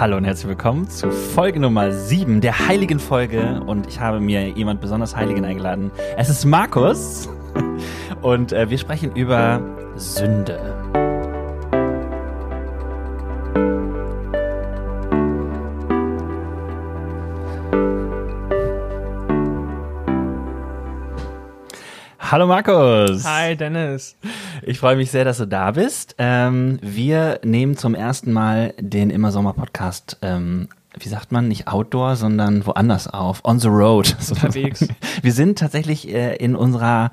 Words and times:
Hallo 0.00 0.16
und 0.16 0.24
herzlich 0.24 0.48
willkommen 0.48 0.88
zu 0.88 1.10
Folge 1.10 1.60
Nummer 1.60 1.92
7 1.92 2.40
der 2.40 2.66
heiligen 2.68 2.98
Folge 2.98 3.60
und 3.66 3.86
ich 3.86 4.00
habe 4.00 4.18
mir 4.18 4.48
jemand 4.48 4.80
besonders 4.80 5.14
Heiligen 5.14 5.44
eingeladen. 5.44 5.90
Es 6.16 6.30
ist 6.30 6.46
Markus 6.46 7.28
und 8.22 8.50
äh, 8.50 8.70
wir 8.70 8.78
sprechen 8.78 9.14
über 9.14 9.60
Sünde. 9.96 10.58
Hallo 22.18 22.46
Markus. 22.46 23.24
Hi 23.26 23.54
Dennis. 23.54 24.16
Ich 24.62 24.78
freue 24.78 24.96
mich 24.96 25.10
sehr, 25.10 25.24
dass 25.24 25.38
du 25.38 25.46
da 25.46 25.70
bist. 25.70 26.14
Ähm, 26.18 26.78
wir 26.82 27.40
nehmen 27.44 27.76
zum 27.76 27.94
ersten 27.94 28.32
Mal 28.32 28.74
den 28.78 29.10
Immer 29.10 29.32
Sommer 29.32 29.54
Podcast, 29.54 30.18
ähm, 30.20 30.68
wie 30.98 31.08
sagt 31.08 31.32
man, 31.32 31.48
nicht 31.48 31.68
outdoor, 31.68 32.16
sondern 32.16 32.66
woanders 32.66 33.06
auf, 33.06 33.44
on 33.44 33.58
the 33.58 33.68
road. 33.68 34.14
Unterwegs. 34.30 34.86
Wir 35.22 35.32
sind 35.32 35.58
tatsächlich 35.58 36.12
äh, 36.12 36.36
in 36.36 36.56
unserer 36.56 37.12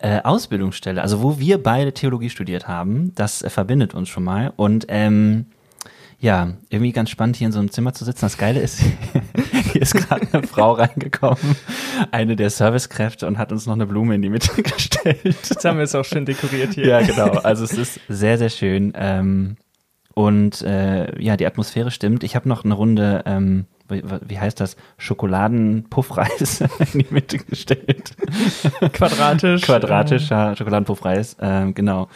äh, 0.00 0.20
Ausbildungsstelle, 0.22 1.00
also 1.00 1.22
wo 1.22 1.38
wir 1.38 1.62
beide 1.62 1.92
Theologie 1.92 2.30
studiert 2.30 2.68
haben. 2.68 3.14
Das 3.14 3.42
äh, 3.42 3.48
verbindet 3.48 3.94
uns 3.94 4.08
schon 4.08 4.24
mal 4.24 4.52
und 4.56 4.86
ähm, 4.88 5.46
ja, 6.22 6.52
irgendwie 6.70 6.92
ganz 6.92 7.10
spannend 7.10 7.34
hier 7.34 7.48
in 7.48 7.52
so 7.52 7.58
einem 7.58 7.72
Zimmer 7.72 7.94
zu 7.94 8.04
sitzen. 8.04 8.20
Das 8.20 8.38
Geile 8.38 8.60
ist, 8.60 8.80
hier 9.72 9.82
ist 9.82 9.92
gerade 9.92 10.24
eine 10.32 10.46
Frau 10.46 10.70
reingekommen, 10.74 11.56
eine 12.12 12.36
der 12.36 12.48
Servicekräfte 12.48 13.26
und 13.26 13.38
hat 13.38 13.50
uns 13.50 13.66
noch 13.66 13.74
eine 13.74 13.86
Blume 13.86 14.14
in 14.14 14.22
die 14.22 14.28
Mitte 14.28 14.62
gestellt. 14.62 15.36
Das 15.48 15.64
haben 15.64 15.78
wir 15.78 15.82
jetzt 15.82 15.96
auch 15.96 16.04
schön 16.04 16.24
dekoriert 16.24 16.74
hier. 16.74 16.86
Ja, 16.86 17.02
genau. 17.02 17.32
Also 17.40 17.64
es 17.64 17.72
ist 17.72 18.00
sehr, 18.08 18.38
sehr 18.38 18.50
schön. 18.50 18.92
Ähm, 18.94 19.56
und 20.14 20.62
äh, 20.62 21.20
ja, 21.20 21.36
die 21.36 21.44
Atmosphäre 21.44 21.90
stimmt. 21.90 22.22
Ich 22.22 22.36
habe 22.36 22.48
noch 22.48 22.64
eine 22.64 22.74
Runde, 22.74 23.24
ähm, 23.26 23.66
wie, 23.88 24.04
wie 24.28 24.38
heißt 24.38 24.60
das, 24.60 24.76
Schokoladenpuffreis 24.98 26.60
in 26.92 27.00
die 27.00 27.06
Mitte 27.10 27.38
gestellt. 27.38 28.14
Quadratisch. 28.92 29.62
Quadratischer 29.62 30.54
Schokoladenpuffreis, 30.54 31.36
ähm, 31.40 31.74
genau. 31.74 32.08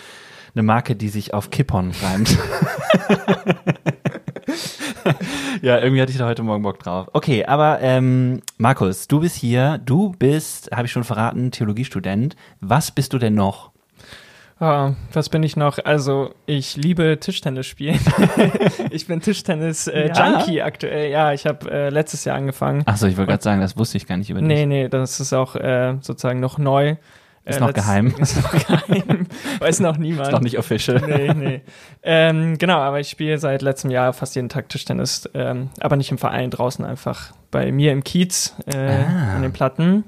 Eine 0.57 0.63
Marke, 0.63 0.97
die 0.97 1.11
sich 1.11 1.35
auf 1.35 1.51
Kippon 1.51 1.93
reimt. 2.03 2.31
ja, 5.61 5.79
irgendwie 5.79 6.01
hatte 6.01 6.13
ich 6.13 6.17
da 6.17 6.25
heute 6.25 6.43
Morgen 6.43 6.63
Bock 6.63 6.79
drauf. 6.79 7.09
Okay, 7.13 7.45
aber 7.45 7.83
ähm, 7.83 8.41
Markus, 8.57 9.07
du 9.07 9.21
bist 9.21 9.37
hier, 9.37 9.77
du 9.85 10.15
bist, 10.19 10.71
habe 10.73 10.87
ich 10.87 10.93
schon 10.93 11.05
verraten, 11.05 11.51
Theologiestudent. 11.51 12.37
Was 12.63 12.91
bist 12.91 13.13
du 13.13 13.19
denn 13.19 13.35
noch? 13.35 13.71
Oh, 14.59 14.93
was 15.13 15.29
bin 15.29 15.43
ich 15.43 15.59
noch? 15.59 15.79
Also, 15.85 16.33
ich 16.47 16.75
liebe 16.79 17.19
Tischtennis 17.21 17.67
spielen. 17.67 18.01
ich 18.91 19.07
bin 19.07 19.21
Tischtennis-Junkie 19.21 20.53
äh, 20.53 20.57
ja? 20.57 20.65
aktuell. 20.65 21.11
Ja, 21.11 21.35
ich 21.35 21.45
habe 21.45 21.71
äh, 21.71 21.91
letztes 21.91 22.25
Jahr 22.25 22.39
angefangen. 22.39 22.83
Achso, 22.87 23.07
ich 23.09 23.19
wollte 23.19 23.33
gerade 23.33 23.43
sagen, 23.43 23.61
das 23.61 23.77
wusste 23.77 23.99
ich 23.99 24.07
gar 24.07 24.17
nicht 24.17 24.31
über 24.31 24.41
dich. 24.41 24.49
Nee, 24.49 24.65
nee, 24.65 24.89
das 24.89 25.21
ist 25.21 25.35
auch 25.35 25.55
äh, 25.55 25.99
sozusagen 26.01 26.41
noch 26.41 26.57
neu. 26.57 26.97
Ist 27.47 27.59
äh, 27.59 27.61
noch 27.61 27.73
geheim. 27.73 28.09
Ist 28.19 28.43
noch 28.43 28.51
geheim. 28.51 29.16
Weiß 29.61 29.81
noch 29.81 29.97
niemand. 29.97 30.29
Ist 30.29 30.33
noch 30.33 30.41
nicht 30.41 30.59
official. 30.59 31.01
Nee, 31.07 31.35
nee. 31.35 31.61
Ähm, 32.03 32.59
genau, 32.59 32.79
aber 32.79 33.01
ich 33.01 33.09
spiele 33.09 33.39
seit 33.39 33.63
letztem 33.63 33.91
Jahr 33.91 34.13
fast 34.13 34.35
jeden 34.37 34.49
Tag 34.49 34.69
Tischtennis, 34.69 35.29
ähm, 35.35 35.71
aber 35.81 35.97
nicht 35.97 36.11
im 36.11 36.19
Verein, 36.19 36.51
draußen 36.51 36.85
einfach 36.85 37.33
bei 37.51 37.73
mir 37.73 37.93
im 37.93 38.05
Kiez 38.05 38.55
äh, 38.67 38.77
ah. 38.77 39.37
an 39.37 39.43
den 39.43 39.53
Platten. 39.53 40.05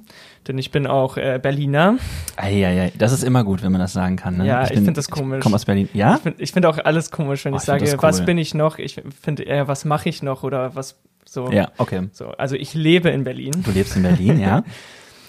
Denn 0.47 0.57
ich 0.57 0.70
bin 0.70 0.87
auch 0.87 1.19
äh, 1.19 1.39
Berliner. 1.43 1.97
Eieiei, 2.37 2.91
das 2.97 3.12
ist 3.12 3.23
immer 3.23 3.45
gut, 3.45 3.62
wenn 3.62 3.70
man 3.70 3.83
das 3.83 3.93
sagen 3.93 4.17
kann. 4.17 4.39
Ne? 4.39 4.47
Ja, 4.47 4.65
ich, 4.65 4.70
ich 4.70 4.77
finde 4.77 4.95
das 4.95 5.11
komisch. 5.11 5.39
Ich 5.39 5.42
komme 5.42 5.57
aus 5.57 5.67
Berlin. 5.67 5.91
Ja? 5.92 6.14
Ich 6.14 6.23
finde 6.23 6.47
find 6.47 6.67
auch 6.67 6.79
alles 6.79 7.11
komisch, 7.11 7.45
wenn 7.45 7.52
oh, 7.52 7.57
ich, 7.57 7.63
ich 7.63 7.67
sage, 7.67 7.85
cool. 7.85 7.98
was 8.01 8.25
bin 8.25 8.39
ich 8.39 8.55
noch? 8.55 8.79
Ich 8.79 9.02
finde 9.23 9.42
eher, 9.42 9.69
was 9.69 9.85
mache 9.85 10.08
ich 10.08 10.23
noch 10.23 10.45
oder 10.45 10.75
was 10.75 10.98
so. 11.27 11.51
Ja, 11.51 11.70
okay. 11.77 12.08
So, 12.13 12.29
also 12.31 12.57
ich 12.57 12.73
lebe 12.73 13.11
in 13.11 13.25
Berlin. 13.25 13.52
Du 13.63 13.70
lebst 13.70 13.97
in 13.97 14.02
Berlin, 14.02 14.41
ja. 14.41 14.63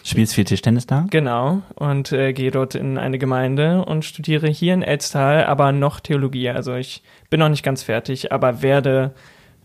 Spielst 0.03 0.33
viel 0.33 0.45
Tischtennis 0.45 0.85
da? 0.87 1.05
Genau. 1.09 1.61
Und 1.75 2.11
äh, 2.11 2.33
gehe 2.33 2.51
dort 2.51 2.75
in 2.75 2.97
eine 2.97 3.17
Gemeinde 3.19 3.83
und 3.85 4.05
studiere 4.05 4.47
hier 4.47 4.73
in 4.73 4.81
Elztal, 4.81 5.45
aber 5.45 5.71
noch 5.71 5.99
Theologie. 5.99 6.49
Also 6.49 6.75
ich 6.75 7.03
bin 7.29 7.39
noch 7.39 7.49
nicht 7.49 7.63
ganz 7.63 7.83
fertig, 7.83 8.31
aber 8.31 8.61
werde 8.61 9.13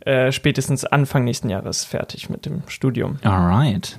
äh, 0.00 0.32
spätestens 0.32 0.84
Anfang 0.84 1.24
nächsten 1.24 1.48
Jahres 1.48 1.84
fertig 1.84 2.28
mit 2.28 2.46
dem 2.46 2.62
Studium. 2.66 3.18
Alright. 3.22 3.98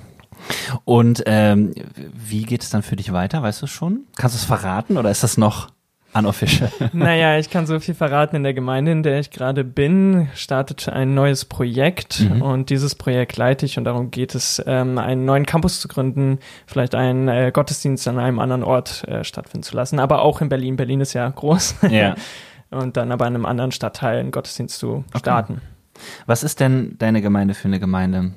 Und 0.84 1.22
ähm, 1.26 1.74
wie 2.12 2.42
geht 2.42 2.62
es 2.62 2.70
dann 2.70 2.82
für 2.82 2.96
dich 2.96 3.12
weiter? 3.12 3.42
Weißt 3.42 3.62
du 3.62 3.66
schon? 3.66 4.00
Kannst 4.16 4.36
du 4.36 4.38
es 4.38 4.44
verraten 4.44 4.98
oder 4.98 5.10
ist 5.10 5.22
das 5.22 5.38
noch 5.38 5.70
unofficial? 6.18 6.70
naja, 6.92 7.38
ich 7.38 7.50
kann 7.50 7.66
so 7.66 7.78
viel 7.80 7.94
verraten. 7.94 8.36
In 8.36 8.42
der 8.42 8.54
Gemeinde, 8.54 8.92
in 8.92 9.02
der 9.02 9.20
ich 9.20 9.30
gerade 9.30 9.64
bin, 9.64 10.28
startet 10.34 10.88
ein 10.88 11.14
neues 11.14 11.44
Projekt 11.44 12.20
mhm. 12.20 12.42
und 12.42 12.70
dieses 12.70 12.94
Projekt 12.94 13.36
leite 13.36 13.66
ich 13.66 13.78
und 13.78 13.84
darum 13.84 14.10
geht 14.10 14.34
es, 14.34 14.62
ähm, 14.66 14.98
einen 14.98 15.24
neuen 15.24 15.46
Campus 15.46 15.80
zu 15.80 15.88
gründen, 15.88 16.38
vielleicht 16.66 16.94
einen 16.94 17.28
äh, 17.28 17.50
Gottesdienst 17.52 18.06
an 18.08 18.18
einem 18.18 18.38
anderen 18.38 18.62
Ort 18.62 19.06
äh, 19.08 19.24
stattfinden 19.24 19.62
zu 19.62 19.76
lassen, 19.76 19.98
aber 19.98 20.22
auch 20.22 20.40
in 20.40 20.48
Berlin. 20.48 20.76
Berlin 20.76 21.00
ist 21.00 21.12
ja 21.12 21.28
groß. 21.28 21.76
Ja. 21.90 22.14
und 22.70 22.96
dann 22.96 23.12
aber 23.12 23.26
in 23.26 23.34
einem 23.34 23.46
anderen 23.46 23.72
Stadtteil 23.72 24.18
einen 24.18 24.30
Gottesdienst 24.30 24.78
zu 24.78 25.04
starten. 25.16 25.54
Okay. 25.54 26.02
Was 26.26 26.42
ist 26.42 26.60
denn 26.60 26.96
deine 26.98 27.22
Gemeinde 27.22 27.54
für 27.54 27.68
eine 27.68 27.80
Gemeinde? 27.80 28.32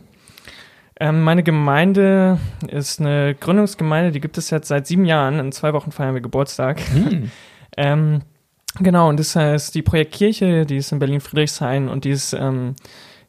Ähm, 0.99 1.21
meine 1.23 1.43
Gemeinde 1.43 2.39
ist 2.67 2.99
eine 2.99 3.33
Gründungsgemeinde, 3.33 4.11
die 4.11 4.19
gibt 4.19 4.37
es 4.37 4.49
jetzt 4.49 4.67
seit 4.67 4.85
sieben 4.85 5.05
Jahren. 5.05 5.39
In 5.39 5.51
zwei 5.51 5.73
Wochen 5.73 5.91
feiern 5.91 6.13
wir 6.13 6.21
Geburtstag. 6.21 6.79
Hm. 6.91 7.31
Ähm, 7.77 8.21
genau, 8.79 9.09
und 9.09 9.19
das 9.19 9.35
heißt 9.35 9.75
die 9.75 9.81
Projektkirche, 9.81 10.65
die 10.65 10.77
ist 10.77 10.91
in 10.91 10.99
Berlin-Friedrichshain 10.99 11.87
und 11.87 12.05
die 12.05 12.11
ist 12.11 12.33
ähm, 12.33 12.75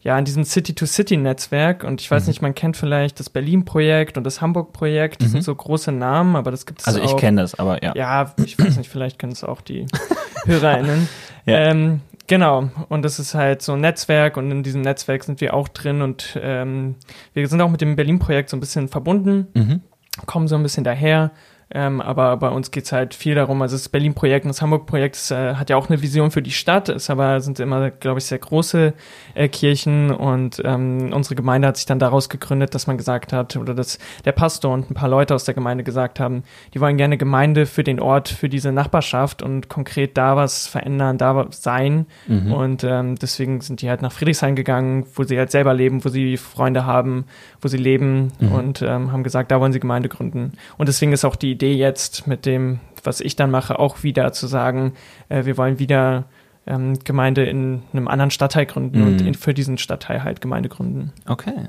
ja 0.01 0.19
in 0.19 0.25
diesem 0.25 0.45
City-to-City-Netzwerk. 0.45 1.85
Und 1.85 2.01
ich 2.01 2.11
weiß 2.11 2.25
mhm. 2.25 2.29
nicht, 2.29 2.43
man 2.43 2.55
kennt 2.55 2.77
vielleicht 2.77 3.21
das 3.21 3.31
Berlin-Projekt 3.31 4.17
und 4.17 4.25
das 4.25 4.41
Hamburg-Projekt. 4.41 5.23
Das 5.23 5.29
mhm. 5.29 5.33
sind 5.33 5.43
so 5.43 5.55
große 5.55 5.93
Namen, 5.93 6.37
aber 6.37 6.51
das 6.51 6.67
gibt 6.67 6.81
es 6.81 6.87
Also 6.87 7.01
ich 7.01 7.17
kenne 7.17 7.43
das, 7.43 7.55
aber 7.59 7.83
ja. 7.83 7.95
Ja, 7.95 8.35
ich 8.45 8.59
weiß 8.59 8.77
nicht, 8.77 8.91
vielleicht 8.91 9.19
kennen 9.19 9.33
es 9.33 9.45
auch 9.45 9.61
die 9.61 9.87
HörerInnen. 10.47 11.09
ja. 11.47 11.71
Ähm, 11.71 12.01
Genau, 12.31 12.71
und 12.89 13.03
das 13.03 13.19
ist 13.19 13.35
halt 13.35 13.61
so 13.61 13.73
ein 13.73 13.81
Netzwerk 13.81 14.37
und 14.37 14.53
in 14.53 14.63
diesem 14.63 14.83
Netzwerk 14.83 15.25
sind 15.25 15.41
wir 15.41 15.53
auch 15.53 15.67
drin 15.67 16.01
und 16.01 16.39
ähm, 16.41 16.95
wir 17.35 17.49
sind 17.49 17.61
auch 17.61 17.69
mit 17.69 17.81
dem 17.81 17.97
Berlin-Projekt 17.97 18.51
so 18.51 18.57
ein 18.57 18.61
bisschen 18.61 18.87
verbunden, 18.87 19.49
mhm. 19.53 19.81
kommen 20.27 20.47
so 20.47 20.55
ein 20.55 20.63
bisschen 20.63 20.85
daher 20.85 21.33
ähm, 21.73 22.01
aber 22.01 22.37
bei 22.37 22.49
uns 22.49 22.71
geht's 22.71 22.91
halt 22.91 23.15
viel 23.15 23.35
darum, 23.37 23.63
also 23.63 23.77
das 23.77 23.89
Berlin-Projekt 23.89 24.45
und 24.45 24.49
das 24.49 24.61
Hamburg-Projekt 24.61 25.31
äh, 25.31 25.55
hat 25.55 25.71
ja 25.71 25.77
auch 25.77 25.89
eine 25.89 26.03
Vision 26.03 26.33
für 26.33 26.43
die 26.43 26.51
Stadt, 26.51 26.89
ist 26.89 27.11
aber 27.11 27.41
sind 27.41 27.61
immer, 27.61 27.91
glaube 27.91 28.19
ich, 28.19 28.25
sehr 28.25 28.39
große 28.39 28.93
äh, 29.35 29.49
Kirchen 29.49 30.11
und 30.11 30.61
ähm, 30.65 31.13
unsere 31.13 31.37
Gemeinde 31.37 31.69
hat 31.69 31.77
sich 31.77 31.87
dann 31.87 32.01
daraus 32.01 32.29
gegründet, 32.29 32.75
dass 32.75 32.89
man 32.89 32.97
gesagt 32.97 33.33
hat, 33.33 33.57
oder 33.57 33.75
dass 33.75 33.99
der 34.25 34.33
Pastor 34.33 34.75
und 34.75 34.91
ein 34.91 34.95
paar 34.95 35.09
Leute 35.09 35.33
aus 35.35 35.45
der 35.45 35.55
Gemeinde 35.55 35.85
gesagt 35.85 36.19
haben, 36.19 36.43
die 36.75 36.81
wollen 36.81 36.97
gerne 36.97 37.17
Gemeinde 37.17 37.67
für 37.67 37.85
den 37.85 38.01
Ort, 38.01 38.29
für 38.29 38.49
diese 38.49 38.73
Nachbarschaft 38.73 39.43
und 39.43 39.69
konkret 39.69 40.17
da 40.17 40.35
was 40.35 40.67
verändern, 40.67 41.19
da 41.19 41.47
sein. 41.51 42.07
Mhm. 42.27 42.53
Und 42.53 42.85
ähm, 42.85 43.15
deswegen 43.15 43.61
sind 43.61 43.83
die 43.83 43.89
halt 43.89 44.03
nach 44.03 44.13
Friedrichshain 44.13 44.57
gegangen, 44.57 45.07
wo 45.15 45.23
sie 45.23 45.39
halt 45.39 45.53
selber 45.53 45.73
leben, 45.73 46.05
wo 46.05 46.09
sie 46.09 46.37
Freunde 46.37 46.85
haben, 46.85 47.27
wo 47.61 47.69
sie 47.69 47.77
leben 47.77 48.33
mhm. 48.41 48.53
und 48.53 48.83
ähm, 48.83 49.13
haben 49.13 49.23
gesagt, 49.23 49.53
da 49.53 49.61
wollen 49.61 49.73
sie 49.73 49.79
Gemeinde 49.81 50.09
gründen. 50.09 50.55
Und 50.77 50.89
deswegen 50.89 51.13
ist 51.13 51.25
auch 51.25 51.37
die 51.37 51.60
Idee 51.61 51.75
jetzt 51.75 52.27
mit 52.27 52.47
dem, 52.47 52.81
was 53.05 53.21
ich 53.21 53.37
dann 53.37 53.51
mache, 53.51 53.79
auch 53.79 54.03
wieder 54.03 54.33
zu 54.33 54.47
sagen, 54.47 54.95
äh, 55.29 55.45
wir 55.45 55.59
wollen 55.59 55.79
wieder 55.79 56.25
ähm, 56.67 56.99
Gemeinde 57.05 57.45
in 57.45 57.83
einem 57.93 58.09
anderen 58.09 58.31
Stadtteil 58.31 58.65
gründen 58.65 59.01
mhm. 59.01 59.07
und 59.07 59.21
in, 59.21 59.35
für 59.35 59.53
diesen 59.53 59.77
Stadtteil 59.77 60.25
halt 60.25 60.41
Gemeinde 60.41 60.71
gründen. 60.71 61.13
Okay. 61.27 61.69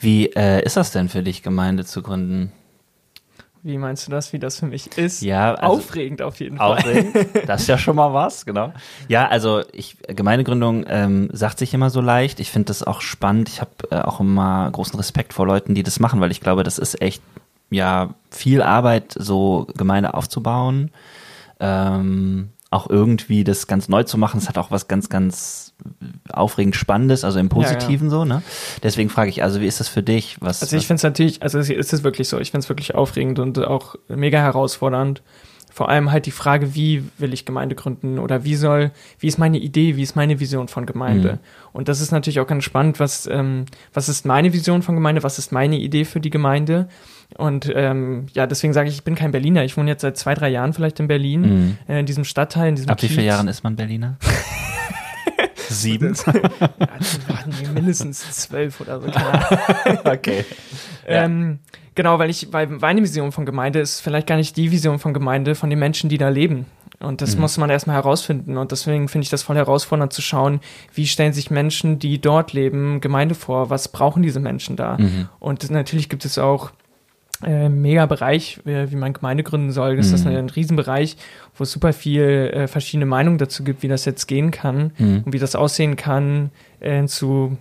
Wie 0.00 0.26
äh, 0.26 0.64
ist 0.64 0.76
das 0.76 0.90
denn 0.90 1.08
für 1.08 1.22
dich, 1.22 1.42
Gemeinde 1.42 1.84
zu 1.84 2.02
gründen? 2.02 2.52
Wie 3.62 3.76
meinst 3.76 4.06
du 4.06 4.10
das, 4.10 4.32
wie 4.32 4.38
das 4.38 4.58
für 4.58 4.66
mich 4.66 4.96
ist? 4.96 5.20
Ja, 5.20 5.54
also 5.54 5.76
aufregend 5.76 6.22
auf 6.22 6.40
jeden 6.40 6.56
Fall. 6.56 6.78
Aufregend, 6.78 7.28
das 7.46 7.62
ist 7.62 7.66
ja 7.68 7.76
schon 7.76 7.96
mal 7.96 8.12
was, 8.12 8.46
genau. 8.46 8.72
Ja, 9.08 9.28
also 9.28 9.62
ich 9.72 9.96
Gemeindegründung 10.08 10.86
ähm, 10.88 11.28
sagt 11.32 11.58
sich 11.58 11.74
immer 11.74 11.90
so 11.90 12.00
leicht. 12.00 12.40
Ich 12.40 12.50
finde 12.50 12.66
das 12.66 12.82
auch 12.82 13.00
spannend. 13.00 13.48
Ich 13.48 13.60
habe 13.60 13.70
äh, 13.90 14.00
auch 14.00 14.20
immer 14.20 14.70
großen 14.70 14.96
Respekt 14.96 15.32
vor 15.32 15.46
Leuten, 15.46 15.74
die 15.74 15.82
das 15.82 16.00
machen, 16.00 16.20
weil 16.20 16.30
ich 16.30 16.40
glaube, 16.40 16.62
das 16.62 16.78
ist 16.78 17.00
echt 17.02 17.22
ja 17.70 18.14
viel 18.30 18.62
Arbeit, 18.62 19.14
so 19.18 19.66
Gemeinde 19.76 20.14
aufzubauen. 20.14 20.90
Ähm, 21.60 22.50
auch 22.70 22.90
irgendwie 22.90 23.44
das 23.44 23.66
ganz 23.66 23.88
neu 23.88 24.02
zu 24.02 24.18
machen, 24.18 24.38
es 24.38 24.48
hat 24.48 24.58
auch 24.58 24.70
was 24.70 24.88
ganz, 24.88 25.08
ganz 25.08 25.72
aufregend 26.28 26.76
Spannendes, 26.76 27.24
also 27.24 27.38
im 27.38 27.48
Positiven 27.48 28.08
ja, 28.08 28.12
ja. 28.12 28.18
so, 28.18 28.24
ne? 28.26 28.42
Deswegen 28.82 29.08
frage 29.08 29.30
ich, 29.30 29.42
also 29.42 29.60
wie 29.60 29.66
ist 29.66 29.80
das 29.80 29.88
für 29.88 30.02
dich? 30.02 30.36
Was, 30.40 30.60
also 30.60 30.76
ich 30.76 30.86
finde 30.86 30.98
es 30.98 31.02
natürlich, 31.02 31.42
also 31.42 31.58
es 31.58 31.70
ist 31.70 32.04
wirklich 32.04 32.28
so, 32.28 32.38
ich 32.38 32.50
finde 32.50 32.64
es 32.64 32.68
wirklich 32.68 32.94
aufregend 32.94 33.38
und 33.38 33.58
auch 33.58 33.94
mega 34.08 34.38
herausfordernd. 34.38 35.22
Vor 35.70 35.88
allem 35.88 36.10
halt 36.10 36.26
die 36.26 36.32
Frage, 36.32 36.74
wie 36.74 37.04
will 37.18 37.32
ich 37.32 37.44
Gemeinde 37.44 37.74
gründen 37.74 38.18
oder 38.18 38.42
wie 38.44 38.56
soll, 38.56 38.90
wie 39.20 39.28
ist 39.28 39.38
meine 39.38 39.58
Idee, 39.58 39.96
wie 39.96 40.02
ist 40.02 40.16
meine 40.16 40.40
Vision 40.40 40.66
von 40.68 40.86
Gemeinde? 40.86 41.34
Mhm. 41.34 41.38
Und 41.72 41.88
das 41.88 42.00
ist 42.00 42.10
natürlich 42.10 42.40
auch 42.40 42.46
ganz 42.46 42.64
spannend, 42.64 42.98
was, 43.00 43.26
ähm, 43.26 43.64
was 43.94 44.08
ist 44.08 44.26
meine 44.26 44.52
Vision 44.52 44.82
von 44.82 44.96
Gemeinde, 44.96 45.22
was 45.22 45.38
ist 45.38 45.52
meine 45.52 45.78
Idee 45.78 46.04
für 46.04 46.20
die 46.20 46.30
Gemeinde? 46.30 46.88
Und 47.36 47.70
ähm, 47.74 48.26
ja, 48.32 48.46
deswegen 48.46 48.72
sage 48.72 48.88
ich, 48.88 48.96
ich 48.96 49.04
bin 49.04 49.14
kein 49.14 49.32
Berliner. 49.32 49.64
Ich 49.64 49.76
wohne 49.76 49.90
jetzt 49.90 50.02
seit 50.02 50.16
zwei, 50.16 50.34
drei 50.34 50.48
Jahren 50.48 50.72
vielleicht 50.72 50.98
in 50.98 51.08
Berlin, 51.08 51.40
mhm. 51.40 51.78
äh, 51.86 52.00
in 52.00 52.06
diesem 52.06 52.24
Stadtteil, 52.24 52.70
in 52.70 52.76
diesem 52.76 52.90
Ab 52.90 53.02
wie 53.02 53.08
vielen 53.08 53.26
Jahren 53.26 53.48
ist 53.48 53.62
man 53.62 53.76
Berliner? 53.76 54.16
Sieben? 55.68 56.16
ja, 56.26 57.72
mindestens 57.74 58.20
zwölf 58.30 58.80
oder 58.80 59.00
so. 59.00 59.08
okay. 60.04 60.44
Ähm, 61.06 61.58
genau, 61.94 62.18
weil 62.18 62.30
ich, 62.30 62.52
weil 62.52 62.66
meine 62.66 63.02
Vision 63.02 63.32
von 63.32 63.44
Gemeinde 63.44 63.80
ist 63.80 64.00
vielleicht 64.00 64.26
gar 64.26 64.36
nicht 64.36 64.56
die 64.56 64.70
Vision 64.70 64.98
von 64.98 65.12
Gemeinde 65.12 65.54
von 65.54 65.68
den 65.68 65.78
Menschen, 65.78 66.08
die 66.08 66.16
da 66.16 66.30
leben. 66.30 66.64
Und 67.00 67.20
das 67.20 67.34
mhm. 67.34 67.42
muss 67.42 67.58
man 67.58 67.70
erstmal 67.70 67.96
herausfinden. 67.96 68.56
Und 68.56 68.72
deswegen 68.72 69.08
finde 69.08 69.24
ich 69.24 69.30
das 69.30 69.42
voll 69.42 69.56
herausfordernd 69.56 70.12
zu 70.12 70.22
schauen, 70.22 70.60
wie 70.94 71.06
stellen 71.06 71.32
sich 71.32 71.50
Menschen, 71.50 71.98
die 71.98 72.20
dort 72.20 72.52
leben, 72.52 73.00
Gemeinde 73.00 73.34
vor? 73.34 73.70
Was 73.70 73.88
brauchen 73.88 74.22
diese 74.22 74.40
Menschen 74.40 74.74
da? 74.74 74.96
Mhm. 74.98 75.28
Und 75.38 75.70
natürlich 75.70 76.08
gibt 76.08 76.24
es 76.24 76.38
auch 76.38 76.72
äh, 77.44 77.68
mega 77.68 78.06
Bereich, 78.06 78.60
wie 78.64 78.96
man 78.96 79.12
Gemeinde 79.12 79.42
gründen 79.42 79.70
soll. 79.70 79.96
Das 79.96 80.08
mhm. 80.08 80.14
ist 80.14 80.26
ein 80.26 80.50
Riesenbereich, 80.50 81.16
wo 81.56 81.64
es 81.64 81.72
super 81.72 81.92
viel 81.92 82.50
äh, 82.52 82.66
verschiedene 82.66 83.06
Meinungen 83.06 83.38
dazu 83.38 83.64
gibt, 83.64 83.82
wie 83.82 83.88
das 83.88 84.04
jetzt 84.04 84.26
gehen 84.26 84.50
kann 84.50 84.92
mhm. 84.98 85.22
und 85.24 85.32
wie 85.32 85.38
das 85.38 85.54
aussehen 85.54 85.96
kann 85.96 86.50
äh, 86.80 87.04
zu 87.06 87.56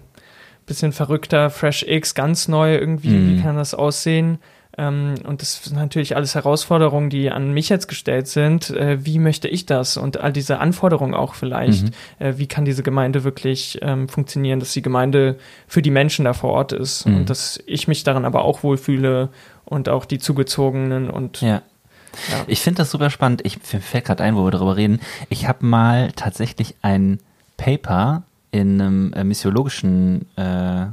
bisschen 0.67 0.91
verrückter 0.91 1.49
Fresh 1.49 1.83
X, 1.87 2.13
ganz 2.13 2.47
neu 2.47 2.75
irgendwie, 2.75 3.09
mhm. 3.09 3.29
wie 3.29 3.41
kann 3.41 3.55
das 3.55 3.73
aussehen? 3.73 4.37
Ähm, 4.77 5.15
und 5.25 5.41
das 5.41 5.63
sind 5.63 5.75
natürlich 5.75 6.15
alles 6.15 6.35
Herausforderungen, 6.35 7.09
die 7.09 7.31
an 7.31 7.53
mich 7.53 7.69
jetzt 7.69 7.87
gestellt 7.87 8.27
sind. 8.27 8.69
Äh, 8.69 9.03
wie 9.05 9.19
möchte 9.19 9.47
ich 9.47 9.65
das? 9.65 9.97
Und 9.97 10.19
all 10.19 10.31
diese 10.31 10.59
Anforderungen 10.59 11.13
auch 11.13 11.33
vielleicht. 11.33 11.85
Mhm. 11.85 11.91
Äh, 12.19 12.37
wie 12.37 12.47
kann 12.47 12.65
diese 12.65 12.83
Gemeinde 12.83 13.23
wirklich 13.23 13.79
ähm, 13.81 14.07
funktionieren, 14.07 14.59
dass 14.59 14.73
die 14.73 14.81
Gemeinde 14.81 15.37
für 15.67 15.81
die 15.81 15.91
Menschen 15.91 16.25
da 16.25 16.33
vor 16.33 16.51
Ort 16.51 16.73
ist 16.73 17.05
mhm. 17.05 17.17
und 17.17 17.29
dass 17.29 17.59
ich 17.65 17.87
mich 17.87 18.03
daran 18.03 18.25
aber 18.25 18.45
auch 18.45 18.63
wohlfühle 18.63 19.29
und 19.65 19.89
auch 19.89 20.05
die 20.05 20.19
Zugezogenen 20.19 21.09
und 21.09 21.41
ja. 21.41 21.61
Ja. 22.31 22.43
Ich 22.47 22.61
finde 22.61 22.79
das 22.79 22.89
super 22.89 23.09
spannend. 23.09 23.41
Ich 23.45 23.57
fällt 23.59 24.05
gerade 24.05 24.23
ein, 24.23 24.35
wo 24.35 24.43
wir 24.43 24.51
darüber 24.51 24.75
reden. 24.75 24.99
Ich 25.29 25.47
habe 25.47 25.65
mal 25.65 26.11
tatsächlich 26.13 26.75
ein 26.81 27.19
Paper 27.57 28.23
in 28.51 28.81
einem 28.81 29.13
äh, 29.13 29.23
missiologischen 29.23 30.25
äh, 30.35 30.87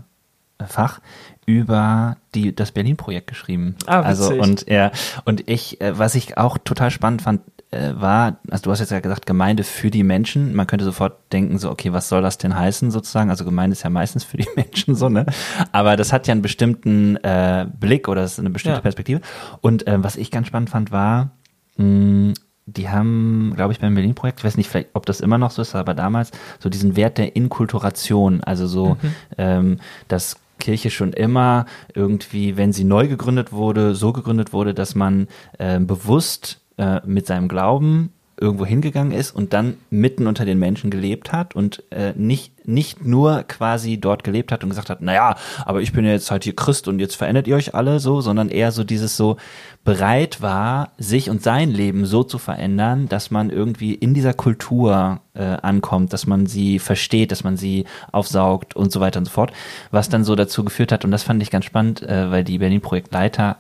Fach 0.67 1.01
über 1.47 2.17
die, 2.35 2.55
das 2.55 2.73
Berlin-Projekt 2.73 3.27
geschrieben. 3.27 3.77
Ah, 3.87 3.99
witzig. 3.99 4.07
also 4.07 4.35
und 4.35 4.69
ja 4.69 4.93
und 5.25 5.49
ich, 5.49 5.81
äh, 5.81 5.99
was 5.99 6.15
ich 6.15 6.39
auch 6.39 6.59
total 6.59 6.91
spannend 6.91 7.23
fand, 7.23 7.43
äh, 7.71 7.93
war, 7.97 8.39
also 8.51 8.63
du 8.65 8.71
hast 8.71 8.81
jetzt 8.81 8.93
ja 8.93 9.01
gesagt 9.01 9.27
Gemeinde 9.27 9.65
für 9.65 9.91
die 9.91 10.05
Menschen. 10.05 10.55
Man 10.55 10.67
könnte 10.67 10.85
sofort 10.85 11.33
denken 11.33 11.59
so, 11.59 11.71
okay, 11.71 11.93
was 11.93 12.09
soll 12.09 12.23
das 12.23 12.39
denn 12.39 12.57
heißen 12.57 12.91
sozusagen? 12.91 13.31
Also 13.31 13.45
Gemeinde 13.45 13.75
ist 13.75 13.83
ja 13.83 13.91
meistens 13.91 14.25
für 14.25 14.37
die 14.37 14.49
Menschen 14.57 14.95
so 14.95 15.09
ne, 15.09 15.27
aber 15.73 15.97
das 15.97 16.13
hat 16.13 16.27
ja 16.27 16.33
einen 16.33 16.43
bestimmten 16.43 17.17
äh, 17.17 17.67
Blick 17.79 18.09
oder 18.09 18.23
das 18.23 18.35
ist 18.35 18.39
eine 18.39 18.51
bestimmte 18.51 18.79
ja. 18.79 18.83
Perspektive. 18.83 19.21
Und 19.61 19.87
äh, 19.87 20.03
was 20.03 20.17
ich 20.17 20.31
ganz 20.31 20.47
spannend 20.47 20.71
fand 20.71 20.93
war 20.93 21.33
mh, 21.77 22.35
die 22.67 22.89
haben, 22.89 23.53
glaube 23.57 23.73
ich, 23.73 23.81
beim 23.81 23.95
Berlin-Projekt, 23.95 24.41
ich 24.41 24.45
weiß 24.45 24.57
nicht, 24.57 24.71
vielleicht, 24.71 24.91
ob 24.95 25.05
das 25.05 25.21
immer 25.21 25.37
noch 25.37 25.51
so 25.51 25.61
ist, 25.61 25.75
aber 25.75 25.95
damals 25.95 26.31
so 26.59 26.71
diesen 26.71 26.97
Wert 26.97 27.19
der 27.19 27.37
Inkulturation, 27.37 28.43
also 28.43 28.67
so, 28.67 28.97
mhm. 29.01 29.15
ähm, 29.37 29.81
dass 30.09 30.37
Kirche 30.59 30.91
schon 30.91 31.13
immer 31.13 31.67
irgendwie, 31.95 32.57
wenn 32.57 32.73
sie 32.73 32.85
neu 32.85 33.09
gegründet 33.09 33.53
wurde, 33.53 33.95
so 33.95 34.13
gegründet 34.13 34.53
wurde, 34.53 34.75
dass 34.75 34.95
man 34.95 35.29
äh, 35.59 35.79
bewusst 35.79 36.61
äh, 36.79 37.01
mit 37.07 37.27
seinem 37.27 37.49
Glauben 37.49 38.14
irgendwo 38.41 38.67
hingegangen 38.67 39.13
ist 39.13 39.31
und 39.31 39.53
dann 39.53 39.77
mitten 39.91 40.27
unter 40.27 40.45
den 40.45 40.59
Menschen 40.59 40.91
gelebt 40.91 41.33
hat 41.33 41.55
und 41.55 41.83
äh, 41.91 42.13
nicht, 42.17 42.67
nicht 42.67 43.05
nur 43.05 43.45
quasi 43.45 43.99
dort 43.99 44.25
gelebt 44.25 44.51
hat 44.51 44.65
und 44.65 44.71
gesagt 44.71 44.91
hat, 44.91 45.01
naja, 45.01 45.37
aber 45.65 45.81
ich 45.81 45.93
bin 45.93 46.05
ja 46.05 46.13
jetzt 46.13 46.31
halt 46.31 46.45
hier 46.45 46.57
Christ 46.57 46.89
und 46.89 46.99
jetzt 46.99 47.15
verändert 47.15 47.47
ihr 47.47 47.57
euch 47.57 47.75
alle 47.75 48.01
so, 48.01 48.21
sondern 48.21 48.49
eher 48.49 48.73
so 48.73 48.83
dieses 48.83 49.17
so 49.17 49.37
bereit 49.85 50.43
war, 50.43 50.93
sich 50.99 51.31
und 51.31 51.43
sein 51.43 51.71
Leben 51.71 52.07
so 52.07 52.25
zu 52.25 52.39
verändern, 52.39 53.09
dass 53.09 53.31
man 53.31 53.51
irgendwie 53.51 53.95
in 53.95 54.15
dieser 54.15 54.35
Kultur 54.35 55.21
äh, 55.35 55.43
ankommt, 55.43 56.13
dass 56.13 56.27
man 56.27 56.47
sie 56.47 56.79
versteht, 56.79 57.31
dass 57.31 57.45
man 57.45 57.57
sie 57.57 57.85
aufsaugt 58.11 58.75
und 58.75 58.91
so 58.91 59.01
weiter 59.01 59.19
und 59.19 59.27
so 59.27 59.31
fort, 59.31 59.53
was 59.91 60.09
dann 60.09 60.25
so 60.25 60.35
dazu 60.35 60.65
geführt 60.65 60.91
hat 60.91 61.05
und 61.05 61.11
das 61.11 61.23
fand 61.23 61.43
ich 61.43 61.51
ganz 61.51 61.67
spannend, 61.67 62.03
äh, 62.03 62.31
weil 62.31 62.43
die 62.45 62.59
Berlin-Projektleiter 62.59 63.59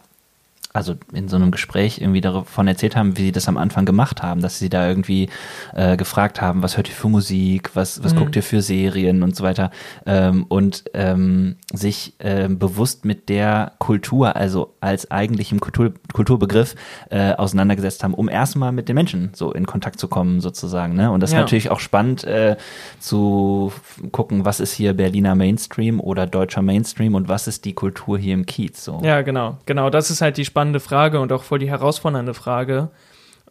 also 0.75 0.97
in 1.12 1.29
so 1.29 1.37
einem 1.37 1.53
Gespräch 1.53 2.00
irgendwie 2.00 2.21
davon 2.21 2.67
erzählt 2.67 2.97
haben, 2.97 3.17
wie 3.17 3.23
sie 3.23 3.32
das 3.32 3.47
am 3.47 3.56
Anfang 3.56 3.85
gemacht 3.85 4.25
haben, 4.25 4.43
dass 4.43 4.59
sie 4.59 4.69
da 4.69 4.88
irgendwie 4.88 5.29
äh, 5.73 5.97
gefragt 5.97 6.43
haben, 6.43 6.65
was 6.65 6.76
hört 6.76 6.88
ihr 6.88 6.94
für 6.97 7.09
Musik, 7.09 7.71
was, 7.75 8.03
was 8.03 8.12
mhm. 8.12 8.19
guckt 8.19 8.37
ihr 8.37 8.43
für 8.43 8.61
Serien 8.61 9.23
und 9.23 9.37
so 9.37 9.44
weiter 9.44 9.71
ähm, 10.05 10.44
und 10.49 10.82
ähm, 10.93 11.56
sich 11.73 12.15
äh, 12.19 12.49
bewusst 12.49 13.05
mit 13.05 13.29
der 13.29 13.75
Kultur, 13.79 14.35
also 14.35 14.75
als 14.81 15.12
eigentlichem 15.12 15.61
Kultur, 15.61 15.94
Kulturbegriff 16.12 16.75
äh, 17.09 17.35
auseinandergesetzt 17.35 18.03
haben, 18.03 18.12
um 18.12 18.29
erstmal 18.29 18.73
mit 18.73 18.88
den 18.88 18.97
Menschen 18.97 19.31
so 19.32 19.53
in 19.53 19.67
Kontakt 19.67 20.00
zu 20.00 20.09
kommen 20.09 20.41
sozusagen. 20.41 20.97
Ne? 20.97 21.09
Und 21.12 21.21
das 21.21 21.31
ja. 21.31 21.38
ist 21.38 21.43
natürlich 21.43 21.71
auch 21.71 21.81
spannend 21.81 22.25
äh, 22.25 22.56
zu 22.99 23.73
gucken, 24.11 24.44
was 24.44 24.59
ist 24.59 24.73
hier 24.73 24.93
Berliner 24.93 25.37
Mainstream 25.37 26.00
oder 26.00 26.26
deutscher 26.26 26.62
Mainstream 26.62 27.15
und 27.15 27.29
was 27.29 27.47
ist 27.47 27.65
die 27.65 27.75
Kultur 27.75 28.19
hier 28.19 28.35
im 28.35 28.44
Kiez. 28.44 28.82
So. 28.82 29.00
Ja, 29.05 29.23
genau, 29.23 29.59
genau. 29.67 29.88
Das 29.88 30.11
ist 30.11 30.21
halt 30.21 30.37
die 30.37 30.44
spannende 30.44 30.63
spannende 30.64 30.81
Frage 30.81 31.20
und 31.20 31.31
auch 31.31 31.43
voll 31.43 31.58
die 31.58 31.69
herausfordernde 31.69 32.32
Frage. 32.32 32.88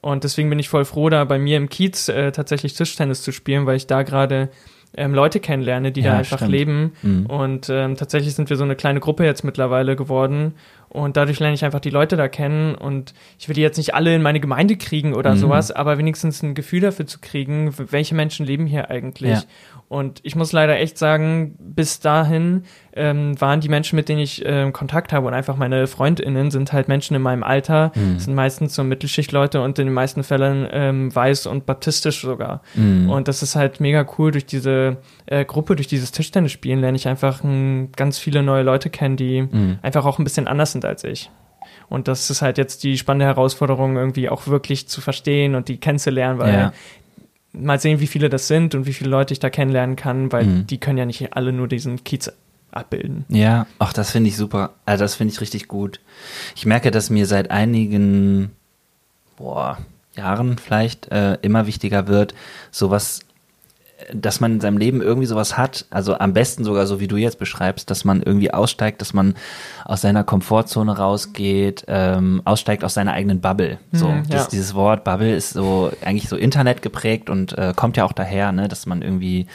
Und 0.01 0.24
deswegen 0.24 0.50
bin 0.50 0.57
ich 0.57 0.68
voll 0.68 0.83
froh, 0.83 1.10
da 1.10 1.24
bei 1.25 1.38
mir 1.38 1.57
im 1.57 1.69
Kiez 1.69 2.10
äh, 2.10 2.31
tatsächlich 2.31 2.74
Tischtennis 2.74 3.21
zu 3.21 3.31
spielen, 3.31 3.68
weil 3.68 3.77
ich 3.77 3.86
da 3.86 4.01
gerade 4.01 4.50
ähm, 4.98 5.13
Leute 5.13 5.39
kennenlerne, 5.39 5.92
die 5.92 6.01
ja, 6.01 6.12
da 6.12 6.18
einfach 6.18 6.38
stimmt. 6.38 6.51
leben. 6.51 6.94
Mhm. 7.04 7.25
Und 7.27 7.69
ähm, 7.69 7.95
tatsächlich 7.95 8.33
sind 8.33 8.50
wir 8.50 8.57
so 8.57 8.63
eine 8.63 8.75
kleine 8.75 9.00
Gruppe 9.00 9.25
jetzt 9.25 9.44
mittlerweile 9.44 9.95
geworden. 9.95 10.56
Und 10.94 11.18
dadurch 11.18 11.40
lerne 11.40 11.56
ich 11.56 11.66
einfach 11.66 11.80
die 11.80 11.90
Leute 11.90 12.16
da 12.18 12.28
kennen. 12.28 12.75
Und 12.75 13.16
ich 13.40 13.50
will 13.50 13.56
die 13.56 13.62
jetzt 13.62 13.78
nicht 13.78 13.95
alle 13.95 14.13
in 14.13 14.22
meine 14.22 14.40
Gemeinde 14.40 14.78
kriegen 14.78 15.16
oder 15.16 15.31
mhm. 15.31 15.40
sowas, 15.40 15.72
aber 15.72 15.98
wenigstens 15.98 16.44
ein 16.44 16.54
Gefühl 16.54 16.81
dafür 16.81 17.07
zu 17.07 17.19
kriegen, 17.19 17.74
welche 17.78 18.13
Menschen 18.13 18.45
leben 18.45 18.68
hier 18.68 18.92
eigentlich. 18.92 19.31
Ja. 19.31 19.44
Und 19.90 20.22
ich 20.24 20.36
muss 20.36 20.51
leider 20.51 20.80
echt 20.80 20.98
sagen, 20.98 21.56
bis 21.60 22.00
dahin 22.00 22.63
ähm, 22.95 23.40
waren 23.40 23.60
die 23.60 23.69
Menschen, 23.69 23.95
mit 23.95 24.10
denen 24.10 24.22
ich 24.22 24.44
ähm, 24.45 24.74
Kontakt 24.74 25.13
habe 25.13 25.28
und 25.28 25.34
einfach 25.34 25.56
meine 25.56 25.88
FreundInnen 25.88 26.51
sind 26.51 26.74
halt 26.74 26.88
Menschen 26.88 27.16
in 27.16 27.22
meinem 27.22 27.44
Alter, 27.44 27.92
mhm. 27.96 28.19
sind 28.19 28.34
meistens 28.34 28.75
so 28.75 28.84
Mittelschichtleute 28.84 29.62
und 29.62 29.78
in 29.80 29.86
den 29.86 29.94
meisten 29.94 30.24
Fällen 30.24 30.68
ähm, 30.72 31.16
weiß 31.16 31.48
und 31.48 31.66
baptistisch 31.66 32.22
sogar. 32.22 32.62
Mhm. 32.75 33.10
Und 33.10 33.28
das 33.28 33.44
ist 33.44 33.56
halt 33.56 33.80
mega 33.80 34.06
cool. 34.18 34.31
Durch 34.31 34.46
diese 34.46 34.98
äh, 35.25 35.46
Gruppe, 35.46 35.75
durch 35.75 35.88
dieses 35.88 36.12
Tischtennisspielen 36.12 36.81
lerne 36.81 36.96
ich 36.96 37.07
einfach 37.07 37.44
m, 37.44 37.89
ganz 37.96 38.18
viele 38.18 38.42
neue 38.42 38.63
Leute 38.63 38.89
kennen, 38.89 39.16
die 39.16 39.44
mhm. 39.44 39.80
einfach 39.81 40.06
auch 40.06 40.19
ein 40.19 40.24
bisschen 40.24 40.48
anders 40.48 40.72
sind 40.72 40.83
als 40.86 41.04
ich. 41.04 41.30
Und 41.90 42.08
das 42.08 42.30
ist 42.30 42.42
halt 42.42 42.58
jetzt 42.58 42.84
die 42.84 42.98
spannende 42.98 43.25
Herausforderung, 43.25 43.98
irgendwie 43.98 44.30
auch 44.30 44.48
wirklich 44.48 44.88
zu 44.88 45.02
verstehen 45.02 45.56
und 45.56 45.68
die 45.68 45.78
kennenzulernen, 45.78 46.40
weil 46.40 46.54
ja 46.54 46.74
mal 47.54 47.80
sehen, 47.80 48.00
wie 48.00 48.08
viele 48.08 48.30
das 48.30 48.48
sind 48.48 48.75
und 48.75 48.86
wie 48.86 48.94
viele 48.94 49.10
Leute 49.10 49.34
ich 49.34 49.40
da 49.40 49.50
kennenlernen 49.50 49.96
kann, 49.96 50.32
weil 50.32 50.46
mhm. 50.46 50.68
die 50.68 50.80
können 50.80 50.98
ja 50.98 51.06
nicht 51.06 51.34
alle 51.34 51.54
nur 51.54 51.68
diesen 51.68 52.04
Kiez 52.04 52.32
abbilden. 52.72 53.25
Ja, 53.30 53.68
ach, 53.80 53.94
das 53.94 54.12
finde 54.12 54.30
ich 54.30 54.36
super. 54.36 54.72
Also 54.86 55.04
das 55.04 55.16
finde 55.16 55.34
ich 55.34 55.42
richtig 55.42 55.68
gut. 55.68 56.00
Ich 56.56 56.66
merke, 56.66 56.90
dass 56.92 57.12
mir 57.12 57.28
seit 57.28 57.52
einigen 57.52 58.52
boah, 59.38 59.78
Jahren 60.16 60.58
vielleicht 60.58 61.12
äh, 61.12 61.36
immer 61.42 61.68
wichtiger 61.68 62.08
wird, 62.08 62.34
sowas 62.72 63.22
dass 64.13 64.39
man 64.39 64.53
in 64.53 64.62
seinem 64.62 64.77
Leben 64.77 65.01
irgendwie 65.01 65.27
sowas 65.27 65.57
hat, 65.57 65.86
also 65.89 66.17
am 66.17 66.33
besten 66.33 66.63
sogar 66.63 66.88
so 66.88 67.00
wie 67.00 67.07
du 67.07 67.17
jetzt 67.17 67.39
beschreibst, 67.39 67.89
dass 67.89 68.05
man 68.05 68.22
irgendwie 68.22 68.53
aussteigt, 68.53 69.01
dass 69.01 69.13
man 69.13 69.36
aus 69.86 70.01
seiner 70.01 70.24
Komfortzone 70.24 70.98
rausgeht, 70.98 71.86
ähm, 71.88 72.41
aussteigt 72.45 72.83
aus 72.83 72.93
seiner 72.93 73.13
eigenen 73.13 73.41
Bubble. 73.41 73.79
So, 73.91 74.07
mhm, 74.10 74.24
ja. 74.24 74.38
das, 74.38 74.48
dieses 74.50 74.74
Wort 74.74 75.03
Bubble 75.03 75.36
ist 75.36 75.51
so 75.51 75.91
eigentlich 76.03 76.29
so 76.29 76.36
Internet 76.36 76.81
geprägt 76.81 77.29
und 77.29 77.57
äh, 77.57 77.74
kommt 77.75 77.98
ja 77.98 78.05
auch 78.05 78.13
daher, 78.13 78.51
ne, 78.51 78.67
dass 78.67 78.86
man 78.86 79.01
irgendwie 79.01 79.48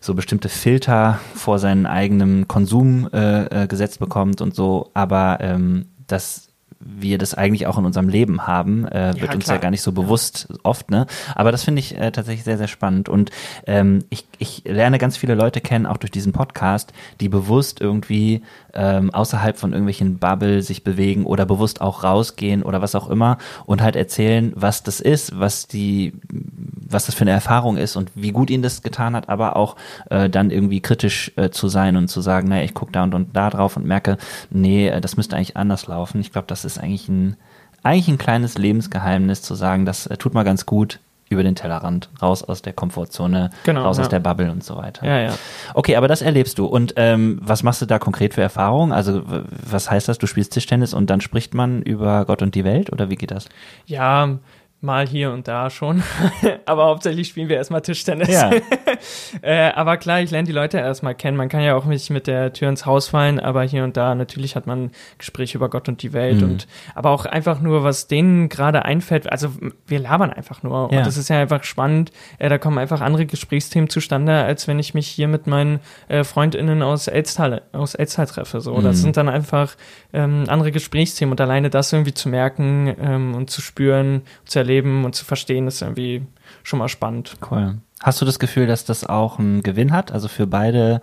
so 0.00 0.14
bestimmte 0.14 0.48
Filter 0.48 1.20
vor 1.34 1.58
seinen 1.58 1.86
eigenen 1.86 2.48
Konsum 2.48 3.08
äh, 3.12 3.62
äh, 3.64 3.66
gesetzt 3.68 4.00
bekommt 4.00 4.40
und 4.40 4.54
so, 4.54 4.90
aber 4.94 5.38
ähm, 5.40 5.86
das 6.06 6.51
wir 6.84 7.18
das 7.18 7.34
eigentlich 7.34 7.66
auch 7.66 7.78
in 7.78 7.84
unserem 7.84 8.08
Leben 8.08 8.46
haben, 8.46 8.86
äh, 8.86 9.14
wird 9.20 9.30
ja, 9.30 9.34
uns 9.34 9.46
ja 9.46 9.56
gar 9.58 9.70
nicht 9.70 9.82
so 9.82 9.92
bewusst 9.92 10.48
oft, 10.62 10.90
ne? 10.90 11.06
Aber 11.34 11.52
das 11.52 11.64
finde 11.64 11.80
ich 11.80 11.96
äh, 11.98 12.10
tatsächlich 12.10 12.44
sehr, 12.44 12.58
sehr 12.58 12.68
spannend. 12.68 13.08
Und 13.08 13.30
ähm, 13.66 14.04
ich, 14.10 14.26
ich 14.38 14.62
lerne 14.64 14.98
ganz 14.98 15.16
viele 15.16 15.34
Leute 15.34 15.60
kennen, 15.60 15.86
auch 15.86 15.96
durch 15.96 16.10
diesen 16.10 16.32
Podcast, 16.32 16.92
die 17.20 17.28
bewusst 17.28 17.80
irgendwie 17.80 18.42
ähm, 18.74 19.12
außerhalb 19.12 19.56
von 19.56 19.72
irgendwelchen 19.72 20.18
Bubble 20.18 20.62
sich 20.62 20.84
bewegen 20.84 21.26
oder 21.26 21.46
bewusst 21.46 21.80
auch 21.80 22.04
rausgehen 22.04 22.62
oder 22.62 22.82
was 22.82 22.94
auch 22.94 23.10
immer 23.10 23.38
und 23.66 23.82
halt 23.82 23.96
erzählen, 23.96 24.52
was 24.54 24.82
das 24.82 25.00
ist, 25.00 25.38
was 25.38 25.66
die, 25.66 26.14
was 26.30 27.06
das 27.06 27.14
für 27.14 27.22
eine 27.22 27.32
Erfahrung 27.32 27.76
ist 27.76 27.96
und 27.96 28.10
wie 28.14 28.32
gut 28.32 28.50
ihnen 28.50 28.62
das 28.62 28.82
getan 28.82 29.14
hat, 29.14 29.28
aber 29.28 29.56
auch 29.56 29.76
äh, 30.10 30.28
dann 30.28 30.50
irgendwie 30.50 30.80
kritisch 30.80 31.32
äh, 31.36 31.50
zu 31.50 31.68
sein 31.68 31.96
und 31.96 32.08
zu 32.08 32.20
sagen, 32.20 32.48
naja, 32.48 32.64
ich 32.64 32.74
gucke 32.74 32.92
da 32.92 33.02
und, 33.02 33.14
und 33.14 33.36
da 33.36 33.50
drauf 33.50 33.76
und 33.76 33.86
merke, 33.86 34.16
nee, 34.50 34.88
äh, 34.88 35.00
das 35.00 35.16
müsste 35.16 35.36
eigentlich 35.36 35.56
anders 35.56 35.86
laufen. 35.86 36.20
Ich 36.20 36.32
glaube, 36.32 36.46
das 36.48 36.64
ist 36.64 36.71
eigentlich 36.78 37.08
ein, 37.08 37.36
eigentlich 37.82 38.08
ein 38.08 38.18
kleines 38.18 38.58
Lebensgeheimnis 38.58 39.42
zu 39.42 39.54
sagen, 39.54 39.86
das 39.86 40.06
äh, 40.06 40.16
tut 40.16 40.34
mal 40.34 40.44
ganz 40.44 40.66
gut, 40.66 41.00
über 41.32 41.42
den 41.42 41.54
Tellerrand, 41.54 42.10
raus 42.20 42.44
aus 42.44 42.62
der 42.62 42.72
Komfortzone, 42.72 43.50
genau, 43.64 43.82
raus 43.82 43.96
ja. 43.96 44.04
aus 44.04 44.08
der 44.08 44.20
Bubble 44.20 44.52
und 44.52 44.62
so 44.62 44.76
weiter. 44.76 45.06
Ja, 45.06 45.18
ja. 45.18 45.34
Okay, 45.74 45.96
aber 45.96 46.06
das 46.06 46.22
erlebst 46.22 46.58
du. 46.58 46.66
Und 46.66 46.94
ähm, 46.96 47.40
was 47.42 47.62
machst 47.62 47.82
du 47.82 47.86
da 47.86 47.98
konkret 47.98 48.34
für 48.34 48.42
Erfahrungen? 48.42 48.92
Also 48.92 49.22
was 49.26 49.90
heißt 49.90 50.08
das? 50.08 50.18
Du 50.18 50.26
spielst 50.26 50.52
Tischtennis 50.52 50.94
und 50.94 51.10
dann 51.10 51.20
spricht 51.20 51.54
man 51.54 51.82
über 51.82 52.24
Gott 52.26 52.42
und 52.42 52.54
die 52.54 52.64
Welt 52.64 52.92
oder 52.92 53.10
wie 53.10 53.16
geht 53.16 53.30
das? 53.30 53.48
Ja, 53.86 54.38
mal 54.82 55.06
hier 55.06 55.32
und 55.32 55.46
da 55.46 55.70
schon. 55.70 56.02
aber 56.66 56.86
hauptsächlich 56.86 57.28
spielen 57.28 57.48
wir 57.48 57.56
erstmal 57.56 57.82
Tischtennis. 57.82 58.28
Ja. 58.28 58.50
äh, 59.42 59.70
aber 59.70 59.96
klar, 59.96 60.20
ich 60.20 60.30
lerne 60.32 60.46
die 60.46 60.52
Leute 60.52 60.78
erstmal 60.78 61.14
kennen. 61.14 61.36
Man 61.36 61.48
kann 61.48 61.62
ja 61.62 61.76
auch 61.76 61.84
nicht 61.84 62.10
mit 62.10 62.26
der 62.26 62.52
Tür 62.52 62.68
ins 62.68 62.84
Haus 62.84 63.08
fallen, 63.08 63.38
aber 63.38 63.62
hier 63.62 63.84
und 63.84 63.96
da 63.96 64.14
natürlich 64.16 64.56
hat 64.56 64.66
man 64.66 64.90
Gespräche 65.18 65.56
über 65.56 65.70
Gott 65.70 65.88
und 65.88 66.02
die 66.02 66.12
Welt 66.12 66.40
mhm. 66.40 66.50
und 66.50 66.66
aber 66.96 67.10
auch 67.10 67.26
einfach 67.26 67.60
nur, 67.60 67.84
was 67.84 68.08
denen 68.08 68.48
gerade 68.48 68.84
einfällt. 68.84 69.30
Also 69.30 69.50
wir 69.86 70.00
labern 70.00 70.32
einfach 70.32 70.64
nur. 70.64 70.90
Ja. 70.90 70.98
Und 70.98 71.06
das 71.06 71.16
ist 71.16 71.28
ja 71.28 71.38
einfach 71.38 71.62
spannend. 71.62 72.10
Äh, 72.38 72.48
da 72.48 72.58
kommen 72.58 72.78
einfach 72.78 73.00
andere 73.00 73.24
Gesprächsthemen 73.24 73.88
zustande, 73.88 74.32
als 74.42 74.66
wenn 74.66 74.80
ich 74.80 74.94
mich 74.94 75.06
hier 75.06 75.28
mit 75.28 75.46
meinen 75.46 75.78
äh, 76.08 76.24
FreundInnen 76.24 76.82
aus 76.82 77.06
Elztal, 77.06 77.62
aus 77.72 77.94
Elztal 77.94 78.26
treffe. 78.26 78.60
So. 78.60 78.74
Mhm. 78.76 78.82
Das 78.82 79.00
sind 79.00 79.16
dann 79.16 79.28
einfach 79.28 79.76
ähm, 80.12 80.44
andere 80.48 80.72
Gesprächsthemen 80.72 81.32
und 81.32 81.40
alleine 81.40 81.70
das 81.70 81.92
irgendwie 81.92 82.14
zu 82.14 82.28
merken 82.28 82.94
ähm, 83.00 83.34
und 83.36 83.48
zu 83.48 83.60
spüren, 83.60 84.22
zu 84.44 84.58
erleben, 84.58 84.71
erleben 84.72 85.04
und 85.04 85.14
zu 85.14 85.24
verstehen, 85.24 85.66
ist 85.66 85.82
irgendwie 85.82 86.22
schon 86.62 86.78
mal 86.78 86.88
spannend. 86.88 87.36
Cool. 87.50 87.78
Hast 88.02 88.20
du 88.20 88.24
das 88.24 88.38
Gefühl, 88.38 88.66
dass 88.66 88.84
das 88.84 89.04
auch 89.04 89.38
einen 89.38 89.62
Gewinn 89.62 89.92
hat? 89.92 90.10
Also 90.10 90.28
für 90.28 90.46
beide 90.46 91.00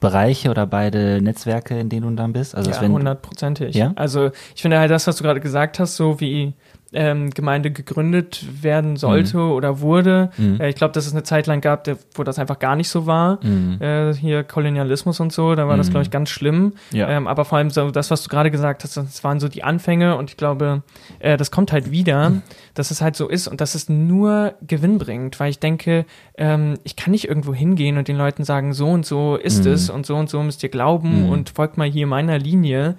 Bereiche 0.00 0.50
oder 0.50 0.66
beide 0.66 1.20
Netzwerke, 1.22 1.78
in 1.78 1.88
denen 1.88 2.08
du 2.08 2.16
dann 2.16 2.32
bist? 2.32 2.54
Also 2.54 2.70
ja, 2.70 2.80
hundertprozentig. 2.80 3.74
Ja? 3.74 3.92
Also 3.96 4.30
ich 4.54 4.62
finde 4.62 4.78
halt 4.78 4.90
das, 4.90 5.06
was 5.06 5.16
du 5.16 5.22
gerade 5.22 5.40
gesagt 5.40 5.78
hast, 5.78 5.96
so 5.96 6.20
wie 6.20 6.54
ähm, 6.94 7.30
Gemeinde 7.30 7.70
gegründet 7.70 8.46
werden 8.62 8.96
sollte 8.96 9.36
mhm. 9.36 9.52
oder 9.52 9.80
wurde. 9.80 10.30
Mhm. 10.36 10.60
Äh, 10.60 10.70
ich 10.70 10.76
glaube, 10.76 10.92
dass 10.92 11.06
es 11.06 11.12
eine 11.12 11.24
Zeit 11.24 11.46
lang 11.46 11.60
gab, 11.60 11.88
wo 12.14 12.22
das 12.22 12.38
einfach 12.38 12.58
gar 12.58 12.76
nicht 12.76 12.88
so 12.88 13.06
war. 13.06 13.44
Mhm. 13.44 13.80
Äh, 13.80 14.14
hier 14.14 14.44
Kolonialismus 14.44 15.20
und 15.20 15.32
so, 15.32 15.54
da 15.54 15.68
war 15.68 15.76
das, 15.76 15.88
mhm. 15.88 15.90
glaube 15.90 16.04
ich, 16.04 16.10
ganz 16.10 16.30
schlimm. 16.30 16.74
Ja. 16.92 17.08
Ähm, 17.08 17.26
aber 17.26 17.44
vor 17.44 17.58
allem 17.58 17.70
so 17.70 17.90
das, 17.90 18.10
was 18.10 18.22
du 18.22 18.28
gerade 18.28 18.50
gesagt 18.50 18.84
hast, 18.84 18.96
das 18.96 19.24
waren 19.24 19.40
so 19.40 19.48
die 19.48 19.64
Anfänge 19.64 20.16
und 20.16 20.30
ich 20.30 20.36
glaube, 20.36 20.82
äh, 21.18 21.36
das 21.36 21.50
kommt 21.50 21.72
halt 21.72 21.90
wieder, 21.90 22.30
mhm. 22.30 22.42
dass 22.74 22.90
es 22.90 23.00
halt 23.00 23.16
so 23.16 23.28
ist 23.28 23.48
und 23.48 23.60
dass 23.60 23.74
es 23.74 23.88
nur 23.88 24.54
Gewinn 24.66 24.98
bringt, 24.98 25.38
weil 25.40 25.50
ich 25.50 25.58
denke, 25.58 26.06
ähm, 26.38 26.74
ich 26.84 26.96
kann 26.96 27.10
nicht 27.10 27.28
irgendwo 27.28 27.52
hingehen 27.52 27.98
und 27.98 28.08
den 28.08 28.16
Leuten 28.16 28.44
sagen, 28.44 28.72
so 28.72 28.88
und 28.88 29.04
so 29.04 29.36
ist 29.36 29.64
mhm. 29.64 29.72
es 29.72 29.90
und 29.90 30.06
so 30.06 30.16
und 30.16 30.30
so 30.30 30.42
müsst 30.42 30.62
ihr 30.62 30.68
glauben 30.68 31.28
und 31.28 31.50
folgt 31.50 31.76
mal 31.76 31.88
hier 31.88 32.06
meiner 32.06 32.38
Linie 32.38 32.96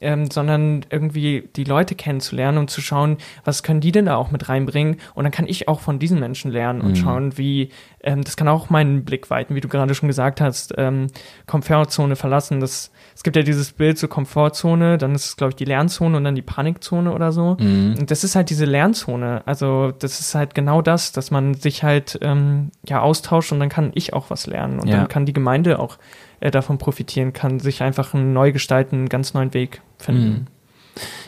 ähm, 0.00 0.30
sondern 0.30 0.84
irgendwie 0.90 1.48
die 1.56 1.64
Leute 1.64 1.94
kennenzulernen 1.94 2.58
und 2.58 2.70
zu 2.70 2.80
schauen, 2.80 3.16
was 3.44 3.62
können 3.62 3.80
die 3.80 3.92
denn 3.92 4.06
da 4.06 4.16
auch 4.16 4.30
mit 4.30 4.48
reinbringen. 4.48 4.96
Und 5.14 5.24
dann 5.24 5.32
kann 5.32 5.46
ich 5.46 5.68
auch 5.68 5.80
von 5.80 5.98
diesen 5.98 6.20
Menschen 6.20 6.50
lernen 6.50 6.80
und 6.80 6.90
mhm. 6.90 6.96
schauen, 6.96 7.38
wie, 7.38 7.70
ähm, 8.02 8.22
das 8.22 8.36
kann 8.36 8.48
auch 8.48 8.70
meinen 8.70 9.04
Blick 9.04 9.30
weiten, 9.30 9.54
wie 9.54 9.60
du 9.60 9.68
gerade 9.68 9.94
schon 9.94 10.08
gesagt 10.08 10.40
hast, 10.40 10.74
ähm, 10.76 11.08
Komfortzone 11.46 12.16
verlassen. 12.16 12.60
Das, 12.60 12.90
es 13.14 13.22
gibt 13.22 13.36
ja 13.36 13.42
dieses 13.42 13.72
Bild 13.72 13.98
zur 13.98 14.08
so 14.08 14.14
Komfortzone, 14.14 14.98
dann 14.98 15.14
ist 15.14 15.26
es, 15.26 15.36
glaube 15.36 15.50
ich, 15.50 15.56
die 15.56 15.64
Lernzone 15.64 16.16
und 16.16 16.24
dann 16.24 16.34
die 16.34 16.42
Panikzone 16.42 17.12
oder 17.12 17.32
so. 17.32 17.56
Mhm. 17.58 17.96
Und 17.98 18.10
das 18.10 18.24
ist 18.24 18.36
halt 18.36 18.50
diese 18.50 18.64
Lernzone. 18.64 19.42
Also 19.46 19.92
das 19.92 20.20
ist 20.20 20.34
halt 20.34 20.54
genau 20.54 20.82
das, 20.82 21.12
dass 21.12 21.30
man 21.30 21.54
sich 21.54 21.82
halt 21.82 22.18
ähm, 22.22 22.70
ja 22.86 23.00
austauscht 23.00 23.52
und 23.52 23.60
dann 23.60 23.68
kann 23.68 23.92
ich 23.94 24.12
auch 24.12 24.30
was 24.30 24.46
lernen 24.46 24.80
und 24.80 24.88
ja. 24.88 24.98
dann 24.98 25.08
kann 25.08 25.26
die 25.26 25.32
Gemeinde 25.32 25.78
auch 25.78 25.98
äh, 26.40 26.50
davon 26.50 26.78
profitieren 26.78 27.32
kann, 27.32 27.60
sich 27.60 27.82
einfach 27.82 28.14
einen 28.14 28.32
neu 28.32 28.52
gestalten, 28.52 28.96
einen 28.96 29.08
ganz 29.08 29.34
neuen 29.34 29.54
Weg 29.54 29.80
finden. 29.98 30.28
Mhm. 30.28 30.46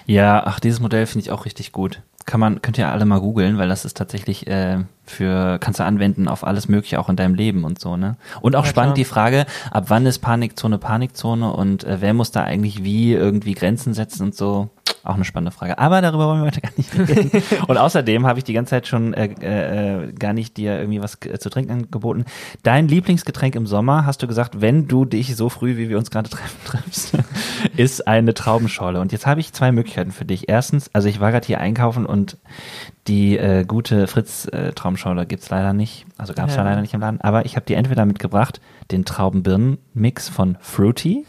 Ja, 0.06 0.42
ach, 0.46 0.60
dieses 0.60 0.80
Modell 0.80 1.06
finde 1.06 1.26
ich 1.26 1.30
auch 1.30 1.44
richtig 1.44 1.72
gut. 1.72 2.02
Kann 2.24 2.40
man, 2.40 2.60
könnt 2.60 2.76
ihr 2.76 2.88
alle 2.88 3.06
mal 3.06 3.20
googeln, 3.20 3.56
weil 3.56 3.68
das 3.68 3.84
ist 3.84 3.96
tatsächlich 3.96 4.46
äh, 4.46 4.78
für, 5.04 5.58
kannst 5.58 5.80
du 5.80 5.84
anwenden 5.84 6.28
auf 6.28 6.46
alles 6.46 6.68
Mögliche 6.68 7.00
auch 7.00 7.08
in 7.08 7.16
deinem 7.16 7.34
Leben 7.34 7.64
und 7.64 7.80
so, 7.80 7.96
ne? 7.96 8.16
Und 8.42 8.54
auch 8.54 8.64
ja, 8.64 8.70
spannend 8.70 8.94
klar. 8.94 9.04
die 9.04 9.04
Frage, 9.04 9.46
ab 9.70 9.84
wann 9.88 10.04
ist 10.04 10.18
Panikzone 10.18 10.78
Panikzone 10.78 11.52
und 11.52 11.84
äh, 11.84 12.00
wer 12.00 12.12
muss 12.12 12.30
da 12.30 12.44
eigentlich 12.44 12.84
wie 12.84 13.12
irgendwie 13.12 13.54
Grenzen 13.54 13.94
setzen 13.94 14.24
und 14.24 14.34
so. 14.34 14.68
Auch 15.08 15.14
eine 15.14 15.24
spannende 15.24 15.52
Frage. 15.52 15.78
Aber 15.78 16.02
darüber 16.02 16.26
wollen 16.26 16.42
wir 16.42 16.48
heute 16.48 16.60
gar 16.60 16.72
nicht 16.76 16.94
reden. 16.94 17.42
Und 17.66 17.78
außerdem 17.78 18.26
habe 18.26 18.40
ich 18.40 18.44
die 18.44 18.52
ganze 18.52 18.70
Zeit 18.70 18.86
schon 18.86 19.14
äh, 19.14 19.24
äh, 20.04 20.12
gar 20.12 20.34
nicht 20.34 20.58
dir 20.58 20.78
irgendwie 20.78 21.00
was 21.00 21.14
äh, 21.24 21.38
zu 21.38 21.48
trinken 21.48 21.72
angeboten. 21.72 22.26
Dein 22.62 22.88
Lieblingsgetränk 22.88 23.54
im 23.54 23.66
Sommer, 23.66 24.04
hast 24.04 24.22
du 24.22 24.26
gesagt, 24.26 24.60
wenn 24.60 24.86
du 24.86 25.06
dich 25.06 25.34
so 25.34 25.48
früh, 25.48 25.78
wie 25.78 25.88
wir 25.88 25.96
uns 25.96 26.10
gerade 26.10 26.28
treffen, 26.28 26.58
triffst, 26.66 27.14
ist 27.74 28.06
eine 28.06 28.34
Traubenschorle. 28.34 29.00
Und 29.00 29.10
jetzt 29.10 29.26
habe 29.26 29.40
ich 29.40 29.54
zwei 29.54 29.72
Möglichkeiten 29.72 30.12
für 30.12 30.26
dich. 30.26 30.50
Erstens, 30.50 30.90
also 30.92 31.08
ich 31.08 31.20
war 31.20 31.30
gerade 31.30 31.46
hier 31.46 31.58
einkaufen 31.58 32.04
und 32.04 32.36
die 33.06 33.38
äh, 33.38 33.64
gute 33.64 34.08
Fritz-Traumschorle 34.08 35.22
äh, 35.22 35.26
gibt's 35.26 35.48
leider 35.48 35.72
nicht. 35.72 36.04
Also 36.18 36.34
gab's 36.34 36.54
ja. 36.54 36.62
leider 36.62 36.82
nicht 36.82 36.92
im 36.92 37.00
Laden. 37.00 37.22
Aber 37.22 37.46
ich 37.46 37.56
habe 37.56 37.64
dir 37.64 37.78
entweder 37.78 38.04
mitgebracht 38.04 38.60
den 38.90 39.06
Traubenbirnen-Mix 39.06 40.28
von 40.28 40.58
Fruity 40.60 41.24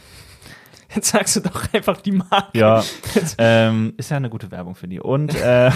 Jetzt 0.96 1.10
sagst 1.10 1.36
du 1.36 1.42
doch 1.42 1.72
einfach 1.74 2.02
die 2.02 2.14
Marke. 2.14 2.58
Ja, 2.58 2.84
ähm, 3.38 3.94
ist 3.98 4.10
ja 4.10 4.18
eine 4.18 4.30
gute 4.30 4.50
Werbung 4.52 4.76
für 4.76 4.88
die. 4.88 5.00
Und 5.00 5.36
äh, 5.36 5.72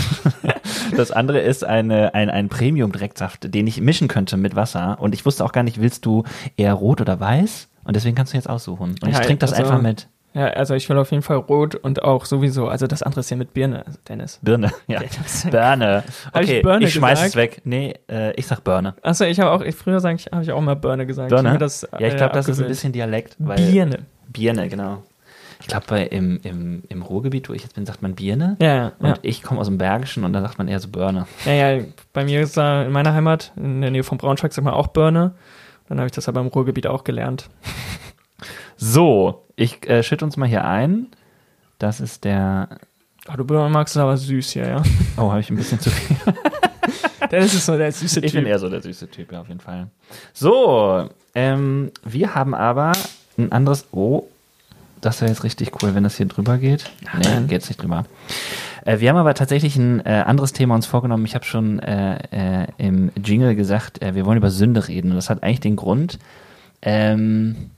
das 0.98 1.12
andere 1.12 1.40
ist 1.40 1.64
eine, 1.64 2.16
ein, 2.16 2.30
ein 2.30 2.50
Premium-Direktsaft, 2.50 3.54
den 3.54 3.68
ich 3.68 3.80
mischen 3.80 4.08
könnte 4.08 4.38
mit 4.38 4.56
Wasser. 4.56 4.98
Und 5.00 5.14
ich 5.14 5.26
wusste 5.26 5.46
auch 5.46 5.52
gar 5.52 5.64
nicht, 5.64 5.80
willst 5.80 6.06
du 6.06 6.24
eher 6.58 6.74
rot 6.74 7.00
oder 7.00 7.20
weiß? 7.20 7.70
Und 7.84 7.96
deswegen 7.96 8.16
kannst 8.16 8.34
du 8.34 8.38
jetzt 8.38 8.50
aussuchen. 8.50 8.96
Und 9.02 9.12
ja, 9.12 9.20
ich 9.20 9.26
trinke 9.26 9.40
das 9.40 9.54
also, 9.54 9.64
einfach 9.64 9.82
mit. 9.82 10.08
Ja, 10.34 10.48
also 10.48 10.74
ich 10.74 10.90
will 10.90 10.98
auf 10.98 11.12
jeden 11.12 11.22
Fall 11.22 11.38
rot 11.38 11.76
und 11.76 12.02
auch 12.02 12.26
sowieso, 12.26 12.68
also 12.68 12.88
das 12.88 13.04
andere 13.04 13.20
ist 13.20 13.30
ja 13.30 13.38
mit 13.38 13.54
Birne, 13.54 13.86
Dennis. 14.10 14.40
Birne, 14.42 14.72
ja. 14.88 15.00
Birne. 15.52 16.04
Okay, 16.32 16.58
ich, 16.58 16.64
Birne 16.64 16.86
ich 16.86 16.94
schmeiß 16.94 17.20
gesagt? 17.20 17.30
es 17.30 17.36
weg. 17.36 17.62
Nee, 17.66 17.94
äh, 18.10 18.34
ich 18.34 18.48
sag 18.48 18.64
Birne. 18.64 18.96
Achso, 19.04 19.26
ich 19.26 19.40
habe 19.40 19.52
auch, 19.52 19.62
ich, 19.62 19.76
früher 19.76 20.02
habe 20.02 20.18
ich 20.42 20.52
auch 20.52 20.62
mal 20.62 20.76
Birne 20.76 21.06
gesagt. 21.06 21.30
Birne? 21.30 21.54
Ich 21.54 21.60
das, 21.60 21.88
ja, 22.00 22.08
ich 22.08 22.16
glaube, 22.16 22.32
äh, 22.32 22.36
das 22.36 22.50
ist 22.50 22.60
ein 22.60 22.68
bisschen 22.68 22.92
Dialekt. 22.94 23.36
Weil 23.38 23.58
Birne. 23.58 24.00
Birne, 24.34 24.68
genau. 24.70 25.04
Ich 25.62 25.68
glaube, 25.68 25.98
im, 26.02 26.42
im, 26.44 26.84
im 26.90 27.02
Ruhrgebiet, 27.02 27.48
wo 27.48 27.54
ich 27.54 27.62
jetzt 27.62 27.76
bin, 27.76 27.86
sagt 27.86 28.02
man 28.02 28.16
Birne. 28.16 28.58
Ja, 28.62 28.76
ja. 28.76 28.92
Und 29.00 29.08
ja. 29.08 29.16
ich 29.22 29.42
komme 29.44 29.62
aus 29.62 29.68
dem 29.68 29.78
Bergischen 29.78 30.26
und 30.26 30.34
da 30.34 30.42
sagt 30.42 30.58
man 30.58 30.68
eher 30.68 30.80
so 30.80 30.90
Birne. 30.90 31.26
Ja, 31.46 31.54
ja, 31.54 31.84
bei 32.12 32.26
mir 32.26 32.42
ist 32.42 32.58
da 32.58 32.84
in 32.84 32.92
meiner 32.92 33.14
Heimat, 33.14 33.54
in 33.56 33.80
der 33.80 33.92
Nähe 33.92 34.04
von 34.04 34.18
Braunschweig, 34.18 34.52
sagt 34.52 34.66
man 34.66 34.74
auch 34.74 34.88
Birne. 34.88 35.36
Dann 35.88 36.00
habe 36.00 36.08
ich 36.08 36.12
das 36.12 36.28
aber 36.28 36.42
im 36.42 36.48
Ruhrgebiet 36.48 36.88
auch 36.88 37.04
gelernt. 37.04 37.50
So, 38.76 39.46
ich 39.56 39.88
äh, 39.88 40.04
schütte 40.04 40.26
uns 40.26 40.36
mal 40.36 40.50
hier 40.50 40.66
ein. 40.66 41.08
Das 41.80 42.02
ist 42.02 42.26
der. 42.26 42.80
Oh, 43.32 43.38
du 43.38 43.46
magst 43.70 43.96
es 43.96 44.02
aber 44.02 44.18
süß 44.18 44.52
hier, 44.52 44.68
ja. 44.68 44.84
Oh, 45.18 45.30
habe 45.30 45.40
ich 45.40 45.50
ein 45.50 45.56
bisschen 45.56 45.80
zu 45.80 45.90
viel. 45.90 46.18
das 47.30 47.54
ist 47.54 47.66
so 47.66 47.78
der 47.78 47.94
süße 47.94 48.16
Typ. 48.16 48.26
Ich 48.26 48.34
bin 48.34 48.46
eher 48.46 48.60
so 48.60 48.68
der 48.68 48.82
süße 48.82 49.10
Typ, 49.10 49.32
ja, 49.32 49.40
auf 49.40 49.48
jeden 49.48 49.62
Fall. 49.62 49.88
So, 50.34 51.08
ähm, 51.34 51.92
wir 52.04 52.36
haben 52.36 52.54
aber 52.54 52.92
ein 53.38 53.52
anderes. 53.52 53.86
Oh, 53.92 54.24
das 55.02 55.22
wäre 55.22 55.32
jetzt 55.32 55.44
richtig 55.44 55.72
cool, 55.82 55.96
wenn 55.96 56.04
das 56.04 56.18
hier 56.18 56.26
drüber 56.26 56.58
geht. 56.58 56.90
Nee, 57.18 57.24
geht 57.24 57.48
geht's 57.50 57.68
nicht 57.70 57.82
drüber. 57.82 58.06
Äh, 58.86 59.00
wir 59.00 59.10
haben 59.10 59.18
aber 59.18 59.34
tatsächlich 59.34 59.76
ein 59.76 60.00
äh, 60.06 60.24
anderes 60.26 60.54
Thema 60.54 60.76
uns 60.76 60.86
vorgenommen. 60.86 61.26
Ich 61.26 61.36
habe 61.36 61.46
schon 61.46 61.80
äh, 61.80 62.64
äh, 62.64 62.68
im 62.78 63.12
Jingle 63.24 63.56
gesagt, 63.56 64.02
äh, 64.02 64.16
wir 64.16 64.26
wollen 64.26 64.38
über 64.38 64.50
Sünde 64.50 64.88
reden. 64.88 65.12
Und 65.12 65.16
das 65.16 65.30
hat 65.30 65.44
eigentlich 65.44 65.60
den 65.60 65.76
Grund, 65.76 66.20
ähm, 66.82 67.70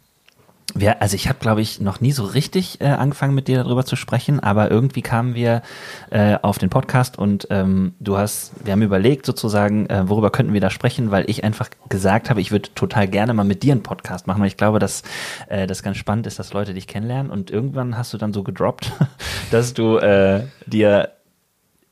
wir, 0.73 1.01
also 1.01 1.15
ich 1.15 1.29
habe, 1.29 1.39
glaube 1.39 1.61
ich, 1.61 1.79
noch 1.79 2.01
nie 2.01 2.11
so 2.11 2.25
richtig 2.25 2.81
äh, 2.81 2.85
angefangen 2.87 3.35
mit 3.35 3.47
dir 3.47 3.63
darüber 3.63 3.85
zu 3.85 3.95
sprechen, 3.95 4.39
aber 4.39 4.71
irgendwie 4.71 5.01
kamen 5.01 5.35
wir 5.35 5.61
äh, 6.09 6.37
auf 6.41 6.57
den 6.57 6.69
Podcast 6.69 7.17
und 7.17 7.47
ähm, 7.49 7.93
du 7.99 8.17
hast, 8.17 8.51
wir 8.63 8.73
haben 8.73 8.81
überlegt 8.81 9.25
sozusagen, 9.25 9.85
äh, 9.87 10.09
worüber 10.09 10.31
könnten 10.31 10.53
wir 10.53 10.61
da 10.61 10.69
sprechen, 10.69 11.11
weil 11.11 11.29
ich 11.29 11.43
einfach 11.43 11.69
gesagt 11.87 12.29
habe, 12.29 12.41
ich 12.41 12.51
würde 12.51 12.69
total 12.73 13.07
gerne 13.07 13.33
mal 13.33 13.45
mit 13.45 13.63
dir 13.63 13.73
einen 13.73 13.83
Podcast 13.83 14.27
machen, 14.27 14.41
weil 14.41 14.47
ich 14.47 14.57
glaube, 14.57 14.79
dass 14.79 15.03
äh, 15.47 15.67
das 15.67 15.83
ganz 15.83 15.97
spannend 15.97 16.27
ist, 16.27 16.39
dass 16.39 16.51
Leute 16.51 16.73
dich 16.73 16.87
kennenlernen 16.87 17.31
und 17.31 17.51
irgendwann 17.51 17.97
hast 17.97 18.13
du 18.13 18.17
dann 18.17 18.33
so 18.33 18.43
gedroppt, 18.43 18.91
dass 19.51 19.73
du 19.73 19.97
äh, 19.97 20.43
dir 20.65 21.11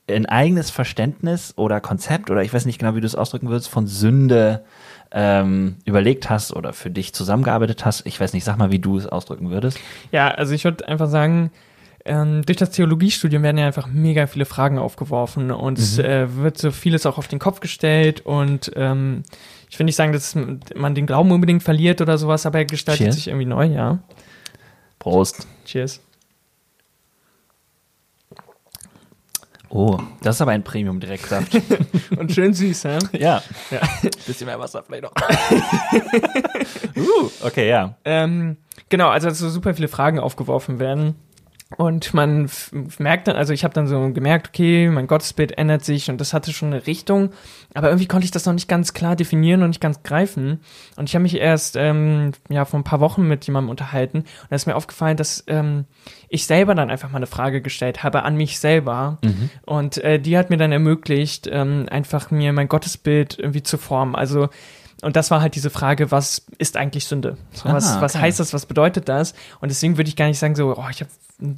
ein 0.08 0.26
eigenes 0.26 0.70
Verständnis 0.70 1.54
oder 1.56 1.80
Konzept 1.80 2.30
oder 2.30 2.42
ich 2.42 2.52
weiß 2.52 2.66
nicht 2.66 2.78
genau, 2.78 2.94
wie 2.94 3.00
du 3.00 3.06
es 3.06 3.14
ausdrücken 3.14 3.48
würdest, 3.48 3.68
von 3.68 3.86
Sünde 3.86 4.64
ähm, 5.14 5.76
überlegt 5.84 6.28
hast 6.28 6.52
oder 6.52 6.72
für 6.72 6.90
dich 6.90 7.14
zusammengearbeitet 7.14 7.84
hast. 7.84 8.04
Ich 8.04 8.20
weiß 8.20 8.32
nicht, 8.32 8.44
sag 8.44 8.58
mal, 8.58 8.72
wie 8.72 8.80
du 8.80 8.98
es 8.98 9.06
ausdrücken 9.06 9.50
würdest. 9.50 9.78
Ja, 10.10 10.28
also 10.28 10.52
ich 10.54 10.64
würde 10.64 10.86
einfach 10.88 11.08
sagen, 11.08 11.52
ähm, 12.04 12.42
durch 12.44 12.58
das 12.58 12.70
Theologiestudium 12.72 13.44
werden 13.44 13.56
ja 13.56 13.66
einfach 13.66 13.86
mega 13.86 14.26
viele 14.26 14.44
Fragen 14.44 14.78
aufgeworfen 14.78 15.52
und 15.52 15.78
mhm. 15.78 15.82
es 15.84 15.98
äh, 15.98 16.36
wird 16.36 16.58
so 16.58 16.72
vieles 16.72 17.06
auch 17.06 17.16
auf 17.16 17.28
den 17.28 17.38
Kopf 17.38 17.60
gestellt 17.60 18.26
und 18.26 18.72
ähm, 18.74 19.22
ich 19.70 19.78
will 19.78 19.86
nicht 19.86 19.96
sagen, 19.96 20.12
dass 20.12 20.36
man 20.74 20.94
den 20.94 21.06
Glauben 21.06 21.30
unbedingt 21.30 21.62
verliert 21.62 22.00
oder 22.00 22.18
sowas, 22.18 22.44
aber 22.44 22.58
er 22.58 22.64
gestaltet 22.64 23.06
Cheers. 23.06 23.14
sich 23.14 23.28
irgendwie 23.28 23.46
neu, 23.46 23.66
ja. 23.66 24.00
Prost. 24.98 25.46
Cheers. 25.64 26.00
Oh, 29.74 29.98
das 30.22 30.36
ist 30.36 30.40
aber 30.40 30.52
ein 30.52 30.62
Premium-Direktsaft. 30.62 31.60
Und 32.16 32.30
schön 32.30 32.54
süß, 32.54 32.84
hä? 32.84 32.98
Ja. 33.10 33.42
ja. 33.72 33.80
Bisschen 34.26 34.46
mehr 34.46 34.60
Wasser 34.60 34.84
vielleicht 34.84 35.02
noch. 35.02 35.10
uh, 36.96 37.30
okay, 37.42 37.68
ja. 37.68 37.96
Ähm, 38.04 38.56
genau, 38.88 39.08
also 39.08 39.28
dass 39.28 39.40
so 39.40 39.50
super 39.50 39.74
viele 39.74 39.88
Fragen 39.88 40.20
aufgeworfen 40.20 40.78
werden. 40.78 41.16
Und 41.76 42.14
man 42.14 42.48
merkt 42.98 43.28
dann, 43.28 43.36
also 43.36 43.52
ich 43.52 43.64
habe 43.64 43.74
dann 43.74 43.86
so 43.86 44.10
gemerkt, 44.12 44.48
okay, 44.48 44.88
mein 44.88 45.06
Gottesbild 45.06 45.58
ändert 45.58 45.84
sich 45.84 46.10
und 46.10 46.20
das 46.20 46.32
hatte 46.32 46.52
schon 46.52 46.72
eine 46.72 46.86
Richtung, 46.86 47.30
aber 47.74 47.88
irgendwie 47.88 48.06
konnte 48.06 48.24
ich 48.24 48.30
das 48.30 48.46
noch 48.46 48.52
nicht 48.52 48.68
ganz 48.68 48.92
klar 48.92 49.16
definieren 49.16 49.62
und 49.62 49.70
nicht 49.70 49.80
ganz 49.80 50.02
greifen. 50.02 50.60
Und 50.96 51.08
ich 51.08 51.14
habe 51.14 51.24
mich 51.24 51.36
erst 51.36 51.76
ähm, 51.76 52.32
ja 52.48 52.64
vor 52.64 52.78
ein 52.78 52.84
paar 52.84 53.00
Wochen 53.00 53.26
mit 53.26 53.46
jemandem 53.46 53.70
unterhalten 53.70 54.18
und 54.18 54.50
da 54.50 54.56
ist 54.56 54.66
mir 54.66 54.76
aufgefallen, 54.76 55.16
dass 55.16 55.44
ähm, 55.46 55.86
ich 56.28 56.46
selber 56.46 56.74
dann 56.74 56.90
einfach 56.90 57.10
mal 57.10 57.16
eine 57.16 57.26
Frage 57.26 57.60
gestellt 57.60 58.02
habe 58.02 58.22
an 58.22 58.36
mich 58.36 58.58
selber 58.58 59.18
mhm. 59.24 59.50
und 59.66 59.98
äh, 59.98 60.20
die 60.20 60.38
hat 60.38 60.50
mir 60.50 60.56
dann 60.56 60.72
ermöglicht, 60.72 61.48
ähm, 61.50 61.86
einfach 61.90 62.30
mir 62.30 62.52
mein 62.52 62.68
Gottesbild 62.68 63.38
irgendwie 63.38 63.62
zu 63.62 63.78
formen. 63.78 64.14
Also 64.14 64.48
und 65.04 65.16
das 65.16 65.30
war 65.30 65.42
halt 65.42 65.54
diese 65.54 65.68
Frage, 65.68 66.10
was 66.10 66.46
ist 66.56 66.78
eigentlich 66.78 67.04
Sünde? 67.04 67.36
So, 67.52 67.68
was, 67.68 67.88
ah, 67.88 67.92
okay. 67.92 68.02
was 68.02 68.16
heißt 68.16 68.40
das? 68.40 68.54
Was 68.54 68.64
bedeutet 68.64 69.08
das? 69.08 69.34
Und 69.60 69.68
deswegen 69.68 69.98
würde 69.98 70.08
ich 70.08 70.16
gar 70.16 70.28
nicht 70.28 70.38
sagen, 70.38 70.54
so, 70.54 70.74
oh, 70.76 70.86
ich 70.90 71.00
habe 71.00 71.10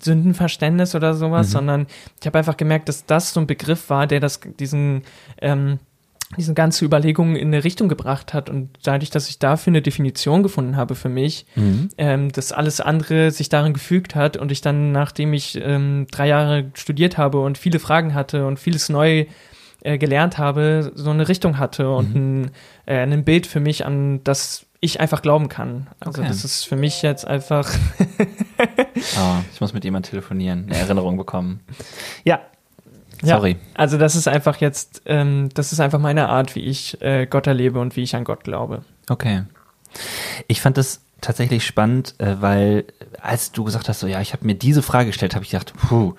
Sündenverständnis 0.02 0.94
oder 0.94 1.14
sowas, 1.14 1.48
mhm. 1.48 1.52
sondern 1.52 1.86
ich 2.20 2.26
habe 2.26 2.38
einfach 2.38 2.56
gemerkt, 2.56 2.88
dass 2.88 3.06
das 3.06 3.32
so 3.32 3.40
ein 3.40 3.46
Begriff 3.46 3.90
war, 3.90 4.06
der 4.06 4.20
das, 4.20 4.40
diesen, 4.58 5.02
ähm, 5.40 5.78
diese 6.36 6.54
ganze 6.54 6.84
Überlegungen 6.84 7.36
in 7.36 7.48
eine 7.48 7.62
Richtung 7.62 7.88
gebracht 7.88 8.34
hat 8.34 8.50
und 8.50 8.70
dadurch, 8.82 9.10
dass 9.10 9.28
ich 9.28 9.38
dafür 9.38 9.70
eine 9.70 9.82
Definition 9.82 10.42
gefunden 10.42 10.76
habe 10.76 10.96
für 10.96 11.08
mich, 11.08 11.46
mhm. 11.54 11.88
ähm, 11.98 12.32
dass 12.32 12.50
alles 12.52 12.80
andere 12.80 13.30
sich 13.30 13.48
darin 13.48 13.72
gefügt 13.72 14.14
hat 14.14 14.36
und 14.36 14.50
ich 14.50 14.60
dann, 14.60 14.90
nachdem 14.90 15.32
ich 15.32 15.56
ähm, 15.62 16.06
drei 16.10 16.26
Jahre 16.28 16.70
studiert 16.74 17.16
habe 17.16 17.40
und 17.40 17.58
viele 17.58 17.78
Fragen 17.78 18.14
hatte 18.14 18.46
und 18.46 18.58
vieles 18.58 18.88
neu 18.88 19.26
äh, 19.82 19.98
gelernt 19.98 20.36
habe, 20.36 20.90
so 20.94 21.10
eine 21.10 21.28
Richtung 21.28 21.58
hatte 21.58 21.90
und 21.90 22.14
mhm. 22.14 22.42
ein, 22.42 22.50
äh, 22.86 22.98
ein 22.98 23.24
Bild 23.24 23.46
für 23.46 23.60
mich, 23.60 23.86
an 23.86 24.24
das 24.24 24.66
ich 24.80 25.00
einfach 25.00 25.22
glauben 25.22 25.48
kann. 25.48 25.86
Also 26.00 26.20
okay. 26.20 26.28
das 26.28 26.44
ist 26.44 26.64
für 26.64 26.76
mich 26.76 27.02
jetzt 27.02 27.26
einfach. 27.26 27.70
oh, 28.58 29.36
ich 29.52 29.60
muss 29.60 29.72
mit 29.72 29.84
jemandem 29.84 30.10
telefonieren, 30.10 30.66
eine 30.66 30.76
Erinnerung 30.76 31.16
bekommen. 31.16 31.60
Ja. 32.24 32.40
Sorry. 33.22 33.52
Ja, 33.52 33.58
also 33.74 33.96
das 33.96 34.14
ist 34.14 34.28
einfach 34.28 34.58
jetzt, 34.58 35.02
ähm, 35.06 35.48
das 35.54 35.72
ist 35.72 35.80
einfach 35.80 35.98
meine 35.98 36.28
Art, 36.28 36.54
wie 36.54 36.60
ich 36.60 37.00
äh, 37.00 37.26
Gott 37.26 37.46
erlebe 37.46 37.80
und 37.80 37.96
wie 37.96 38.02
ich 38.02 38.14
an 38.14 38.24
Gott 38.24 38.44
glaube. 38.44 38.82
Okay. 39.08 39.44
Ich 40.48 40.60
fand 40.60 40.76
das 40.76 41.00
tatsächlich 41.20 41.64
spannend, 41.64 42.14
äh, 42.18 42.36
weil 42.40 42.84
als 43.20 43.52
du 43.52 43.64
gesagt 43.64 43.88
hast, 43.88 44.00
so 44.00 44.06
ja, 44.06 44.20
ich 44.20 44.32
habe 44.32 44.44
mir 44.44 44.54
diese 44.54 44.82
Frage 44.82 45.06
gestellt, 45.06 45.34
habe 45.34 45.44
ich 45.44 45.50
gedacht, 45.50 45.72
puh, 45.76 46.14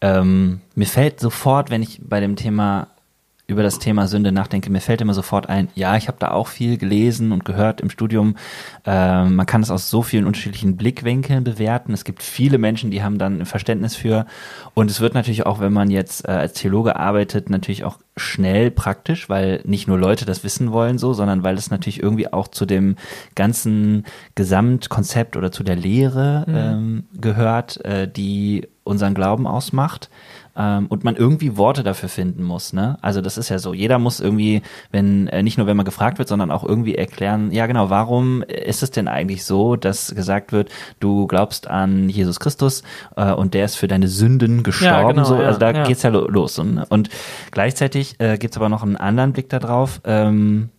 ähm, 0.00 0.60
mir 0.74 0.86
fällt 0.86 1.20
sofort, 1.20 1.70
wenn 1.70 1.82
ich 1.82 2.00
bei 2.02 2.20
dem 2.20 2.36
Thema 2.36 2.88
über 3.52 3.62
das 3.62 3.78
Thema 3.78 4.06
Sünde 4.06 4.32
nachdenke, 4.32 4.70
mir 4.70 4.80
fällt 4.80 5.00
immer 5.00 5.14
sofort 5.14 5.48
ein, 5.48 5.68
ja, 5.74 5.96
ich 5.96 6.08
habe 6.08 6.18
da 6.18 6.32
auch 6.32 6.48
viel 6.48 6.76
gelesen 6.78 7.32
und 7.32 7.44
gehört 7.44 7.80
im 7.80 7.90
Studium. 7.90 8.36
Äh, 8.84 9.24
man 9.24 9.46
kann 9.46 9.62
es 9.62 9.70
aus 9.70 9.90
so 9.90 10.02
vielen 10.02 10.26
unterschiedlichen 10.26 10.76
Blickwinkeln 10.76 11.44
bewerten. 11.44 11.92
Es 11.92 12.04
gibt 12.04 12.22
viele 12.22 12.58
Menschen, 12.58 12.90
die 12.90 13.02
haben 13.02 13.18
dann 13.18 13.40
ein 13.40 13.46
Verständnis 13.46 13.94
für. 13.94 14.26
Und 14.74 14.90
es 14.90 15.00
wird 15.00 15.14
natürlich 15.14 15.46
auch, 15.46 15.60
wenn 15.60 15.72
man 15.72 15.90
jetzt 15.90 16.26
äh, 16.26 16.32
als 16.32 16.54
Theologe 16.54 16.96
arbeitet, 16.96 17.50
natürlich 17.50 17.84
auch 17.84 17.98
schnell 18.16 18.70
praktisch, 18.70 19.28
weil 19.28 19.60
nicht 19.64 19.88
nur 19.88 19.98
Leute 19.98 20.24
das 20.24 20.44
wissen 20.44 20.72
wollen 20.72 20.98
so, 20.98 21.12
sondern 21.12 21.42
weil 21.44 21.56
es 21.56 21.70
natürlich 21.70 22.02
irgendwie 22.02 22.32
auch 22.32 22.48
zu 22.48 22.66
dem 22.66 22.96
ganzen 23.34 24.04
Gesamtkonzept 24.34 25.36
oder 25.36 25.50
zu 25.50 25.62
der 25.62 25.76
Lehre 25.76 26.44
mhm. 26.46 26.54
ähm, 26.54 27.04
gehört, 27.18 27.82
äh, 27.84 28.08
die 28.08 28.68
unseren 28.84 29.14
Glauben 29.14 29.46
ausmacht 29.46 30.10
ähm, 30.56 30.86
und 30.88 31.04
man 31.04 31.16
irgendwie 31.16 31.56
Worte 31.56 31.82
dafür 31.82 32.08
finden 32.08 32.42
muss. 32.42 32.72
Ne? 32.72 32.98
Also 33.00 33.20
das 33.20 33.38
ist 33.38 33.48
ja 33.48 33.58
so. 33.58 33.72
Jeder 33.72 33.98
muss 33.98 34.20
irgendwie, 34.20 34.62
wenn 34.90 35.28
äh, 35.28 35.42
nicht 35.42 35.58
nur 35.58 35.66
wenn 35.66 35.76
man 35.76 35.86
gefragt 35.86 36.18
wird, 36.18 36.28
sondern 36.28 36.50
auch 36.50 36.64
irgendwie 36.64 36.94
erklären. 36.94 37.52
Ja, 37.52 37.66
genau. 37.66 37.90
Warum 37.90 38.42
ist 38.42 38.82
es 38.82 38.90
denn 38.90 39.08
eigentlich 39.08 39.44
so, 39.44 39.76
dass 39.76 40.14
gesagt 40.14 40.52
wird, 40.52 40.70
du 41.00 41.26
glaubst 41.26 41.68
an 41.68 42.08
Jesus 42.08 42.40
Christus 42.40 42.82
äh, 43.16 43.32
und 43.32 43.54
der 43.54 43.64
ist 43.64 43.76
für 43.76 43.88
deine 43.88 44.08
Sünden 44.08 44.62
gestorben? 44.62 44.94
Ja, 44.94 45.08
genau, 45.08 45.24
so, 45.24 45.36
also 45.36 45.58
da 45.58 45.72
ja. 45.72 45.84
geht's 45.84 46.02
ja 46.02 46.10
los. 46.10 46.58
Und, 46.58 46.74
ne? 46.74 46.86
und 46.88 47.08
gleichzeitig 47.50 48.16
äh, 48.20 48.36
gibt's 48.36 48.56
aber 48.56 48.68
noch 48.68 48.82
einen 48.82 48.96
anderen 48.96 49.32
Blick 49.32 49.48
darauf. 49.48 50.00
Ähm, 50.04 50.70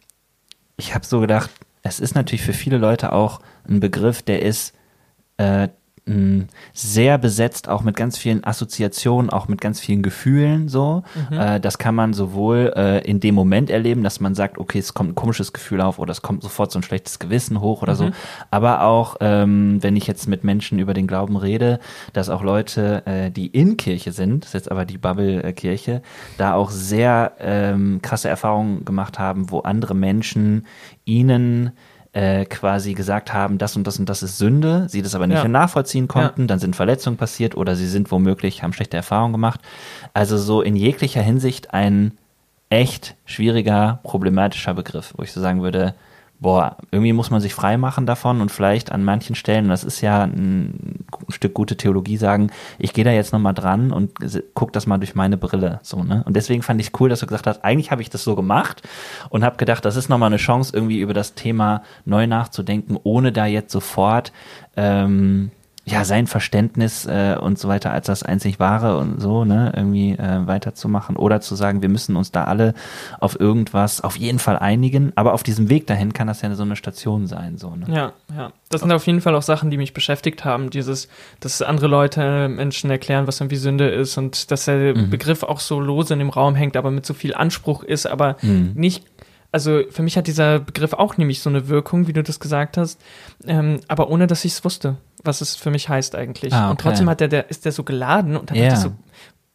ich 0.77 0.93
habe 0.93 1.05
so 1.05 1.19
gedacht, 1.19 1.49
es 1.81 1.99
ist 1.99 2.15
natürlich 2.15 2.43
für 2.43 2.53
viele 2.53 2.77
Leute 2.77 3.11
auch 3.11 3.41
ein 3.67 3.79
Begriff, 3.79 4.21
der 4.21 4.41
ist 4.41 4.73
äh, 5.37 5.67
sehr 6.73 7.17
besetzt, 7.17 7.69
auch 7.69 7.81
mit 7.81 7.95
ganz 7.95 8.17
vielen 8.17 8.43
Assoziationen, 8.43 9.29
auch 9.29 9.47
mit 9.47 9.61
ganz 9.61 9.79
vielen 9.79 10.01
Gefühlen 10.01 10.67
so. 10.67 11.03
Mhm. 11.29 11.37
Äh, 11.37 11.59
das 11.61 11.77
kann 11.77 11.95
man 11.95 12.13
sowohl 12.13 12.73
äh, 12.75 12.99
in 13.09 13.21
dem 13.21 13.35
Moment 13.35 13.69
erleben, 13.69 14.03
dass 14.03 14.19
man 14.19 14.35
sagt, 14.35 14.57
okay, 14.57 14.79
es 14.79 14.93
kommt 14.93 15.11
ein 15.11 15.15
komisches 15.15 15.53
Gefühl 15.53 15.79
auf 15.79 15.99
oder 15.99 16.11
es 16.11 16.21
kommt 16.21 16.43
sofort 16.43 16.73
so 16.73 16.79
ein 16.79 16.83
schlechtes 16.83 17.19
Gewissen 17.19 17.61
hoch 17.61 17.81
oder 17.81 17.93
mhm. 17.93 17.97
so. 17.97 18.09
Aber 18.51 18.81
auch, 18.83 19.15
ähm, 19.21 19.81
wenn 19.81 19.95
ich 19.95 20.05
jetzt 20.05 20.27
mit 20.27 20.43
Menschen 20.43 20.77
über 20.77 20.93
den 20.93 21.07
Glauben 21.07 21.37
rede, 21.37 21.79
dass 22.11 22.29
auch 22.29 22.43
Leute, 22.43 23.03
äh, 23.05 23.31
die 23.31 23.47
in 23.47 23.77
Kirche 23.77 24.11
sind, 24.11 24.43
das 24.43 24.49
ist 24.49 24.53
jetzt 24.53 24.71
aber 24.71 24.83
die 24.83 24.97
Bubble-Kirche, 24.97 26.01
da 26.37 26.53
auch 26.53 26.69
sehr 26.69 27.33
ähm, 27.39 28.01
krasse 28.01 28.27
Erfahrungen 28.27 28.83
gemacht 28.83 29.19
haben, 29.19 29.51
wo 29.51 29.59
andere 29.59 29.95
Menschen 29.95 30.65
ihnen 31.05 31.71
äh, 32.13 32.45
quasi 32.45 32.93
gesagt 32.93 33.33
haben, 33.33 33.57
das 33.57 33.75
und 33.75 33.85
das 33.85 33.99
und 33.99 34.07
das 34.07 34.23
ist 34.23 34.37
Sünde, 34.37 34.85
sie 34.87 35.01
das 35.01 35.15
aber 35.15 35.27
nicht 35.27 35.41
ja. 35.41 35.47
nachvollziehen 35.47 36.07
konnten, 36.07 36.41
ja. 36.41 36.47
dann 36.47 36.59
sind 36.59 36.75
Verletzungen 36.75 37.17
passiert 37.17 37.57
oder 37.57 37.75
sie 37.75 37.87
sind 37.87 38.11
womöglich, 38.11 38.61
haben 38.61 38.71
schlechte 38.73 38.97
Erfahrungen 38.97 39.33
gemacht. 39.33 39.59
Also 40.13 40.37
so 40.37 40.61
in 40.61 40.75
jeglicher 40.75 41.21
Hinsicht 41.21 41.73
ein 41.73 42.17
echt 42.69 43.15
schwieriger, 43.25 43.99
problematischer 44.03 44.73
Begriff, 44.73 45.13
wo 45.17 45.23
ich 45.23 45.31
so 45.31 45.41
sagen 45.41 45.63
würde, 45.63 45.95
boah, 46.43 46.77
irgendwie 46.91 47.13
muss 47.13 47.31
man 47.31 47.41
sich 47.41 47.55
frei 47.55 47.77
machen 47.77 48.05
davon 48.05 48.41
und 48.41 48.51
vielleicht 48.51 48.91
an 48.91 49.03
manchen 49.03 49.33
Stellen, 49.33 49.69
das 49.69 49.83
ist 49.83 50.01
ja 50.01 50.23
ein 50.23 51.05
Stück 51.29 51.53
gute 51.53 51.77
Theologie, 51.77 52.17
sagen, 52.17 52.51
ich 52.77 52.93
gehe 52.93 53.05
da 53.05 53.11
jetzt 53.11 53.31
nochmal 53.31 53.53
dran 53.53 53.91
und 53.91 54.11
guck 54.53 54.73
das 54.73 54.85
mal 54.85 54.97
durch 54.97 55.15
meine 55.15 55.37
Brille. 55.37 55.79
So, 55.81 56.03
ne? 56.03 56.21
Und 56.27 56.35
deswegen 56.35 56.61
fand 56.61 56.81
ich 56.81 56.91
cool, 56.99 57.09
dass 57.09 57.21
du 57.21 57.27
gesagt 57.27 57.47
hast, 57.47 57.63
eigentlich 57.63 57.91
habe 57.91 58.01
ich 58.01 58.09
das 58.09 58.23
so 58.23 58.35
gemacht 58.35 58.83
und 59.29 59.43
habe 59.43 59.55
gedacht, 59.55 59.85
das 59.85 59.95
ist 59.95 60.09
nochmal 60.09 60.27
eine 60.27 60.37
Chance, 60.37 60.75
irgendwie 60.75 60.99
über 60.99 61.13
das 61.13 61.33
Thema 61.33 61.81
neu 62.05 62.27
nachzudenken, 62.27 62.99
ohne 63.03 63.31
da 63.31 63.45
jetzt 63.45 63.71
sofort 63.71 64.33
ähm, 64.75 65.49
ja, 65.85 66.05
sein 66.05 66.27
Verständnis 66.27 67.05
äh, 67.05 67.35
und 67.39 67.59
so 67.59 67.67
weiter 67.67 67.91
als 67.91 68.07
das 68.07 68.23
einzig 68.23 68.57
wahre 68.57 68.97
und 68.97 69.19
so, 69.19 69.43
ne, 69.43 69.73
irgendwie 69.75 70.13
äh, 70.13 70.47
weiterzumachen 70.47 71.17
oder 71.17 71.41
zu 71.41 71.55
sagen, 71.55 71.81
wir 71.81 71.89
müssen 71.89 72.15
uns 72.15 72.31
da 72.31 72.45
alle 72.45 72.73
auf 73.19 73.37
irgendwas 73.37 73.99
auf 73.99 74.15
jeden 74.15 74.39
Fall 74.39 74.57
einigen, 74.57 75.11
aber 75.15 75.33
auf 75.33 75.43
diesem 75.43 75.69
Weg 75.69 75.85
dahin 75.87 76.13
kann 76.13 76.27
das 76.27 76.41
ja 76.41 76.55
so 76.55 76.63
eine 76.63 76.77
Station 76.77 77.27
sein, 77.27 77.57
so, 77.57 77.75
ne? 77.75 77.85
Ja, 77.89 78.13
ja. 78.35 78.51
Das 78.69 78.81
sind 78.81 78.91
auf 78.91 79.05
jeden 79.05 79.21
Fall 79.21 79.35
auch 79.35 79.43
Sachen, 79.43 79.69
die 79.69 79.77
mich 79.77 79.93
beschäftigt 79.93 80.45
haben, 80.45 80.69
dieses, 80.69 81.09
dass 81.41 81.61
andere 81.61 81.87
Leute 81.87 82.47
Menschen 82.47 82.89
erklären, 82.89 83.27
was 83.27 83.39
irgendwie 83.39 83.57
Sünde 83.57 83.89
ist 83.89 84.17
und 84.17 84.51
dass 84.51 84.65
der 84.65 84.95
mhm. 84.95 85.09
Begriff 85.09 85.43
auch 85.43 85.59
so 85.59 85.79
lose 85.79 86.13
in 86.13 86.19
dem 86.19 86.29
Raum 86.29 86.55
hängt, 86.55 86.75
aber 86.77 86.89
mit 86.91 87.05
so 87.05 87.13
viel 87.13 87.35
Anspruch 87.35 87.83
ist, 87.83 88.07
aber 88.07 88.37
mhm. 88.41 88.71
nicht 88.73 89.03
also 89.53 89.83
für 89.89 90.01
mich 90.01 90.17
hat 90.17 90.27
dieser 90.27 90.59
Begriff 90.59 90.91
auch 90.91 91.15
nämlich 91.15 91.39
so 91.39 91.49
eine 91.49 91.69
Wirkung, 91.69 92.07
wie 92.07 92.13
du 92.13 92.23
das 92.23 92.41
gesagt 92.41 92.75
hast, 92.75 92.99
ähm, 93.45 93.79
aber 93.87 94.09
ohne 94.09 94.27
dass 94.27 94.43
ich 94.43 94.51
es 94.51 94.65
wusste 94.65 94.97
was 95.23 95.41
es 95.41 95.55
für 95.55 95.71
mich 95.71 95.89
heißt 95.89 96.15
eigentlich. 96.15 96.53
Ah, 96.53 96.65
okay. 96.65 96.71
Und 96.71 96.81
trotzdem 96.81 97.09
hat 97.09 97.19
der, 97.19 97.27
der, 97.27 97.49
ist 97.49 97.65
der 97.65 97.71
so 97.71 97.83
geladen 97.83 98.35
und 98.35 98.49
dann 98.49 98.57
yeah. 98.57 98.75
so, 98.75 98.91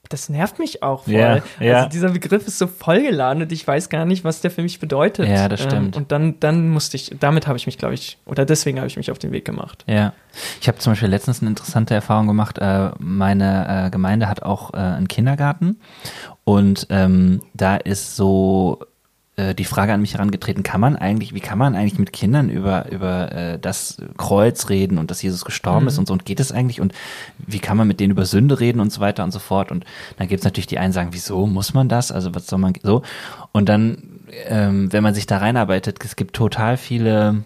das 0.09 0.31
nervt 0.31 0.59
mich 0.59 0.83
auch 0.83 1.05
voll. 1.05 1.13
Yeah, 1.13 1.43
yeah. 1.61 1.77
Also 1.79 1.91
dieser 1.91 2.11
Begriff 2.11 2.47
ist 2.47 2.59
so 2.59 2.67
vollgeladen 2.67 3.43
und 3.43 3.53
ich 3.53 3.67
weiß 3.67 3.91
gar 3.91 4.07
nicht, 4.07 4.25
was 4.25 4.41
der 4.41 4.51
für 4.51 4.63
mich 4.63 4.81
bedeutet. 4.81 5.29
Ja, 5.29 5.49
das 5.49 5.63
stimmt. 5.63 5.97
Ähm, 5.97 6.03
und 6.03 6.13
dann, 6.13 6.41
dann 6.41 6.71
musste 6.71 6.97
ich, 6.97 7.15
damit 7.21 7.47
habe 7.47 7.59
ich 7.59 7.67
mich, 7.67 7.77
glaube 7.77 7.95
ich, 7.95 8.17
oder 8.25 8.47
deswegen 8.47 8.79
habe 8.79 8.87
ich 8.87 8.97
mich 8.97 9.11
auf 9.11 9.19
den 9.19 9.33
Weg 9.33 9.45
gemacht. 9.45 9.85
Ja. 9.87 10.15
Ich 10.61 10.69
habe 10.69 10.79
zum 10.79 10.93
Beispiel 10.93 11.11
letztens 11.11 11.41
eine 11.41 11.51
interessante 11.51 11.95
Erfahrung 11.95 12.27
gemacht. 12.27 12.59
Äh, 12.59 12.91
meine 12.99 13.87
äh, 13.87 13.91
Gemeinde 13.91 14.29
hat 14.29 14.43
auch 14.43 14.73
äh, 14.73 14.79
einen 14.79 15.09
Kindergarten 15.09 15.79
und 16.45 16.87
ähm, 16.89 17.43
da 17.53 17.77
ist 17.77 18.17
so 18.17 18.81
äh, 19.39 19.55
die 19.55 19.65
Frage 19.65 19.93
an 19.93 20.01
mich 20.01 20.15
herangetreten, 20.15 20.65
kann 20.65 20.81
man 20.81 20.97
eigentlich, 20.97 21.33
wie 21.33 21.41
kann 21.41 21.59
man 21.59 21.77
eigentlich 21.77 21.99
mit 21.99 22.13
Kindern 22.13 22.51
über, 22.51 22.91
über 22.91 23.31
äh, 23.33 23.59
das 23.59 23.99
Kreuz 24.17 24.69
reden 24.69 24.99
und 24.99 25.13
dass 25.13 25.23
Jesus 25.23 25.45
gestorben 25.45 25.83
mhm. 25.83 25.89
ist 25.89 25.99
und 25.99 26.09
so? 26.09 26.13
Und 26.13 26.25
geht 26.25 26.41
es 26.41 26.51
eigentlich? 26.51 26.81
Und 26.81 26.93
wie 27.39 27.61
kann 27.61 27.77
man 27.77 27.87
mit 27.87 28.01
denen 28.01 28.11
über 28.11 28.27
Sünde 28.27 28.59
reden 28.59 28.81
und 28.81 28.93
so 28.93 29.01
weiter 29.01 29.23
und 29.23 29.31
so 29.31 29.39
fort? 29.39 29.71
Und 29.71 29.85
dann 30.17 30.27
gibt 30.27 30.41
es 30.41 30.45
natürlich 30.45 30.67
die 30.67 30.79
einen 30.79 30.93
sagen, 30.93 31.11
wieso 31.13 31.47
muss 31.47 31.73
man 31.73 31.89
das, 31.89 32.11
also 32.11 32.35
was 32.35 32.49
soll 32.49 32.59
man 32.59 32.73
so? 32.83 33.03
Und 33.53 33.69
dann, 33.69 34.21
ähm, 34.47 34.93
wenn 34.93 35.05
man 35.05 35.15
sich 35.15 35.27
da 35.27 35.39
reinarbeitet, 35.39 36.05
es 36.05 36.17
gibt 36.17 36.35
total 36.35 36.77
viele 36.77 37.45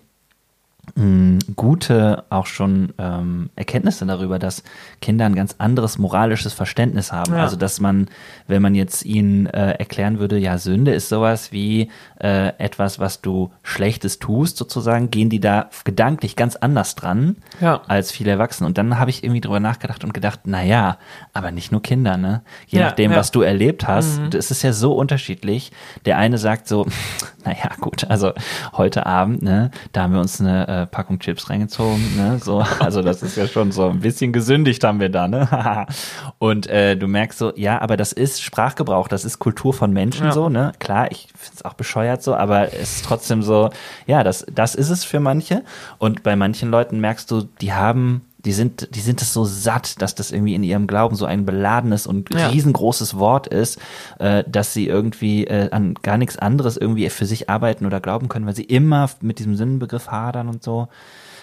gute 1.56 2.24
auch 2.28 2.46
schon 2.46 2.92
ähm, 2.98 3.50
Erkenntnisse 3.54 4.04
darüber, 4.04 4.38
dass 4.38 4.64
Kinder 5.00 5.24
ein 5.26 5.34
ganz 5.34 5.54
anderes 5.58 5.96
moralisches 5.96 6.52
Verständnis 6.52 7.12
haben. 7.12 7.34
Ja. 7.34 7.42
Also 7.42 7.56
dass 7.56 7.80
man, 7.80 8.08
wenn 8.48 8.60
man 8.60 8.74
jetzt 8.74 9.04
ihnen 9.04 9.46
äh, 9.46 9.72
erklären 9.72 10.18
würde, 10.18 10.38
ja, 10.38 10.58
Sünde 10.58 10.92
ist 10.92 11.08
sowas 11.08 11.52
wie 11.52 11.88
äh, 12.20 12.48
etwas, 12.58 12.98
was 12.98 13.20
du 13.20 13.52
Schlechtes 13.62 14.18
tust, 14.18 14.56
sozusagen, 14.56 15.10
gehen 15.10 15.30
die 15.30 15.40
da 15.40 15.70
gedanklich 15.84 16.34
ganz 16.34 16.56
anders 16.56 16.96
dran 16.96 17.36
ja. 17.60 17.80
als 17.86 18.10
viele 18.10 18.32
Erwachsene. 18.32 18.66
Und 18.66 18.76
dann 18.76 18.98
habe 18.98 19.10
ich 19.10 19.22
irgendwie 19.22 19.40
drüber 19.40 19.60
nachgedacht 19.60 20.02
und 20.02 20.12
gedacht, 20.12 20.40
na 20.44 20.62
ja, 20.62 20.98
aber 21.32 21.52
nicht 21.52 21.70
nur 21.70 21.82
Kinder, 21.82 22.16
ne? 22.16 22.42
Je 22.66 22.80
ja, 22.80 22.86
nachdem, 22.86 23.12
was 23.12 23.30
du 23.30 23.42
erlebt 23.42 23.86
hast, 23.86 24.20
mhm. 24.20 24.30
es 24.36 24.50
ist 24.50 24.62
ja 24.62 24.72
so 24.72 24.94
unterschiedlich. 24.94 25.70
Der 26.04 26.18
eine 26.18 26.38
sagt 26.38 26.66
so, 26.66 26.86
naja, 27.44 27.70
gut, 27.80 28.04
also 28.10 28.32
heute 28.72 29.06
Abend, 29.06 29.42
ne, 29.42 29.70
da 29.92 30.02
haben 30.02 30.12
wir 30.12 30.20
uns 30.20 30.40
eine 30.40 30.71
äh, 30.72 30.86
Packung 30.86 31.18
Chips 31.18 31.50
reingezogen, 31.50 32.16
ne? 32.16 32.38
So, 32.38 32.64
also 32.80 33.02
das 33.02 33.22
ist 33.22 33.36
ja 33.36 33.46
schon 33.46 33.72
so 33.72 33.88
ein 33.88 34.00
bisschen 34.00 34.32
gesündigt 34.32 34.82
haben 34.84 35.00
wir 35.00 35.08
da, 35.08 35.28
ne? 35.28 35.86
und 36.38 36.66
äh, 36.66 36.96
du 36.96 37.08
merkst 37.08 37.38
so, 37.38 37.52
ja, 37.56 37.80
aber 37.80 37.96
das 37.96 38.12
ist 38.12 38.42
Sprachgebrauch, 38.42 39.08
das 39.08 39.24
ist 39.24 39.38
Kultur 39.38 39.74
von 39.74 39.92
Menschen 39.92 40.26
ja. 40.26 40.32
so, 40.32 40.48
ne? 40.48 40.72
Klar, 40.78 41.10
ich 41.10 41.28
finde 41.36 41.56
es 41.56 41.64
auch 41.64 41.74
bescheuert 41.74 42.22
so, 42.22 42.34
aber 42.34 42.72
es 42.72 42.96
ist 42.96 43.04
trotzdem 43.04 43.42
so, 43.42 43.70
ja, 44.06 44.22
das, 44.22 44.46
das 44.52 44.74
ist 44.74 44.90
es 44.90 45.04
für 45.04 45.20
manche. 45.20 45.62
Und 45.98 46.22
bei 46.22 46.36
manchen 46.36 46.70
Leuten 46.70 47.00
merkst 47.00 47.30
du, 47.30 47.42
die 47.60 47.72
haben 47.72 48.22
die 48.44 48.52
sind, 48.52 48.94
die 48.94 49.00
sind 49.00 49.22
es 49.22 49.32
so 49.32 49.44
satt, 49.44 50.00
dass 50.02 50.14
das 50.14 50.32
irgendwie 50.32 50.54
in 50.54 50.62
ihrem 50.62 50.86
Glauben 50.86 51.16
so 51.16 51.26
ein 51.26 51.46
beladenes 51.46 52.06
und 52.06 52.34
ja. 52.34 52.48
riesengroßes 52.48 53.18
Wort 53.18 53.46
ist, 53.46 53.78
äh, 54.18 54.44
dass 54.46 54.72
sie 54.72 54.86
irgendwie 54.86 55.44
äh, 55.44 55.70
an 55.70 55.94
gar 56.02 56.18
nichts 56.18 56.38
anderes 56.38 56.76
irgendwie 56.76 57.08
für 57.10 57.26
sich 57.26 57.48
arbeiten 57.48 57.86
oder 57.86 58.00
glauben 58.00 58.28
können, 58.28 58.46
weil 58.46 58.56
sie 58.56 58.64
immer 58.64 59.08
mit 59.20 59.38
diesem 59.38 59.56
Sinnbegriff 59.56 60.08
hadern 60.08 60.48
und 60.48 60.62
so. 60.62 60.88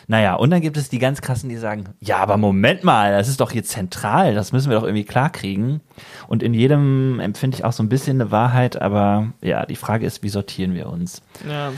Naja, 0.09 0.33
und 0.33 0.49
dann 0.49 0.61
gibt 0.61 0.75
es 0.75 0.89
die 0.89 0.97
ganz 0.97 1.21
krassen, 1.21 1.49
die 1.49 1.57
sagen, 1.57 1.83
ja, 1.99 2.17
aber 2.17 2.37
Moment 2.37 2.83
mal, 2.83 3.11
das 3.11 3.27
ist 3.27 3.39
doch 3.41 3.51
hier 3.51 3.63
zentral, 3.63 4.33
das 4.33 4.51
müssen 4.51 4.71
wir 4.71 4.77
doch 4.77 4.83
irgendwie 4.83 5.03
klarkriegen. 5.03 5.81
Und 6.27 6.41
in 6.41 6.55
jedem 6.55 7.19
empfinde 7.19 7.55
ich 7.55 7.63
auch 7.63 7.73
so 7.73 7.83
ein 7.83 7.89
bisschen 7.89 8.19
eine 8.19 8.31
Wahrheit, 8.31 8.81
aber 8.81 9.27
ja, 9.41 9.67
die 9.67 9.75
Frage 9.75 10.07
ist, 10.07 10.23
wie 10.23 10.29
sortieren 10.29 10.73
wir 10.73 10.87
uns? 10.89 11.21
Ja. 11.47 11.71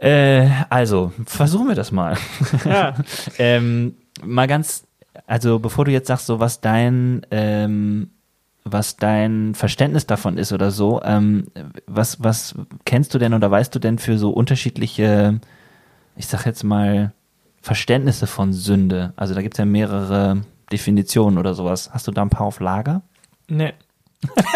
Äh, 0.00 0.48
also, 0.68 1.12
versuchen 1.26 1.68
wir 1.68 1.76
das 1.76 1.92
mal. 1.92 2.16
Ja. 2.64 2.94
ähm, 3.38 3.94
mal 4.24 4.46
ganz, 4.46 4.84
also 5.26 5.58
bevor 5.58 5.84
du 5.84 5.90
jetzt 5.90 6.08
sagst, 6.08 6.26
so 6.26 6.40
was 6.40 6.60
dein, 6.60 7.26
ähm, 7.30 8.10
was 8.64 8.96
dein 8.96 9.54
Verständnis 9.54 10.06
davon 10.06 10.38
ist 10.38 10.52
oder 10.52 10.70
so, 10.70 11.00
ähm, 11.02 11.46
was, 11.86 12.22
was 12.22 12.54
kennst 12.84 13.14
du 13.14 13.18
denn 13.18 13.34
oder 13.34 13.50
weißt 13.50 13.74
du 13.74 13.78
denn 13.78 13.98
für 13.98 14.18
so 14.18 14.30
unterschiedliche, 14.30 15.40
ich 16.16 16.26
sag 16.26 16.44
jetzt 16.46 16.64
mal, 16.64 17.12
Verständnisse 17.60 18.26
von 18.26 18.52
Sünde? 18.52 19.12
Also 19.16 19.34
da 19.34 19.42
gibt 19.42 19.54
es 19.54 19.58
ja 19.58 19.64
mehrere 19.64 20.42
Definitionen 20.70 21.38
oder 21.38 21.54
sowas. 21.54 21.90
Hast 21.92 22.06
du 22.06 22.12
da 22.12 22.22
ein 22.22 22.30
paar 22.30 22.46
auf 22.46 22.60
Lager? 22.60 23.02
Nee. 23.48 23.72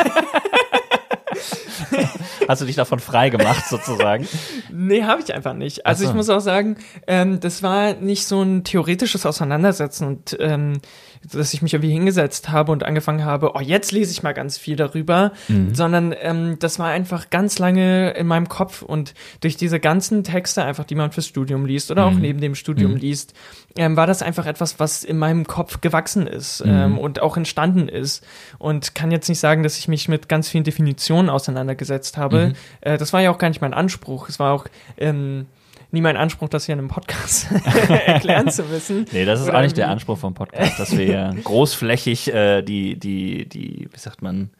Hast 2.48 2.62
du 2.62 2.66
dich 2.66 2.76
davon 2.76 2.98
frei 2.98 3.30
gemacht, 3.30 3.66
sozusagen? 3.68 4.26
nee, 4.72 5.02
habe 5.02 5.22
ich 5.22 5.34
einfach 5.34 5.54
nicht. 5.54 5.86
Also 5.86 6.04
so. 6.04 6.10
ich 6.10 6.14
muss 6.14 6.28
auch 6.28 6.40
sagen, 6.40 6.76
ähm, 7.06 7.40
das 7.40 7.62
war 7.62 7.94
nicht 7.94 8.26
so 8.26 8.42
ein 8.42 8.64
theoretisches 8.64 9.26
Auseinandersetzen 9.26 10.06
und 10.06 10.36
ähm, 10.40 10.80
dass 11.30 11.54
ich 11.54 11.62
mich 11.62 11.74
irgendwie 11.74 11.92
hingesetzt 11.92 12.50
habe 12.50 12.72
und 12.72 12.84
angefangen 12.84 13.24
habe, 13.24 13.52
oh, 13.54 13.60
jetzt 13.60 13.92
lese 13.92 14.10
ich 14.10 14.22
mal 14.22 14.32
ganz 14.32 14.58
viel 14.58 14.76
darüber, 14.76 15.32
mhm. 15.48 15.74
sondern 15.74 16.14
ähm, 16.20 16.56
das 16.58 16.78
war 16.78 16.88
einfach 16.88 17.30
ganz 17.30 17.58
lange 17.58 18.10
in 18.10 18.26
meinem 18.26 18.48
Kopf 18.48 18.82
und 18.82 19.14
durch 19.40 19.56
diese 19.56 19.78
ganzen 19.78 20.24
Texte 20.24 20.64
einfach, 20.64 20.84
die 20.84 20.94
man 20.94 21.12
fürs 21.12 21.26
Studium 21.26 21.64
liest 21.64 21.90
oder 21.90 22.08
mhm. 22.08 22.16
auch 22.16 22.20
neben 22.20 22.40
dem 22.40 22.54
Studium 22.54 22.92
mhm. 22.92 22.98
liest, 22.98 23.34
ähm, 23.76 23.96
war 23.96 24.06
das 24.06 24.22
einfach 24.22 24.46
etwas, 24.46 24.80
was 24.80 25.04
in 25.04 25.18
meinem 25.18 25.46
Kopf 25.46 25.80
gewachsen 25.80 26.26
ist 26.26 26.64
mhm. 26.64 26.72
ähm, 26.72 26.98
und 26.98 27.22
auch 27.22 27.36
entstanden 27.36 27.88
ist 27.88 28.24
und 28.58 28.94
kann 28.94 29.10
jetzt 29.10 29.28
nicht 29.28 29.40
sagen, 29.40 29.62
dass 29.62 29.78
ich 29.78 29.88
mich 29.88 30.08
mit 30.08 30.28
ganz 30.28 30.48
vielen 30.48 30.64
Definitionen 30.64 31.30
auseinandergesetzt 31.30 32.16
habe. 32.16 32.48
Mhm. 32.48 32.54
Äh, 32.80 32.98
das 32.98 33.12
war 33.12 33.20
ja 33.20 33.30
auch 33.30 33.38
gar 33.38 33.48
nicht 33.48 33.60
mein 33.60 33.74
Anspruch. 33.74 34.28
Es 34.28 34.38
war 34.38 34.52
auch 34.52 34.66
ähm, 34.96 35.46
nie 35.92 36.00
mein 36.00 36.16
Anspruch, 36.16 36.48
das 36.48 36.66
hier 36.66 36.72
in 36.72 36.78
einem 36.78 36.88
Podcast 36.88 37.48
erklären 38.06 38.50
zu 38.50 38.64
müssen. 38.64 39.06
Nee, 39.12 39.24
das 39.24 39.40
ist 39.40 39.48
Oder 39.48 39.58
auch 39.58 39.62
nicht 39.62 39.76
der 39.76 39.90
Anspruch 39.90 40.18
vom 40.18 40.34
Podcast, 40.34 40.78
dass 40.78 40.96
wir 40.96 41.04
hier 41.04 41.36
großflächig 41.44 42.32
äh, 42.32 42.62
die, 42.62 42.98
die, 42.98 43.48
die, 43.48 43.88
wie 43.92 43.98
sagt 43.98 44.22
man, 44.22 44.50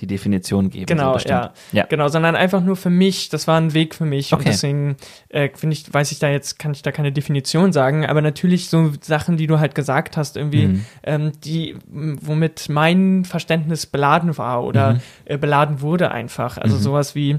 die 0.00 0.06
Definition 0.06 0.70
geben. 0.70 0.86
Genau, 0.86 1.16
so 1.16 1.28
ja. 1.28 1.52
ja. 1.72 1.86
Genau, 1.86 2.08
sondern 2.08 2.36
einfach 2.36 2.62
nur 2.62 2.76
für 2.76 2.90
mich, 2.90 3.30
das 3.30 3.48
war 3.48 3.58
ein 3.58 3.72
Weg 3.72 3.94
für 3.94 4.04
mich. 4.04 4.32
Okay. 4.32 4.40
Und 4.40 4.48
deswegen 4.48 4.96
äh, 5.30 5.48
finde 5.54 5.74
ich, 5.74 5.92
weiß 5.92 6.12
ich 6.12 6.18
da 6.18 6.28
jetzt, 6.28 6.58
kann 6.58 6.72
ich 6.72 6.82
da 6.82 6.92
keine 6.92 7.10
Definition 7.10 7.72
sagen, 7.72 8.04
aber 8.04 8.20
natürlich 8.20 8.68
so 8.68 8.92
Sachen, 9.00 9.36
die 9.38 9.46
du 9.46 9.58
halt 9.58 9.74
gesagt 9.74 10.16
hast, 10.16 10.36
irgendwie, 10.36 10.66
mhm. 10.66 10.84
ähm, 11.04 11.32
die, 11.44 11.76
womit 11.86 12.68
mein 12.68 13.24
Verständnis 13.24 13.86
beladen 13.86 14.36
war 14.36 14.62
oder 14.62 14.94
mhm. 14.94 15.00
äh, 15.24 15.38
beladen 15.38 15.80
wurde 15.80 16.10
einfach. 16.10 16.58
Also 16.58 16.76
mhm. 16.76 16.80
sowas 16.80 17.14
wie 17.14 17.38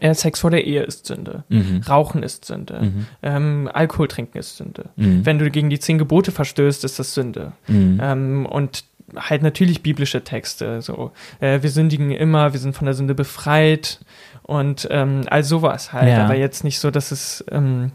äh, 0.00 0.14
Sex 0.14 0.40
vor 0.40 0.50
der 0.50 0.66
Ehe 0.66 0.82
ist 0.82 1.06
Sünde. 1.06 1.44
Mhm. 1.48 1.82
Rauchen 1.88 2.22
ist 2.22 2.44
Sünde. 2.44 2.80
Mhm. 2.82 3.06
Ähm, 3.22 3.70
Alkohol 3.72 4.08
trinken 4.08 4.38
ist 4.38 4.56
Sünde. 4.56 4.86
Mhm. 4.96 5.24
Wenn 5.24 5.38
du 5.38 5.50
gegen 5.50 5.70
die 5.70 5.78
zehn 5.78 5.98
Gebote 5.98 6.32
verstößt, 6.32 6.84
ist 6.84 6.98
das 6.98 7.14
Sünde. 7.14 7.52
Mhm. 7.68 8.00
Ähm, 8.02 8.46
und 8.46 8.84
halt 9.14 9.42
natürlich 9.42 9.82
biblische 9.82 10.24
Texte. 10.24 10.82
So, 10.82 11.12
äh, 11.40 11.62
wir 11.62 11.70
sündigen 11.70 12.10
immer, 12.10 12.52
wir 12.52 12.60
sind 12.60 12.74
von 12.74 12.86
der 12.86 12.94
Sünde 12.94 13.14
befreit 13.14 14.00
und 14.42 14.88
ähm, 14.90 15.22
all 15.28 15.44
sowas 15.44 15.92
halt. 15.92 16.08
Ja. 16.08 16.24
Aber 16.24 16.36
jetzt 16.36 16.64
nicht 16.64 16.78
so, 16.78 16.90
dass 16.90 17.12
es 17.12 17.44
ähm, 17.50 17.92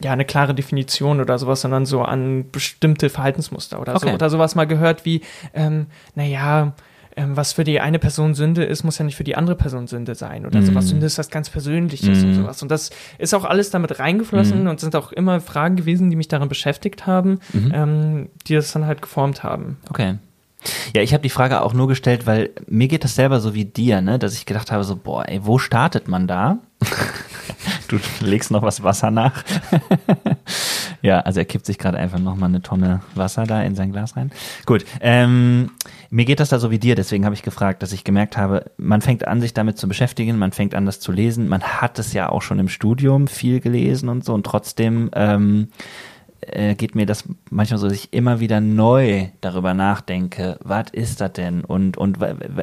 ja 0.00 0.12
eine 0.12 0.24
klare 0.24 0.54
Definition 0.54 1.20
oder 1.20 1.38
sowas, 1.38 1.60
sondern 1.60 1.86
so 1.86 2.02
an 2.02 2.50
bestimmte 2.50 3.10
Verhaltensmuster 3.10 3.80
oder 3.80 3.94
okay. 3.94 4.08
so. 4.08 4.14
Oder 4.14 4.30
sowas 4.30 4.54
mal 4.54 4.66
gehört 4.66 5.04
wie, 5.04 5.22
ähm, 5.54 5.86
naja, 6.14 6.72
ähm, 7.18 7.36
was 7.36 7.52
für 7.52 7.64
die 7.64 7.80
eine 7.80 7.98
Person 7.98 8.34
Sünde 8.34 8.64
ist, 8.64 8.84
muss 8.84 8.98
ja 8.98 9.04
nicht 9.04 9.16
für 9.16 9.24
die 9.24 9.36
andere 9.36 9.56
Person 9.56 9.88
Sünde 9.88 10.14
sein 10.14 10.46
oder 10.46 10.60
mhm. 10.60 10.66
sowas. 10.66 10.88
Sünde 10.88 11.06
ist 11.06 11.18
was 11.18 11.30
ganz 11.30 11.50
Persönliches 11.50 12.22
mhm. 12.22 12.28
und 12.28 12.34
sowas. 12.34 12.62
Und 12.62 12.70
das 12.70 12.90
ist 13.18 13.34
auch 13.34 13.44
alles 13.44 13.70
damit 13.70 13.98
reingeflossen 13.98 14.62
mhm. 14.62 14.68
und 14.68 14.80
sind 14.80 14.94
auch 14.94 15.10
immer 15.10 15.40
Fragen 15.40 15.74
gewesen, 15.74 16.10
die 16.10 16.16
mich 16.16 16.28
daran 16.28 16.48
beschäftigt 16.48 17.06
haben, 17.06 17.40
mhm. 17.52 17.72
ähm, 17.74 18.28
die 18.46 18.54
das 18.54 18.72
dann 18.72 18.86
halt 18.86 19.02
geformt 19.02 19.42
haben. 19.42 19.78
Okay. 19.90 20.14
Ja, 20.94 21.02
ich 21.02 21.12
habe 21.12 21.22
die 21.22 21.30
Frage 21.30 21.62
auch 21.62 21.72
nur 21.72 21.88
gestellt, 21.88 22.26
weil 22.26 22.50
mir 22.66 22.88
geht 22.88 23.04
das 23.04 23.14
selber 23.14 23.40
so 23.40 23.54
wie 23.54 23.64
dir, 23.64 24.00
ne, 24.00 24.18
dass 24.18 24.34
ich 24.34 24.46
gedacht 24.46 24.70
habe, 24.70 24.84
so, 24.84 24.96
boah, 24.96 25.28
ey, 25.28 25.40
wo 25.44 25.58
startet 25.58 26.08
man 26.08 26.26
da? 26.26 26.58
du 27.88 27.98
legst 28.20 28.50
noch 28.50 28.62
was 28.62 28.82
Wasser 28.82 29.10
nach. 29.10 29.44
ja, 31.02 31.20
also 31.20 31.40
er 31.40 31.46
kippt 31.46 31.66
sich 31.66 31.78
gerade 31.78 31.98
einfach 31.98 32.18
noch 32.18 32.36
mal 32.36 32.46
eine 32.46 32.62
Tonne 32.62 33.00
Wasser 33.14 33.44
da 33.44 33.62
in 33.62 33.74
sein 33.74 33.92
Glas 33.92 34.16
rein. 34.16 34.30
Gut, 34.66 34.84
ähm, 35.00 35.70
mir 36.10 36.24
geht 36.24 36.40
das 36.40 36.48
da 36.48 36.58
so 36.58 36.70
wie 36.70 36.78
dir, 36.78 36.94
deswegen 36.94 37.24
habe 37.24 37.34
ich 37.34 37.42
gefragt, 37.42 37.82
dass 37.82 37.92
ich 37.92 38.04
gemerkt 38.04 38.36
habe, 38.36 38.70
man 38.76 39.00
fängt 39.00 39.26
an, 39.26 39.40
sich 39.40 39.54
damit 39.54 39.78
zu 39.78 39.88
beschäftigen, 39.88 40.38
man 40.38 40.52
fängt 40.52 40.74
an, 40.74 40.86
das 40.86 41.00
zu 41.00 41.12
lesen. 41.12 41.48
Man 41.48 41.62
hat 41.62 41.98
es 41.98 42.12
ja 42.12 42.28
auch 42.28 42.42
schon 42.42 42.58
im 42.58 42.68
Studium 42.68 43.28
viel 43.28 43.60
gelesen 43.60 44.08
und 44.08 44.24
so 44.24 44.34
und 44.34 44.44
trotzdem 44.44 45.10
ähm, 45.14 45.68
äh, 46.40 46.74
geht 46.74 46.94
mir 46.94 47.06
das 47.06 47.24
manchmal 47.50 47.78
so, 47.78 47.88
dass 47.88 47.96
ich 47.96 48.12
immer 48.12 48.40
wieder 48.40 48.60
neu 48.60 49.28
darüber 49.40 49.74
nachdenke, 49.74 50.58
was 50.62 50.86
ist 50.92 51.20
das 51.20 51.32
denn 51.32 51.64
und, 51.64 51.96
und 51.96 52.18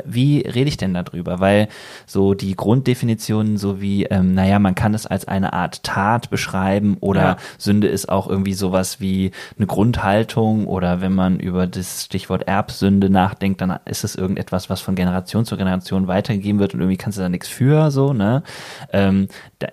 wie 0.06 0.40
rede 0.42 0.70
ich 0.70 0.78
denn 0.78 0.94
darüber? 0.94 1.40
Weil 1.40 1.68
so 2.06 2.34
die 2.34 2.56
Grunddefinitionen, 2.56 3.58
so 3.58 3.82
wie, 3.82 4.06
ähm, 4.06 4.34
naja, 4.34 4.60
man 4.60 4.76
kann 4.76 4.94
es 4.94 5.06
als 5.06 5.28
eine 5.28 5.54
Art 5.54 5.84
Tat 5.84 6.30
beschreiben 6.30 6.98
oder 7.02 7.22
ja. 7.22 7.38
Sünde 7.58 7.88
ist 7.88 8.08
auch 8.10 8.30
irgendwie 8.30 8.54
sowas 8.54 9.02
wie 9.02 9.32
eine 9.58 9.68
Grundhaltung 9.68 10.68
oder 10.68 11.02
wenn 11.02 11.14
man 11.14 11.40
über 11.40 11.68
das 11.68 12.06
Stichwort 12.06 12.48
Erbsünde 12.48 13.10
nachdenkt, 13.10 13.62
dann 13.62 13.80
ist 13.86 14.04
es 14.04 14.16
irgendetwas, 14.16 14.70
was 14.70 14.82
von 14.82 14.96
Generation 14.96 15.46
zu 15.46 15.58
Generation 15.58 16.08
weitergegeben 16.08 16.60
wird 16.60 16.74
und 16.74 16.80
irgendwie 16.80 16.98
kannst 16.98 17.18
du 17.18 17.22
da 17.22 17.30
nichts 17.30 17.48
für, 17.48 17.92
so, 17.92 18.14
ne? 18.14 18.44
Ähm, 18.92 19.28
da, 19.60 19.68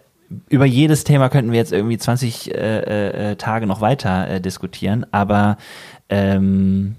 über 0.49 0.65
jedes 0.65 1.05
Thema 1.05 1.29
könnten 1.29 1.53
wir 1.53 1.59
jetzt 1.59 1.73
irgendwie 1.73 1.99
20 1.99 2.55
äh, 2.55 3.31
äh, 3.31 3.37
Tage 3.37 3.67
noch 3.67 3.81
weiter 3.81 4.29
äh, 4.29 4.41
diskutieren, 4.41 5.07
aber 5.11 5.57
ähm, 6.09 6.97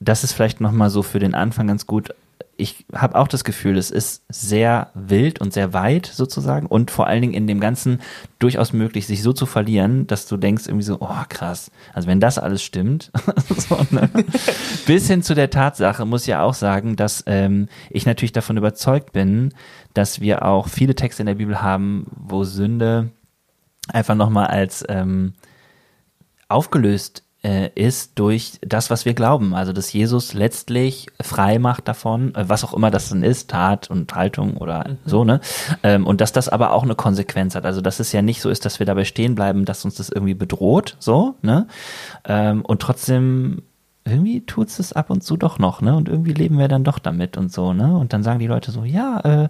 das 0.00 0.24
ist 0.24 0.32
vielleicht 0.32 0.60
nochmal 0.60 0.90
so 0.90 1.02
für 1.02 1.18
den 1.18 1.34
Anfang 1.34 1.68
ganz 1.68 1.86
gut 1.86 2.14
ich 2.62 2.86
habe 2.94 3.16
auch 3.16 3.26
das 3.26 3.42
Gefühl, 3.42 3.76
es 3.76 3.90
ist 3.90 4.22
sehr 4.28 4.92
wild 4.94 5.40
und 5.40 5.52
sehr 5.52 5.72
weit 5.72 6.06
sozusagen 6.06 6.66
und 6.66 6.92
vor 6.92 7.08
allen 7.08 7.20
Dingen 7.20 7.34
in 7.34 7.48
dem 7.48 7.58
Ganzen 7.58 8.00
durchaus 8.38 8.72
möglich, 8.72 9.08
sich 9.08 9.22
so 9.22 9.32
zu 9.32 9.46
verlieren, 9.46 10.06
dass 10.06 10.26
du 10.28 10.36
denkst 10.36 10.66
irgendwie 10.66 10.84
so, 10.84 10.98
oh 11.00 11.24
krass, 11.28 11.72
also 11.92 12.06
wenn 12.06 12.20
das 12.20 12.38
alles 12.38 12.62
stimmt, 12.62 13.10
so, 13.56 13.84
ne? 13.90 14.08
bis 14.86 15.08
hin 15.08 15.24
zu 15.24 15.34
der 15.34 15.50
Tatsache 15.50 16.06
muss 16.06 16.22
ich 16.22 16.28
ja 16.28 16.42
auch 16.42 16.54
sagen, 16.54 16.94
dass 16.94 17.24
ähm, 17.26 17.68
ich 17.90 18.06
natürlich 18.06 18.32
davon 18.32 18.56
überzeugt 18.56 19.12
bin, 19.12 19.52
dass 19.92 20.20
wir 20.20 20.44
auch 20.44 20.68
viele 20.68 20.94
Texte 20.94 21.22
in 21.22 21.26
der 21.26 21.34
Bibel 21.34 21.60
haben, 21.62 22.06
wo 22.14 22.44
Sünde 22.44 23.10
einfach 23.88 24.14
nochmal 24.14 24.46
als 24.46 24.84
ähm, 24.88 25.34
aufgelöst 26.48 27.24
äh, 27.42 27.70
ist 27.74 28.18
durch 28.18 28.58
das, 28.60 28.90
was 28.90 29.04
wir 29.04 29.14
glauben. 29.14 29.54
Also, 29.54 29.72
dass 29.72 29.92
Jesus 29.92 30.32
letztlich 30.32 31.08
frei 31.20 31.58
macht 31.58 31.88
davon, 31.88 32.34
äh, 32.34 32.48
was 32.48 32.62
auch 32.64 32.72
immer 32.72 32.90
das 32.90 33.08
dann 33.08 33.22
ist, 33.22 33.50
Tat 33.50 33.90
und 33.90 34.14
Haltung 34.14 34.56
oder 34.56 34.88
mhm. 34.88 34.98
so, 35.04 35.24
ne? 35.24 35.40
Ähm, 35.82 36.06
und 36.06 36.20
dass 36.20 36.32
das 36.32 36.48
aber 36.48 36.72
auch 36.72 36.84
eine 36.84 36.94
Konsequenz 36.94 37.54
hat. 37.54 37.64
Also, 37.64 37.80
dass 37.80 38.00
es 38.00 38.12
ja 38.12 38.22
nicht 38.22 38.40
so 38.40 38.48
ist, 38.48 38.64
dass 38.64 38.78
wir 38.78 38.86
dabei 38.86 39.04
stehen 39.04 39.34
bleiben, 39.34 39.64
dass 39.64 39.84
uns 39.84 39.96
das 39.96 40.08
irgendwie 40.08 40.34
bedroht, 40.34 40.96
so, 41.00 41.34
ne? 41.42 41.66
Ähm, 42.24 42.62
und 42.64 42.80
trotzdem 42.80 43.62
irgendwie 44.04 44.40
tut 44.44 44.68
es 44.68 44.92
ab 44.92 45.10
und 45.10 45.22
zu 45.22 45.36
doch 45.36 45.58
noch, 45.58 45.80
ne? 45.80 45.96
Und 45.96 46.08
irgendwie 46.08 46.32
leben 46.32 46.58
wir 46.58 46.68
dann 46.68 46.84
doch 46.84 46.98
damit 46.98 47.36
und 47.36 47.52
so, 47.52 47.72
ne? 47.72 47.96
Und 47.96 48.12
dann 48.12 48.22
sagen 48.22 48.38
die 48.38 48.46
Leute 48.46 48.70
so, 48.70 48.84
ja, 48.84 49.20
äh, 49.20 49.48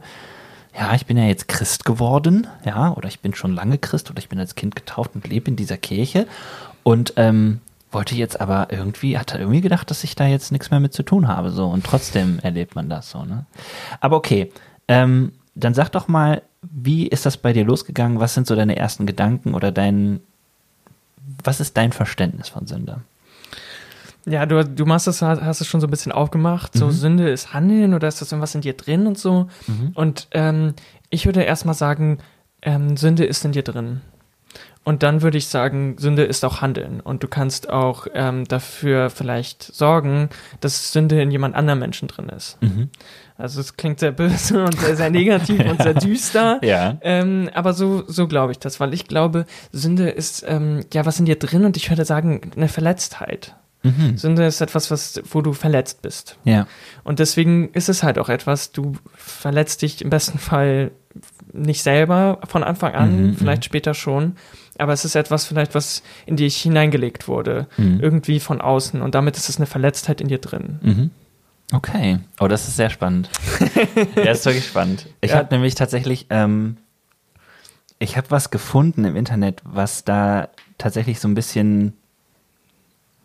ja, 0.75 0.95
ich 0.95 1.05
bin 1.05 1.19
ja 1.19 1.25
jetzt 1.25 1.49
Christ 1.49 1.85
geworden, 1.85 2.47
ja, 2.65 2.95
oder 2.95 3.09
ich 3.09 3.21
bin 3.21 3.35
schon 3.35 3.55
lange 3.55 3.77
Christ 3.77 4.11
oder 4.11 4.19
ich 4.19 4.31
bin 4.31 4.39
als 4.39 4.55
Kind 4.55 4.75
getauft 4.75 5.11
und 5.15 5.29
lebe 5.29 5.51
in 5.51 5.57
dieser 5.57 5.77
Kirche. 5.77 6.27
Und 6.83 7.13
ähm, 7.17 7.61
wollte 7.93 8.15
jetzt 8.15 8.41
aber 8.41 8.69
irgendwie, 8.71 9.19
hat 9.19 9.33
er 9.33 9.41
irgendwie 9.41 9.61
gedacht, 9.61 9.91
dass 9.91 10.05
ich 10.05 10.15
da 10.15 10.27
jetzt 10.27 10.53
nichts 10.53 10.71
mehr 10.71 10.81
mit 10.81 10.93
zu 10.93 11.03
tun 11.03 11.29
habe, 11.29 11.51
so. 11.51 11.67
Und 11.67 11.85
trotzdem 11.85 12.39
erlebt 12.41 12.75
man 12.75 12.89
das 12.89 13.11
so, 13.11 13.25
ne? 13.25 13.47
Aber 14.01 14.17
okay, 14.17 14.53
ähm, 14.89 15.33
dann 15.55 15.75
sag 15.75 15.91
doch 15.91 16.09
mal, 16.09 16.43
wie 16.63 17.07
ist 17.07 17.27
das 17.27 17.37
bei 17.37 17.53
dir 17.53 17.65
losgegangen? 17.65 18.21
Was 18.21 18.35
sind 18.35 18.47
so 18.47 18.55
deine 18.55 18.77
ersten 18.77 19.07
Gedanken 19.07 19.55
oder 19.55 19.73
dein, 19.73 20.21
was 21.45 21.61
ist 21.61 21.77
dein 21.77 21.93
Verständnis 21.93 22.49
von 22.49 22.67
Sünde? 22.67 23.03
Ja, 24.25 24.47
du, 24.47 24.65
du 24.65 24.87
machst 24.87 25.09
das, 25.09 25.21
hast 25.21 25.61
es 25.61 25.67
schon 25.67 25.81
so 25.81 25.89
ein 25.89 25.91
bisschen 25.91 26.13
aufgemacht. 26.13 26.75
So, 26.75 26.87
mhm. 26.87 26.91
Sünde 26.93 27.29
ist 27.29 27.53
Handeln 27.53 27.93
oder 27.93 28.07
ist 28.07 28.21
das 28.21 28.31
irgendwas 28.31 28.55
in 28.55 28.61
dir 28.61 28.75
drin 28.75 29.07
und 29.07 29.19
so? 29.19 29.49
Mhm. 29.67 29.91
Und 29.95 30.29
ähm, 30.31 30.75
ich 31.11 31.27
würde 31.27 31.43
erstmal 31.43 31.75
sagen, 31.75 32.19
ähm, 32.63 32.97
Sünde 32.97 33.25
ist 33.25 33.45
in 33.45 33.53
dir 33.53 33.65
drin. 33.65 34.01
Und 34.85 35.05
dann 35.05 35.23
würde 35.23 35.39
ich 35.39 35.47
sagen, 35.47 35.97
Sünde 35.99 36.25
ist 36.25 36.45
auch 36.45 36.61
Handeln. 36.61 37.01
Und 37.01 37.23
du 37.23 37.29
kannst 37.29 37.71
auch 37.71 38.07
ähm, 38.15 38.45
dafür 38.47 39.11
vielleicht 39.11 39.63
sorgen, 39.63 40.29
dass 40.61 40.93
Sünde 40.93 41.23
in 41.23 41.31
jemand 41.31 41.55
anderem 41.55 41.79
Menschen 41.79 42.09
drin 42.09 42.29
ist. 42.29 42.61
Mhm. 42.61 42.91
Also 43.39 43.61
es 43.61 43.77
klingt 43.77 44.01
sehr 44.01 44.13
böse 44.13 44.65
und 44.65 44.79
sehr, 44.79 44.97
sehr 44.97 45.11
negativ 45.11 45.65
und 45.65 45.81
sehr 45.83 45.95
düster. 46.01 46.59
Ja. 46.63 46.99
Ähm, 47.01 47.49
aber 47.55 47.75
so, 47.75 48.05
so 48.07 48.27
glaube 48.27 48.53
ich 48.53 48.59
das, 48.59 48.81
weil 48.81 48.93
ich 48.93 49.07
glaube, 49.07 49.47
Sünde 49.71 50.11
ist 50.11 50.45
ähm, 50.47 50.85
ja 50.93 51.07
was 51.07 51.19
in 51.19 51.27
dir 51.27 51.37
drin 51.39 51.65
und 51.65 51.77
ich 51.77 51.89
würde 51.89 52.05
sagen, 52.05 52.53
eine 52.57 52.69
Verletztheit. 52.69 53.55
Mhm. 53.83 54.17
Sünde 54.17 54.47
ist 54.47 54.61
etwas, 54.61 54.91
was, 54.91 55.23
wo 55.31 55.43
du 55.43 55.53
verletzt 55.53 56.03
bist. 56.03 56.39
Ja. 56.45 56.67
Und 57.05 57.19
deswegen 57.19 57.71
ist 57.73 57.89
es 57.89 58.03
halt 58.03 58.19
auch 58.19 58.29
etwas, 58.29 58.73
du 58.73 58.93
verletzt 59.15 59.83
dich 59.83 60.03
im 60.03 60.11
besten 60.11 60.39
Fall 60.39 60.93
nicht 61.53 61.83
selber 61.83 62.41
von 62.47 62.63
Anfang 62.63 62.95
an, 62.95 63.17
mhm, 63.17 63.27
mhm. 63.27 63.37
vielleicht 63.37 63.65
später 63.65 63.95
schon, 63.95 64.37
aber 64.79 64.93
es 64.93 65.05
ist 65.05 65.15
etwas 65.15 65.45
vielleicht, 65.45 65.75
was 65.75 66.03
in 66.27 66.37
dich 66.37 66.57
hineingelegt 66.57 67.29
wurde, 67.29 67.67
mhm. 67.77 68.01
irgendwie 68.01 68.41
von 68.41 68.61
außen 68.61 69.03
und 69.03 69.15
damit 69.15 69.37
ist 69.37 69.49
es 69.49 69.57
eine 69.57 69.67
Verletztheit 69.67 70.21
in 70.21 70.29
dir 70.29 70.39
drin. 70.39 70.79
Mhm. 70.83 71.11
Okay. 71.73 72.19
Oh, 72.39 72.49
das 72.49 72.69
ist 72.69 72.77
sehr 72.77 72.91
spannend. 72.91 73.31
ja, 74.17 74.33
ist 74.33 74.45
wirklich 74.45 74.67
spannend. 74.67 75.07
Ich 75.21 75.31
ja. 75.31 75.39
habe 75.39 75.55
nämlich 75.55 75.75
tatsächlich, 75.75 76.27
ähm, 76.29 76.77
ich 77.99 78.17
habe 78.17 78.31
was 78.31 78.51
gefunden 78.51 79.05
im 79.05 79.17
Internet, 79.17 79.63
was 79.65 80.05
da 80.05 80.49
tatsächlich 80.77 81.19
so 81.19 81.29
ein 81.29 81.35
bisschen 81.35 81.95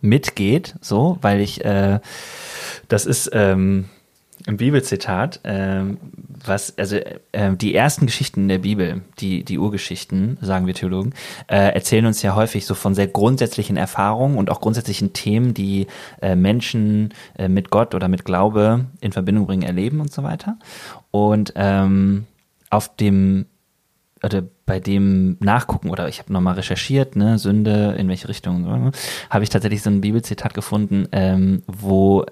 mitgeht, 0.02 0.76
so, 0.82 1.18
weil 1.22 1.42
ich, 1.42 1.66
äh, 1.66 2.00
das 2.88 3.06
ist 3.06 3.30
ähm, 3.34 3.90
ein 4.46 4.58
Bibelzitat, 4.58 5.42
ähm, 5.44 5.98
was, 6.48 6.78
also 6.78 6.98
äh, 7.32 7.56
die 7.56 7.76
ersten 7.76 8.06
Geschichten 8.06 8.42
in 8.42 8.48
der 8.48 8.58
Bibel, 8.60 9.02
die, 9.20 9.44
die 9.44 9.58
Urgeschichten, 9.58 10.38
sagen 10.42 10.68
wir 10.68 10.74
Theologen, 10.74 11.14
äh, 11.48 11.74
erzählen 11.74 12.06
uns 12.06 12.22
ja 12.22 12.36
häufig 12.36 12.66
so 12.66 12.76
von 12.76 12.96
sehr 12.96 13.08
grundsätzlichen 13.08 13.78
Erfahrungen 13.78 14.38
und 14.38 14.50
auch 14.50 14.62
grundsätzlichen 14.62 15.14
Themen, 15.14 15.54
die 15.54 15.88
äh, 16.22 16.36
Menschen 16.36 17.14
äh, 17.38 17.48
mit 17.48 17.70
Gott 17.70 17.96
oder 17.96 18.08
mit 18.08 18.26
Glaube 18.26 18.86
in 19.02 19.12
Verbindung 19.12 19.46
bringen, 19.48 19.64
erleben 19.64 20.02
und 20.02 20.12
so 20.12 20.24
weiter. 20.24 20.58
Und 21.12 21.54
ähm, 21.56 22.26
auf 22.70 22.96
dem 22.96 23.46
oder 24.24 24.44
bei 24.66 24.80
dem 24.80 25.38
Nachgucken 25.40 25.90
oder 25.90 26.08
ich 26.08 26.20
habe 26.20 26.34
nochmal 26.34 26.56
recherchiert, 26.56 27.16
ne, 27.16 27.38
Sünde, 27.38 27.96
in 27.98 28.08
welche 28.10 28.28
Richtung, 28.28 28.92
habe 29.30 29.44
ich 29.44 29.50
tatsächlich 29.50 29.82
so 29.82 29.90
ein 29.90 30.02
Bibelzitat 30.02 30.54
gefunden, 30.54 31.08
ähm, 31.12 31.64
wo 31.68 32.26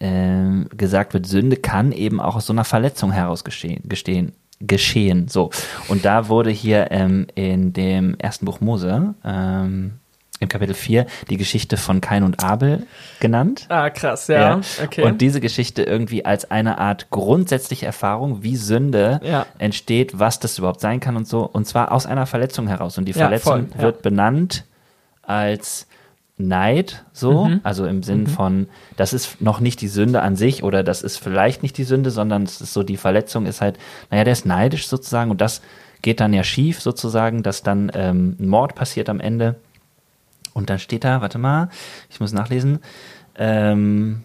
ähm, 0.00 0.68
gesagt 0.76 1.14
wird, 1.14 1.26
Sünde 1.26 1.56
kann 1.56 1.92
eben 1.92 2.20
auch 2.20 2.36
aus 2.36 2.46
so 2.46 2.52
einer 2.52 2.64
Verletzung 2.64 3.12
heraus 3.12 3.44
geschehen, 3.44 3.82
gestehen, 3.84 4.32
geschehen. 4.60 5.28
So. 5.28 5.50
Und 5.88 6.04
da 6.04 6.28
wurde 6.28 6.50
hier 6.50 6.90
ähm, 6.90 7.26
in 7.34 7.72
dem 7.72 8.16
ersten 8.18 8.46
Buch 8.46 8.60
Mose, 8.60 9.14
ähm, 9.24 9.92
im 10.38 10.48
Kapitel 10.48 10.74
4 10.74 11.06
die 11.30 11.38
Geschichte 11.38 11.76
von 11.76 12.00
Kain 12.00 12.22
und 12.22 12.44
Abel 12.44 12.86
genannt. 13.20 13.66
Ah, 13.70 13.88
krass, 13.88 14.28
ja. 14.28 14.40
ja. 14.40 14.60
Okay. 14.84 15.02
Und 15.02 15.20
diese 15.22 15.40
Geschichte 15.40 15.82
irgendwie 15.82 16.26
als 16.26 16.50
eine 16.50 16.78
Art 16.78 17.08
grundsätzliche 17.10 17.86
Erfahrung, 17.86 18.42
wie 18.42 18.56
Sünde 18.56 19.20
ja. 19.24 19.46
entsteht, 19.58 20.18
was 20.18 20.38
das 20.38 20.58
überhaupt 20.58 20.80
sein 20.80 21.00
kann 21.00 21.16
und 21.16 21.26
so. 21.26 21.44
Und 21.44 21.66
zwar 21.66 21.90
aus 21.90 22.04
einer 22.04 22.26
Verletzung 22.26 22.68
heraus. 22.68 22.98
Und 22.98 23.06
die 23.06 23.14
Verletzung 23.14 23.68
ja, 23.74 23.82
wird 23.82 24.02
benannt 24.02 24.64
als 25.22 25.86
Neid, 26.38 27.04
so, 27.12 27.46
mhm. 27.46 27.60
also 27.62 27.86
im 27.86 28.02
Sinn 28.02 28.20
mhm. 28.20 28.26
von, 28.26 28.68
das 28.96 29.14
ist 29.14 29.40
noch 29.40 29.60
nicht 29.60 29.80
die 29.80 29.88
Sünde 29.88 30.20
an 30.20 30.36
sich 30.36 30.62
oder 30.62 30.82
das 30.82 31.02
ist 31.02 31.16
vielleicht 31.16 31.62
nicht 31.62 31.78
die 31.78 31.84
Sünde, 31.84 32.10
sondern 32.10 32.42
es 32.42 32.60
ist 32.60 32.74
so, 32.74 32.82
die 32.82 32.98
Verletzung 32.98 33.46
ist 33.46 33.62
halt, 33.62 33.78
naja, 34.10 34.24
der 34.24 34.34
ist 34.34 34.44
neidisch 34.44 34.86
sozusagen 34.86 35.30
und 35.30 35.40
das 35.40 35.62
geht 36.02 36.20
dann 36.20 36.34
ja 36.34 36.44
schief 36.44 36.82
sozusagen, 36.82 37.42
dass 37.42 37.62
dann 37.62 37.90
ähm, 37.94 38.36
ein 38.38 38.48
Mord 38.48 38.74
passiert 38.74 39.08
am 39.08 39.18
Ende 39.18 39.56
und 40.52 40.68
dann 40.68 40.78
steht 40.78 41.04
da, 41.04 41.22
warte 41.22 41.38
mal, 41.38 41.70
ich 42.10 42.20
muss 42.20 42.32
nachlesen, 42.32 42.80
ähm, 43.36 44.22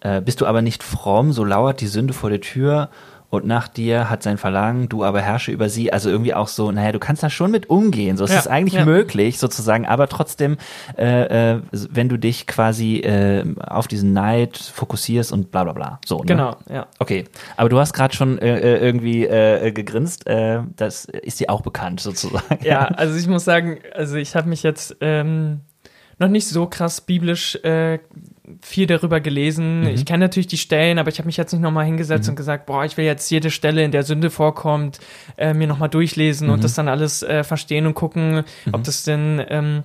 äh, 0.00 0.20
bist 0.20 0.40
du 0.40 0.46
aber 0.46 0.62
nicht 0.62 0.84
fromm, 0.84 1.32
so 1.32 1.44
lauert 1.44 1.80
die 1.80 1.88
Sünde 1.88 2.14
vor 2.14 2.30
der 2.30 2.40
Tür 2.40 2.90
und 3.30 3.44
nach 3.46 3.68
dir 3.68 4.08
hat 4.08 4.22
sein 4.22 4.38
Verlangen, 4.38 4.88
du 4.88 5.04
aber 5.04 5.20
herrsche 5.20 5.52
über 5.52 5.68
sie. 5.68 5.92
Also 5.92 6.08
irgendwie 6.08 6.32
auch 6.32 6.48
so, 6.48 6.72
naja, 6.72 6.92
du 6.92 6.98
kannst 6.98 7.22
da 7.22 7.28
schon 7.28 7.50
mit 7.50 7.68
umgehen. 7.68 8.16
So 8.16 8.24
es 8.24 8.32
ja, 8.32 8.38
ist 8.38 8.48
eigentlich 8.48 8.74
ja. 8.74 8.86
möglich 8.86 9.38
sozusagen, 9.38 9.86
aber 9.86 10.08
trotzdem, 10.08 10.56
äh, 10.96 11.56
äh, 11.56 11.60
wenn 11.70 12.08
du 12.08 12.16
dich 12.16 12.46
quasi 12.46 13.00
äh, 13.00 13.44
auf 13.58 13.86
diesen 13.86 14.14
Neid 14.14 14.56
fokussierst 14.56 15.30
und 15.30 15.50
bla 15.50 15.64
bla 15.64 15.74
bla. 15.74 16.00
So, 16.06 16.20
ne? 16.20 16.24
Genau, 16.24 16.56
ja. 16.70 16.86
Okay, 16.98 17.24
aber 17.58 17.68
du 17.68 17.78
hast 17.78 17.92
gerade 17.92 18.16
schon 18.16 18.38
äh, 18.38 18.58
äh 18.58 18.78
irgendwie 18.78 19.26
äh, 19.26 19.72
gegrinst. 19.72 20.24
Das 20.76 21.04
ist 21.04 21.40
dir 21.40 21.50
auch 21.50 21.60
bekannt 21.60 22.00
sozusagen. 22.00 22.64
Ja, 22.64 22.84
also 22.96 23.16
ich 23.18 23.26
muss 23.26 23.44
sagen, 23.44 23.78
also 23.94 24.16
ich 24.16 24.34
habe 24.36 24.48
mich 24.48 24.62
jetzt 24.62 24.96
ähm, 25.00 25.60
noch 26.18 26.28
nicht 26.28 26.48
so 26.48 26.66
krass 26.66 27.00
biblisch 27.00 27.58
viel 28.62 28.86
darüber 28.86 29.20
gelesen. 29.20 29.80
Mhm. 29.80 29.88
Ich 29.88 30.04
kenne 30.04 30.24
natürlich 30.24 30.46
die 30.46 30.58
Stellen, 30.58 30.98
aber 30.98 31.10
ich 31.10 31.18
habe 31.18 31.26
mich 31.26 31.36
jetzt 31.36 31.52
nicht 31.52 31.62
nochmal 31.62 31.86
hingesetzt 31.86 32.26
mhm. 32.26 32.32
und 32.32 32.36
gesagt, 32.36 32.66
boah, 32.66 32.84
ich 32.84 32.96
will 32.96 33.04
jetzt 33.04 33.30
jede 33.30 33.50
Stelle, 33.50 33.84
in 33.84 33.92
der 33.92 34.02
Sünde 34.02 34.30
vorkommt, 34.30 35.00
äh, 35.36 35.54
mir 35.54 35.66
nochmal 35.66 35.88
durchlesen 35.88 36.48
mhm. 36.48 36.54
und 36.54 36.64
das 36.64 36.74
dann 36.74 36.88
alles 36.88 37.22
äh, 37.22 37.44
verstehen 37.44 37.86
und 37.86 37.94
gucken, 37.94 38.44
ob 38.72 38.80
mhm. 38.80 38.84
das 38.84 39.04
denn 39.04 39.44
ähm, 39.48 39.82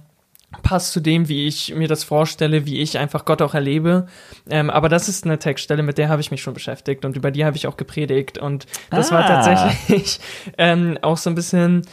passt 0.61 0.93
zu 0.93 0.99
dem, 0.99 1.27
wie 1.29 1.47
ich 1.47 1.73
mir 1.73 1.87
das 1.87 2.03
vorstelle, 2.03 2.65
wie 2.65 2.79
ich 2.79 2.97
einfach 2.97 3.25
Gott 3.25 3.41
auch 3.41 3.53
erlebe. 3.53 4.07
Ähm, 4.49 4.69
aber 4.69 4.89
das 4.89 5.09
ist 5.09 5.25
eine 5.25 5.39
Textstelle, 5.39 5.81
mit 5.81 5.97
der 5.97 6.09
habe 6.09 6.21
ich 6.21 6.29
mich 6.29 6.41
schon 6.41 6.53
beschäftigt 6.53 7.05
und 7.05 7.15
über 7.15 7.31
die 7.31 7.45
habe 7.45 7.57
ich 7.57 7.65
auch 7.65 7.77
gepredigt. 7.77 8.37
Und 8.37 8.67
das 8.91 9.11
ah. 9.11 9.15
war 9.15 9.27
tatsächlich 9.27 10.19
ähm, 10.57 10.99
auch 11.01 11.17
so 11.17 11.29
ein 11.29 11.35
bisschen 11.35 11.83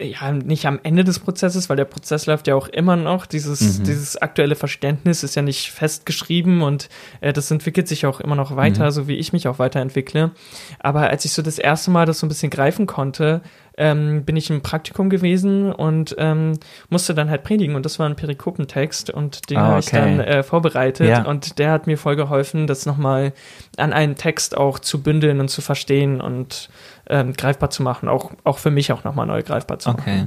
ja, 0.00 0.32
nicht 0.32 0.66
am 0.66 0.80
Ende 0.82 1.04
des 1.04 1.18
Prozesses, 1.18 1.68
weil 1.68 1.76
der 1.76 1.84
Prozess 1.84 2.26
läuft 2.26 2.48
ja 2.48 2.54
auch 2.54 2.68
immer 2.68 2.96
noch. 2.96 3.26
Dieses, 3.26 3.78
mhm. 3.78 3.84
dieses 3.84 4.16
aktuelle 4.16 4.56
Verständnis 4.56 5.22
ist 5.22 5.34
ja 5.34 5.42
nicht 5.42 5.70
festgeschrieben 5.70 6.62
und 6.62 6.88
äh, 7.20 7.32
das 7.32 7.50
entwickelt 7.50 7.86
sich 7.86 8.06
auch 8.06 8.20
immer 8.20 8.34
noch 8.34 8.56
weiter, 8.56 8.86
mhm. 8.86 8.90
so 8.90 9.08
wie 9.08 9.16
ich 9.16 9.32
mich 9.32 9.48
auch 9.48 9.58
weiterentwickle. 9.58 10.32
Aber 10.80 11.10
als 11.10 11.24
ich 11.24 11.32
so 11.32 11.42
das 11.42 11.58
erste 11.58 11.90
Mal 11.90 12.06
das 12.06 12.18
so 12.18 12.26
ein 12.26 12.28
bisschen 12.28 12.50
greifen 12.50 12.86
konnte, 12.86 13.42
ähm, 13.76 14.24
bin 14.24 14.36
ich 14.36 14.48
im 14.50 14.62
Praktikum 14.62 15.10
gewesen 15.10 15.72
und 15.72 16.14
ähm, 16.18 16.58
musste 16.88 17.14
dann 17.14 17.28
halt 17.28 17.44
predigen 17.44 17.74
und 17.74 17.84
das 17.84 17.98
war 17.98 18.08
ein 18.08 18.16
Perikopentext 18.16 19.10
und 19.10 19.50
den 19.50 19.58
oh, 19.58 19.60
habe 19.60 19.80
ich 19.80 19.86
dann 19.86 20.20
äh, 20.20 20.42
vorbereitet 20.42 21.08
ja. 21.08 21.24
und 21.24 21.58
der 21.58 21.72
hat 21.72 21.86
mir 21.86 21.98
voll 21.98 22.16
geholfen, 22.16 22.66
das 22.66 22.86
nochmal 22.86 23.32
an 23.76 23.92
einen 23.92 24.16
Text 24.16 24.56
auch 24.56 24.78
zu 24.78 25.02
bündeln 25.02 25.40
und 25.40 25.48
zu 25.48 25.60
verstehen 25.60 26.20
und 26.20 26.70
ähm, 27.08 27.34
greifbar 27.34 27.70
zu 27.70 27.82
machen, 27.82 28.08
auch, 28.08 28.32
auch 28.44 28.58
für 28.58 28.70
mich 28.70 28.92
auch 28.92 29.04
nochmal 29.04 29.26
neu 29.26 29.42
greifbar 29.42 29.78
zu 29.78 29.90
machen. 29.90 30.02
Okay. 30.02 30.26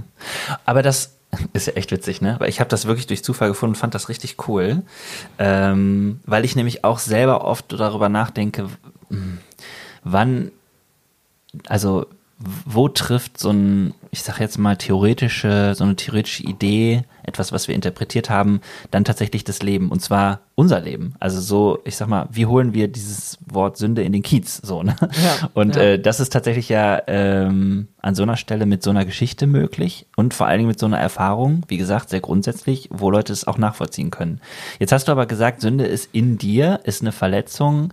Aber 0.65 0.83
das 0.83 1.17
ist 1.53 1.67
ja 1.67 1.73
echt 1.73 1.91
witzig, 1.91 2.21
ne? 2.21 2.35
Aber 2.35 2.47
ich 2.47 2.59
habe 2.59 2.69
das 2.69 2.85
wirklich 2.85 3.07
durch 3.07 3.23
Zufall 3.23 3.49
gefunden 3.49 3.71
und 3.71 3.79
fand 3.79 3.95
das 3.95 4.09
richtig 4.09 4.47
cool, 4.47 4.83
ähm, 5.39 6.19
weil 6.25 6.45
ich 6.45 6.55
nämlich 6.55 6.83
auch 6.83 6.99
selber 6.99 7.43
oft 7.45 7.73
darüber 7.73 8.09
nachdenke, 8.09 8.67
wann, 10.03 10.51
also 11.67 12.05
wo 12.65 12.87
trifft 12.87 13.37
so 13.37 13.49
ein, 13.49 13.93
ich 14.11 14.23
sag 14.23 14.39
jetzt 14.39 14.57
mal 14.57 14.77
theoretische, 14.77 15.73
so 15.75 15.83
eine 15.83 15.97
theoretische 15.97 16.43
Idee, 16.43 17.03
etwas, 17.23 17.51
was 17.51 17.67
wir 17.67 17.75
interpretiert 17.75 18.29
haben, 18.29 18.61
dann 18.91 19.03
tatsächlich 19.03 19.43
das 19.43 19.61
Leben 19.61 19.89
und 19.89 20.01
zwar 20.01 20.39
unser 20.55 20.79
Leben. 20.79 21.15
Also 21.19 21.41
so, 21.41 21.79
ich 21.83 21.97
sag 21.97 22.07
mal, 22.07 22.29
wie 22.31 22.45
holen 22.45 22.73
wir 22.73 22.87
dieses 22.87 23.37
Wort 23.45 23.77
Sünde 23.77 24.03
in 24.03 24.13
den 24.13 24.23
Kiez, 24.23 24.57
so 24.63 24.83
ne? 24.83 24.95
Ja, 25.01 25.49
und 25.53 25.75
ja. 25.75 25.81
Äh, 25.81 25.99
das 25.99 26.21
ist 26.21 26.31
tatsächlich 26.31 26.69
ja 26.69 27.01
ähm, 27.07 27.89
an 28.01 28.15
so 28.15 28.23
einer 28.23 28.37
Stelle 28.37 28.65
mit 28.65 28.83
so 28.83 28.89
einer 28.89 29.05
Geschichte 29.05 29.45
möglich 29.45 30.07
und 30.15 30.33
vor 30.33 30.47
allen 30.47 30.59
Dingen 30.59 30.69
mit 30.69 30.79
so 30.79 30.85
einer 30.85 30.99
Erfahrung, 30.99 31.63
wie 31.67 31.77
gesagt, 31.77 32.09
sehr 32.09 32.21
grundsätzlich, 32.21 32.87
wo 32.89 33.11
Leute 33.11 33.33
es 33.33 33.47
auch 33.47 33.57
nachvollziehen 33.57 34.11
können. 34.11 34.39
Jetzt 34.79 34.93
hast 34.93 35.09
du 35.09 35.11
aber 35.11 35.25
gesagt, 35.25 35.59
Sünde 35.59 35.85
ist 35.85 36.09
in 36.13 36.37
dir, 36.37 36.79
ist 36.83 37.01
eine 37.01 37.11
Verletzung 37.11 37.91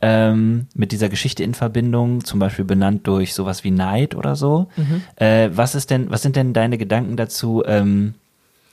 ähm, 0.00 0.66
mit 0.74 0.92
dieser 0.92 1.08
Geschichte 1.08 1.42
in 1.42 1.54
Verbindung, 1.54 2.24
zum 2.24 2.38
Beispiel 2.38 2.64
benannt 2.64 3.06
durch 3.06 3.34
sowas 3.34 3.64
wie 3.64 3.70
Neid 3.70 4.14
oder 4.14 4.36
so. 4.36 4.68
Mhm. 4.76 5.02
Äh, 5.16 5.50
was 5.52 5.74
ist 5.74 5.90
denn, 5.90 6.10
was 6.10 6.22
sind 6.22 6.36
denn 6.36 6.52
deine 6.52 6.78
Gedanken 6.78 7.16
dazu? 7.16 7.62
Ähm, 7.66 8.14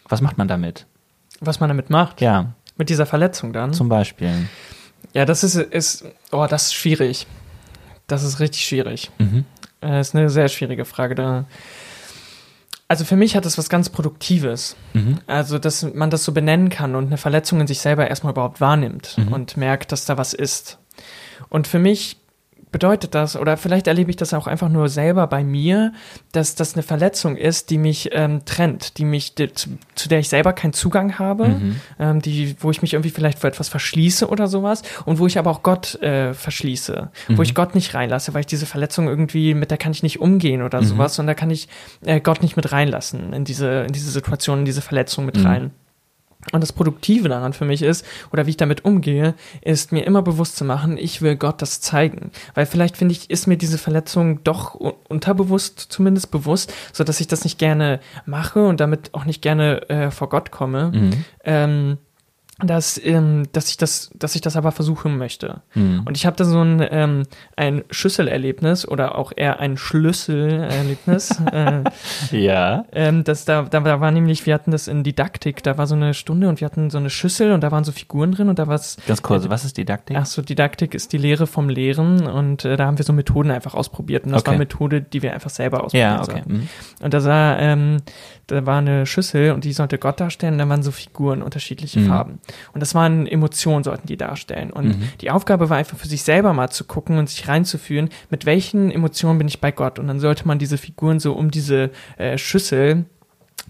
was 0.08 0.22
macht 0.22 0.38
man 0.38 0.48
damit? 0.48 0.86
Was 1.40 1.60
man 1.60 1.70
damit 1.70 1.90
macht? 1.90 2.22
Ja. 2.22 2.54
Mit 2.78 2.90
dieser 2.90 3.06
Verletzung 3.06 3.54
dann? 3.54 3.74
Zum 3.74 3.90
Beispiel. 3.90 4.48
Ja, 5.14 5.26
das 5.26 5.44
ist, 5.44 5.56
ist 5.56 6.06
oh, 6.32 6.46
das 6.50 6.68
ist 6.68 6.74
schwierig. 6.74 7.26
Das 8.08 8.24
ist 8.24 8.40
richtig 8.40 8.66
schwierig. 8.66 9.12
Mhm. 9.18 9.46
Das 9.82 9.92
äh, 9.92 10.02
ist 10.02 10.16
eine 10.16 10.30
sehr 10.30 10.48
schwierige 10.48 10.86
Frage. 10.86 11.16
Da, 11.16 11.46
also 12.88 13.06
für 13.06 13.16
mich 13.16 13.36
hat 13.36 13.46
das 13.46 13.58
was 13.58 13.70
ganz 13.70 13.90
Produktives. 13.90 14.76
Mhm. 14.94 15.20
Also, 15.28 15.58
dass 15.58 15.84
man 15.94 16.10
das 16.10 16.24
so 16.24 16.32
benennen 16.32 16.70
kann 16.70 16.96
und 16.96 17.08
eine 17.08 17.18
Verletzung 17.18 17.62
in 17.62 17.68
sich 17.68 17.80
selber 17.80 18.08
erstmal 18.08 18.34
überhaupt 18.34 18.62
wahrnimmt 18.62 19.18
mhm. 19.18 19.34
und 19.34 19.58
merkt, 19.58 19.92
dass 19.92 20.06
da 20.06 20.18
was 20.18 20.34
ist. 20.34 20.78
Und 21.56 21.68
für 21.68 21.80
mich 21.80 22.18
bedeutet 22.74 23.16
das, 23.16 23.38
oder 23.38 23.56
vielleicht 23.56 23.88
erlebe 23.88 24.10
ich 24.10 24.18
das 24.18 24.34
auch 24.34 24.46
einfach 24.46 24.68
nur 24.68 24.90
selber 24.90 25.26
bei 25.28 25.46
mir, 25.46 25.94
dass 26.34 26.54
das 26.56 26.74
eine 26.74 26.84
Verletzung 26.84 27.38
ist, 27.38 27.70
die 27.70 27.78
mich 27.78 28.10
ähm, 28.12 28.44
trennt, 28.44 28.98
die 28.98 29.06
mich, 29.06 29.36
die, 29.36 29.54
zu, 29.54 29.70
zu, 29.96 30.10
der 30.10 30.20
ich 30.20 30.28
selber 30.28 30.52
keinen 30.52 30.74
Zugang 30.74 31.18
habe, 31.18 31.48
mhm. 31.48 31.80
ähm, 31.98 32.22
die, 32.22 32.58
wo 32.60 32.72
ich 32.72 32.82
mich 32.82 32.92
irgendwie 32.92 33.10
vielleicht 33.10 33.40
vor 33.40 33.48
etwas 33.48 33.70
verschließe 33.70 34.28
oder 34.28 34.48
sowas 34.48 34.82
und 35.06 35.18
wo 35.18 35.28
ich 35.28 35.40
aber 35.40 35.50
auch 35.50 35.64
Gott 35.64 35.96
äh, 36.02 36.34
verschließe, 36.34 37.10
mhm. 37.30 37.38
wo 37.38 37.42
ich 37.42 37.56
Gott 37.56 37.74
nicht 37.74 37.94
reinlasse, 37.94 38.34
weil 38.34 38.42
ich 38.42 38.48
diese 38.48 38.66
Verletzung 38.66 39.08
irgendwie, 39.08 39.54
mit 39.54 39.72
der 39.72 39.78
kann 39.78 39.94
ich 39.94 40.04
nicht 40.04 40.20
umgehen 40.20 40.62
oder 40.62 40.82
mhm. 40.82 40.86
sowas 40.88 41.18
und 41.20 41.28
da 41.28 41.36
kann 41.36 41.52
ich 41.52 41.70
äh, 42.06 42.20
Gott 42.20 42.42
nicht 42.42 42.58
mit 42.58 42.74
reinlassen 42.74 43.32
in 43.32 43.46
diese, 43.46 43.84
in 43.84 43.94
diese 43.94 44.12
Situation, 44.12 44.60
in 44.60 44.66
diese 44.66 44.82
Verletzung 44.82 45.26
mit 45.26 45.38
mhm. 45.38 45.46
rein. 45.46 45.72
Und 46.52 46.62
das 46.62 46.74
Produktive 46.74 47.28
daran 47.28 47.54
für 47.54 47.66
mich 47.66 47.82
ist, 47.82 48.06
oder 48.32 48.46
wie 48.46 48.52
ich 48.52 48.58
damit 48.58 48.86
umgehe, 48.86 49.34
ist 49.62 49.92
mir 49.92 50.06
immer 50.06 50.22
bewusst 50.22 50.56
zu 50.58 50.66
machen, 50.66 50.98
ich 50.98 51.22
will 51.22 51.36
Gott 51.36 51.62
das 51.62 51.82
zeigen. 51.82 52.32
Weil 52.54 52.66
vielleicht 52.66 52.98
finde 52.98 53.14
ich, 53.14 53.30
ist 53.30 53.48
mir 53.48 53.58
diese 53.58 53.78
Verletzung 53.78 54.44
doch 54.44 54.76
unterbewusst 54.76 55.80
zumindest 55.80 56.32
bewusst, 56.32 56.74
so 56.94 57.04
dass 57.04 57.20
ich 57.20 57.28
das 57.28 57.44
nicht 57.44 57.58
gerne 57.58 58.00
mache 58.26 58.66
und 58.66 58.80
damit 58.80 59.14
auch 59.14 59.26
nicht 59.26 59.42
gerne 59.42 59.90
äh, 59.90 60.12
vor 60.12 60.30
Gott 60.30 60.52
komme. 60.52 60.92
Mhm. 60.94 61.26
Ähm, 61.44 61.98
dass, 62.64 63.00
ähm, 63.04 63.44
dass 63.52 63.70
ich 63.70 63.78
das, 63.78 64.12
dass 64.16 64.34
ich 64.36 64.42
das 64.42 64.56
aber 64.56 64.72
versuchen 64.72 65.18
möchte. 65.18 65.62
Mhm. 65.74 66.04
Und 66.06 66.16
ich 66.16 66.26
habe 66.26 66.38
da 66.38 66.46
so 66.46 66.62
ein, 66.62 66.86
ähm, 66.90 67.24
ein 67.58 67.84
Schüsselerlebnis 67.92 68.88
oder 68.88 69.18
auch 69.18 69.34
eher 69.36 69.60
ein 69.60 69.76
Schlüsselerlebnis. 69.76 71.42
äh, 71.52 71.84
ja. 72.32 72.86
Ähm, 72.94 73.26
das, 73.26 73.44
da, 73.44 73.64
da, 73.64 73.82
da 73.82 74.00
war 74.00 74.12
nämlich, 74.12 74.46
wir 74.46 74.54
hatten 74.54 74.72
das 74.72 74.88
in 74.88 75.04
Didaktik, 75.04 75.64
da 75.64 75.78
war 75.78 75.86
so 75.86 75.96
eine 75.96 76.14
Stunde 76.14 76.48
und 76.48 76.62
wir 76.62 76.66
hatten 76.66 76.90
so 76.90 76.98
eine 76.98 77.10
Schüssel 77.10 77.52
und 77.52 77.62
da 77.62 77.72
waren 77.72 77.84
so 77.84 77.92
Figuren 77.92 78.32
drin 78.32 78.48
und 78.48 78.58
da 78.58 78.68
war 78.68 78.76
es. 78.76 78.98
Ganz 79.06 79.22
kurz, 79.22 79.46
äh, 79.46 79.50
was 79.50 79.66
ist 79.66 79.78
Didaktik? 79.78 80.16
Ach 80.18 80.26
so, 80.26 80.42
Didaktik 80.42 80.94
ist 80.94 81.12
die 81.12 81.18
Lehre 81.18 81.48
vom 81.48 81.68
Lehren 81.68 82.26
und 82.26 82.64
äh, 82.64 82.78
da 82.78 82.86
haben 82.86 82.98
wir 82.98 83.04
so 83.04 83.12
Methoden 83.12 83.52
einfach 83.52 83.74
ausprobiert 83.74 84.26
und 84.26 84.32
das 84.32 84.42
okay. 84.42 84.48
war 84.48 84.54
eine 84.54 84.60
Methode, 84.60 85.02
die 85.02 85.22
wir 85.22 85.34
einfach 85.34 85.50
selber 85.50 85.84
ausprobiert 85.84 86.08
haben. 86.08 86.28
Ja, 86.28 86.40
okay. 86.40 86.44
Mhm. 86.46 86.70
Und 87.02 87.14
da 87.14 87.24
war, 87.26 87.60
ähm, 87.60 87.98
da 88.48 88.66
war 88.66 88.80
eine 88.80 89.06
Schüssel 89.06 89.52
und 89.52 89.64
die 89.64 89.74
sollte 89.74 89.98
Gott 89.98 90.20
darstellen, 90.20 90.58
da 90.58 90.70
waren 90.70 90.84
so 90.84 90.92
Figuren, 90.92 91.42
unterschiedliche 91.42 92.00
mhm. 92.00 92.08
Farben. 92.08 92.40
Und 92.74 92.80
das 92.80 92.94
waren 92.94 93.26
Emotionen, 93.28 93.84
sollten 93.84 94.08
die 94.08 94.18
darstellen. 94.18 94.72
Und 94.72 94.88
mhm. 94.88 95.10
die 95.22 95.32
Aufgabe 95.32 95.70
war 95.70 95.78
einfach 95.78 95.98
für 95.98 96.08
sich 96.08 96.24
selber 96.24 96.54
mal 96.54 96.70
zu 96.70 96.84
gucken 96.84 97.18
und 97.18 97.30
sich 97.30 97.48
reinzuführen, 97.48 98.10
mit 98.30 98.46
welchen 98.46 98.92
Emotionen 98.92 99.38
bin 99.40 99.48
ich 99.48 99.62
bei 99.62 99.72
Gott. 99.72 100.00
Und 100.00 100.08
dann 100.08 100.20
sollte 100.20 100.48
man 100.48 100.60
diese 100.60 100.78
Figuren 100.78 101.20
so 101.20 101.34
um 101.34 101.52
diese 101.52 101.92
äh, 102.18 102.38
Schüssel 102.38 103.06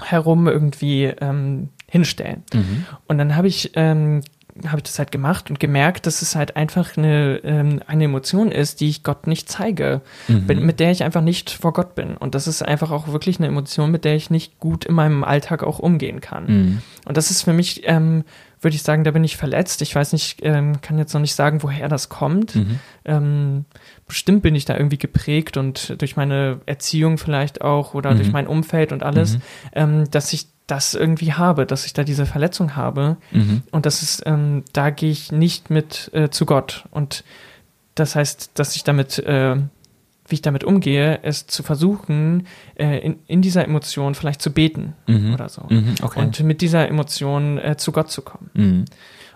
herum 0.02 0.48
irgendwie 0.48 1.06
ähm, 1.06 1.70
hinstellen. 1.90 2.44
Mhm. 2.54 2.86
Und 3.08 3.18
dann 3.18 3.36
habe 3.36 3.48
ich 3.48 3.72
ähm, 3.76 4.22
habe 4.68 4.78
ich 4.78 4.84
das 4.84 5.00
halt 5.00 5.12
gemacht 5.12 5.50
und 5.50 5.60
gemerkt, 5.60 6.06
dass 6.06 6.22
es 6.22 6.36
halt 6.36 6.56
einfach 6.56 6.96
eine, 6.96 7.42
ähm, 7.44 7.82
eine 7.88 8.06
Emotion 8.06 8.52
ist, 8.52 8.80
die 8.80 8.88
ich 8.88 9.04
Gott 9.04 9.28
nicht 9.28 9.50
zeige, 9.50 10.02
mhm. 10.30 10.46
mit 10.66 10.80
der 10.80 10.92
ich 10.92 11.04
einfach 11.04 11.22
nicht 11.22 11.50
vor 11.50 11.74
Gott 11.74 11.94
bin. 11.94 12.16
Und 12.16 12.36
das 12.36 12.48
ist 12.48 12.62
einfach 12.62 12.92
auch 12.92 13.10
wirklich 13.10 13.38
eine 13.38 13.48
Emotion, 13.48 13.92
mit 13.92 14.06
der 14.06 14.16
ich 14.16 14.30
nicht 14.30 14.60
gut 14.60 14.86
in 14.86 14.96
meinem 14.96 15.26
Alltag 15.26 15.64
auch 15.64 15.80
umgehen 15.80 16.22
kann. 16.22 16.46
Mhm. 16.46 16.82
Und 17.06 17.18
das 17.18 17.32
ist 17.32 17.42
für 17.42 17.52
mich, 17.52 17.82
ähm, 17.86 18.24
würde 18.62 18.76
ich 18.76 18.84
sagen, 18.84 19.04
da 19.04 19.12
bin 19.12 19.26
ich 19.26 19.36
verletzt. 19.36 19.82
Ich 19.82 19.94
weiß 19.94 20.14
nicht, 20.14 20.40
ähm, 20.44 20.80
kann 20.82 20.98
jetzt 20.98 21.14
noch 21.14 21.22
nicht 21.22 21.36
sagen, 21.36 21.62
woher 21.62 21.90
das 21.90 22.08
kommt. 22.08 22.56
Mhm. 22.56 22.80
Ähm, 23.04 23.66
bestimmt 24.08 24.42
bin 24.42 24.56
ich 24.56 24.64
da 24.64 24.78
irgendwie 24.78 24.98
geprägt 24.98 25.58
und 25.58 26.02
durch 26.02 26.16
meine 26.16 26.62
Erziehung 26.66 27.18
vielleicht 27.18 27.62
auch 27.62 27.94
oder 27.94 28.16
durch 28.16 28.28
mhm. 28.28 28.34
mein 28.34 28.48
Umfeld 28.48 28.94
und 28.94 29.04
alles, 29.04 29.36
mhm. 29.36 29.42
ähm, 29.74 30.12
dass 30.12 30.32
ich 30.32 30.48
das 30.68 30.94
irgendwie 30.94 31.34
habe, 31.34 31.66
dass 31.66 31.86
ich 31.86 31.94
da 31.94 32.04
diese 32.04 32.26
Verletzung 32.26 32.76
habe 32.76 33.18
mhm. 33.32 33.64
und 33.72 33.86
das 33.86 34.02
ist, 34.02 34.24
ähm, 34.26 34.64
da 34.74 34.90
gehe 34.90 35.12
ich 35.12 35.32
nicht 35.32 35.70
mit 35.70 36.10
äh, 36.14 36.30
zu 36.30 36.46
Gott 36.46 36.86
und 36.92 37.24
das 37.96 38.16
heißt, 38.16 38.52
dass 38.56 38.76
ich 38.76 38.84
damit, 38.84 39.20
äh, 39.20 39.56
wie 40.28 40.36
ich 40.36 40.42
damit 40.42 40.64
umgehe, 40.64 41.16
ist 41.24 41.52
zu 41.52 41.64
versuchen, 41.64 42.48
äh, 42.76 42.98
in, 43.00 43.20
in 43.28 43.42
dieser 43.42 43.64
Emotion 43.64 44.16
vielleicht 44.16 44.42
zu 44.42 44.52
beten 44.52 44.94
mhm. 45.08 45.34
oder 45.34 45.50
so 45.50 45.64
mhm, 45.70 45.96
okay. 46.02 46.20
und 46.20 46.40
mit 46.42 46.62
dieser 46.62 46.88
Emotion 46.88 47.58
äh, 47.58 47.78
zu 47.78 47.92
Gott 47.92 48.12
zu 48.12 48.22
kommen. 48.22 48.50
Mhm. 48.54 48.86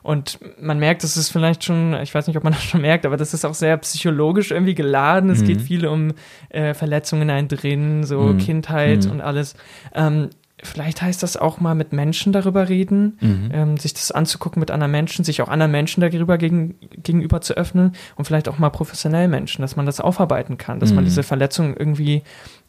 Und 0.01 0.39
man 0.59 0.79
merkt, 0.79 1.03
das 1.03 1.17
ist 1.17 1.29
vielleicht 1.29 1.63
schon, 1.63 1.93
ich 2.01 2.15
weiß 2.15 2.27
nicht, 2.27 2.37
ob 2.37 2.43
man 2.43 2.53
das 2.53 2.63
schon 2.63 2.81
merkt, 2.81 3.05
aber 3.05 3.17
das 3.17 3.33
ist 3.33 3.45
auch 3.45 3.53
sehr 3.53 3.77
psychologisch 3.77 4.51
irgendwie 4.51 4.75
geladen. 4.75 5.29
Es 5.29 5.43
geht 5.43 5.57
mhm. 5.57 5.63
viel 5.63 5.87
um 5.87 6.13
äh, 6.49 6.73
Verletzungen 6.73 7.23
in 7.23 7.29
einen 7.29 7.47
drin, 7.47 8.03
so 8.03 8.21
mhm. 8.21 8.37
Kindheit 8.37 9.05
mhm. 9.05 9.11
und 9.11 9.21
alles. 9.21 9.55
Ähm, 9.93 10.29
vielleicht 10.63 11.01
heißt 11.01 11.23
das 11.23 11.37
auch 11.37 11.59
mal 11.59 11.75
mit 11.75 11.93
Menschen 11.93 12.33
darüber 12.33 12.69
reden, 12.69 13.17
mhm. 13.21 13.49
ähm, 13.53 13.77
sich 13.77 13.93
das 13.93 14.11
anzugucken 14.11 14.59
mit 14.59 14.71
anderen 14.71 14.91
Menschen, 14.91 15.25
sich 15.25 15.41
auch 15.41 15.49
anderen 15.49 15.71
Menschen 15.71 16.01
darüber 16.01 16.37
gegen, 16.37 16.75
gegenüber 17.01 17.41
zu 17.41 17.55
öffnen 17.55 17.93
und 18.15 18.25
vielleicht 18.25 18.49
auch 18.49 18.59
mal 18.59 18.69
professionell 18.69 19.27
Menschen, 19.27 19.61
dass 19.61 19.75
man 19.75 19.85
das 19.85 19.99
aufarbeiten 19.99 20.57
kann, 20.57 20.79
dass 20.79 20.89
mhm. 20.89 20.97
man 20.97 21.05
diese 21.05 21.23
Verletzung 21.23 21.75
irgendwie 21.77 22.23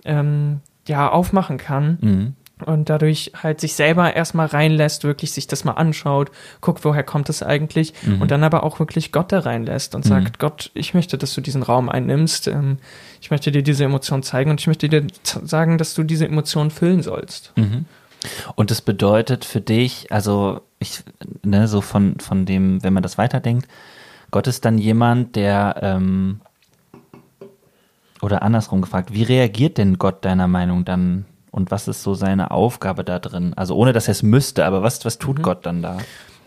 ähm, 0.05 0.61
ja 0.87 1.11
aufmachen 1.11 1.59
kann. 1.59 1.99
Mhm 2.01 2.35
und 2.63 2.89
dadurch 2.89 3.33
halt 3.43 3.61
sich 3.61 3.75
selber 3.75 4.15
erstmal 4.15 4.47
reinlässt, 4.47 5.05
wirklich 5.05 5.33
sich 5.33 5.47
das 5.47 5.65
mal 5.65 5.73
anschaut, 5.73 6.31
guckt, 6.61 6.85
woher 6.85 7.03
kommt 7.03 7.29
das 7.29 7.43
eigentlich 7.43 7.95
mhm. 8.03 8.23
und 8.23 8.31
dann 8.31 8.45
aber 8.45 8.65
auch 8.65 8.79
wirklich 8.79 9.13
Gott 9.13 9.33
da 9.33 9.41
reinlässt 9.41 9.95
und 9.95 10.05
mhm. 10.05 10.09
sagt, 10.09 10.39
Gott, 10.39 10.71
ich 10.75 10.95
möchte, 10.95 11.19
dass 11.19 11.35
du 11.35 11.41
diesen 11.41 11.63
Raum 11.63 11.89
einnimmst, 11.89 12.49
ähm, 12.49 12.79
ich 13.21 13.31
möchte 13.31 13.53
dir 13.53 13.63
diese 13.63 13.85
Emotion 13.85 14.23
zeigen 14.23 14.51
und 14.51 14.61
ich 14.61 14.67
möchte 14.67 14.89
dir 14.89 15.07
sagen, 15.23 15.79
dass 15.79 15.95
du 15.95 16.03
diese 16.03 16.27
Emotion 16.27 16.71
füllen 16.71 17.03
sollst. 17.03 17.53
Mhm. 17.57 17.87
Und 18.55 18.71
das 18.71 18.83
bedeutet 18.83 19.45
für 19.45 19.61
dich, 19.61 20.13
also 20.13 20.61
ich, 20.79 21.03
ne, 21.43 21.69
so 21.69 21.81
von, 21.81 22.19
von 22.21 22.47
dem, 22.47 22.83
wenn 22.83 22.93
man 22.93 23.03
das 23.03 23.19
weiterdenkt, 23.19 23.69
Gott 24.31 24.47
ist 24.47 24.65
dann 24.65 24.79
jemand, 24.79 25.37
der, 25.37 25.77
ähm, 25.83 26.41
oder 28.23 28.43
andersrum 28.43 28.83
gefragt, 28.83 29.13
wie 29.13 29.23
reagiert 29.23 29.79
denn 29.79 29.99
Gott 29.99 30.25
deiner 30.25 30.47
Meinung 30.47 30.85
dann 30.85 31.25
und 31.51 31.71
was 31.71 31.89
ist 31.89 32.03
so 32.03 32.15
seine 32.15 32.51
Aufgabe 32.51 33.05
da 33.05 33.19
drin? 33.19 33.55
Also 33.55 33.77
ohne, 33.77 33.93
dass 33.93 34.09
er 34.09 34.13
es 34.13 34.23
müsste, 34.23 34.65
aber 34.65 34.83
was, 34.83 35.05
was 35.05 35.19
tut 35.19 35.39
mhm. 35.39 35.43
Gott 35.43 35.67
dann 35.67 35.83
da? 35.83 35.99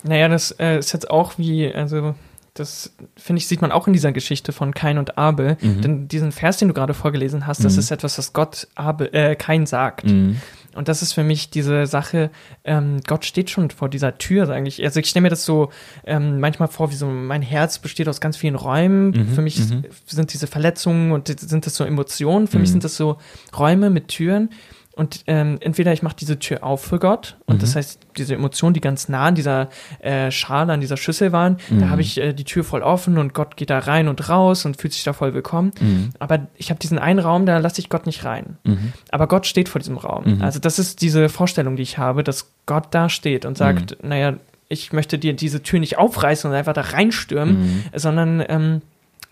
Naja, 0.04 0.28
das 0.28 0.52
äh, 0.52 0.78
ist 0.78 0.92
jetzt 0.94 1.10
auch 1.10 1.38
wie, 1.38 1.74
also 1.74 2.16
das 2.54 2.94
finde 3.18 3.40
ich, 3.40 3.48
sieht 3.48 3.62
man 3.62 3.72
auch 3.72 3.88
in 3.88 3.94
dieser 3.94 4.12
Geschichte 4.12 4.52
von 4.52 4.74
Kain 4.74 4.98
und 4.98 5.18
Abel. 5.18 5.58
Mhm. 5.60 5.82
Denn 5.82 6.08
diesen 6.08 6.32
Vers, 6.32 6.58
den 6.58 6.68
du 6.68 6.74
gerade 6.74 6.94
vorgelesen 6.94 7.48
hast, 7.48 7.64
das 7.66 7.74
mhm. 7.74 7.80
ist 7.80 7.92
etwas, 7.92 8.18
was 8.18 8.34
Gott 8.34 8.68
Abel, 8.76 9.10
äh, 9.14 9.36
Kain 9.36 9.66
sagt. 9.66 10.06
Mhm. 10.06 10.40
Und 10.76 10.88
das 10.88 11.02
ist 11.02 11.14
für 11.14 11.24
mich 11.24 11.50
diese 11.50 11.86
Sache, 11.86 12.32
ähm, 12.64 13.00
Gott 13.06 13.26
steht 13.26 13.50
schon 13.50 13.70
vor 13.70 13.90
dieser 13.90 14.18
Tür 14.18 14.50
eigentlich. 14.50 14.84
Also 14.84 15.00
ich 15.00 15.08
stelle 15.08 15.22
mir 15.24 15.30
das 15.30 15.46
so 15.46 15.70
ähm, 16.04 16.40
manchmal 16.40 16.68
vor, 16.68 16.92
wie 16.92 16.96
so 16.96 17.08
mein 17.08 17.42
Herz 17.42 17.80
besteht 17.80 18.08
aus 18.08 18.22
ganz 18.22 18.38
vielen 18.38 18.56
Räumen. 18.56 19.12
Mhm, 19.12 19.28
für 19.34 19.42
mich 19.42 19.60
mhm. 19.60 19.86
sind 20.06 20.34
diese 20.34 20.48
Verletzungen 20.48 21.12
und 21.12 21.28
sind 21.28 21.66
das 21.66 21.76
so 21.76 21.84
Emotionen. 21.84 22.48
Für 22.48 22.60
mich 22.60 22.70
mhm. 22.70 22.74
sind 22.74 22.84
das 22.84 22.98
so 22.98 23.18
Räume 23.58 23.90
mit 23.90 24.08
Türen. 24.08 24.50
Und 24.96 25.24
ähm, 25.26 25.58
entweder 25.60 25.92
ich 25.92 26.04
mache 26.04 26.16
diese 26.20 26.38
Tür 26.38 26.64
auf 26.64 26.84
für 26.84 27.00
Gott 27.00 27.38
und 27.48 27.56
mhm. 27.56 27.60
das 27.60 27.76
heißt, 27.76 28.00
diese 28.16 28.36
Emotionen, 28.36 28.76
die 28.76 28.82
ganz 28.82 29.10
nah 29.10 29.26
an 29.26 29.36
dieser 29.36 29.70
äh, 30.00 30.30
Schale, 30.30 30.72
an 30.72 30.82
dieser 30.82 30.98
Schüssel 30.98 31.32
waren, 31.32 31.58
mhm. 31.70 31.80
da 31.80 31.90
habe 31.90 32.02
ich 32.02 32.20
äh, 32.20 32.34
die 32.34 32.44
Tür 32.44 32.64
voll 32.64 32.84
offen 32.84 33.18
und 33.18 33.34
Gott 33.34 33.58
geht 33.58 33.72
da 33.72 33.80
rein 33.80 34.08
und 34.08 34.30
raus 34.30 34.66
und 34.66 34.78
fühlt 34.78 34.94
sich 34.94 35.04
da 35.04 35.14
voll 35.14 35.34
willkommen. 35.34 35.72
Mhm. 35.80 36.10
Aber 36.20 36.48
ich 36.58 36.70
habe 36.70 36.80
diesen 36.80 37.00
einen 37.00 37.18
Raum, 37.18 37.48
da 37.48 37.58
lasse 37.58 37.82
ich 37.82 37.90
Gott 37.90 38.06
nicht 38.06 38.24
rein. 38.24 38.58
Mhm. 38.66 38.94
Aber 39.10 39.28
Gott 39.28 39.48
steht 39.48 39.68
vor 39.68 39.80
diesem 39.80 39.98
Raum. 39.98 40.36
Mhm. 40.36 40.42
Also 40.44 40.60
das 40.60 40.78
ist 40.78 41.02
diese 41.02 41.28
Vorstellung, 41.28 41.76
die 41.76 41.84
ich 41.84 41.98
habe, 41.98 42.24
dass 42.24 42.52
Gott 42.68 42.90
da 42.92 43.10
steht 43.10 43.46
und 43.46 43.58
sagt, 43.58 44.04
mhm. 44.04 44.10
naja, 44.10 44.34
ich 44.70 44.94
möchte 44.94 45.18
dir 45.18 45.34
diese 45.34 45.64
Tür 45.64 45.80
nicht 45.80 45.98
aufreißen 45.98 46.50
und 46.50 46.56
einfach 46.56 46.74
da 46.74 46.82
reinstürmen, 46.82 47.84
sondern 47.96 48.44
ähm, 48.48 48.82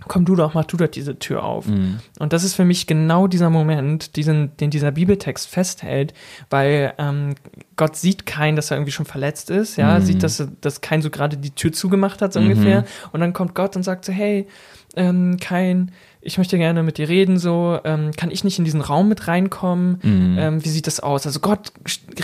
komm 0.08 0.26
du 0.26 0.36
doch, 0.36 0.54
mach 0.54 0.66
du 0.66 0.78
doch 0.78 0.88
diese 0.88 1.18
Tür 1.20 1.44
auf. 1.44 1.68
Mhm. 1.68 2.00
Und 2.20 2.34
das 2.34 2.44
ist 2.44 2.56
für 2.56 2.66
mich 2.66 2.88
genau 2.88 3.28
dieser 3.28 3.50
Moment, 3.50 4.16
diesen, 4.16 4.56
den 4.58 4.70
dieser 4.70 4.92
Bibeltext 4.92 5.48
festhält, 5.48 6.14
weil 6.50 6.94
ähm, 6.98 7.36
Gott 7.78 7.96
sieht 7.96 8.26
keinen, 8.26 8.56
dass 8.56 8.72
er 8.72 8.78
irgendwie 8.78 8.92
schon 8.92 9.06
verletzt 9.06 9.50
ist, 9.50 9.78
ja, 9.78 10.00
mhm. 10.00 10.04
sieht, 10.04 10.24
dass, 10.24 10.48
dass 10.62 10.82
kein 10.82 11.02
so 11.02 11.10
gerade 11.10 11.38
die 11.38 11.52
Tür 11.52 11.72
zugemacht 11.72 12.22
hat, 12.22 12.34
so 12.34 12.40
mhm. 12.40 12.48
ungefähr. 12.48 12.86
Und 13.12 13.20
dann 13.22 13.34
kommt 13.34 13.56
Gott 13.56 13.76
und 13.76 13.84
sagt 13.84 14.06
so, 14.06 14.12
hey, 14.12 14.48
ähm, 14.96 15.38
kein, 15.40 15.92
ich 16.20 16.38
möchte 16.38 16.58
gerne 16.58 16.84
mit 16.84 16.98
dir 16.98 17.08
reden, 17.08 17.38
so, 17.38 17.80
ähm, 17.84 18.12
kann 18.12 18.32
ich 18.32 18.44
nicht 18.44 18.60
in 18.60 18.66
diesen 18.66 18.82
Raum 18.82 19.08
mit 19.08 19.28
reinkommen? 19.28 20.00
Mhm. 20.04 20.38
Ähm, 20.38 20.66
wie 20.66 20.70
sieht 20.70 20.88
das 20.88 21.00
aus? 21.00 21.26
Also 21.26 21.40
Gott 21.40 21.72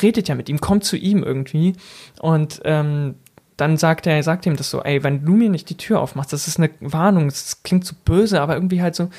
redet 0.01 0.27
ja 0.27 0.35
mit 0.35 0.49
ihm, 0.49 0.59
kommt 0.59 0.83
zu 0.83 0.97
ihm 0.97 1.23
irgendwie. 1.23 1.73
Und 2.19 2.61
ähm, 2.65 3.15
dann 3.57 3.77
sagt 3.77 4.05
er, 4.05 4.21
sagt 4.21 4.45
ihm 4.45 4.55
das 4.55 4.69
so, 4.69 4.83
ey, 4.83 5.03
wenn 5.03 5.25
du 5.25 5.33
mir 5.33 5.49
nicht 5.49 5.69
die 5.69 5.77
Tür 5.77 5.99
aufmachst, 5.99 6.31
das 6.31 6.47
ist 6.47 6.59
eine 6.59 6.69
Warnung, 6.79 7.25
das 7.25 7.63
klingt 7.63 7.85
so 7.85 7.95
böse, 8.05 8.39
aber 8.39 8.53
irgendwie 8.53 8.83
halt 8.83 8.95
so, 8.95 9.09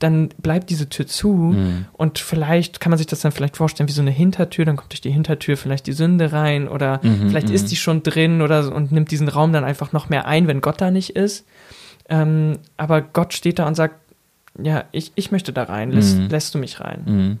dann 0.00 0.30
bleibt 0.42 0.68
diese 0.68 0.88
Tür 0.88 1.06
zu 1.06 1.32
mhm. 1.32 1.86
und 1.92 2.18
vielleicht 2.18 2.80
kann 2.80 2.90
man 2.90 2.98
sich 2.98 3.06
das 3.06 3.20
dann 3.20 3.30
vielleicht 3.30 3.56
vorstellen 3.56 3.88
wie 3.88 3.92
so 3.92 4.02
eine 4.02 4.10
Hintertür, 4.10 4.64
dann 4.64 4.76
kommt 4.76 4.92
durch 4.92 5.00
die 5.00 5.12
Hintertür 5.12 5.56
vielleicht 5.56 5.86
die 5.86 5.92
Sünde 5.92 6.32
rein 6.32 6.66
oder 6.66 7.00
mhm, 7.02 7.28
vielleicht 7.28 7.50
ist 7.50 7.66
mhm. 7.66 7.68
die 7.68 7.76
schon 7.76 8.02
drin 8.02 8.42
oder 8.42 8.74
und 8.74 8.90
nimmt 8.90 9.12
diesen 9.12 9.28
Raum 9.28 9.52
dann 9.52 9.64
einfach 9.64 9.92
noch 9.92 10.08
mehr 10.08 10.26
ein, 10.26 10.48
wenn 10.48 10.60
Gott 10.60 10.80
da 10.80 10.90
nicht 10.90 11.10
ist. 11.10 11.46
Ähm, 12.08 12.58
aber 12.76 13.00
Gott 13.00 13.32
steht 13.32 13.60
da 13.60 13.66
und 13.66 13.76
sagt, 13.76 13.96
ja, 14.60 14.84
ich, 14.92 15.12
ich 15.14 15.30
möchte 15.30 15.52
da 15.52 15.64
rein, 15.64 15.90
lässt, 15.90 16.18
mhm. 16.18 16.28
lässt 16.28 16.54
du 16.54 16.58
mich 16.58 16.80
rein. 16.80 17.02
Mhm. 17.06 17.38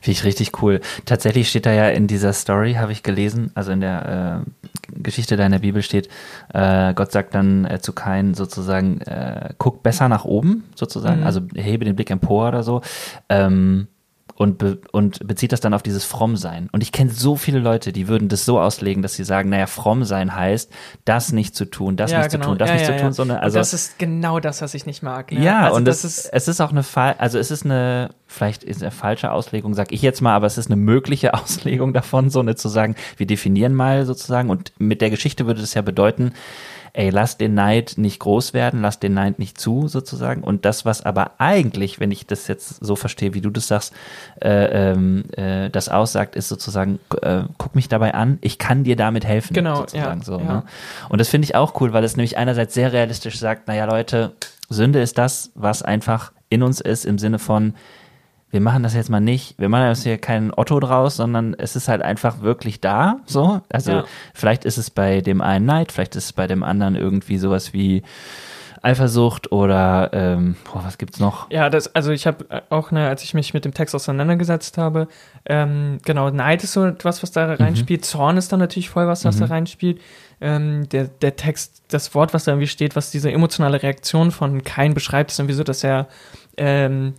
Finde 0.00 0.18
ich 0.18 0.24
richtig 0.24 0.62
cool. 0.62 0.80
Tatsächlich 1.04 1.48
steht 1.48 1.66
da 1.66 1.72
ja 1.72 1.88
in 1.88 2.06
dieser 2.06 2.32
Story, 2.32 2.74
habe 2.74 2.92
ich 2.92 3.02
gelesen, 3.02 3.50
also 3.54 3.72
in 3.72 3.80
der 3.80 4.44
äh, 4.44 4.65
Geschichte 4.92 5.36
da 5.36 5.44
in 5.46 5.52
der 5.52 5.58
Bibel 5.58 5.82
steht, 5.82 6.08
äh, 6.52 6.94
Gott 6.94 7.12
sagt 7.12 7.34
dann 7.34 7.64
äh, 7.64 7.80
zu 7.80 7.92
Kain 7.92 8.34
sozusagen, 8.34 9.00
äh, 9.02 9.50
guck 9.58 9.82
besser 9.82 10.08
nach 10.08 10.24
oben, 10.24 10.64
sozusagen, 10.74 11.20
mhm. 11.20 11.26
also 11.26 11.40
hebe 11.54 11.84
den 11.84 11.96
Blick 11.96 12.10
empor 12.10 12.48
oder 12.48 12.62
so. 12.62 12.82
Ähm, 13.28 13.88
und, 14.36 14.58
be 14.58 14.78
und 14.92 15.26
bezieht 15.26 15.52
das 15.52 15.60
dann 15.60 15.74
auf 15.74 15.82
dieses 15.82 16.04
Frommsein. 16.04 16.68
Und 16.72 16.82
ich 16.82 16.92
kenne 16.92 17.10
so 17.10 17.36
viele 17.36 17.58
Leute, 17.58 17.92
die 17.92 18.06
würden 18.06 18.28
das 18.28 18.44
so 18.44 18.60
auslegen, 18.60 19.02
dass 19.02 19.14
sie 19.14 19.24
sagen, 19.24 19.48
naja, 19.48 19.66
fromm 19.66 20.04
sein 20.04 20.34
heißt, 20.34 20.70
das 21.04 21.32
nicht 21.32 21.56
zu 21.56 21.64
tun, 21.64 21.96
das 21.96 22.10
ja, 22.10 22.18
nicht 22.18 22.30
genau. 22.30 22.44
zu 22.44 22.50
tun, 22.50 22.58
das 22.58 22.68
ja, 22.68 22.74
nicht 22.74 22.88
ja, 22.88 22.96
zu 22.96 23.02
tun, 23.02 23.12
sondern 23.12 23.38
also. 23.38 23.58
Das 23.58 23.72
ist 23.72 23.98
genau 23.98 24.38
das, 24.38 24.60
was 24.60 24.74
ich 24.74 24.84
nicht 24.86 25.02
mag. 25.02 25.32
Ne? 25.32 25.42
Ja, 25.42 25.64
also 25.64 25.76
und 25.76 25.86
das, 25.86 26.04
ist, 26.04 26.26
es 26.26 26.48
ist 26.48 26.60
auch 26.60 26.70
eine 26.70 26.82
Fall, 26.82 27.16
also 27.18 27.38
es 27.38 27.50
ist 27.50 27.64
eine, 27.64 28.10
vielleicht 28.26 28.62
ist 28.62 28.82
eine 28.82 28.90
falsche 28.90 29.32
Auslegung, 29.32 29.74
sag 29.74 29.90
ich 29.92 30.02
jetzt 30.02 30.20
mal, 30.20 30.34
aber 30.34 30.46
es 30.46 30.58
ist 30.58 30.66
eine 30.66 30.76
mögliche 30.76 31.32
Auslegung 31.34 31.94
davon, 31.94 32.28
so 32.28 32.40
eine 32.40 32.56
zu 32.56 32.68
sagen, 32.68 32.94
wir 33.16 33.26
definieren 33.26 33.74
mal 33.74 34.04
sozusagen 34.04 34.50
und 34.50 34.72
mit 34.78 35.00
der 35.00 35.10
Geschichte 35.10 35.46
würde 35.46 35.62
das 35.62 35.74
ja 35.74 35.82
bedeuten, 35.82 36.32
ey, 36.96 37.10
lass 37.10 37.36
den 37.36 37.52
Neid 37.52 37.94
nicht 37.98 38.20
groß 38.20 38.54
werden, 38.54 38.80
lass 38.80 38.98
den 38.98 39.12
Neid 39.12 39.38
nicht 39.38 39.60
zu, 39.60 39.86
sozusagen. 39.86 40.42
Und 40.42 40.64
das, 40.64 40.86
was 40.86 41.04
aber 41.04 41.32
eigentlich, 41.36 42.00
wenn 42.00 42.10
ich 42.10 42.26
das 42.26 42.48
jetzt 42.48 42.82
so 42.82 42.96
verstehe, 42.96 43.34
wie 43.34 43.42
du 43.42 43.50
das 43.50 43.68
sagst, 43.68 43.92
äh, 44.40 44.92
ähm, 44.92 45.24
äh, 45.36 45.68
das 45.68 45.90
aussagt, 45.90 46.36
ist 46.36 46.48
sozusagen, 46.48 46.98
äh, 47.20 47.42
guck 47.58 47.74
mich 47.74 47.88
dabei 47.88 48.14
an, 48.14 48.38
ich 48.40 48.58
kann 48.58 48.82
dir 48.82 48.96
damit 48.96 49.26
helfen. 49.26 49.52
Genau, 49.52 49.76
sozusagen 49.76 50.20
ja, 50.20 50.24
so. 50.24 50.38
Ja. 50.38 50.44
Ne? 50.44 50.62
Und 51.10 51.20
das 51.20 51.28
finde 51.28 51.44
ich 51.44 51.54
auch 51.54 51.78
cool, 51.82 51.92
weil 51.92 52.02
es 52.02 52.16
nämlich 52.16 52.38
einerseits 52.38 52.72
sehr 52.72 52.94
realistisch 52.94 53.38
sagt, 53.38 53.68
naja, 53.68 53.84
Leute, 53.84 54.32
Sünde 54.70 55.02
ist 55.02 55.18
das, 55.18 55.50
was 55.54 55.82
einfach 55.82 56.32
in 56.48 56.62
uns 56.62 56.80
ist, 56.80 57.04
im 57.04 57.18
Sinne 57.18 57.38
von, 57.38 57.74
wir 58.56 58.62
machen 58.62 58.82
das 58.82 58.94
jetzt 58.94 59.10
mal 59.10 59.20
nicht, 59.20 59.58
wir 59.58 59.68
machen 59.68 59.88
das 59.88 60.02
hier 60.02 60.16
kein 60.16 60.50
Otto 60.50 60.80
draus, 60.80 61.16
sondern 61.16 61.52
es 61.52 61.76
ist 61.76 61.88
halt 61.88 62.00
einfach 62.00 62.40
wirklich 62.40 62.80
da, 62.80 63.18
so. 63.26 63.60
Also 63.70 63.92
ja. 63.92 64.04
vielleicht 64.32 64.64
ist 64.64 64.78
es 64.78 64.88
bei 64.88 65.20
dem 65.20 65.42
einen 65.42 65.66
Neid, 65.66 65.92
vielleicht 65.92 66.16
ist 66.16 66.24
es 66.24 66.32
bei 66.32 66.46
dem 66.46 66.62
anderen 66.62 66.96
irgendwie 66.96 67.36
sowas 67.36 67.74
wie 67.74 68.02
Eifersucht 68.80 69.52
oder 69.52 70.08
ähm, 70.14 70.56
boah, 70.64 70.82
was 70.86 70.96
gibt's 70.96 71.20
noch? 71.20 71.50
Ja, 71.50 71.68
das, 71.68 71.94
also 71.94 72.12
ich 72.12 72.26
habe 72.26 72.62
auch, 72.70 72.92
ne, 72.92 73.06
als 73.06 73.24
ich 73.24 73.34
mich 73.34 73.52
mit 73.52 73.66
dem 73.66 73.74
Text 73.74 73.94
auseinandergesetzt 73.94 74.78
habe, 74.78 75.08
ähm, 75.44 75.98
genau, 76.02 76.30
Neid 76.30 76.64
ist 76.64 76.72
so 76.72 76.86
etwas, 76.86 77.22
was 77.22 77.32
da 77.32 77.48
mhm. 77.48 77.54
reinspielt, 77.56 78.00
mhm. 78.00 78.04
Zorn 78.04 78.36
ist 78.38 78.52
dann 78.52 78.60
natürlich 78.60 78.88
voll 78.88 79.06
was, 79.06 79.26
was 79.26 79.36
mhm. 79.36 79.40
da 79.40 79.46
reinspielt. 79.48 80.00
Ähm, 80.40 80.88
der, 80.88 81.08
der 81.08 81.36
Text, 81.36 81.82
das 81.88 82.14
Wort, 82.14 82.32
was 82.32 82.44
da 82.44 82.52
irgendwie 82.52 82.68
steht, 82.68 82.96
was 82.96 83.10
diese 83.10 83.30
emotionale 83.30 83.82
Reaktion 83.82 84.30
von 84.30 84.64
Kain 84.64 84.94
beschreibt, 84.94 85.30
ist 85.30 85.38
irgendwie 85.38 85.56
so, 85.56 85.62
dass 85.62 85.84
er 85.84 86.08
ähm, 86.56 87.12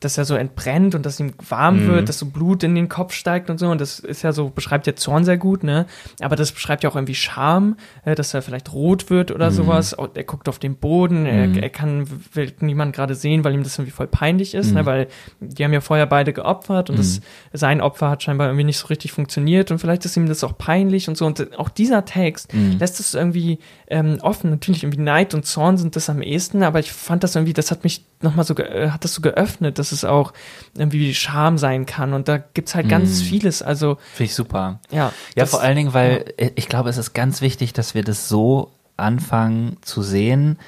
dass 0.00 0.16
er 0.16 0.24
so 0.24 0.34
entbrennt 0.34 0.94
und 0.94 1.04
dass 1.04 1.20
ihm 1.20 1.34
warm 1.46 1.84
mhm. 1.84 1.88
wird, 1.88 2.08
dass 2.08 2.18
so 2.18 2.26
Blut 2.26 2.62
in 2.62 2.74
den 2.74 2.88
Kopf 2.88 3.12
steigt 3.12 3.50
und 3.50 3.58
so. 3.58 3.68
Und 3.68 3.82
das 3.82 3.98
ist 3.98 4.22
ja 4.22 4.32
so, 4.32 4.48
beschreibt 4.48 4.86
ja 4.86 4.96
Zorn 4.96 5.26
sehr 5.26 5.36
gut, 5.36 5.62
ne? 5.62 5.86
Aber 6.20 6.36
das 6.36 6.52
beschreibt 6.52 6.82
ja 6.82 6.90
auch 6.90 6.96
irgendwie 6.96 7.14
Scham, 7.14 7.76
äh, 8.06 8.14
dass 8.14 8.32
er 8.32 8.40
vielleicht 8.40 8.72
rot 8.72 9.10
wird 9.10 9.30
oder 9.30 9.50
mhm. 9.50 9.54
sowas. 9.54 9.94
Er 10.14 10.24
guckt 10.24 10.48
auf 10.48 10.58
den 10.58 10.76
Boden, 10.76 11.20
mhm. 11.20 11.26
er, 11.26 11.62
er, 11.64 11.70
kann, 11.70 12.06
will 12.32 12.50
niemand 12.60 12.96
gerade 12.96 13.14
sehen, 13.14 13.44
weil 13.44 13.52
ihm 13.52 13.62
das 13.62 13.76
irgendwie 13.76 13.92
voll 13.92 14.06
peinlich 14.06 14.54
ist, 14.54 14.72
ne? 14.72 14.82
Mhm. 14.82 14.86
Weil 14.86 15.08
die 15.40 15.62
haben 15.62 15.72
ja 15.74 15.82
vorher 15.82 16.06
beide 16.06 16.32
geopfert 16.32 16.88
und 16.88 16.98
das, 16.98 17.20
mhm. 17.20 17.24
sein 17.52 17.80
Opfer 17.82 18.08
hat 18.08 18.22
scheinbar 18.22 18.48
irgendwie 18.48 18.64
nicht 18.64 18.78
so 18.78 18.86
richtig 18.86 19.12
funktioniert 19.12 19.70
und 19.70 19.78
vielleicht 19.78 20.06
ist 20.06 20.16
ihm 20.16 20.26
das 20.26 20.42
auch 20.42 20.56
peinlich 20.56 21.08
und 21.08 21.18
so. 21.18 21.26
Und 21.26 21.58
auch 21.58 21.68
dieser 21.68 22.06
Text 22.06 22.54
mhm. 22.54 22.78
lässt 22.78 23.00
es 23.00 23.12
irgendwie 23.12 23.58
ähm, 23.88 24.16
offen. 24.22 24.48
Natürlich 24.48 24.82
irgendwie 24.82 25.02
Neid 25.02 25.34
und 25.34 25.44
Zorn 25.44 25.76
sind 25.76 25.94
das 25.94 26.08
am 26.08 26.22
ehesten, 26.22 26.62
aber 26.62 26.80
ich 26.80 26.90
fand 26.90 27.22
das 27.22 27.36
irgendwie, 27.36 27.52
das 27.52 27.70
hat 27.70 27.84
mich 27.84 28.06
nochmal 28.22 28.44
so, 28.44 28.54
äh, 28.56 28.90
hat 28.90 29.04
das 29.04 29.14
so 29.14 29.22
geöffnet, 29.22 29.78
dass 29.78 29.92
es 29.92 30.04
auch 30.04 30.32
irgendwie 30.76 31.14
Scham 31.14 31.58
sein 31.58 31.86
kann. 31.86 32.12
Und 32.12 32.28
da 32.28 32.38
gibt's 32.38 32.74
halt 32.74 32.88
ganz 32.88 33.20
mm. 33.20 33.24
vieles. 33.24 33.62
Also. 33.62 33.98
Finde 34.12 34.24
ich 34.24 34.34
super. 34.34 34.80
Ja. 34.90 34.96
Ja, 34.98 35.12
das, 35.36 35.50
vor 35.50 35.60
allen 35.60 35.76
Dingen, 35.76 35.94
weil 35.94 36.34
ja. 36.38 36.48
ich 36.54 36.68
glaube, 36.68 36.90
es 36.90 36.96
ist 36.96 37.14
ganz 37.14 37.40
wichtig, 37.40 37.72
dass 37.72 37.94
wir 37.94 38.04
das 38.04 38.28
so 38.28 38.72
anfangen 38.96 39.76
zu 39.80 40.02
sehen, 40.02 40.58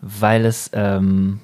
weil 0.00 0.44
es, 0.46 0.70
ähm, 0.72 1.40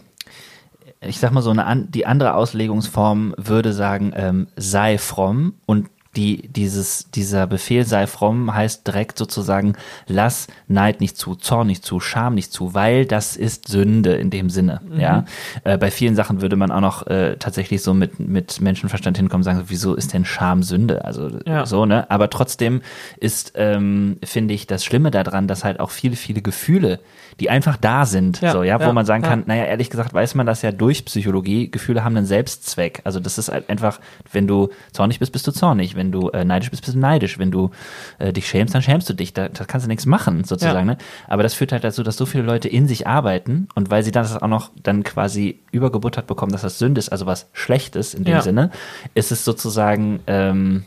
ich 1.01 1.19
sag 1.19 1.33
mal 1.33 1.43
so 1.43 1.51
eine 1.51 1.87
die 1.89 2.07
andere 2.07 2.35
Auslegungsform 2.35 3.35
würde 3.37 3.73
sagen, 3.73 4.13
ähm, 4.15 4.49
sei 4.57 4.99
fromm 4.99 5.55
und 5.67 5.89
die, 6.17 6.49
dieses, 6.49 7.11
dieser 7.13 7.47
Befehl 7.47 7.87
sei 7.87 8.09
fromm 8.09 8.53
heißt 8.53 8.87
direkt 8.87 9.17
sozusagen, 9.17 9.75
lass 10.09 10.49
Neid 10.67 11.01
nicht 11.01 11.17
zu, 11.17 11.37
Zorn 11.37 11.69
nicht 11.69 11.85
zu, 11.85 12.01
Scham 12.01 12.35
nicht 12.35 12.53
zu, 12.53 12.75
weil 12.75 13.07
das 13.07 13.37
ist 13.37 13.69
Sünde 13.69 14.15
in 14.15 14.31
dem 14.31 14.51
Sinne. 14.51 14.81
Mhm. 14.85 15.01
Ja, 15.01 15.25
äh, 15.63 15.79
bei 15.79 15.91
vielen 15.93 16.17
Sachen 16.17 16.43
würde 16.43 16.57
man 16.57 16.73
auch 16.73 16.81
noch 16.81 17.07
äh, 17.07 17.37
tatsächlich 17.39 17.83
so 17.83 17.95
mit, 17.95 18.19
mit 18.19 18.61
Menschenverstand 18.61 19.19
hinkommen 19.19 19.45
sagen, 19.45 19.65
wieso 19.69 19.95
ist 19.95 20.13
denn 20.13 20.25
Scham 20.25 20.65
Sünde? 20.65 21.05
Also 21.05 21.31
ja. 21.47 21.65
so, 21.65 21.87
ne? 21.87 22.11
Aber 22.11 22.29
trotzdem 22.29 22.83
ist, 23.21 23.53
ähm, 23.55 24.19
finde 24.25 24.55
ich, 24.55 24.67
das 24.67 24.85
Schlimme 24.85 25.13
daran, 25.13 25.47
dass 25.47 25.63
halt 25.63 25.79
auch 25.79 25.91
viele, 25.91 26.17
viele 26.17 26.43
Gefühle, 26.43 26.99
die 27.41 27.51
einfach 27.51 27.76
da 27.76 28.07
sind, 28.07 28.41
ja, 28.41 28.53
so, 28.53 28.62
ja, 28.62 28.78
wo 28.78 28.84
ja, 28.84 28.93
man 28.93 29.07
sagen 29.07 29.22
kann, 29.22 29.45
naja, 29.47 29.64
ehrlich 29.64 29.91
gesagt 29.91 30.14
weiß 30.14 30.34
man 30.34 30.47
das 30.47 30.62
ja 30.62 30.72
durch 30.72 31.05
Psychologie, 31.05 31.70
Gefühle 31.70 32.05
haben 32.05 32.16
einen 32.16 32.26
Selbstzweck. 32.26 33.01
Also 33.05 33.20
das 33.20 33.38
ist 33.38 33.51
halt 33.51 33.68
einfach, 33.68 34.01
wenn 34.32 34.47
du 34.47 34.68
zornig 34.93 35.18
bist, 35.18 35.32
bist 35.32 35.47
du 35.47 35.53
zornig 35.53 35.91
wenn 35.95 36.12
du 36.12 36.30
äh, 36.30 36.45
neidisch 36.45 36.70
bist, 36.70 36.82
bist 36.82 36.95
du 36.95 36.99
neidisch. 36.99 37.38
Wenn 37.38 37.51
du 37.51 37.70
äh, 38.18 38.32
dich 38.32 38.49
schämst, 38.49 38.74
dann 38.74 38.82
schämst 38.82 39.09
du 39.09 39.14
dich. 39.14 39.32
Da, 39.32 39.49
da 39.49 39.64
kannst 39.64 39.86
du 39.86 39.88
nichts 39.88 40.07
machen, 40.07 40.45
sozusagen. 40.45 40.86
Ne? 40.86 40.99
Aber 41.28 41.43
das 41.43 41.55
führt 41.55 41.72
halt 41.72 41.84
dazu, 41.84 42.03
dass 42.03 42.16
so 42.16 42.26
viele 42.26 42.45
Leute 42.45 42.68
in 42.68 42.88
sich 42.88 43.07
arbeiten 43.07 43.68
und 43.74 43.91
weil 43.91 44.03
sie 44.03 44.11
das 44.11 44.41
auch 44.41 44.49
noch 44.49 44.70
dann 44.82 45.03
quasi 45.03 45.61
übergebuttert 45.72 46.26
bekommen, 46.26 46.53
dass 46.53 46.62
das 46.62 46.78
Sünde 46.78 46.99
ist, 46.99 47.11
also 47.11 47.26
was 47.26 47.49
Schlechtes 47.53 48.14
in 48.14 48.24
dem. 48.24 48.41
Sinne, 48.41 48.70
ist 49.14 49.32
es 49.32 49.45
sozusagen 49.45 50.20
ähm, 50.26 50.84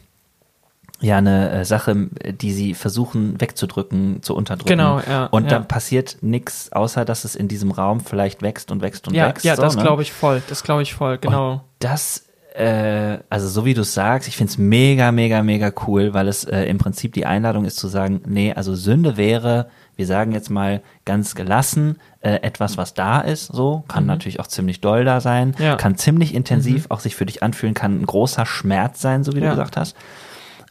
ja 1.04 1.18
eine 1.18 1.52
äh, 1.52 1.66
Sache, 1.66 2.10
die 2.32 2.52
sie 2.54 2.74
versuchen 2.74 3.40
wegzudrücken, 3.40 4.24
zu 4.24 4.36
unterdrücken. 4.36 4.70
Genau, 4.70 5.02
ja. 5.08 5.26
Und 5.26 5.44
ja. 5.44 5.50
dann 5.50 5.68
passiert 5.68 6.18
nichts, 6.22 6.72
außer 6.72 7.06
dass 7.06 7.26
es 7.26 7.36
in 7.36 7.48
diesem 7.48 7.72
Raum 7.72 8.00
vielleicht 8.00 8.42
wächst 8.42 8.72
und 8.72 8.82
wächst 8.82 9.08
und 9.08 9.14
ja, 9.14 9.28
wächst. 9.28 9.46
Ja, 9.46 9.56
so, 9.56 9.62
das 9.62 9.76
ne? 9.76 9.84
glaube 9.84 10.02
ich 10.02 10.12
voll. 10.12 10.42
Das 10.48 10.64
glaube 10.64 10.82
ich 10.82 10.94
voll, 10.94 11.18
genau. 11.18 11.54
Und 11.54 11.62
das 11.80 12.24
äh, 12.54 13.18
also 13.30 13.48
so 13.48 13.66
wie 13.66 13.74
du 13.74 13.82
es 13.82 13.94
sagst, 13.94 14.28
ich 14.28 14.38
finde 14.38 14.52
es 14.52 14.58
mega, 14.58 15.12
mega, 15.12 15.42
mega 15.42 15.72
cool, 15.88 16.14
weil 16.14 16.28
es 16.28 16.44
äh, 16.44 16.64
im 16.66 16.78
Prinzip 16.78 17.14
die 17.14 17.26
Einladung 17.26 17.66
ist 17.66 17.78
zu 17.78 17.88
sagen, 17.88 18.22
nee, 18.28 18.54
also 18.54 18.76
Sünde 18.76 19.18
wäre, 19.18 19.70
wir 19.96 20.06
sagen 20.06 20.34
jetzt 20.34 20.50
mal 20.50 20.82
ganz 21.04 21.34
gelassen, 21.36 21.98
äh, 22.22 22.36
etwas, 22.42 22.78
was 22.78 22.94
da 22.94 23.22
ist, 23.22 23.48
so, 23.48 23.84
kann 23.88 24.04
mhm. 24.04 24.08
natürlich 24.08 24.40
auch 24.40 24.48
ziemlich 24.48 24.82
doll 24.82 25.04
da 25.04 25.20
sein, 25.20 25.56
ja. 25.58 25.76
kann 25.76 25.98
ziemlich 25.98 26.36
intensiv 26.36 26.86
mhm. 26.86 26.92
auch 26.92 27.00
sich 27.00 27.16
für 27.16 27.26
dich 27.26 27.42
anfühlen, 27.42 27.74
kann 27.74 28.00
ein 28.00 28.06
großer 28.06 28.46
Schmerz 28.46 29.02
sein, 29.02 29.24
so 29.24 29.34
wie 29.34 29.40
du 29.40 29.50
gesagt 29.50 29.76
hast. 29.76 29.96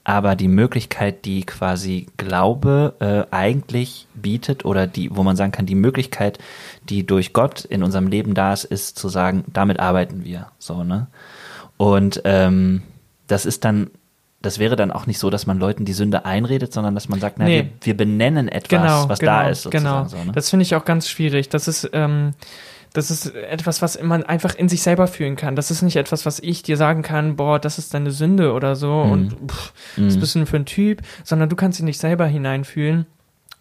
Aber 0.04 0.34
die 0.34 0.48
Möglichkeit, 0.48 1.24
die 1.24 1.44
quasi 1.44 2.08
Glaube 2.16 2.94
äh, 2.98 3.34
eigentlich 3.34 4.08
bietet 4.14 4.64
oder 4.64 4.86
die, 4.88 5.14
wo 5.14 5.22
man 5.22 5.36
sagen 5.36 5.52
kann, 5.52 5.66
die 5.66 5.76
Möglichkeit, 5.76 6.38
die 6.88 7.06
durch 7.06 7.32
Gott 7.32 7.64
in 7.64 7.84
unserem 7.84 8.08
Leben 8.08 8.34
da 8.34 8.52
ist, 8.52 8.64
ist 8.64 8.98
zu 8.98 9.08
sagen, 9.08 9.44
damit 9.52 9.78
arbeiten 9.78 10.24
wir. 10.24 10.48
So, 10.58 10.82
ne? 10.82 11.06
Und 11.76 12.22
ähm, 12.24 12.82
das 13.28 13.46
ist 13.46 13.64
dann, 13.64 13.90
das 14.40 14.58
wäre 14.58 14.74
dann 14.74 14.90
auch 14.90 15.06
nicht 15.06 15.20
so, 15.20 15.30
dass 15.30 15.46
man 15.46 15.58
Leuten 15.58 15.84
die 15.84 15.92
Sünde 15.92 16.24
einredet, 16.24 16.72
sondern 16.72 16.94
dass 16.94 17.08
man 17.08 17.20
sagt, 17.20 17.38
na, 17.38 17.44
nee. 17.44 17.58
wir, 17.58 17.70
wir, 17.82 17.96
benennen 17.96 18.48
etwas, 18.48 18.68
genau, 18.82 19.08
was 19.08 19.18
genau, 19.20 19.32
da 19.32 19.48
ist. 19.48 19.70
Genau, 19.70 20.04
so, 20.06 20.16
ne? 20.16 20.32
das 20.32 20.50
finde 20.50 20.64
ich 20.64 20.74
auch 20.74 20.84
ganz 20.84 21.08
schwierig. 21.08 21.48
Das 21.48 21.68
ist, 21.68 21.88
ähm, 21.92 22.34
das 22.92 23.10
ist 23.10 23.34
etwas, 23.34 23.82
was 23.82 24.00
man 24.02 24.22
einfach 24.22 24.54
in 24.54 24.68
sich 24.68 24.82
selber 24.82 25.06
fühlen 25.06 25.36
kann. 25.36 25.56
Das 25.56 25.70
ist 25.70 25.82
nicht 25.82 25.96
etwas, 25.96 26.26
was 26.26 26.40
ich 26.40 26.62
dir 26.62 26.76
sagen 26.76 27.02
kann, 27.02 27.36
boah, 27.36 27.58
das 27.58 27.78
ist 27.78 27.94
deine 27.94 28.10
Sünde 28.10 28.52
oder 28.52 28.76
so 28.76 29.04
mhm. 29.04 29.12
und 29.12 29.50
pff, 29.50 29.72
mhm. 29.96 30.06
was 30.06 30.16
bist 30.18 30.34
du 30.34 30.40
denn 30.40 30.46
für 30.46 30.56
ein 30.56 30.66
Typ, 30.66 31.02
sondern 31.24 31.48
du 31.48 31.56
kannst 31.56 31.78
dich 31.78 31.84
nicht 31.84 32.00
selber 32.00 32.26
hineinfühlen 32.26 33.06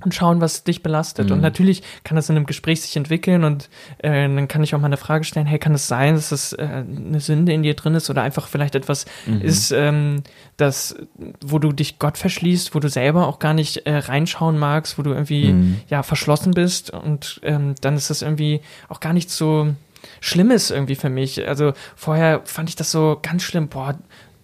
und 0.03 0.13
schauen, 0.13 0.41
was 0.41 0.63
dich 0.63 0.83
belastet. 0.83 1.27
Mhm. 1.27 1.33
Und 1.33 1.41
natürlich 1.41 1.83
kann 2.03 2.15
das 2.15 2.29
in 2.29 2.35
einem 2.35 2.45
Gespräch 2.45 2.81
sich 2.81 2.95
entwickeln 2.95 3.43
und 3.43 3.69
äh, 3.99 4.11
dann 4.11 4.47
kann 4.47 4.63
ich 4.63 4.75
auch 4.75 4.79
mal 4.79 4.87
eine 4.87 4.97
Frage 4.97 5.23
stellen, 5.23 5.45
hey, 5.45 5.59
kann 5.59 5.73
es 5.73 5.87
sein, 5.87 6.15
dass 6.15 6.29
das 6.29 6.53
äh, 6.53 6.63
eine 6.63 7.19
Sünde 7.19 7.53
in 7.53 7.63
dir 7.63 7.75
drin 7.75 7.95
ist 7.95 8.09
oder 8.09 8.21
einfach 8.21 8.47
vielleicht 8.47 8.75
etwas 8.75 9.05
mhm. 9.25 9.41
ist, 9.41 9.71
ähm, 9.71 10.23
das, 10.57 10.95
wo 11.43 11.59
du 11.59 11.71
dich 11.71 11.99
Gott 11.99 12.17
verschließt, 12.17 12.75
wo 12.75 12.79
du 12.79 12.89
selber 12.89 13.27
auch 13.27 13.39
gar 13.39 13.53
nicht 13.53 13.85
äh, 13.85 13.97
reinschauen 13.97 14.57
magst, 14.57 14.97
wo 14.97 15.03
du 15.03 15.11
irgendwie 15.11 15.53
mhm. 15.53 15.81
ja 15.87 16.03
verschlossen 16.03 16.53
bist 16.53 16.91
und 16.91 17.39
ähm, 17.43 17.75
dann 17.81 17.95
ist 17.95 18.09
das 18.09 18.21
irgendwie 18.21 18.61
auch 18.89 18.99
gar 18.99 19.13
nicht 19.13 19.29
so 19.29 19.73
Schlimmes 20.19 20.71
irgendwie 20.71 20.95
für 20.95 21.09
mich. 21.09 21.47
Also 21.47 21.73
vorher 21.95 22.41
fand 22.45 22.69
ich 22.69 22.75
das 22.75 22.91
so 22.91 23.19
ganz 23.21 23.43
schlimm, 23.43 23.67
boah, 23.67 23.95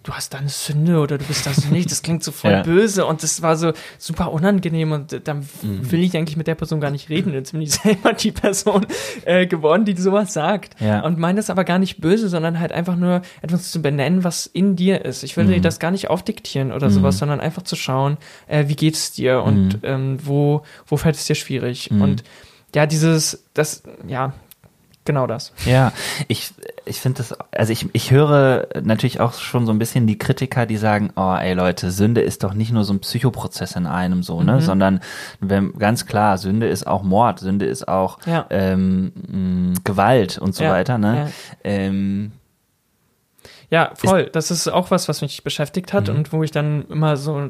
du 0.02 0.12
hast 0.12 0.32
da 0.32 0.38
eine 0.38 0.48
Sünde 0.48 1.00
oder 1.00 1.18
du 1.18 1.24
bist 1.24 1.46
das 1.46 1.70
nicht, 1.70 1.90
das 1.90 2.02
klingt 2.02 2.24
so 2.24 2.32
voll 2.32 2.50
ja. 2.52 2.62
böse 2.62 3.04
und 3.06 3.22
das 3.22 3.42
war 3.42 3.56
so 3.56 3.72
super 3.98 4.32
unangenehm 4.32 4.92
und 4.92 5.20
dann 5.26 5.46
mhm. 5.62 5.90
will 5.90 6.02
ich 6.02 6.16
eigentlich 6.16 6.36
mit 6.36 6.46
der 6.46 6.54
Person 6.54 6.80
gar 6.80 6.90
nicht 6.90 7.08
reden. 7.08 7.32
Jetzt 7.32 7.52
bin 7.52 7.62
ich 7.62 7.72
selber 7.72 8.12
die 8.12 8.32
Person 8.32 8.86
äh, 9.24 9.46
geworden, 9.46 9.84
die 9.84 9.96
sowas 9.96 10.32
sagt. 10.32 10.80
Ja. 10.80 11.00
Und 11.04 11.18
meine 11.18 11.36
das 11.36 11.50
aber 11.50 11.64
gar 11.64 11.78
nicht 11.78 12.00
böse, 12.00 12.28
sondern 12.28 12.58
halt 12.58 12.72
einfach 12.72 12.96
nur 12.96 13.22
etwas 13.42 13.70
zu 13.70 13.82
benennen, 13.82 14.24
was 14.24 14.46
in 14.46 14.76
dir 14.76 15.04
ist. 15.04 15.22
Ich 15.22 15.36
will 15.36 15.44
mhm. 15.44 15.52
dir 15.52 15.60
das 15.60 15.78
gar 15.78 15.90
nicht 15.90 16.10
aufdiktieren 16.10 16.72
oder 16.72 16.88
mhm. 16.88 16.92
sowas, 16.92 17.18
sondern 17.18 17.40
einfach 17.40 17.62
zu 17.62 17.76
schauen, 17.76 18.16
äh, 18.46 18.68
wie 18.68 18.76
geht 18.76 18.94
es 18.94 19.12
dir 19.12 19.42
und 19.42 19.74
mhm. 19.74 19.80
ähm, 19.82 20.18
wo, 20.22 20.62
wo 20.86 20.96
fällt 20.96 21.16
es 21.16 21.26
dir 21.26 21.34
schwierig. 21.34 21.90
Mhm. 21.90 22.02
Und 22.02 22.24
ja, 22.74 22.86
dieses, 22.86 23.44
das, 23.54 23.82
ja, 24.06 24.34
genau 25.08 25.26
das. 25.26 25.52
Ja, 25.64 25.92
ich, 26.28 26.52
ich 26.84 27.00
finde 27.00 27.18
das, 27.18 27.34
also 27.50 27.72
ich, 27.72 27.86
ich 27.94 28.10
höre 28.10 28.68
natürlich 28.82 29.20
auch 29.20 29.32
schon 29.32 29.64
so 29.64 29.72
ein 29.72 29.78
bisschen 29.78 30.06
die 30.06 30.18
Kritiker, 30.18 30.66
die 30.66 30.76
sagen, 30.76 31.10
oh 31.16 31.34
ey 31.34 31.54
Leute, 31.54 31.90
Sünde 31.90 32.20
ist 32.20 32.44
doch 32.44 32.52
nicht 32.52 32.72
nur 32.72 32.84
so 32.84 32.92
ein 32.92 33.00
Psychoprozess 33.00 33.74
in 33.74 33.86
einem 33.86 34.22
so, 34.22 34.42
ne? 34.42 34.56
Mhm. 34.56 34.60
Sondern 34.60 35.00
wenn, 35.40 35.72
ganz 35.78 36.04
klar, 36.04 36.36
Sünde 36.36 36.68
ist 36.68 36.86
auch 36.86 37.02
Mord, 37.02 37.40
Sünde 37.40 37.64
ist 37.64 37.88
auch 37.88 38.18
ja. 38.26 38.46
ähm, 38.50 39.12
mh, 39.72 39.80
Gewalt 39.82 40.36
und 40.36 40.54
so 40.54 40.64
ja. 40.64 40.72
weiter, 40.72 40.98
ne? 40.98 41.16
Ja. 41.16 41.28
Ähm, 41.64 42.32
ja, 43.70 43.92
voll. 43.94 44.20
Ist, 44.20 44.36
das 44.36 44.50
ist 44.50 44.68
auch 44.68 44.90
was, 44.90 45.08
was 45.08 45.22
mich 45.22 45.42
beschäftigt 45.42 45.94
hat 45.94 46.08
mhm. 46.08 46.16
und 46.16 46.32
wo 46.32 46.42
ich 46.42 46.50
dann 46.50 46.86
immer 46.88 47.16
so 47.16 47.48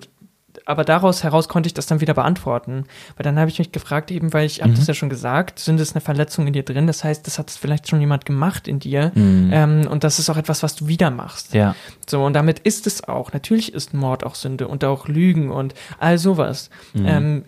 aber 0.64 0.84
daraus 0.84 1.22
heraus 1.22 1.48
konnte 1.48 1.66
ich 1.66 1.74
das 1.74 1.86
dann 1.86 2.00
wieder 2.00 2.14
beantworten. 2.14 2.84
Weil 3.16 3.24
dann 3.24 3.38
habe 3.38 3.50
ich 3.50 3.58
mich 3.58 3.72
gefragt, 3.72 4.10
eben, 4.10 4.32
weil 4.32 4.46
ich 4.46 4.58
mhm. 4.58 4.64
habe 4.64 4.74
das 4.74 4.86
ja 4.86 4.94
schon 4.94 5.08
gesagt, 5.08 5.58
Sünde 5.58 5.82
ist 5.82 5.94
eine 5.94 6.00
Verletzung 6.00 6.46
in 6.46 6.52
dir 6.52 6.62
drin. 6.62 6.86
Das 6.86 7.04
heißt, 7.04 7.26
das 7.26 7.38
hat 7.38 7.50
vielleicht 7.50 7.88
schon 7.88 8.00
jemand 8.00 8.24
gemacht 8.24 8.68
in 8.68 8.78
dir. 8.78 9.12
Mhm. 9.14 9.50
Ähm, 9.52 9.88
und 9.88 10.04
das 10.04 10.18
ist 10.18 10.30
auch 10.30 10.36
etwas, 10.36 10.62
was 10.62 10.74
du 10.74 10.88
wieder 10.88 11.10
machst. 11.10 11.54
Ja. 11.54 11.74
So, 12.08 12.24
und 12.24 12.32
damit 12.32 12.58
ist 12.60 12.86
es 12.86 13.06
auch. 13.06 13.32
Natürlich 13.32 13.74
ist 13.74 13.94
Mord 13.94 14.24
auch 14.24 14.34
Sünde 14.34 14.68
und 14.68 14.84
auch 14.84 15.08
Lügen 15.08 15.50
und 15.50 15.74
all 15.98 16.18
sowas. 16.18 16.70
Mhm. 16.94 17.06
Ähm, 17.06 17.44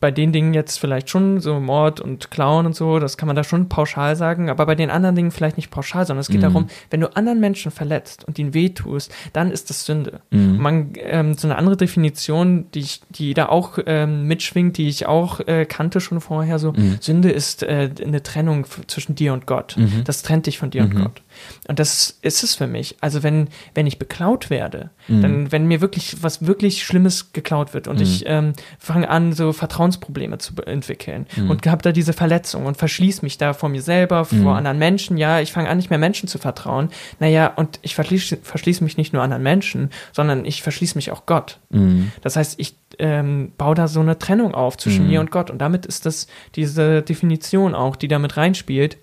bei 0.00 0.10
den 0.10 0.32
Dingen 0.32 0.54
jetzt 0.54 0.78
vielleicht 0.78 1.10
schon 1.10 1.40
so 1.40 1.60
Mord 1.60 2.00
und 2.00 2.30
Klauen 2.30 2.66
und 2.66 2.74
so, 2.74 2.98
das 2.98 3.16
kann 3.16 3.26
man 3.26 3.36
da 3.36 3.44
schon 3.44 3.68
pauschal 3.68 4.16
sagen, 4.16 4.50
aber 4.50 4.66
bei 4.66 4.74
den 4.74 4.90
anderen 4.90 5.16
Dingen 5.16 5.30
vielleicht 5.30 5.56
nicht 5.56 5.70
pauschal, 5.70 6.06
sondern 6.06 6.20
es 6.20 6.28
geht 6.28 6.38
mhm. 6.38 6.42
darum, 6.42 6.66
wenn 6.90 7.00
du 7.00 7.14
anderen 7.16 7.40
Menschen 7.40 7.70
verletzt 7.70 8.24
und 8.24 8.38
ihnen 8.38 8.54
wehtust, 8.54 9.12
dann 9.32 9.50
ist 9.50 9.70
das 9.70 9.84
Sünde. 9.84 10.20
Mhm. 10.30 10.58
Man, 10.58 10.92
ähm, 10.96 11.34
so 11.34 11.48
eine 11.48 11.56
andere 11.56 11.76
Definition, 11.76 12.66
die 12.74 12.80
ich, 12.80 13.00
die 13.10 13.34
da 13.34 13.48
auch 13.48 13.78
ähm, 13.86 14.26
mitschwingt, 14.26 14.76
die 14.76 14.88
ich 14.88 15.06
auch 15.06 15.40
äh, 15.40 15.64
kannte 15.66 16.00
schon 16.00 16.20
vorher, 16.20 16.58
so 16.58 16.72
mhm. 16.72 16.98
Sünde 17.00 17.30
ist 17.30 17.62
äh, 17.62 17.90
eine 18.02 18.22
Trennung 18.22 18.66
zwischen 18.86 19.14
dir 19.14 19.32
und 19.32 19.46
Gott. 19.46 19.76
Mhm. 19.76 20.04
Das 20.04 20.22
trennt 20.22 20.46
dich 20.46 20.58
von 20.58 20.70
dir 20.70 20.82
und 20.82 20.94
mhm. 20.94 21.02
Gott. 21.04 21.22
Und 21.68 21.78
das 21.78 22.18
ist 22.22 22.42
es 22.42 22.54
für 22.54 22.66
mich. 22.66 22.96
Also 23.00 23.22
wenn, 23.22 23.48
wenn 23.74 23.86
ich 23.86 23.98
beklaut 23.98 24.50
werde, 24.50 24.90
mhm. 25.06 25.22
dann, 25.22 25.52
wenn 25.52 25.66
mir 25.66 25.80
wirklich 25.80 26.22
was 26.22 26.46
wirklich 26.46 26.84
Schlimmes 26.84 27.32
geklaut 27.32 27.74
wird 27.74 27.88
und 27.88 28.00
ich 28.00 28.24
ähm, 28.26 28.52
fange 28.78 29.08
an, 29.08 29.32
so 29.32 29.52
Vertrauensprobleme 29.58 30.38
zu 30.38 30.54
entwickeln 30.64 31.26
mhm. 31.36 31.50
und 31.50 31.66
habe 31.66 31.82
da 31.82 31.92
diese 31.92 32.12
Verletzung 32.12 32.66
und 32.66 32.76
verschließe 32.76 33.24
mich 33.24 33.36
da 33.36 33.52
vor 33.52 33.68
mir 33.68 33.82
selber, 33.82 34.24
vor 34.24 34.38
mhm. 34.38 34.48
anderen 34.48 34.78
Menschen, 34.78 35.18
ja, 35.18 35.40
ich 35.40 35.52
fange 35.52 35.68
an, 35.68 35.76
nicht 35.76 35.90
mehr 35.90 35.98
Menschen 35.98 36.28
zu 36.28 36.38
vertrauen. 36.38 36.88
Naja, 37.20 37.52
und 37.54 37.78
ich 37.82 37.94
verschließe, 37.94 38.38
verschließe 38.42 38.82
mich 38.82 38.96
nicht 38.96 39.12
nur 39.12 39.22
anderen 39.22 39.42
Menschen, 39.42 39.90
sondern 40.12 40.44
ich 40.44 40.62
verschließe 40.62 40.96
mich 40.96 41.12
auch 41.12 41.26
Gott. 41.26 41.58
Mhm. 41.70 42.12
Das 42.22 42.36
heißt, 42.36 42.58
ich 42.58 42.76
ähm, 42.98 43.52
baue 43.58 43.74
da 43.74 43.88
so 43.88 44.00
eine 44.00 44.18
Trennung 44.18 44.54
auf 44.54 44.78
zwischen 44.78 45.04
mhm. 45.04 45.10
mir 45.10 45.20
und 45.20 45.30
Gott. 45.30 45.50
Und 45.50 45.58
damit 45.58 45.84
ist 45.84 46.06
das 46.06 46.26
diese 46.54 47.02
Definition 47.02 47.74
auch, 47.74 47.96
die 47.96 48.08
damit 48.08 48.36
reinspielt 48.36 48.96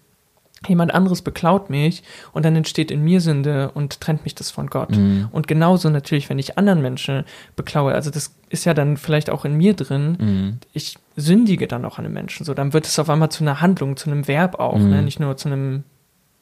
jemand 0.68 0.94
anderes 0.94 1.22
beklaut 1.22 1.70
mich 1.70 2.04
und 2.34 2.46
dann 2.46 2.56
entsteht 2.56 2.92
in 2.92 3.04
mir 3.04 3.22
Sünde 3.22 3.72
und 3.72 4.02
trennt 4.02 4.24
mich 4.24 4.36
das 4.36 4.52
von 4.52 4.68
Gott. 4.68 4.92
Mhm. 4.92 5.30
Und 5.32 5.48
genauso 5.48 5.90
natürlich, 5.90 6.30
wenn 6.30 6.40
ich 6.40 6.58
anderen 6.58 6.82
Menschen 6.82 7.24
beklaue, 7.56 7.94
also 7.94 8.10
das 8.10 8.36
ist 8.50 8.66
ja 8.66 8.74
dann 8.74 8.98
vielleicht 8.98 9.30
auch 9.30 9.46
in 9.46 9.56
mir 9.56 9.74
drin, 9.74 10.18
mhm. 10.20 10.58
ich 10.74 10.98
sündige 11.16 11.68
dann 11.68 11.86
auch 11.86 11.98
an 11.98 12.06
einem 12.06 12.14
Menschen. 12.14 12.46
So, 12.46 12.54
dann 12.54 12.74
wird 12.74 12.86
es 12.86 13.00
auf 13.00 13.10
einmal 13.10 13.30
zu 13.30 13.44
einer 13.44 13.62
Handlung, 13.62 13.98
zu 13.98 14.10
einem 14.10 14.28
Verb 14.28 14.60
auch, 14.60 14.78
mhm. 14.78 14.90
ne? 14.90 15.02
nicht 15.02 15.20
nur 15.20 15.38
zu 15.38 15.50
einem 15.50 15.84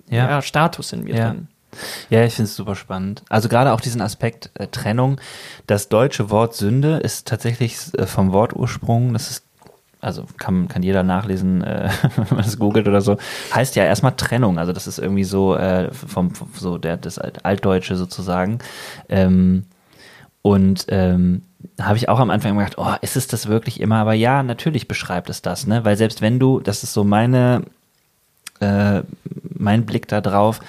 ja. 0.09 0.29
Ja, 0.29 0.41
Status 0.41 0.93
in 0.93 1.03
mir 1.03 1.15
ja. 1.15 1.29
drin. 1.29 1.47
Ja, 2.09 2.23
ich 2.23 2.35
finde 2.35 2.49
es 2.49 2.55
super 2.55 2.75
spannend. 2.75 3.23
Also 3.29 3.49
gerade 3.49 3.73
auch 3.73 3.81
diesen 3.81 4.01
Aspekt 4.01 4.51
äh, 4.55 4.67
Trennung. 4.67 5.19
Das 5.67 5.89
deutsche 5.89 6.29
Wort 6.29 6.55
Sünde 6.55 6.97
ist 6.97 7.27
tatsächlich 7.27 7.77
äh, 7.97 8.05
vom 8.05 8.31
Wortursprung, 8.31 9.13
das 9.13 9.31
ist 9.31 9.45
also 10.03 10.25
kann, 10.37 10.67
kann 10.67 10.83
jeder 10.83 11.03
nachlesen, 11.03 11.63
äh, 11.63 11.89
wenn 12.15 12.37
man 12.37 12.45
es 12.45 12.59
googelt 12.59 12.87
oder 12.87 13.01
so, 13.01 13.17
heißt 13.53 13.75
ja 13.75 13.83
erstmal 13.83 14.15
Trennung. 14.15 14.59
Also 14.59 14.73
das 14.73 14.87
ist 14.87 14.99
irgendwie 14.99 15.23
so 15.23 15.55
äh, 15.55 15.91
vom, 15.93 16.31
vom 16.31 16.49
so 16.55 16.77
der 16.77 16.97
das 16.97 17.17
Altdeutsche 17.19 17.95
sozusagen. 17.95 18.59
Ähm, 19.09 19.65
und 20.41 20.85
ähm, 20.89 21.43
habe 21.81 21.97
ich 21.97 22.09
auch 22.09 22.19
am 22.19 22.29
Anfang 22.29 22.57
gedacht, 22.57 22.77
oh, 22.77 22.93
ist 23.01 23.15
es 23.15 23.27
das 23.27 23.47
wirklich 23.47 23.79
immer? 23.79 23.95
Aber 23.97 24.13
ja, 24.13 24.43
natürlich 24.43 24.87
beschreibt 24.87 25.29
es 25.29 25.41
das, 25.41 25.65
ne? 25.65 25.85
Weil 25.85 25.95
selbst 25.95 26.21
wenn 26.21 26.39
du, 26.39 26.59
das 26.59 26.83
ist 26.83 26.93
so 26.93 27.05
meine, 27.05 27.63
äh, 28.59 29.01
mein 29.53 29.85
Blick 29.85 30.07
da 30.09 30.19
drauf, 30.19 30.59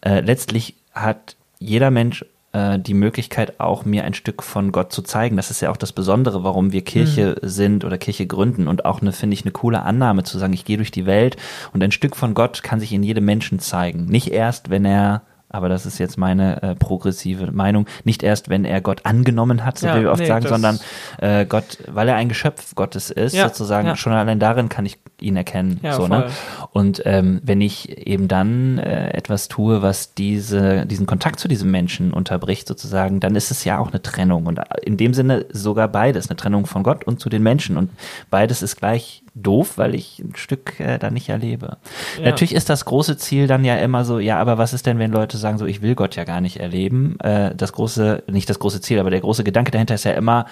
äh, 0.00 0.20
letztlich 0.20 0.76
hat 0.92 1.36
jeder 1.58 1.90
Mensch 1.90 2.24
äh, 2.52 2.78
die 2.78 2.94
Möglichkeit, 2.94 3.60
auch 3.60 3.84
mir 3.84 4.04
ein 4.04 4.14
Stück 4.14 4.42
von 4.42 4.72
Gott 4.72 4.92
zu 4.92 5.02
zeigen. 5.02 5.36
Das 5.36 5.50
ist 5.50 5.60
ja 5.60 5.70
auch 5.70 5.76
das 5.76 5.92
Besondere, 5.92 6.44
warum 6.44 6.72
wir 6.72 6.82
Kirche 6.82 7.36
mhm. 7.40 7.48
sind 7.48 7.84
oder 7.84 7.98
Kirche 7.98 8.26
gründen 8.26 8.68
und 8.68 8.84
auch 8.84 9.02
eine, 9.02 9.12
finde 9.12 9.34
ich, 9.34 9.42
eine 9.42 9.52
coole 9.52 9.82
Annahme 9.82 10.22
zu 10.22 10.38
sagen, 10.38 10.52
ich 10.52 10.64
gehe 10.64 10.78
durch 10.78 10.90
die 10.90 11.06
Welt 11.06 11.36
und 11.72 11.82
ein 11.82 11.92
Stück 11.92 12.16
von 12.16 12.34
Gott 12.34 12.62
kann 12.62 12.80
sich 12.80 12.92
in 12.92 13.02
jedem 13.02 13.24
Menschen 13.24 13.58
zeigen. 13.58 14.06
Nicht 14.06 14.28
erst, 14.28 14.70
wenn 14.70 14.84
er 14.84 15.22
aber 15.50 15.68
das 15.68 15.86
ist 15.86 15.98
jetzt 15.98 16.18
meine 16.18 16.62
äh, 16.62 16.74
progressive 16.74 17.50
Meinung, 17.52 17.86
nicht 18.04 18.22
erst, 18.22 18.48
wenn 18.48 18.64
er 18.64 18.80
Gott 18.80 19.04
angenommen 19.04 19.64
hat, 19.64 19.78
so 19.78 19.86
ja, 19.86 19.96
wie 19.96 20.02
wir 20.02 20.12
oft 20.12 20.20
nee, 20.20 20.26
sagen, 20.26 20.46
sondern 20.46 20.78
äh, 21.18 21.46
Gott, 21.46 21.78
weil 21.86 22.08
er 22.08 22.16
ein 22.16 22.28
Geschöpf 22.28 22.74
Gottes 22.74 23.10
ist, 23.10 23.34
ja, 23.34 23.48
sozusagen, 23.48 23.88
ja. 23.88 23.96
schon 23.96 24.12
allein 24.12 24.38
darin 24.38 24.68
kann 24.68 24.84
ich 24.84 24.98
ihn 25.20 25.36
erkennen. 25.36 25.80
so, 25.90 26.06
ne? 26.06 26.26
Und 26.72 27.02
ähm, 27.04 27.40
wenn 27.42 27.60
ich 27.60 28.06
eben 28.06 28.28
dann 28.28 28.78
äh, 28.78 29.10
etwas 29.10 29.48
tue, 29.48 29.82
was 29.82 30.14
diese, 30.14 30.86
diesen 30.86 31.06
Kontakt 31.06 31.40
zu 31.40 31.48
diesem 31.48 31.70
Menschen 31.70 32.12
unterbricht, 32.12 32.68
sozusagen, 32.68 33.20
dann 33.20 33.34
ist 33.34 33.50
es 33.50 33.64
ja 33.64 33.78
auch 33.78 33.88
eine 33.88 34.02
Trennung. 34.02 34.46
Und 34.46 34.60
in 34.82 34.96
dem 34.96 35.14
Sinne 35.14 35.46
sogar 35.50 35.88
beides, 35.88 36.28
eine 36.28 36.36
Trennung 36.36 36.66
von 36.66 36.82
Gott 36.82 37.04
und 37.04 37.20
zu 37.20 37.28
den 37.28 37.42
Menschen. 37.42 37.76
Und 37.76 37.90
beides 38.30 38.62
ist 38.62 38.76
gleich 38.76 39.22
doof, 39.34 39.78
weil 39.78 39.94
ich 39.94 40.18
ein 40.18 40.34
Stück 40.36 40.80
äh, 40.80 40.98
da 40.98 41.10
nicht 41.10 41.28
erlebe. 41.28 41.78
Ja. 42.18 42.26
Natürlich 42.26 42.54
ist 42.54 42.68
das 42.68 42.84
große 42.84 43.16
Ziel 43.16 43.46
dann 43.46 43.64
ja 43.64 43.76
immer 43.76 44.04
so, 44.04 44.18
ja, 44.18 44.38
aber 44.38 44.58
was 44.58 44.72
ist 44.72 44.86
denn, 44.86 44.98
wenn 44.98 45.12
Leute 45.12 45.36
sagen, 45.36 45.58
so 45.58 45.66
ich 45.66 45.82
will 45.82 45.94
Gott 45.94 46.16
ja 46.16 46.24
gar 46.24 46.40
nicht 46.40 46.58
erleben? 46.58 47.18
Äh, 47.20 47.54
das 47.54 47.72
große, 47.72 48.24
nicht 48.28 48.48
das 48.50 48.58
große 48.58 48.80
Ziel, 48.80 48.98
aber 48.98 49.10
der 49.10 49.20
große 49.20 49.44
Gedanke 49.44 49.70
dahinter 49.70 49.94
ist 49.94 50.04
ja 50.04 50.12
immer, 50.12 50.46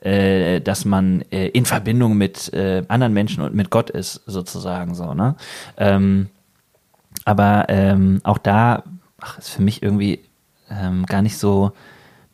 äh, 0.00 0.60
dass 0.60 0.84
man 0.84 1.22
äh, 1.30 1.48
in 1.48 1.64
Verbindung 1.64 2.16
mit 2.16 2.52
äh, 2.52 2.84
anderen 2.88 3.12
Menschen 3.12 3.42
und 3.42 3.54
mit 3.54 3.70
Gott 3.70 3.90
ist, 3.90 4.22
sozusagen 4.26 4.94
so, 4.94 5.14
ne? 5.14 5.34
Ähm, 5.76 6.28
aber 7.24 7.66
ähm, 7.68 8.20
auch 8.24 8.38
da 8.38 8.84
ach, 9.20 9.38
ist 9.38 9.50
für 9.50 9.62
mich 9.62 9.82
irgendwie 9.82 10.20
ähm, 10.70 11.04
gar 11.06 11.22
nicht 11.22 11.38
so 11.38 11.72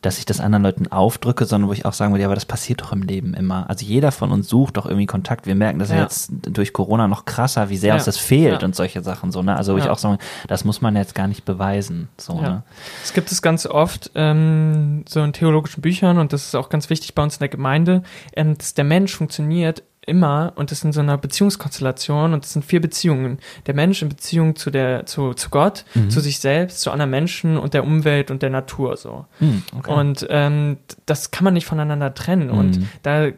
dass 0.05 0.19
ich 0.19 0.25
das 0.25 0.39
anderen 0.39 0.63
Leuten 0.63 0.91
aufdrücke, 0.91 1.45
sondern 1.45 1.69
wo 1.69 1.73
ich 1.73 1.85
auch 1.85 1.93
sagen 1.93 2.13
würde, 2.13 2.21
ja, 2.21 2.27
aber 2.27 2.35
das 2.35 2.45
passiert 2.45 2.81
doch 2.81 2.91
im 2.91 3.01
Leben 3.01 3.33
immer. 3.33 3.69
Also 3.69 3.85
jeder 3.85 4.11
von 4.11 4.31
uns 4.31 4.47
sucht 4.47 4.77
doch 4.77 4.85
irgendwie 4.85 5.07
Kontakt. 5.07 5.47
Wir 5.47 5.55
merken 5.55 5.79
das 5.79 5.89
ja. 5.89 6.01
jetzt 6.01 6.31
durch 6.43 6.73
Corona 6.73 7.07
noch 7.07 7.25
krasser, 7.25 7.69
wie 7.69 7.77
sehr 7.77 7.89
ja. 7.89 7.95
uns 7.95 8.05
das 8.05 8.17
fehlt 8.17 8.61
ja. 8.61 8.65
und 8.65 8.75
solche 8.75 9.01
Sachen 9.01 9.31
so. 9.31 9.41
Ne? 9.41 9.55
Also 9.55 9.73
wo 9.73 9.77
ich 9.77 9.89
auch 9.89 9.97
sage, 9.97 10.19
das 10.47 10.63
muss 10.63 10.81
man 10.81 10.95
jetzt 10.95 11.15
gar 11.15 11.27
nicht 11.27 11.43
beweisen. 11.43 12.09
So, 12.17 12.39
ne? 12.39 12.63
Es 13.03 13.13
gibt 13.13 13.31
es 13.31 13.41
ganz 13.41 13.65
oft 13.65 14.11
ähm, 14.13 15.05
so 15.07 15.23
in 15.23 15.33
theologischen 15.33 15.81
Büchern 15.81 16.19
und 16.19 16.33
das 16.33 16.45
ist 16.45 16.55
auch 16.55 16.69
ganz 16.69 16.89
wichtig 16.89 17.15
bei 17.15 17.23
uns 17.23 17.35
in 17.35 17.39
der 17.39 17.49
Gemeinde, 17.49 18.03
ähm, 18.35 18.57
dass 18.57 18.75
der 18.75 18.85
Mensch 18.85 19.15
funktioniert 19.15 19.83
immer 20.05 20.53
und 20.55 20.71
das 20.71 20.83
in 20.83 20.93
so 20.93 21.01
einer 21.01 21.17
Beziehungskonstellation 21.17 22.33
und 22.33 22.43
das 22.43 22.53
sind 22.53 22.65
vier 22.65 22.81
Beziehungen. 22.81 23.39
Der 23.65 23.73
Mensch 23.73 24.01
in 24.01 24.09
Beziehung 24.09 24.55
zu 24.55 24.71
der, 24.71 25.05
zu, 25.05 25.33
zu 25.33 25.49
Gott, 25.49 25.85
mhm. 25.93 26.09
zu 26.09 26.19
sich 26.19 26.39
selbst, 26.39 26.81
zu 26.81 26.91
anderen 26.91 27.11
Menschen 27.11 27.57
und 27.57 27.73
der 27.73 27.83
Umwelt 27.83 28.31
und 28.31 28.41
der 28.41 28.49
Natur 28.49 28.97
so. 28.97 29.25
Mhm, 29.39 29.63
okay. 29.77 29.91
Und 29.91 30.27
ähm, 30.29 30.77
das 31.05 31.31
kann 31.31 31.43
man 31.43 31.53
nicht 31.53 31.65
voneinander 31.65 32.13
trennen. 32.13 32.47
Mhm. 32.47 32.57
Und 32.57 32.79
da 33.03 33.31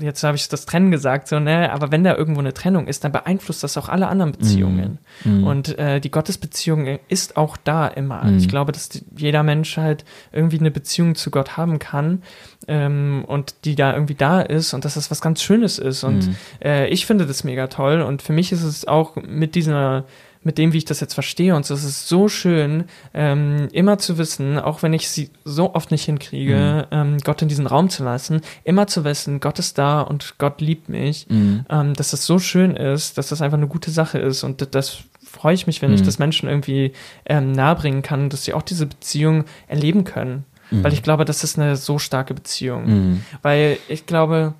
jetzt 0.00 0.22
habe 0.22 0.36
ich 0.36 0.48
das 0.48 0.66
Trennen 0.66 0.90
gesagt, 0.90 1.28
so, 1.28 1.38
ne, 1.38 1.72
aber 1.72 1.90
wenn 1.90 2.04
da 2.04 2.16
irgendwo 2.16 2.40
eine 2.40 2.54
Trennung 2.54 2.86
ist, 2.86 3.04
dann 3.04 3.12
beeinflusst 3.12 3.62
das 3.62 3.76
auch 3.76 3.88
alle 3.88 4.08
anderen 4.08 4.32
Beziehungen. 4.32 4.98
Mm. 5.24 5.40
Mm. 5.40 5.44
Und 5.44 5.78
äh, 5.78 6.00
die 6.00 6.10
Gottesbeziehung 6.10 6.98
ist 7.08 7.36
auch 7.36 7.56
da 7.56 7.88
immer. 7.88 8.24
Mm. 8.24 8.38
Ich 8.38 8.48
glaube, 8.48 8.72
dass 8.72 8.88
die, 8.88 9.04
jeder 9.16 9.42
Mensch 9.42 9.76
halt 9.76 10.04
irgendwie 10.32 10.58
eine 10.58 10.70
Beziehung 10.70 11.14
zu 11.14 11.30
Gott 11.30 11.56
haben 11.56 11.78
kann 11.78 12.22
ähm, 12.68 13.24
und 13.26 13.54
die 13.64 13.74
da 13.74 13.92
irgendwie 13.94 14.14
da 14.14 14.40
ist 14.40 14.74
und 14.74 14.84
dass 14.84 14.94
das 14.94 15.10
was 15.10 15.20
ganz 15.20 15.42
Schönes 15.42 15.78
ist. 15.78 16.04
Und 16.04 16.28
mm. 16.28 16.34
äh, 16.64 16.88
ich 16.88 17.06
finde 17.06 17.26
das 17.26 17.44
mega 17.44 17.66
toll. 17.66 18.02
Und 18.02 18.22
für 18.22 18.32
mich 18.32 18.52
ist 18.52 18.62
es 18.62 18.86
auch 18.86 19.16
mit 19.16 19.54
dieser 19.54 20.04
mit 20.44 20.58
dem, 20.58 20.72
wie 20.72 20.78
ich 20.78 20.84
das 20.84 21.00
jetzt 21.00 21.14
verstehe. 21.14 21.54
Und 21.54 21.64
so 21.66 21.74
ist 21.74 21.84
es 21.84 22.08
so 22.08 22.28
schön, 22.28 22.84
ähm, 23.14 23.68
immer 23.72 23.98
zu 23.98 24.18
wissen, 24.18 24.58
auch 24.58 24.82
wenn 24.82 24.92
ich 24.92 25.08
sie 25.08 25.30
so 25.44 25.74
oft 25.74 25.90
nicht 25.90 26.04
hinkriege, 26.04 26.88
mhm. 26.90 26.96
ähm, 26.96 27.18
Gott 27.18 27.42
in 27.42 27.48
diesen 27.48 27.66
Raum 27.66 27.88
zu 27.88 28.04
lassen, 28.04 28.40
immer 28.64 28.86
zu 28.86 29.04
wissen, 29.04 29.40
Gott 29.40 29.58
ist 29.58 29.78
da 29.78 30.00
und 30.00 30.34
Gott 30.38 30.60
liebt 30.60 30.88
mich, 30.88 31.26
mhm. 31.28 31.64
ähm, 31.70 31.94
dass 31.94 32.10
das 32.10 32.26
so 32.26 32.38
schön 32.38 32.76
ist, 32.76 33.18
dass 33.18 33.28
das 33.28 33.40
einfach 33.40 33.58
eine 33.58 33.68
gute 33.68 33.90
Sache 33.90 34.18
ist. 34.18 34.42
Und 34.42 34.74
das 34.74 34.98
freue 35.24 35.54
ich 35.54 35.66
mich, 35.66 35.80
wenn 35.80 35.90
mhm. 35.90 35.96
ich 35.96 36.02
das 36.02 36.18
Menschen 36.18 36.48
irgendwie 36.48 36.92
ähm, 37.24 37.52
nahebringen 37.52 38.02
kann, 38.02 38.28
dass 38.28 38.44
sie 38.44 38.54
auch 38.54 38.62
diese 38.62 38.86
Beziehung 38.86 39.44
erleben 39.68 40.04
können. 40.04 40.44
Mhm. 40.72 40.84
Weil 40.84 40.92
ich 40.92 41.02
glaube, 41.02 41.24
das 41.24 41.44
ist 41.44 41.58
eine 41.58 41.76
so 41.76 41.98
starke 41.98 42.34
Beziehung. 42.34 42.86
Mhm. 42.86 43.24
Weil 43.42 43.78
ich 43.88 44.06
glaube, 44.06 44.54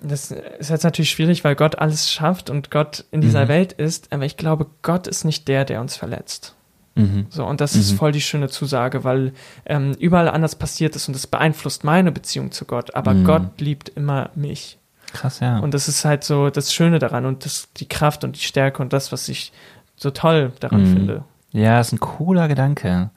das 0.00 0.30
ist 0.30 0.70
jetzt 0.70 0.84
natürlich 0.84 1.10
schwierig, 1.10 1.44
weil 1.44 1.56
Gott 1.56 1.78
alles 1.78 2.10
schafft 2.10 2.50
und 2.50 2.70
Gott 2.70 3.04
in 3.10 3.20
dieser 3.20 3.44
mhm. 3.44 3.48
Welt 3.48 3.72
ist, 3.72 4.12
aber 4.12 4.24
ich 4.24 4.36
glaube, 4.36 4.66
Gott 4.82 5.06
ist 5.06 5.24
nicht 5.24 5.48
der, 5.48 5.64
der 5.64 5.80
uns 5.80 5.96
verletzt. 5.96 6.54
Mhm. 6.94 7.26
So, 7.30 7.44
und 7.44 7.60
das 7.60 7.74
mhm. 7.74 7.80
ist 7.80 7.92
voll 7.92 8.12
die 8.12 8.20
schöne 8.20 8.48
Zusage, 8.48 9.04
weil 9.04 9.32
ähm, 9.66 9.94
überall 9.98 10.28
anders 10.28 10.56
passiert 10.56 10.96
ist 10.96 11.08
und 11.08 11.14
das 11.14 11.26
beeinflusst 11.26 11.84
meine 11.84 12.12
Beziehung 12.12 12.52
zu 12.52 12.64
Gott, 12.64 12.94
aber 12.94 13.14
mhm. 13.14 13.24
Gott 13.24 13.60
liebt 13.60 13.88
immer 13.88 14.30
mich. 14.34 14.78
Krass, 15.12 15.40
ja. 15.40 15.58
Und 15.58 15.74
das 15.74 15.88
ist 15.88 16.04
halt 16.04 16.22
so 16.22 16.50
das 16.50 16.72
Schöne 16.72 16.98
daran 16.98 17.24
und 17.24 17.44
das, 17.44 17.68
die 17.76 17.88
Kraft 17.88 18.24
und 18.24 18.36
die 18.36 18.40
Stärke 18.40 18.82
und 18.82 18.92
das, 18.92 19.10
was 19.10 19.28
ich 19.28 19.52
so 19.96 20.10
toll 20.10 20.52
daran 20.60 20.82
mhm. 20.82 20.92
finde. 20.92 21.24
Ja, 21.52 21.80
ist 21.80 21.92
ein 21.92 22.00
cooler 22.00 22.46
Gedanke. 22.46 23.10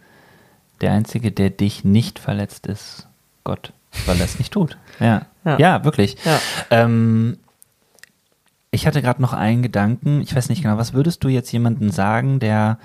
Der 0.81 0.93
Einzige, 0.93 1.31
der 1.31 1.49
dich 1.49 1.83
nicht 1.83 2.19
verletzt, 2.19 2.67
ist 2.67 3.07
Gott, 3.43 3.73
weil 4.05 4.17
er 4.17 4.25
es 4.25 4.39
nicht 4.39 4.53
tut. 4.53 4.77
Ja, 4.99 5.25
ja. 5.45 5.57
ja 5.57 5.83
wirklich. 5.83 6.17
Ja. 6.25 6.39
Ähm, 6.69 7.37
ich 8.71 8.87
hatte 8.87 9.01
gerade 9.01 9.21
noch 9.21 9.33
einen 9.33 9.61
Gedanken. 9.61 10.21
Ich 10.21 10.35
weiß 10.35 10.49
nicht 10.49 10.63
genau, 10.63 10.77
was 10.77 10.93
würdest 10.93 11.23
du 11.23 11.27
jetzt 11.27 11.51
jemandem 11.51 11.91
sagen, 11.91 12.39
der 12.39 12.79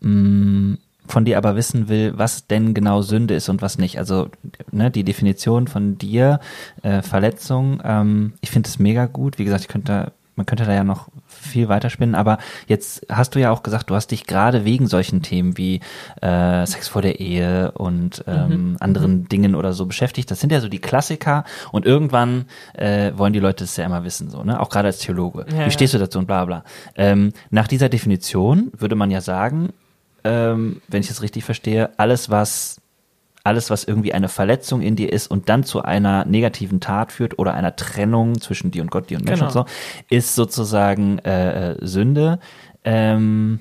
mh, 0.00 0.10
mm, 0.10 0.78
von 1.08 1.24
dir 1.24 1.38
aber 1.38 1.56
wissen 1.56 1.88
will, 1.88 2.12
was 2.16 2.46
denn 2.46 2.74
genau 2.74 3.02
Sünde 3.02 3.34
ist 3.34 3.48
und 3.48 3.62
was 3.62 3.78
nicht. 3.78 3.98
Also 3.98 4.28
ne, 4.70 4.90
die 4.90 5.04
Definition 5.04 5.66
von 5.66 5.98
dir, 5.98 6.40
äh, 6.82 7.02
Verletzung, 7.02 7.80
ähm, 7.84 8.34
ich 8.40 8.50
finde 8.50 8.68
es 8.68 8.78
mega 8.78 9.06
gut. 9.06 9.38
Wie 9.38 9.44
gesagt, 9.44 9.62
ich 9.62 9.68
könnte, 9.68 10.12
man 10.38 10.46
könnte 10.46 10.64
da 10.64 10.72
ja 10.72 10.84
noch 10.84 11.08
viel 11.26 11.68
weiterspinnen, 11.68 12.14
aber 12.14 12.38
jetzt 12.68 13.04
hast 13.10 13.34
du 13.34 13.40
ja 13.40 13.50
auch 13.50 13.64
gesagt, 13.64 13.90
du 13.90 13.96
hast 13.96 14.12
dich 14.12 14.24
gerade 14.24 14.64
wegen 14.64 14.86
solchen 14.86 15.20
Themen 15.20 15.58
wie 15.58 15.80
äh, 16.22 16.64
Sex 16.64 16.86
vor 16.86 17.02
der 17.02 17.18
Ehe 17.18 17.72
und 17.72 18.24
ähm, 18.28 18.48
mhm. 18.70 18.76
anderen 18.78 19.12
mhm. 19.18 19.28
Dingen 19.28 19.54
oder 19.56 19.72
so 19.72 19.84
beschäftigt. 19.84 20.30
Das 20.30 20.40
sind 20.40 20.52
ja 20.52 20.60
so 20.60 20.68
die 20.68 20.78
Klassiker 20.78 21.44
und 21.72 21.84
irgendwann 21.84 22.46
äh, 22.74 23.12
wollen 23.16 23.32
die 23.32 23.40
Leute 23.40 23.64
das 23.64 23.76
ja 23.76 23.84
immer 23.84 24.04
wissen, 24.04 24.30
so, 24.30 24.44
ne? 24.44 24.60
Auch 24.60 24.70
gerade 24.70 24.86
als 24.86 25.00
Theologe. 25.00 25.44
Ja, 25.50 25.66
wie 25.66 25.70
stehst 25.72 25.92
du 25.92 25.98
dazu 25.98 26.20
und 26.20 26.26
bla 26.26 26.44
bla. 26.44 26.64
Ähm, 26.94 27.32
nach 27.50 27.66
dieser 27.66 27.88
Definition 27.88 28.70
würde 28.78 28.94
man 28.94 29.10
ja 29.10 29.20
sagen, 29.20 29.70
ähm, 30.22 30.80
wenn 30.86 31.00
ich 31.00 31.10
es 31.10 31.20
richtig 31.20 31.44
verstehe, 31.44 31.90
alles, 31.96 32.30
was 32.30 32.80
alles, 33.44 33.70
was 33.70 33.84
irgendwie 33.84 34.12
eine 34.12 34.28
Verletzung 34.28 34.82
in 34.82 34.96
dir 34.96 35.12
ist 35.12 35.28
und 35.28 35.48
dann 35.48 35.64
zu 35.64 35.82
einer 35.82 36.24
negativen 36.24 36.80
Tat 36.80 37.12
führt 37.12 37.38
oder 37.38 37.54
einer 37.54 37.76
Trennung 37.76 38.40
zwischen 38.40 38.70
dir 38.70 38.82
und 38.82 38.90
Gott, 38.90 39.10
dir 39.10 39.18
und 39.18 39.24
Mensch 39.24 39.40
genau. 39.40 39.46
und 39.46 39.52
so, 39.52 39.64
ist 40.10 40.34
sozusagen 40.34 41.18
äh, 41.20 41.72
äh, 41.72 41.76
Sünde. 41.80 42.40
Ähm, 42.84 43.60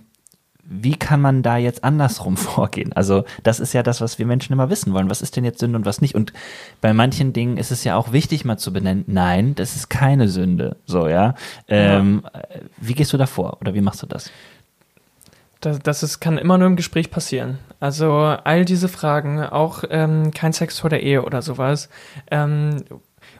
wie 0.69 0.95
kann 0.95 1.21
man 1.21 1.43
da 1.43 1.57
jetzt 1.57 1.83
andersrum 1.83 2.35
vorgehen? 2.37 2.91
Also, 2.93 3.23
das 3.43 3.59
ist 3.59 3.73
ja 3.73 3.83
das, 3.83 4.01
was 4.01 4.19
wir 4.19 4.25
Menschen 4.25 4.53
immer 4.53 4.69
wissen 4.69 4.93
wollen. 4.93 5.09
Was 5.09 5.21
ist 5.21 5.35
denn 5.35 5.45
jetzt 5.45 5.59
Sünde 5.59 5.77
und 5.77 5.85
was 5.85 6.01
nicht? 6.01 6.15
Und 6.15 6.33
bei 6.81 6.93
manchen 6.93 7.31
Dingen 7.31 7.57
ist 7.57 7.71
es 7.71 7.83
ja 7.83 7.95
auch 7.95 8.11
wichtig, 8.11 8.43
mal 8.43 8.57
zu 8.57 8.73
benennen, 8.73 9.05
nein, 9.07 9.55
das 9.55 9.75
ist 9.75 9.89
keine 9.89 10.27
Sünde. 10.27 10.77
So, 10.85 11.07
ja. 11.07 11.35
Ähm, 11.67 12.23
ja. 12.23 12.41
Wie 12.77 12.93
gehst 12.93 13.13
du 13.13 13.17
da 13.17 13.25
vor 13.25 13.57
oder 13.61 13.73
wie 13.73 13.81
machst 13.81 14.03
du 14.03 14.07
das? 14.07 14.31
Das, 15.61 15.79
das 15.79 16.03
ist, 16.03 16.19
kann 16.19 16.37
immer 16.37 16.57
nur 16.57 16.67
im 16.67 16.75
Gespräch 16.75 17.11
passieren. 17.11 17.59
Also 17.79 18.13
all 18.13 18.65
diese 18.65 18.87
Fragen, 18.87 19.41
auch 19.43 19.83
ähm, 19.89 20.31
kein 20.31 20.53
Sex 20.53 20.79
vor 20.79 20.89
der 20.89 21.03
Ehe 21.03 21.23
oder 21.23 21.41
sowas, 21.41 21.89
ähm, 22.31 22.83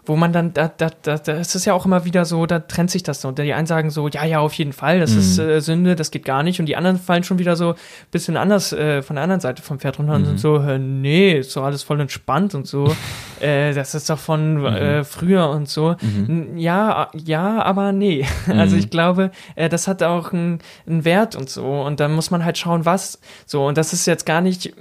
wo 0.07 0.15
man 0.15 0.31
dann, 0.31 0.53
da, 0.53 0.69
da, 0.69 0.89
da, 1.01 1.17
das 1.17 1.55
ist 1.55 1.65
ja 1.65 1.73
auch 1.73 1.85
immer 1.85 2.05
wieder 2.05 2.23
so, 2.25 2.45
da 2.45 2.59
trennt 2.59 2.91
sich 2.91 3.03
das 3.03 3.21
so. 3.21 3.31
Die 3.31 3.53
einen 3.53 3.67
sagen 3.67 3.89
so, 3.89 4.07
ja, 4.07 4.25
ja, 4.25 4.39
auf 4.39 4.53
jeden 4.53 4.73
Fall, 4.73 4.99
das 4.99 5.11
mhm. 5.11 5.19
ist 5.19 5.39
äh, 5.39 5.59
Sünde, 5.59 5.95
das 5.95 6.11
geht 6.11 6.23
gar 6.23 6.43
nicht. 6.43 6.59
Und 6.59 6.65
die 6.67 6.75
anderen 6.75 6.97
fallen 6.97 7.23
schon 7.23 7.39
wieder 7.39 7.55
so 7.55 7.71
ein 7.71 7.75
bisschen 8.11 8.37
anders 8.37 8.71
äh, 8.71 9.01
von 9.01 9.17
der 9.17 9.23
anderen 9.23 9.41
Seite 9.41 9.61
vom 9.61 9.79
Pferd 9.79 9.99
runter 9.99 10.13
mhm. 10.13 10.19
und 10.19 10.25
sind 10.25 10.39
so, 10.39 10.57
äh, 10.57 10.79
nee, 10.79 11.33
ist 11.33 11.55
doch 11.55 11.63
alles 11.63 11.83
voll 11.83 11.99
entspannt 11.99 12.55
und 12.55 12.67
so. 12.67 12.95
äh, 13.41 13.73
das 13.73 13.95
ist 13.95 14.09
doch 14.09 14.19
von 14.19 14.65
äh, 14.65 14.99
mhm. 14.99 15.05
früher 15.05 15.49
und 15.49 15.67
so. 15.67 15.95
Mhm. 16.01 16.57
Ja, 16.57 17.09
ja, 17.13 17.61
aber 17.61 17.91
nee. 17.91 18.25
Also 18.47 18.75
mhm. 18.75 18.81
ich 18.81 18.89
glaube, 18.89 19.31
äh, 19.55 19.69
das 19.69 19.87
hat 19.87 20.01
auch 20.03 20.31
einen 20.31 20.59
Wert 20.85 21.35
und 21.35 21.49
so. 21.49 21.65
Und 21.81 21.99
dann 21.99 22.13
muss 22.13 22.31
man 22.31 22.45
halt 22.45 22.57
schauen, 22.57 22.85
was 22.85 23.19
so. 23.45 23.65
Und 23.67 23.77
das 23.77 23.93
ist 23.93 24.07
jetzt 24.07 24.25
gar 24.25 24.41
nicht 24.41 24.73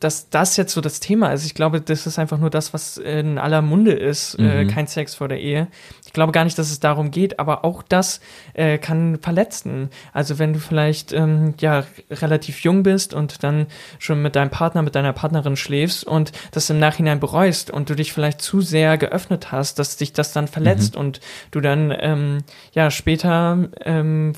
dass 0.00 0.30
das 0.30 0.56
jetzt 0.56 0.72
so 0.72 0.80
das 0.80 1.00
Thema 1.00 1.32
ist. 1.32 1.44
Ich 1.46 1.54
glaube, 1.54 1.80
das 1.80 2.06
ist 2.06 2.18
einfach 2.18 2.38
nur 2.38 2.50
das, 2.50 2.74
was 2.74 2.96
in 2.96 3.38
aller 3.38 3.62
Munde 3.62 3.92
ist. 3.92 4.34
Äh, 4.38 4.42
mhm. 4.42 4.48
Äh, 4.48 4.64
kein 4.66 4.86
Sex 4.86 5.14
vor 5.14 5.28
der 5.28 5.40
Ehe. 5.40 5.68
Ich 6.06 6.12
glaube 6.12 6.32
gar 6.32 6.44
nicht, 6.44 6.58
dass 6.58 6.70
es 6.70 6.80
darum 6.80 7.10
geht, 7.10 7.38
aber 7.38 7.64
auch 7.64 7.82
das 7.82 8.20
äh, 8.54 8.78
kann 8.78 9.18
verletzen. 9.20 9.90
Also 10.12 10.38
wenn 10.38 10.52
du 10.52 10.60
vielleicht 10.60 11.12
ähm, 11.12 11.54
ja 11.60 11.84
relativ 12.10 12.60
jung 12.60 12.82
bist 12.82 13.14
und 13.14 13.42
dann 13.42 13.66
schon 13.98 14.22
mit 14.22 14.36
deinem 14.36 14.50
Partner, 14.50 14.82
mit 14.82 14.94
deiner 14.94 15.12
Partnerin 15.12 15.56
schläfst 15.56 16.04
und 16.04 16.32
das 16.52 16.70
im 16.70 16.78
Nachhinein 16.78 17.20
bereust 17.20 17.70
und 17.70 17.90
du 17.90 17.94
dich 17.94 18.12
vielleicht 18.12 18.40
zu 18.40 18.60
sehr 18.60 18.98
geöffnet 18.98 19.52
hast, 19.52 19.78
dass 19.78 19.96
dich 19.96 20.12
das 20.12 20.32
dann 20.32 20.48
verletzt 20.48 20.94
mhm. 20.94 21.00
und 21.00 21.20
du 21.50 21.60
dann 21.60 21.94
ähm, 21.98 22.38
ja 22.72 22.90
später 22.90 23.68
ähm, 23.84 24.34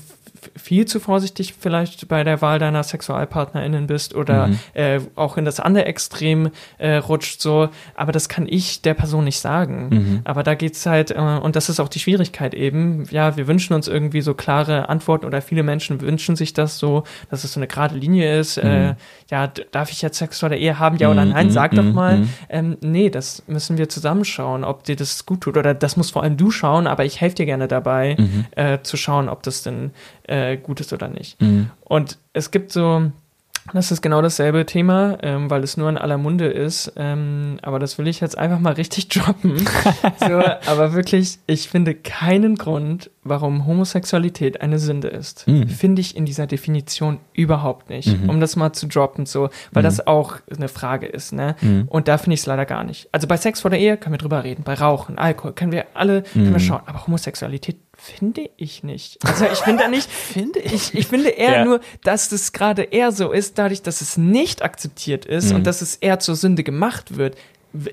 viel 0.55 0.85
zu 0.85 0.99
vorsichtig 0.99 1.53
vielleicht 1.59 2.07
bei 2.07 2.23
der 2.23 2.41
Wahl 2.41 2.59
deiner 2.59 2.83
SexualpartnerInnen 2.83 3.87
bist 3.87 4.15
oder 4.15 4.47
mhm. 4.47 4.59
äh, 4.73 4.99
auch 5.15 5.37
in 5.37 5.45
das 5.45 5.59
andere 5.59 5.85
Extrem 5.85 6.51
äh, 6.77 6.95
rutscht 6.95 7.41
so, 7.41 7.69
aber 7.95 8.11
das 8.11 8.29
kann 8.29 8.47
ich 8.47 8.81
der 8.81 8.93
Person 8.93 9.23
nicht 9.23 9.39
sagen. 9.39 9.89
Mhm. 9.89 10.21
Aber 10.23 10.43
da 10.43 10.55
geht's 10.55 10.85
halt, 10.85 11.11
äh, 11.11 11.15
und 11.15 11.55
das 11.55 11.69
ist 11.69 11.79
auch 11.79 11.89
die 11.89 11.99
Schwierigkeit 11.99 12.53
eben, 12.53 13.05
ja, 13.09 13.37
wir 13.37 13.47
wünschen 13.47 13.73
uns 13.73 13.87
irgendwie 13.87 14.21
so 14.21 14.33
klare 14.33 14.89
Antworten 14.89 15.25
oder 15.25 15.41
viele 15.41 15.63
Menschen 15.63 16.01
wünschen 16.01 16.35
sich 16.35 16.53
das 16.53 16.77
so, 16.77 17.03
dass 17.29 17.43
es 17.43 17.53
so 17.53 17.59
eine 17.59 17.67
gerade 17.67 17.95
Linie 17.95 18.39
ist, 18.39 18.61
mhm. 18.61 18.69
äh, 18.69 18.95
ja, 19.29 19.47
darf 19.71 19.91
ich 19.91 20.01
jetzt 20.01 20.17
Sex 20.17 20.39
vor 20.39 20.49
der 20.49 20.59
Ehe 20.59 20.79
haben, 20.79 20.97
ja 20.97 21.09
oder 21.09 21.25
mhm. 21.25 21.31
nein, 21.31 21.51
sag 21.51 21.71
doch 21.71 21.83
mhm. 21.83 21.93
mal. 21.93 22.17
Mhm. 22.17 22.29
Ähm, 22.49 22.77
nee, 22.81 23.09
das 23.09 23.43
müssen 23.47 23.77
wir 23.77 23.89
zusammenschauen, 23.89 24.63
ob 24.63 24.83
dir 24.83 24.95
das 24.95 25.25
gut 25.25 25.41
tut 25.41 25.57
oder 25.57 25.73
das 25.73 25.97
muss 25.97 26.11
vor 26.11 26.23
allem 26.23 26.37
du 26.37 26.51
schauen, 26.51 26.87
aber 26.87 27.05
ich 27.05 27.21
helfe 27.21 27.35
dir 27.35 27.45
gerne 27.45 27.67
dabei, 27.67 28.15
äh, 28.55 28.79
zu 28.83 28.97
schauen, 28.97 29.29
ob 29.29 29.43
das 29.43 29.63
denn 29.63 29.91
äh, 30.27 30.57
gut 30.57 30.79
ist 30.79 30.93
oder 30.93 31.07
nicht. 31.07 31.41
Mhm. 31.41 31.71
Und 31.81 32.17
es 32.33 32.51
gibt 32.51 32.71
so, 32.71 33.11
das 33.73 33.91
ist 33.91 34.01
genau 34.01 34.21
dasselbe 34.21 34.65
Thema, 34.65 35.17
ähm, 35.21 35.49
weil 35.49 35.63
es 35.63 35.75
nur 35.77 35.89
in 35.89 35.97
aller 35.97 36.17
Munde 36.17 36.47
ist. 36.47 36.93
Ähm, 36.95 37.59
aber 37.61 37.79
das 37.79 37.97
will 37.97 38.07
ich 38.07 38.21
jetzt 38.21 38.37
einfach 38.37 38.59
mal 38.59 38.73
richtig 38.73 39.07
droppen. 39.09 39.57
so, 40.19 40.41
aber 40.67 40.93
wirklich, 40.93 41.39
ich 41.47 41.67
finde 41.67 41.93
keinen 41.93 42.55
Grund, 42.55 43.11
warum 43.23 43.65
Homosexualität 43.65 44.61
eine 44.61 44.79
Sünde 44.79 45.09
ist. 45.09 45.47
Mhm. 45.47 45.67
Finde 45.67 46.01
ich 46.01 46.15
in 46.15 46.25
dieser 46.25 46.47
Definition 46.47 47.19
überhaupt 47.33 47.89
nicht. 47.89 48.21
Mhm. 48.21 48.29
Um 48.29 48.39
das 48.39 48.55
mal 48.55 48.71
zu 48.73 48.87
droppen, 48.87 49.25
so, 49.25 49.49
weil 49.71 49.83
mhm. 49.83 49.87
das 49.87 50.07
auch 50.07 50.37
eine 50.55 50.69
Frage 50.69 51.07
ist, 51.07 51.33
ne? 51.33 51.55
Mhm. 51.61 51.87
Und 51.89 52.07
da 52.07 52.17
finde 52.17 52.35
ich 52.35 52.41
es 52.41 52.45
leider 52.45 52.65
gar 52.65 52.83
nicht. 52.83 53.09
Also 53.11 53.27
bei 53.27 53.37
Sex 53.37 53.61
vor 53.61 53.71
der 53.71 53.79
Ehe 53.79 53.97
können 53.97 54.13
wir 54.13 54.19
drüber 54.19 54.43
reden, 54.43 54.63
bei 54.63 54.75
Rauchen, 54.75 55.17
Alkohol, 55.17 55.53
können 55.53 55.71
wir 55.71 55.85
alle, 55.93 56.23
können 56.23 56.45
wir 56.45 56.53
mhm. 56.53 56.59
schauen. 56.59 56.81
Aber 56.85 57.05
Homosexualität 57.05 57.77
Finde 58.15 58.49
ich 58.55 58.83
nicht. 58.83 59.17
Also 59.25 59.45
ich 59.45 59.59
finde 59.59 59.87
nicht, 59.89 60.09
finde 60.09 60.59
ich, 60.59 60.93
ich 60.93 61.07
finde 61.07 61.29
eher 61.29 61.57
ja. 61.57 61.65
nur, 61.65 61.81
dass 62.03 62.31
es 62.31 62.53
gerade 62.53 62.83
eher 62.83 63.11
so 63.11 63.31
ist, 63.31 63.57
dadurch, 63.57 63.81
dass 63.81 64.01
es 64.01 64.17
nicht 64.17 64.61
akzeptiert 64.61 65.25
ist 65.25 65.49
mhm. 65.49 65.57
und 65.57 65.67
dass 65.67 65.81
es 65.81 65.97
eher 65.97 66.19
zur 66.19 66.35
Sünde 66.35 66.63
gemacht 66.63 67.17
wird, 67.17 67.35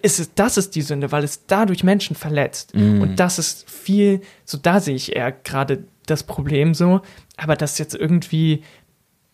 ist 0.03 0.21
es, 0.21 0.33
das 0.35 0.57
ist 0.57 0.77
die 0.77 0.83
Sünde, 0.83 1.11
weil 1.12 1.25
es 1.25 1.47
dadurch 1.47 1.83
Menschen 1.83 2.15
verletzt. 2.15 2.75
Mhm. 2.75 3.03
Und 3.03 3.21
das 3.21 3.39
ist 3.39 3.69
viel, 3.69 4.21
so 4.45 4.57
da 4.57 4.81
sehe 4.81 4.95
ich 4.95 5.17
eher 5.17 5.33
gerade 5.33 5.85
das 6.07 6.23
Problem 6.23 6.75
so, 6.75 7.01
aber 7.37 7.57
dass 7.57 7.79
jetzt 7.79 7.95
irgendwie 7.95 8.62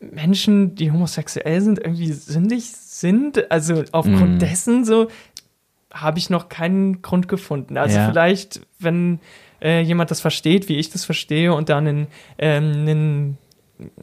Menschen, 0.01 0.75
die 0.75 0.91
homosexuell 0.91 1.61
sind, 1.61 1.79
irgendwie 1.79 2.13
sündig 2.13 2.73
sind, 2.73 3.51
also 3.51 3.85
aufgrund 3.93 4.35
mhm. 4.35 4.39
dessen 4.39 4.85
so, 4.85 5.09
habe 5.93 6.19
ich 6.19 6.31
noch 6.31 6.49
keinen 6.49 7.03
Grund 7.03 7.29
gefunden. 7.29 7.77
Also 7.77 7.99
ja. 7.99 8.09
vielleicht, 8.09 8.61
wenn 8.79 9.21
äh, 9.63 9.81
jemand 9.81 10.11
das 10.11 10.21
versteht, 10.21 10.69
wie 10.69 10.77
ich 10.77 10.91
das 10.91 11.05
verstehe 11.05 11.53
und 11.55 11.69
dann 11.69 11.87
einen, 11.87 12.07
ähm, 12.39 12.73
einen 12.73 13.39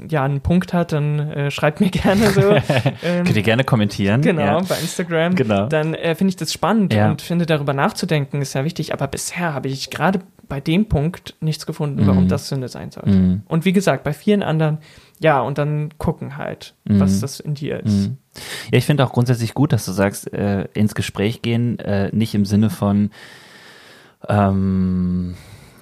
ja, 0.10 0.24
einen 0.24 0.42
Punkt 0.42 0.74
hat, 0.74 0.92
dann 0.92 1.20
äh, 1.20 1.52
schreibt 1.52 1.80
mir 1.82 1.90
gerne 1.92 2.32
so. 2.32 2.52
Ähm, 2.52 2.62
Könnt 3.26 3.36
ihr 3.36 3.44
gerne 3.44 3.64
kommentieren. 3.64 4.22
Genau, 4.22 4.42
ja. 4.42 4.60
bei 4.62 4.78
Instagram. 4.80 5.36
Genau. 5.36 5.68
Dann 5.68 5.94
äh, 5.94 6.16
finde 6.16 6.30
ich 6.30 6.36
das 6.36 6.54
spannend 6.54 6.94
ja. 6.94 7.10
und 7.10 7.22
finde, 7.22 7.46
darüber 7.46 7.74
nachzudenken 7.74 8.42
ist 8.42 8.54
ja 8.54 8.64
wichtig. 8.64 8.94
Aber 8.94 9.08
bisher 9.08 9.54
habe 9.54 9.68
ich 9.68 9.90
gerade 9.90 10.22
bei 10.48 10.62
dem 10.62 10.88
Punkt 10.88 11.36
nichts 11.42 11.66
gefunden, 11.66 12.06
mm. 12.06 12.08
warum 12.08 12.24
mhm. 12.24 12.30
das 12.30 12.48
Sünde 12.48 12.70
sein 12.70 12.92
sollte. 12.92 13.10
Mm. 13.10 13.44
Und 13.48 13.66
wie 13.66 13.74
gesagt, 13.74 14.04
bei 14.04 14.14
vielen 14.14 14.44
anderen, 14.44 14.78
ja, 15.20 15.42
und 15.42 15.58
dann 15.58 15.90
gucken 15.98 16.38
halt, 16.38 16.74
mm. 16.86 17.00
was 17.00 17.20
das 17.20 17.42
in 17.42 17.54
dir 17.54 17.84
ist. 17.84 18.08
Mhm. 18.08 18.18
Ja, 18.72 18.78
ich 18.78 18.86
finde 18.86 19.04
auch 19.04 19.12
grundsätzlich 19.12 19.54
gut, 19.54 19.74
dass 19.74 19.86
du 19.86 19.92
sagst, 19.92 20.32
äh, 20.32 20.68
ins 20.74 20.96
Gespräch 20.96 21.42
gehen, 21.42 21.80
äh, 21.80 22.16
nicht 22.16 22.34
im 22.34 22.46
Sinne 22.46 22.70
von, 22.70 23.10
ähm, 24.28 25.36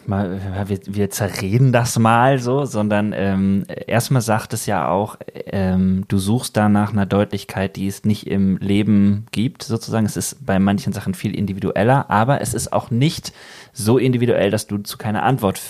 mal, 0.07 0.39
wir, 0.67 0.79
wir 0.85 1.09
zerreden 1.09 1.71
das 1.71 1.97
mal 1.97 2.39
so, 2.39 2.65
sondern 2.65 3.13
ähm, 3.15 3.65
erstmal 3.87 4.21
sagt 4.21 4.53
es 4.53 4.65
ja 4.65 4.89
auch, 4.89 5.17
ähm, 5.47 6.05
du 6.07 6.17
suchst 6.17 6.55
da 6.57 6.69
nach 6.69 6.93
einer 6.93 7.05
Deutlichkeit, 7.05 7.75
die 7.75 7.87
es 7.87 8.03
nicht 8.03 8.27
im 8.27 8.57
Leben 8.57 9.25
gibt, 9.31 9.63
sozusagen. 9.63 10.05
Es 10.05 10.17
ist 10.17 10.45
bei 10.45 10.59
manchen 10.59 10.93
Sachen 10.93 11.13
viel 11.13 11.35
individueller, 11.35 12.09
aber 12.09 12.41
es 12.41 12.53
ist 12.53 12.73
auch 12.73 12.91
nicht 12.91 13.33
so 13.73 13.97
individuell, 13.97 14.51
dass 14.51 14.67
du 14.67 14.77
zu 14.79 14.97
keiner 14.97 15.23
Antwort 15.23 15.61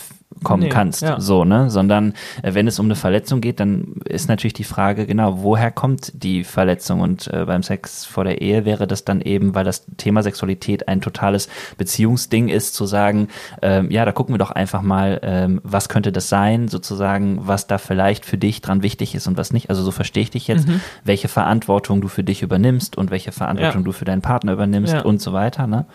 kommen 0.43 0.63
nee, 0.63 0.69
kannst, 0.69 1.01
ja. 1.01 1.19
so, 1.19 1.45
ne? 1.45 1.69
Sondern 1.69 2.13
äh, 2.43 2.53
wenn 2.53 2.67
es 2.67 2.79
um 2.79 2.87
eine 2.87 2.95
Verletzung 2.95 3.41
geht, 3.41 3.59
dann 3.59 3.95
ist 4.05 4.27
natürlich 4.27 4.53
die 4.53 4.63
Frage, 4.63 5.05
genau, 5.05 5.41
woher 5.41 5.71
kommt 5.71 6.11
die 6.23 6.43
Verletzung? 6.43 7.01
Und 7.01 7.27
äh, 7.27 7.45
beim 7.45 7.63
Sex 7.63 8.05
vor 8.05 8.23
der 8.23 8.41
Ehe 8.41 8.65
wäre 8.65 8.87
das 8.87 9.05
dann 9.05 9.21
eben, 9.21 9.55
weil 9.55 9.63
das 9.63 9.85
Thema 9.97 10.23
Sexualität 10.23 10.87
ein 10.87 11.01
totales 11.01 11.49
Beziehungsding 11.77 12.49
ist, 12.49 12.75
zu 12.75 12.85
sagen, 12.85 13.29
ähm, 13.61 13.89
ja, 13.91 14.05
da 14.05 14.11
gucken 14.11 14.33
wir 14.33 14.39
doch 14.39 14.51
einfach 14.51 14.81
mal, 14.81 15.19
ähm, 15.23 15.61
was 15.63 15.89
könnte 15.89 16.11
das 16.11 16.29
sein, 16.29 16.67
sozusagen, 16.67 17.47
was 17.47 17.67
da 17.67 17.77
vielleicht 17.77 18.25
für 18.25 18.37
dich 18.37 18.61
dran 18.61 18.83
wichtig 18.83 19.15
ist 19.15 19.27
und 19.27 19.37
was 19.37 19.53
nicht. 19.53 19.69
Also 19.69 19.83
so 19.83 19.91
verstehe 19.91 20.23
ich 20.23 20.31
dich 20.31 20.47
jetzt, 20.47 20.67
mhm. 20.67 20.81
welche 21.03 21.27
Verantwortung 21.27 22.01
du 22.01 22.07
für 22.07 22.23
dich 22.23 22.41
übernimmst 22.41 22.97
und 22.97 23.09
welche 23.09 23.31
Verantwortung 23.31 23.81
ja. 23.81 23.85
du 23.85 23.91
für 23.91 24.05
deinen 24.05 24.21
Partner 24.21 24.53
übernimmst 24.53 24.93
ja. 24.93 25.01
und 25.01 25.21
so 25.21 25.33
weiter, 25.33 25.67
ne? 25.67 25.85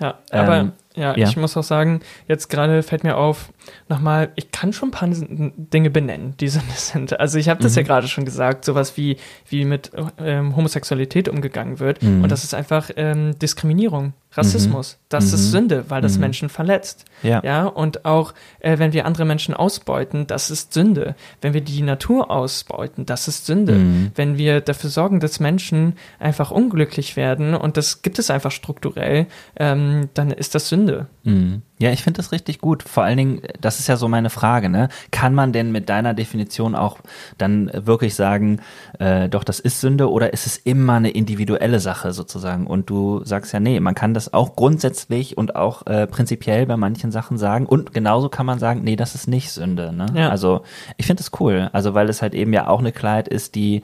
Ja, 0.00 0.18
aber 0.30 0.56
ähm, 0.56 0.72
Ja, 0.96 1.16
ja, 1.16 1.28
ich 1.28 1.36
muss 1.36 1.56
auch 1.56 1.64
sagen, 1.64 2.00
jetzt 2.28 2.48
gerade 2.48 2.82
fällt 2.84 3.02
mir 3.02 3.16
auf, 3.16 3.52
nochmal, 3.88 4.30
ich 4.36 4.52
kann 4.52 4.72
schon 4.72 4.90
ein 4.90 4.92
paar 4.92 5.08
Dinge 5.10 5.90
benennen, 5.90 6.36
die 6.38 6.48
Sünde 6.48 6.72
sind. 6.76 7.18
Also 7.18 7.38
ich 7.38 7.48
habe 7.48 7.62
das 7.62 7.72
mhm. 7.72 7.78
ja 7.78 7.82
gerade 7.82 8.08
schon 8.08 8.24
gesagt, 8.24 8.64
sowas 8.64 8.96
wie, 8.96 9.16
wie 9.48 9.64
mit 9.64 9.90
ähm, 10.18 10.54
Homosexualität 10.54 11.28
umgegangen 11.28 11.80
wird. 11.80 12.02
Mhm. 12.02 12.22
Und 12.22 12.30
das 12.30 12.44
ist 12.44 12.54
einfach 12.54 12.90
ähm, 12.96 13.36
Diskriminierung. 13.38 14.12
Rassismus, 14.36 14.94
mhm. 14.94 15.04
das 15.08 15.28
mhm. 15.28 15.34
ist 15.34 15.50
Sünde, 15.50 15.84
weil 15.88 16.02
das 16.02 16.14
mhm. 16.14 16.20
Menschen 16.20 16.48
verletzt. 16.48 17.04
Ja. 17.22 17.40
ja 17.44 17.64
und 17.66 18.04
auch 18.04 18.34
äh, 18.60 18.78
wenn 18.78 18.92
wir 18.92 19.06
andere 19.06 19.24
Menschen 19.24 19.54
ausbeuten, 19.54 20.26
das 20.26 20.50
ist 20.50 20.72
Sünde. 20.72 21.14
Wenn 21.40 21.54
wir 21.54 21.60
die 21.60 21.82
Natur 21.82 22.30
ausbeuten, 22.30 23.06
das 23.06 23.28
ist 23.28 23.46
Sünde. 23.46 23.74
Mhm. 23.74 24.12
Wenn 24.14 24.38
wir 24.38 24.60
dafür 24.60 24.90
sorgen, 24.90 25.20
dass 25.20 25.40
Menschen 25.40 25.96
einfach 26.18 26.50
unglücklich 26.50 27.16
werden 27.16 27.54
und 27.54 27.76
das 27.76 28.02
gibt 28.02 28.18
es 28.18 28.30
einfach 28.30 28.50
strukturell, 28.50 29.26
ähm, 29.56 30.08
dann 30.14 30.30
ist 30.30 30.54
das 30.54 30.68
Sünde. 30.68 31.06
Mhm. 31.24 31.62
Ja, 31.78 31.90
ich 31.90 32.02
finde 32.02 32.18
das 32.18 32.32
richtig 32.32 32.60
gut. 32.60 32.82
Vor 32.82 33.02
allen 33.02 33.16
Dingen, 33.16 33.42
das 33.60 33.80
ist 33.80 33.88
ja 33.88 33.96
so 33.96 34.08
meine 34.08 34.30
Frage, 34.30 34.68
ne? 34.68 34.88
Kann 35.10 35.34
man 35.34 35.52
denn 35.52 35.72
mit 35.72 35.88
deiner 35.88 36.14
Definition 36.14 36.74
auch 36.74 36.98
dann 37.38 37.70
wirklich 37.74 38.14
sagen, 38.14 38.60
äh, 38.98 39.28
doch, 39.28 39.42
das 39.42 39.58
ist 39.58 39.80
Sünde 39.80 40.10
oder 40.10 40.32
ist 40.32 40.46
es 40.46 40.58
immer 40.58 40.94
eine 40.94 41.10
individuelle 41.10 41.80
Sache 41.80 42.12
sozusagen? 42.12 42.66
Und 42.66 42.90
du 42.90 43.24
sagst 43.24 43.52
ja, 43.52 43.60
nee, 43.60 43.80
man 43.80 43.94
kann 43.94 44.14
das 44.14 44.34
auch 44.34 44.54
grundsätzlich 44.54 45.36
und 45.36 45.56
auch 45.56 45.86
äh, 45.86 46.06
prinzipiell 46.06 46.66
bei 46.66 46.76
manchen 46.76 47.10
Sachen 47.10 47.38
sagen. 47.38 47.66
Und 47.66 47.94
genauso 47.94 48.28
kann 48.28 48.46
man 48.46 48.58
sagen, 48.58 48.82
nee, 48.84 48.96
das 48.96 49.14
ist 49.14 49.26
nicht 49.26 49.50
Sünde, 49.50 49.92
ne? 49.92 50.06
Ja. 50.14 50.28
Also, 50.28 50.62
ich 50.98 51.06
finde 51.06 51.22
es 51.22 51.32
cool. 51.40 51.70
Also, 51.72 51.94
weil 51.94 52.08
es 52.10 52.20
halt 52.20 52.34
eben 52.34 52.52
ja 52.52 52.68
auch 52.68 52.80
eine 52.80 52.92
Kleid 52.92 53.28
ist, 53.28 53.54
die 53.54 53.82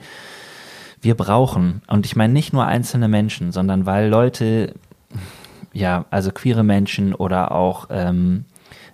wir 1.01 1.15
brauchen. 1.15 1.81
Und 1.87 2.05
ich 2.05 2.15
meine 2.15 2.33
nicht 2.33 2.53
nur 2.53 2.65
einzelne 2.65 3.07
Menschen, 3.07 3.51
sondern 3.51 3.87
weil 3.87 4.07
Leute 4.07 4.75
ja, 5.73 6.05
also 6.09 6.31
queere 6.31 6.63
Menschen 6.63 7.13
oder 7.13 7.51
auch 7.51 7.87
ähm, 7.89 8.45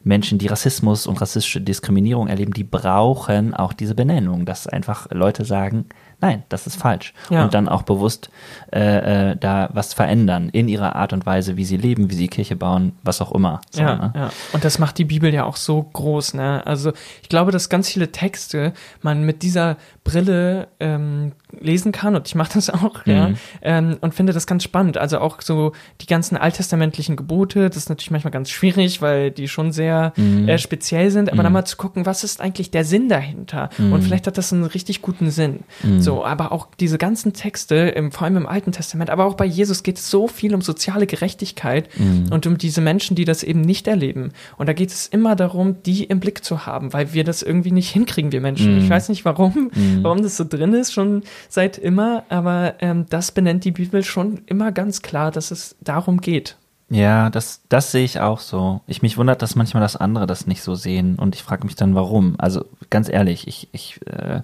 Menschen, 0.04 0.38
die 0.38 0.48
Rassismus 0.48 1.06
und 1.06 1.20
rassistische 1.22 1.62
Diskriminierung 1.62 2.28
erleben, 2.28 2.54
die 2.54 2.64
brauchen 2.64 3.54
auch 3.54 3.74
diese 3.74 3.96
Benennung, 3.96 4.46
dass 4.46 4.68
einfach 4.68 5.08
Leute 5.12 5.44
sagen, 5.46 5.86
nein, 6.20 6.44
das 6.50 6.66
ist 6.66 6.78
falsch. 6.78 7.14
Ja. 7.30 7.44
Und 7.44 7.54
dann 7.54 7.70
auch 7.70 7.84
bewusst 7.84 8.30
äh, 8.74 9.32
äh, 9.32 9.36
da 9.38 9.70
was 9.74 9.94
verändern 9.94 10.50
in 10.50 10.68
ihrer 10.68 10.96
Art 10.96 11.14
und 11.14 11.26
Weise, 11.26 11.58
wie 11.58 11.66
sie 11.66 11.78
leben, 11.78 12.10
wie 12.10 12.16
sie 12.16 12.28
Kirche 12.28 12.56
bauen, 12.56 12.94
was 13.04 13.22
auch 13.22 13.32
immer. 13.32 13.62
So, 13.72 13.82
ja, 13.82 13.96
ne? 13.96 14.14
ja, 14.16 14.30
und 14.54 14.66
das 14.66 14.80
macht 14.80 14.98
die 14.98 15.06
Bibel 15.06 15.34
ja 15.34 15.46
auch 15.46 15.56
so 15.56 15.82
groß. 15.82 16.34
Ne? 16.34 16.66
Also 16.66 16.92
ich 17.22 17.30
glaube, 17.30 17.52
dass 17.52 17.70
ganz 17.70 17.90
viele 17.90 18.12
Texte 18.12 18.74
man 19.02 19.24
mit 19.24 19.44
dieser 19.44 19.78
Brille 20.04 20.70
ähm, 20.80 21.34
lesen 21.60 21.92
kann 21.92 22.16
und 22.16 22.28
ich 22.28 22.36
mache 22.36 22.54
das 22.54 22.70
auch, 22.70 23.06
mhm. 23.06 23.12
ja, 23.12 23.32
ähm, 23.62 23.98
und 24.02 24.14
finde 24.14 24.34
das 24.34 24.48
ganz 24.48 24.64
spannend. 24.64 24.98
Also 24.98 25.20
auch 25.20 25.42
so 25.42 25.74
die 26.02 26.08
ganzen 26.08 26.36
alttestamentlichen 26.36 27.16
Gebote, 27.16 27.68
das 27.68 27.78
ist 27.78 27.90
natürlich 27.90 28.12
manchmal 28.12 28.32
ganz 28.32 28.50
schwierig, 28.50 29.02
weil 29.02 29.32
die 29.32 29.48
schon 29.48 29.72
sehr 29.72 30.14
mhm. 30.16 30.50
äh, 30.50 30.58
speziell 30.58 31.12
sind, 31.12 31.30
aber 31.30 31.42
mhm. 31.42 31.44
dann 31.44 31.54
mal 31.54 31.66
zu 31.66 31.78
gucken, 31.78 32.06
was 32.06 32.24
ist 32.24 32.42
eigentlich 32.42 32.72
der 32.72 32.86
Sinn 32.86 33.08
dahinter? 33.08 33.70
Und 33.78 33.92
mhm. 33.92 34.02
vielleicht 34.02 34.28
hat 34.28 34.38
das 34.38 34.52
einen 34.52 34.64
richtig 34.64 35.02
guten 35.02 35.30
Sinn. 35.30 35.60
Mhm. 35.84 36.02
So, 36.08 36.24
aber 36.24 36.54
auch 36.54 36.68
diese 36.80 36.98
ganzen 36.98 37.34
Texte, 37.34 37.76
im, 37.76 38.12
vor 38.12 38.24
allem 38.24 38.38
im 38.38 38.48
Alten 38.48 38.72
Testament, 38.72 39.10
aber 39.10 39.26
auch 39.26 39.34
bei 39.34 39.46
Jesus 39.46 39.84
geht 39.84 39.98
es 39.98 40.10
so 40.10 40.28
viel 40.28 40.56
um 40.56 40.62
soziale 40.62 41.06
Gerechtigkeit 41.06 41.90
mhm. 42.00 42.28
und 42.32 42.48
um 42.48 42.58
diese 42.58 42.80
Menschen, 42.80 43.16
die 43.16 43.26
das 43.26 43.44
eben 43.44 43.60
nicht 43.60 43.88
erleben. 43.88 44.32
Und 44.58 44.68
da 44.68 44.74
geht 44.74 44.90
es 44.90 45.08
immer 45.08 45.36
darum, 45.36 45.84
die 45.84 46.06
im 46.06 46.22
Blick 46.22 46.46
zu 46.46 46.66
haben, 46.66 46.94
weil 46.94 47.12
wir 47.12 47.26
das 47.26 47.44
irgendwie 47.44 47.72
nicht 47.72 47.90
hinkriegen, 47.90 48.32
wir 48.32 48.40
Menschen. 48.40 48.78
Ich 48.78 48.90
weiß 48.90 49.10
nicht 49.10 49.26
warum, 49.26 49.70
warum 50.02 50.24
das 50.24 50.38
so 50.38 50.46
drin 50.48 50.74
ist, 50.74 50.94
schon 50.94 51.24
seit 51.50 51.78
immer, 51.78 52.24
aber 52.30 52.76
ähm, 52.80 53.06
das 53.10 53.32
benennt 53.32 53.66
die 53.66 53.72
Bibel 53.72 54.04
schon 54.04 54.42
immer 54.46 54.72
ganz 54.72 55.02
klar, 55.02 55.32
dass 55.32 55.52
es 55.52 55.76
darum 55.82 56.22
geht. 56.22 56.56
Ja, 56.90 57.30
das, 57.30 57.62
das 57.68 57.92
sehe 57.92 58.06
ich 58.06 58.22
auch 58.22 58.40
so. 58.40 58.80
Ich 58.88 59.02
mich 59.02 59.18
wundert, 59.18 59.42
dass 59.42 59.56
manchmal 59.56 59.82
das 59.82 59.98
andere 59.98 60.26
das 60.26 60.48
nicht 60.48 60.62
so 60.62 60.76
sehen 60.76 61.18
und 61.18 61.36
ich 61.36 61.44
frage 61.44 61.66
mich 61.66 61.76
dann, 61.76 61.96
warum. 61.96 62.36
Also 62.38 62.64
ganz 62.90 63.10
ehrlich, 63.10 63.48
ich, 63.48 63.68
ich 63.74 64.00
äh, 64.08 64.42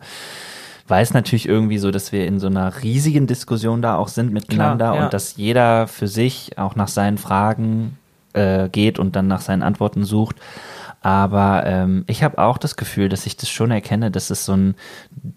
weiß 0.88 1.14
natürlich 1.14 1.48
irgendwie 1.48 1.78
so, 1.78 1.92
dass 1.92 2.12
wir 2.12 2.26
in 2.26 2.40
so 2.40 2.48
einer 2.48 2.84
riesigen 2.84 3.28
Diskussion 3.28 3.82
da 3.82 3.96
auch 3.96 4.10
sind 4.10 4.34
miteinander 4.34 4.86
Klar, 4.86 4.96
ja. 4.96 5.04
und 5.06 5.14
dass 5.14 5.38
jeder 5.38 5.88
für 5.88 6.08
sich 6.08 6.58
auch 6.58 6.76
nach 6.76 6.90
seinen 6.90 7.18
Fragen 7.18 7.98
äh, 8.34 8.70
geht 8.70 9.00
und 9.00 9.16
dann 9.16 9.28
nach 9.28 9.42
seinen 9.42 9.64
Antworten 9.64 10.04
sucht. 10.04 10.36
Aber 11.02 11.64
ähm, 11.66 12.06
ich 12.08 12.24
habe 12.24 12.38
auch 12.38 12.58
das 12.58 12.76
Gefühl, 12.76 13.10
dass 13.10 13.26
ich 13.26 13.36
das 13.36 13.50
schon 13.50 13.72
erkenne, 13.72 14.10
dass 14.10 14.30
es 14.30 14.46
so 14.46 14.54
ein 14.54 14.76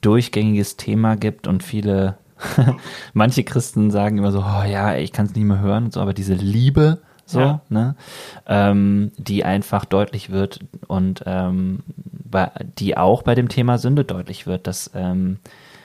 durchgängiges 0.00 0.76
Thema 0.76 1.16
gibt 1.16 1.46
und 1.48 1.62
viele, 1.62 2.18
manche 3.14 3.42
Christen 3.42 3.90
sagen 3.90 4.18
immer 4.18 4.30
so, 4.30 4.40
oh 4.40 4.64
ja, 4.64 4.96
ich 4.96 5.12
kann 5.12 5.26
es 5.26 5.34
nicht 5.34 5.44
mehr 5.44 5.60
hören 5.60 5.86
und 5.86 5.92
so, 5.92 6.00
aber 6.00 6.14
diese 6.14 6.34
Liebe, 6.34 7.00
so, 7.26 7.40
ja. 7.40 7.60
ne, 7.68 7.96
ähm, 8.46 9.10
die 9.18 9.44
einfach 9.44 9.84
deutlich 9.84 10.30
wird 10.30 10.60
und 10.86 11.22
ähm, 11.26 11.80
bei, 11.96 12.50
die 12.78 12.96
auch 12.96 13.22
bei 13.22 13.34
dem 13.34 13.48
Thema 13.48 13.78
Sünde 13.78 14.04
deutlich 14.04 14.46
wird, 14.46 14.66
dass 14.66 14.90
ähm, 14.94 15.38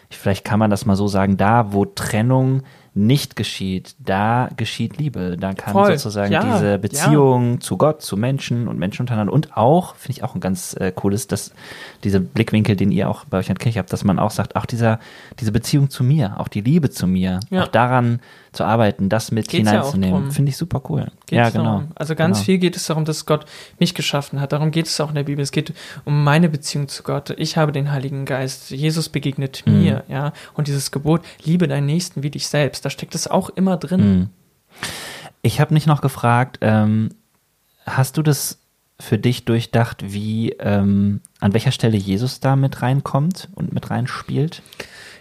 vielleicht 0.09 0.45
kann 0.45 0.59
man 0.59 0.69
das 0.69 0.85
mal 0.85 0.95
so 0.95 1.07
sagen, 1.07 1.37
da 1.37 1.73
wo 1.73 1.85
Trennung 1.85 2.61
nicht 2.93 3.37
geschieht, 3.37 3.95
da 3.99 4.49
geschieht 4.57 4.97
Liebe. 4.97 5.37
Da 5.39 5.53
kann 5.53 5.71
Voll. 5.71 5.97
sozusagen 5.97 6.33
ja, 6.33 6.43
diese 6.43 6.77
Beziehung 6.77 7.53
ja. 7.53 7.59
zu 7.61 7.77
Gott, 7.77 8.01
zu 8.01 8.17
Menschen 8.17 8.67
und 8.67 8.77
Menschen 8.77 9.03
untereinander 9.03 9.31
und 9.31 9.55
auch, 9.55 9.95
finde 9.95 10.17
ich 10.17 10.23
auch 10.23 10.35
ein 10.35 10.41
ganz 10.41 10.75
äh, 10.77 10.91
cooles, 10.91 11.27
dass 11.27 11.53
dieser 12.03 12.19
Blickwinkel, 12.19 12.75
den 12.75 12.91
ihr 12.91 13.09
auch 13.09 13.23
bei 13.25 13.37
euch 13.37 13.47
in 13.47 13.55
der 13.55 13.63
Kirche 13.63 13.79
habt, 13.79 13.93
dass 13.93 14.03
man 14.03 14.19
auch 14.19 14.31
sagt, 14.31 14.57
auch 14.57 14.65
dieser, 14.65 14.99
diese 15.39 15.53
Beziehung 15.53 15.89
zu 15.89 16.03
mir, 16.03 16.37
auch 16.37 16.49
die 16.49 16.61
Liebe 16.61 16.89
zu 16.89 17.07
mir, 17.07 17.39
ja. 17.49 17.63
auch 17.63 17.67
daran 17.69 18.19
zu 18.51 18.65
arbeiten, 18.65 19.07
das 19.07 19.31
mit 19.31 19.47
Geht's 19.47 19.69
hineinzunehmen, 19.69 20.25
ja 20.25 20.31
finde 20.31 20.49
ich 20.49 20.57
super 20.57 20.81
cool. 20.89 21.05
Geht's 21.25 21.31
ja, 21.31 21.49
genau. 21.49 21.63
Darum. 21.63 21.87
Also 21.95 22.15
ganz 22.15 22.37
genau. 22.37 22.45
viel 22.45 22.57
geht 22.57 22.75
es 22.75 22.85
darum, 22.85 23.05
dass 23.05 23.25
Gott 23.25 23.45
mich 23.79 23.95
geschaffen 23.95 24.41
hat. 24.41 24.51
Darum 24.51 24.71
geht 24.71 24.87
es 24.87 24.99
auch 24.99 25.09
in 25.09 25.15
der 25.15 25.23
Bibel. 25.23 25.41
Es 25.41 25.51
geht 25.51 25.73
um 26.03 26.23
meine 26.23 26.49
Beziehung 26.49 26.89
zu 26.89 27.03
Gott. 27.03 27.33
Ich 27.37 27.55
habe 27.55 27.71
den 27.71 27.91
Heiligen 27.91 28.25
Geist. 28.25 28.71
Jesus 28.71 29.07
begegnet 29.07 29.63
mhm. 29.65 29.79
mir, 29.79 30.03
ja. 30.09 30.33
Und 30.53 30.67
dieses 30.67 30.91
Gebot, 30.91 31.21
liebe 31.43 31.67
deinen 31.67 31.85
Nächsten 31.85 32.23
wie 32.23 32.29
dich 32.29 32.47
selbst, 32.47 32.83
da 32.83 32.89
steckt 32.89 33.15
es 33.15 33.27
auch 33.27 33.49
immer 33.49 33.77
drin. 33.77 34.19
Mhm. 34.19 34.29
Ich 35.41 35.61
habe 35.61 35.73
mich 35.73 35.85
noch 35.85 36.01
gefragt, 36.01 36.59
ähm, 36.61 37.09
hast 37.85 38.17
du 38.17 38.21
das 38.21 38.59
für 38.99 39.17
dich 39.17 39.45
durchdacht, 39.45 40.13
wie 40.13 40.51
ähm, 40.59 41.21
an 41.39 41.53
welcher 41.53 41.71
Stelle 41.71 41.97
Jesus 41.97 42.41
da 42.41 42.55
mit 42.55 42.81
reinkommt 42.81 43.49
und 43.55 43.73
mit 43.73 43.89
reinspielt? 43.89 44.61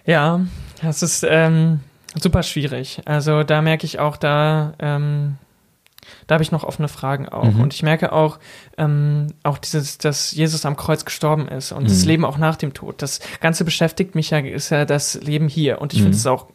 Ja, 0.05 0.41
das 0.83 1.03
ist 1.03 1.25
ähm, 1.29 1.81
super 2.17 2.43
schwierig. 2.43 3.01
Also 3.05 3.43
da 3.43 3.63
merke 3.63 3.87
ich 3.87 3.99
auch, 3.99 4.17
da, 4.17 4.75
ähm, 4.79 5.37
da 6.27 6.35
habe 6.35 6.43
ich 6.43 6.53
noch 6.53 6.65
offene 6.65 6.89
Fragen 6.89 7.29
auch. 7.29 7.53
Mhm. 7.53 7.61
Und 7.61 7.75
ich 7.75 7.83
merke 7.83 8.13
auch, 8.13 8.39
ähm, 8.79 9.29
auch 9.43 9.59
dieses, 9.59 9.99
dass 9.99 10.33
Jesus 10.33 10.65
am 10.65 10.77
Kreuz 10.77 11.05
gestorben 11.05 11.49
ist 11.49 11.73
und 11.73 11.85
mhm. 11.85 11.89
das 11.89 12.05
Leben 12.05 12.25
auch 12.25 12.39
nach 12.39 12.57
dem 12.57 12.75
Tod. 12.75 13.03
Das 13.03 13.21
Ganze 13.41 13.65
beschäftigt 13.65 14.15
mich 14.15 14.31
ja, 14.31 14.39
ist 14.39 14.71
ja 14.71 14.85
das 14.85 15.15
Leben 15.23 15.49
hier. 15.49 15.81
Und 15.81 15.93
ich 15.93 16.01
mhm. 16.01 16.05
finde 16.05 16.17
es 16.17 16.27
auch 16.27 16.49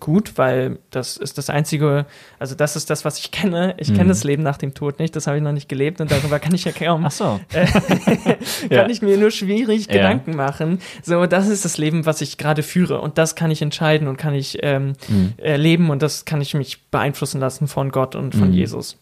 gut, 0.00 0.36
weil 0.36 0.78
das 0.90 1.16
ist 1.16 1.38
das 1.38 1.50
einzige, 1.50 2.06
also 2.38 2.54
das 2.54 2.76
ist 2.76 2.90
das, 2.90 3.04
was 3.04 3.18
ich 3.18 3.30
kenne. 3.30 3.74
Ich 3.78 3.90
mhm. 3.90 3.96
kenne 3.96 4.08
das 4.08 4.24
Leben 4.24 4.42
nach 4.42 4.56
dem 4.56 4.74
Tod 4.74 4.98
nicht, 4.98 5.16
das 5.16 5.26
habe 5.26 5.36
ich 5.36 5.42
noch 5.42 5.52
nicht 5.52 5.68
gelebt 5.68 6.00
und 6.00 6.10
darüber 6.10 6.38
kann 6.38 6.54
ich 6.54 6.64
ja 6.64 6.72
kaum. 6.72 7.04
Ach 7.04 7.10
so. 7.10 7.40
Äh, 7.52 7.66
kann 7.66 8.36
ja. 8.70 8.88
ich 8.88 9.02
mir 9.02 9.16
nur 9.16 9.30
schwierig 9.30 9.86
ja. 9.86 9.94
Gedanken 9.94 10.36
machen. 10.36 10.80
So, 11.02 11.26
das 11.26 11.48
ist 11.48 11.64
das 11.64 11.78
Leben, 11.78 12.06
was 12.06 12.20
ich 12.20 12.38
gerade 12.38 12.62
führe 12.62 13.00
und 13.00 13.18
das 13.18 13.34
kann 13.34 13.50
ich 13.50 13.62
entscheiden 13.62 14.08
und 14.08 14.16
kann 14.16 14.34
ich 14.34 14.58
ähm, 14.62 14.94
mhm. 15.08 15.34
erleben 15.36 15.90
und 15.90 16.02
das 16.02 16.24
kann 16.24 16.40
ich 16.40 16.54
mich 16.54 16.82
beeinflussen 16.90 17.40
lassen 17.40 17.68
von 17.68 17.90
Gott 17.90 18.14
und 18.14 18.34
von 18.34 18.48
mhm. 18.48 18.54
Jesus. 18.54 18.96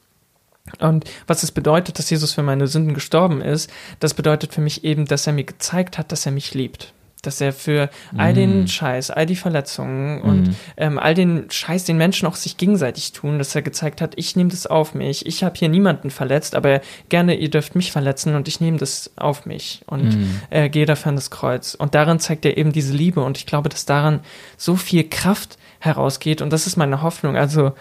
Und 0.80 1.04
was 1.26 1.42
es 1.42 1.52
bedeutet, 1.52 1.98
dass 1.98 2.10
Jesus 2.10 2.32
für 2.32 2.42
meine 2.42 2.66
Sünden 2.66 2.94
gestorben 2.94 3.40
ist, 3.40 3.70
das 4.00 4.14
bedeutet 4.14 4.52
für 4.52 4.60
mich 4.60 4.84
eben, 4.84 5.04
dass 5.06 5.26
er 5.26 5.32
mir 5.32 5.44
gezeigt 5.44 5.96
hat, 5.96 6.10
dass 6.10 6.26
er 6.26 6.32
mich 6.32 6.54
liebt 6.54 6.92
dass 7.26 7.40
er 7.40 7.52
für 7.52 7.90
all 8.16 8.32
den 8.32 8.64
mm. 8.64 8.68
Scheiß, 8.68 9.10
all 9.10 9.26
die 9.26 9.36
Verletzungen 9.36 10.20
mm. 10.20 10.22
und 10.22 10.56
ähm, 10.76 10.98
all 10.98 11.14
den 11.14 11.50
Scheiß, 11.50 11.84
den 11.84 11.96
Menschen 11.96 12.26
auch 12.26 12.36
sich 12.36 12.56
gegenseitig 12.56 13.12
tun, 13.12 13.38
dass 13.38 13.54
er 13.54 13.62
gezeigt 13.62 14.00
hat, 14.00 14.14
ich 14.16 14.36
nehme 14.36 14.50
das 14.50 14.66
auf 14.66 14.94
mich. 14.94 15.26
Ich 15.26 15.42
habe 15.44 15.56
hier 15.56 15.68
niemanden 15.68 16.10
verletzt, 16.10 16.54
aber 16.54 16.80
gerne, 17.08 17.34
ihr 17.34 17.50
dürft 17.50 17.74
mich 17.74 17.92
verletzen 17.92 18.34
und 18.34 18.48
ich 18.48 18.60
nehme 18.60 18.78
das 18.78 19.10
auf 19.16 19.46
mich 19.46 19.82
und 19.86 20.16
mm. 20.16 20.40
äh, 20.50 20.68
gehe 20.68 20.86
dafür 20.86 21.10
an 21.10 21.16
das 21.16 21.30
Kreuz. 21.30 21.74
Und 21.74 21.94
darin 21.94 22.18
zeigt 22.18 22.44
er 22.44 22.56
eben 22.56 22.72
diese 22.72 22.94
Liebe 22.94 23.22
und 23.22 23.38
ich 23.38 23.46
glaube, 23.46 23.68
dass 23.68 23.86
daran 23.86 24.20
so 24.56 24.76
viel 24.76 25.08
Kraft 25.08 25.58
herausgeht 25.80 26.42
und 26.42 26.52
das 26.52 26.66
ist 26.66 26.76
meine 26.76 27.02
Hoffnung. 27.02 27.36
Also, 27.36 27.72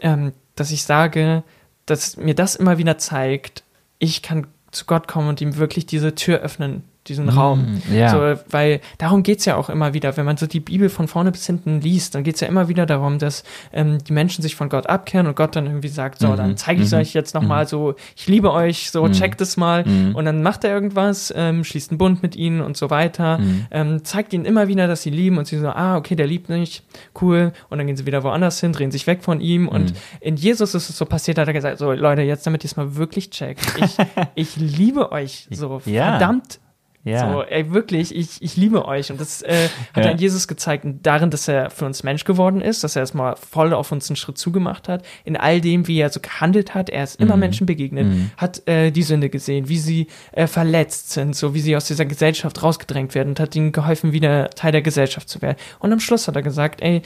ähm, 0.00 0.32
dass 0.54 0.70
ich 0.70 0.84
sage, 0.84 1.42
dass 1.86 2.16
mir 2.16 2.34
das 2.34 2.56
immer 2.56 2.78
wieder 2.78 2.98
zeigt, 2.98 3.64
ich 3.98 4.22
kann 4.22 4.46
zu 4.70 4.86
Gott 4.86 5.06
kommen 5.06 5.28
und 5.28 5.40
ihm 5.40 5.56
wirklich 5.56 5.86
diese 5.86 6.14
Tür 6.14 6.40
öffnen 6.40 6.84
diesen 7.08 7.26
mm, 7.26 7.30
Raum. 7.30 7.82
Ja. 7.92 8.10
So, 8.10 8.40
weil 8.50 8.80
darum 8.98 9.24
geht's 9.24 9.44
ja 9.44 9.56
auch 9.56 9.68
immer 9.68 9.92
wieder, 9.92 10.16
wenn 10.16 10.24
man 10.24 10.36
so 10.36 10.46
die 10.46 10.60
Bibel 10.60 10.88
von 10.88 11.08
vorne 11.08 11.32
bis 11.32 11.46
hinten 11.46 11.80
liest, 11.80 12.14
dann 12.14 12.22
geht's 12.22 12.40
ja 12.40 12.46
immer 12.46 12.68
wieder 12.68 12.86
darum, 12.86 13.18
dass 13.18 13.42
ähm, 13.72 13.98
die 14.04 14.12
Menschen 14.12 14.42
sich 14.42 14.54
von 14.54 14.68
Gott 14.68 14.86
abkehren 14.86 15.26
und 15.26 15.34
Gott 15.34 15.56
dann 15.56 15.66
irgendwie 15.66 15.88
sagt, 15.88 16.20
so, 16.20 16.28
mhm. 16.28 16.36
dann 16.36 16.56
zeige 16.56 16.82
ich 16.82 16.92
mhm. 16.92 16.98
euch 16.98 17.12
jetzt 17.12 17.34
nochmal 17.34 17.64
mhm. 17.64 17.68
so, 17.68 17.94
ich 18.16 18.28
liebe 18.28 18.52
euch, 18.52 18.90
so, 18.90 19.04
mhm. 19.04 19.12
checkt 19.12 19.40
es 19.40 19.56
mal. 19.56 19.84
Mhm. 19.84 20.14
Und 20.14 20.24
dann 20.26 20.42
macht 20.42 20.62
er 20.62 20.72
irgendwas, 20.72 21.32
ähm, 21.36 21.64
schließt 21.64 21.90
einen 21.90 21.98
Bund 21.98 22.22
mit 22.22 22.36
ihnen 22.36 22.60
und 22.60 22.76
so 22.76 22.88
weiter, 22.90 23.38
mhm. 23.38 23.66
ähm, 23.72 24.04
zeigt 24.04 24.32
ihnen 24.32 24.44
immer 24.44 24.68
wieder, 24.68 24.86
dass 24.86 25.02
sie 25.02 25.10
lieben 25.10 25.38
und 25.38 25.46
sie 25.48 25.58
so, 25.58 25.68
ah, 25.68 25.96
okay, 25.96 26.14
der 26.14 26.28
liebt 26.28 26.48
mich, 26.48 26.84
cool. 27.20 27.52
Und 27.68 27.78
dann 27.78 27.86
gehen 27.88 27.96
sie 27.96 28.06
wieder 28.06 28.22
woanders 28.22 28.60
hin, 28.60 28.72
drehen 28.72 28.92
sich 28.92 29.08
weg 29.08 29.24
von 29.24 29.40
ihm. 29.40 29.66
Und 29.66 29.92
in 30.20 30.36
Jesus 30.36 30.74
ist 30.74 30.88
es 30.88 30.96
so 30.96 31.04
passiert, 31.04 31.38
hat 31.38 31.48
er 31.48 31.52
gesagt, 31.52 31.78
so, 31.78 31.90
Leute, 31.92 32.22
jetzt 32.22 32.46
damit 32.46 32.62
ihr 32.62 32.66
es 32.66 32.76
mal 32.76 32.94
wirklich 32.94 33.30
checkt, 33.30 33.60
ich, 33.76 33.96
ich 34.36 34.56
liebe 34.56 35.10
euch 35.10 35.48
so, 35.50 35.82
ja. 35.84 36.10
verdammt 36.10 36.60
ja. 37.04 37.32
So, 37.32 37.42
ey, 37.42 37.72
wirklich, 37.72 38.14
ich, 38.14 38.40
ich 38.40 38.56
liebe 38.56 38.84
euch. 38.86 39.10
Und 39.10 39.20
das 39.20 39.42
äh, 39.42 39.68
hat 39.92 40.04
ja. 40.04 40.10
dann 40.10 40.18
Jesus 40.18 40.46
gezeigt 40.46 40.86
darin, 41.02 41.30
dass 41.30 41.48
er 41.48 41.70
für 41.70 41.84
uns 41.84 42.04
Mensch 42.04 42.24
geworden 42.24 42.60
ist, 42.60 42.84
dass 42.84 42.94
er 42.94 43.00
erstmal 43.00 43.34
voll 43.36 43.74
auf 43.74 43.90
uns 43.90 44.08
einen 44.08 44.16
Schritt 44.16 44.38
zugemacht 44.38 44.88
hat. 44.88 45.04
In 45.24 45.36
all 45.36 45.60
dem, 45.60 45.88
wie 45.88 45.98
er 45.98 46.10
so 46.10 46.20
gehandelt 46.20 46.74
hat. 46.74 46.90
Er 46.90 47.02
ist 47.02 47.20
immer 47.20 47.34
mhm. 47.34 47.40
Menschen 47.40 47.66
begegnet, 47.66 48.06
mhm. 48.06 48.30
hat 48.36 48.66
äh, 48.68 48.92
die 48.92 49.02
Sünde 49.02 49.30
gesehen, 49.30 49.68
wie 49.68 49.78
sie 49.78 50.06
äh, 50.30 50.46
verletzt 50.46 51.10
sind, 51.10 51.34
so 51.34 51.54
wie 51.54 51.60
sie 51.60 51.74
aus 51.74 51.86
dieser 51.86 52.04
Gesellschaft 52.04 52.62
rausgedrängt 52.62 53.16
werden 53.16 53.30
und 53.30 53.40
hat 53.40 53.56
ihnen 53.56 53.72
geholfen, 53.72 54.12
wieder 54.12 54.50
Teil 54.50 54.70
der 54.70 54.82
Gesellschaft 54.82 55.28
zu 55.28 55.42
werden. 55.42 55.56
Und 55.80 55.92
am 55.92 55.98
Schluss 55.98 56.28
hat 56.28 56.36
er 56.36 56.42
gesagt, 56.42 56.82
ey, 56.82 57.02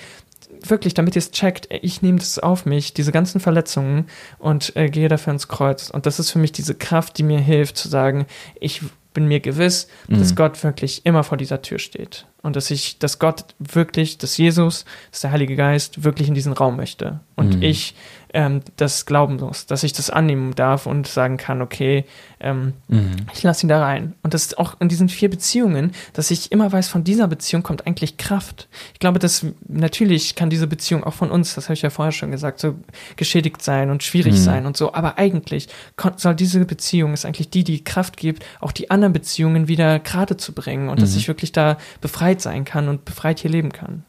wirklich, 0.63 0.93
damit 0.93 1.17
ihr 1.17 1.21
es 1.21 1.31
checkt, 1.31 1.69
ich 1.71 2.03
nehme 2.03 2.19
das 2.19 2.39
auf 2.39 2.67
mich, 2.67 2.93
diese 2.93 3.13
ganzen 3.13 3.41
Verletzungen 3.41 4.07
und 4.39 4.77
äh, 4.77 4.89
gehe 4.89 5.09
dafür 5.09 5.33
ins 5.33 5.49
Kreuz. 5.49 5.89
Und 5.89 6.05
das 6.05 6.19
ist 6.19 6.31
für 6.31 6.39
mich 6.39 6.53
diese 6.53 6.75
Kraft, 6.75 7.17
die 7.19 7.23
mir 7.23 7.41
hilft 7.41 7.77
zu 7.79 7.89
sagen, 7.89 8.27
ich 8.61 8.83
bin 9.17 9.27
mir 9.27 9.41
gewiss, 9.41 9.89
mhm. 10.09 10.19
dass 10.19 10.37
Gott 10.37 10.63
wirklich 10.63 11.07
immer 11.07 11.25
vor 11.25 11.39
dieser 11.39 11.63
Tür 11.63 11.79
steht. 11.79 12.27
Und 12.43 12.55
dass 12.55 12.71
ich, 12.71 12.99
dass 12.99 13.19
Gott 13.19 13.47
wirklich, 13.59 14.19
dass 14.19 14.37
Jesus, 14.37 14.85
dass 15.11 15.23
der 15.23 15.33
Heilige 15.33 15.57
Geist 15.57 16.05
wirklich 16.05 16.29
in 16.29 16.35
diesen 16.35 16.53
Raum 16.53 16.77
möchte. 16.77 17.21
Und 17.35 17.57
mhm. 17.57 17.63
ich 17.63 17.95
ähm, 18.37 18.61
das 18.77 19.07
glauben 19.07 19.37
muss, 19.37 19.65
dass 19.65 19.83
ich 19.83 19.95
das 19.95 20.11
annehmen 20.11 20.55
darf 20.55 20.85
und 20.85 21.09
sagen 21.09 21.39
kann, 21.39 21.63
okay, 21.63 22.05
ähm, 22.39 22.75
mhm. 22.87 23.17
ich 23.33 23.43
lasse 23.43 23.65
ihn 23.65 23.71
da 23.71 23.83
rein. 23.83 24.13
Und 24.23 24.35
das 24.35 24.43
ist 24.43 24.59
auch 24.59 24.79
in 24.79 24.91
diesen 24.91 25.09
vier 25.09 25.31
Beziehungen, 25.31 25.93
dass 26.13 26.31
ich 26.31 26.53
immer 26.53 26.71
weiß, 26.71 26.89
von 26.89 27.03
dieser 27.03 27.29
Beziehung 27.29 27.63
kommt 27.63 27.87
eigentlich 27.87 28.19
Kraft. 28.19 28.69
Ich 28.93 28.99
glaube, 28.99 29.19
dass 29.19 29.47
natürlich 29.67 30.35
kann 30.35 30.51
diese 30.51 30.67
Beziehung 30.67 31.03
auch 31.03 31.15
von 31.15 31.31
uns, 31.31 31.55
das 31.55 31.65
habe 31.65 31.75
ich 31.75 31.83
ja 31.83 31.89
vorher 31.89 32.13
schon 32.13 32.31
gesagt, 32.31 32.61
so 32.61 32.75
geschädigt 33.17 33.63
sein 33.63 33.89
und 33.89 34.03
schwierig 34.03 34.35
mhm. 34.35 34.39
sein 34.39 34.67
und 34.67 34.77
so. 34.77 34.93
Aber 34.93 35.17
eigentlich 35.17 35.69
soll 36.17 36.35
diese 36.35 36.63
Beziehung, 36.67 37.15
ist 37.15 37.25
eigentlich 37.25 37.49
die, 37.49 37.65
die 37.65 37.85
Kraft 37.85 38.19
gibt, 38.19 38.45
auch 38.61 38.73
die 38.73 38.91
anderen 38.91 39.15
Beziehungen 39.15 39.67
wieder 39.67 39.99
gerade 39.99 40.37
zu 40.37 40.53
bringen 40.53 40.91
und 40.91 40.97
mhm. 40.97 41.01
dass 41.01 41.17
ich 41.17 41.27
wirklich 41.27 41.53
da 41.53 41.79
befreit 42.03 42.43
sein 42.43 42.67
kann 42.67 42.91
und 42.91 43.07
befreit 43.07 43.41
hier 43.41 43.51
leben 43.51 43.73
kann. 43.73 44.05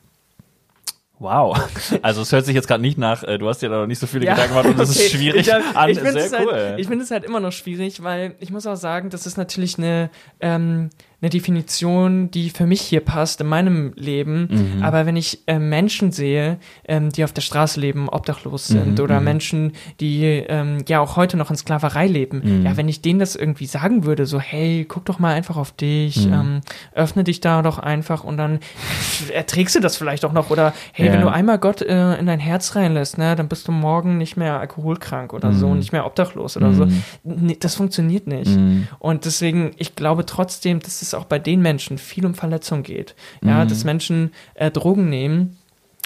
Wow. 1.20 1.57
Also 2.01 2.22
es 2.22 2.32
hört 2.32 2.45
sich 2.45 2.53
jetzt 2.53 2.68
gerade 2.68 2.82
nicht 2.82 2.97
nach, 2.97 3.24
äh, 3.24 3.38
du 3.38 3.47
hast 3.47 3.61
dir 3.61 3.70
da 3.70 3.80
noch 3.80 3.88
nicht 3.88 3.99
so 3.99 4.07
viele 4.07 4.26
ja, 4.26 4.34
Gedanken 4.34 4.53
gemacht 4.53 4.70
und 4.70 4.80
das 4.80 4.89
okay. 4.95 4.99
ist 4.99 5.11
schwierig 5.11 5.47
ich 5.47 5.53
an. 5.53 5.89
Ich 5.89 5.99
finde 5.99 6.20
es, 6.20 6.34
halt, 6.34 6.86
find 6.86 7.01
es 7.01 7.11
halt 7.11 7.24
immer 7.24 7.39
noch 7.39 7.51
schwierig, 7.51 8.03
weil 8.03 8.36
ich 8.39 8.51
muss 8.51 8.68
auch 8.68 8.76
sagen, 8.76 9.09
das 9.09 9.26
ist 9.26 9.38
natürlich 9.38 9.78
eine 9.78 10.09
ähm, 10.39 10.89
eine 11.20 11.32
Definition, 11.32 12.30
die 12.30 12.51
für 12.51 12.68
mich 12.68 12.82
hier 12.82 12.99
passt 12.99 13.41
in 13.41 13.47
meinem 13.47 13.91
Leben. 13.95 14.49
Mhm. 14.51 14.84
Aber 14.84 15.07
wenn 15.07 15.15
ich 15.15 15.39
äh, 15.47 15.57
Menschen 15.57 16.11
sehe, 16.11 16.59
ähm, 16.88 17.11
die 17.11 17.24
auf 17.24 17.34
der 17.34 17.41
Straße 17.41 17.80
leben, 17.80 18.07
obdachlos 18.07 18.68
sind, 18.68 18.99
mhm. 18.99 19.03
oder 19.03 19.20
mhm. 19.20 19.26
Menschen, 19.26 19.72
die 19.99 20.26
ähm, 20.26 20.86
ja 20.88 20.99
auch 20.99 21.15
heute 21.15 21.36
noch 21.36 21.49
in 21.49 21.55
Sklaverei 21.55 22.05
leben, 22.05 22.41
mhm. 22.43 22.65
ja, 22.65 22.78
wenn 22.78 22.88
ich 22.88 23.01
denen 23.01 23.18
das 23.18 23.36
irgendwie 23.36 23.65
sagen 23.65 24.05
würde, 24.05 24.28
so, 24.28 24.39
hey, 24.39 24.86
guck 24.88 25.05
doch 25.05 25.18
mal 25.18 25.34
einfach 25.34 25.57
auf 25.57 25.72
dich, 25.72 26.28
mhm. 26.28 26.34
ähm, 26.34 26.61
öffne 26.93 27.24
dich 27.24 27.41
da 27.41 27.63
doch 27.63 27.80
einfach 27.80 28.24
und 28.24 28.38
dann 28.38 28.59
erträgst 29.34 29.76
du 29.76 29.80
das 29.80 29.97
vielleicht 29.97 30.24
auch 30.24 30.34
noch. 30.34 30.51
Oder 30.51 30.72
hey, 30.91 31.07
ja. 31.07 31.13
wenn 31.13 31.22
du 31.22 31.30
einmal 31.30 31.57
Gott 31.57 31.82
äh, 31.82 32.15
in 32.18 32.28
dein 32.28 32.39
Herz 32.39 32.76
reinlässt, 32.76 33.18
ne, 33.18 33.36
dann 33.36 33.47
bist 33.47 33.68
du 33.68 33.72
morgen 33.72 34.20
nicht 34.20 34.38
mehr 34.38 34.59
alkoholkrank 34.59 35.34
oder 35.34 35.51
so, 35.51 35.70
mhm. 35.70 35.80
nicht 35.80 35.93
mehr 35.93 36.05
obdachlos 36.05 36.57
oder 36.57 36.74
so. 36.74 36.88
Nee, 37.24 37.57
das 37.59 37.74
funktioniert 37.74 38.28
nicht. 38.28 38.51
Und 38.99 39.26
deswegen, 39.26 39.72
ich 39.78 39.95
glaube 39.95 40.26
trotzdem, 40.26 40.80
dass 40.80 41.01
es 41.01 41.07
es 41.08 41.14
auch 41.14 41.26
bei 41.26 41.39
den 41.39 41.62
Menschen 41.62 41.97
viel 41.97 42.26
um 42.26 42.36
Verletzung 42.36 42.84
geht. 42.84 43.16
Ja, 43.43 43.64
mhm. 43.64 43.70
dass 43.70 43.84
Menschen 43.84 44.32
äh, 44.55 44.72
Drogen 44.72 45.10
nehmen. 45.10 45.58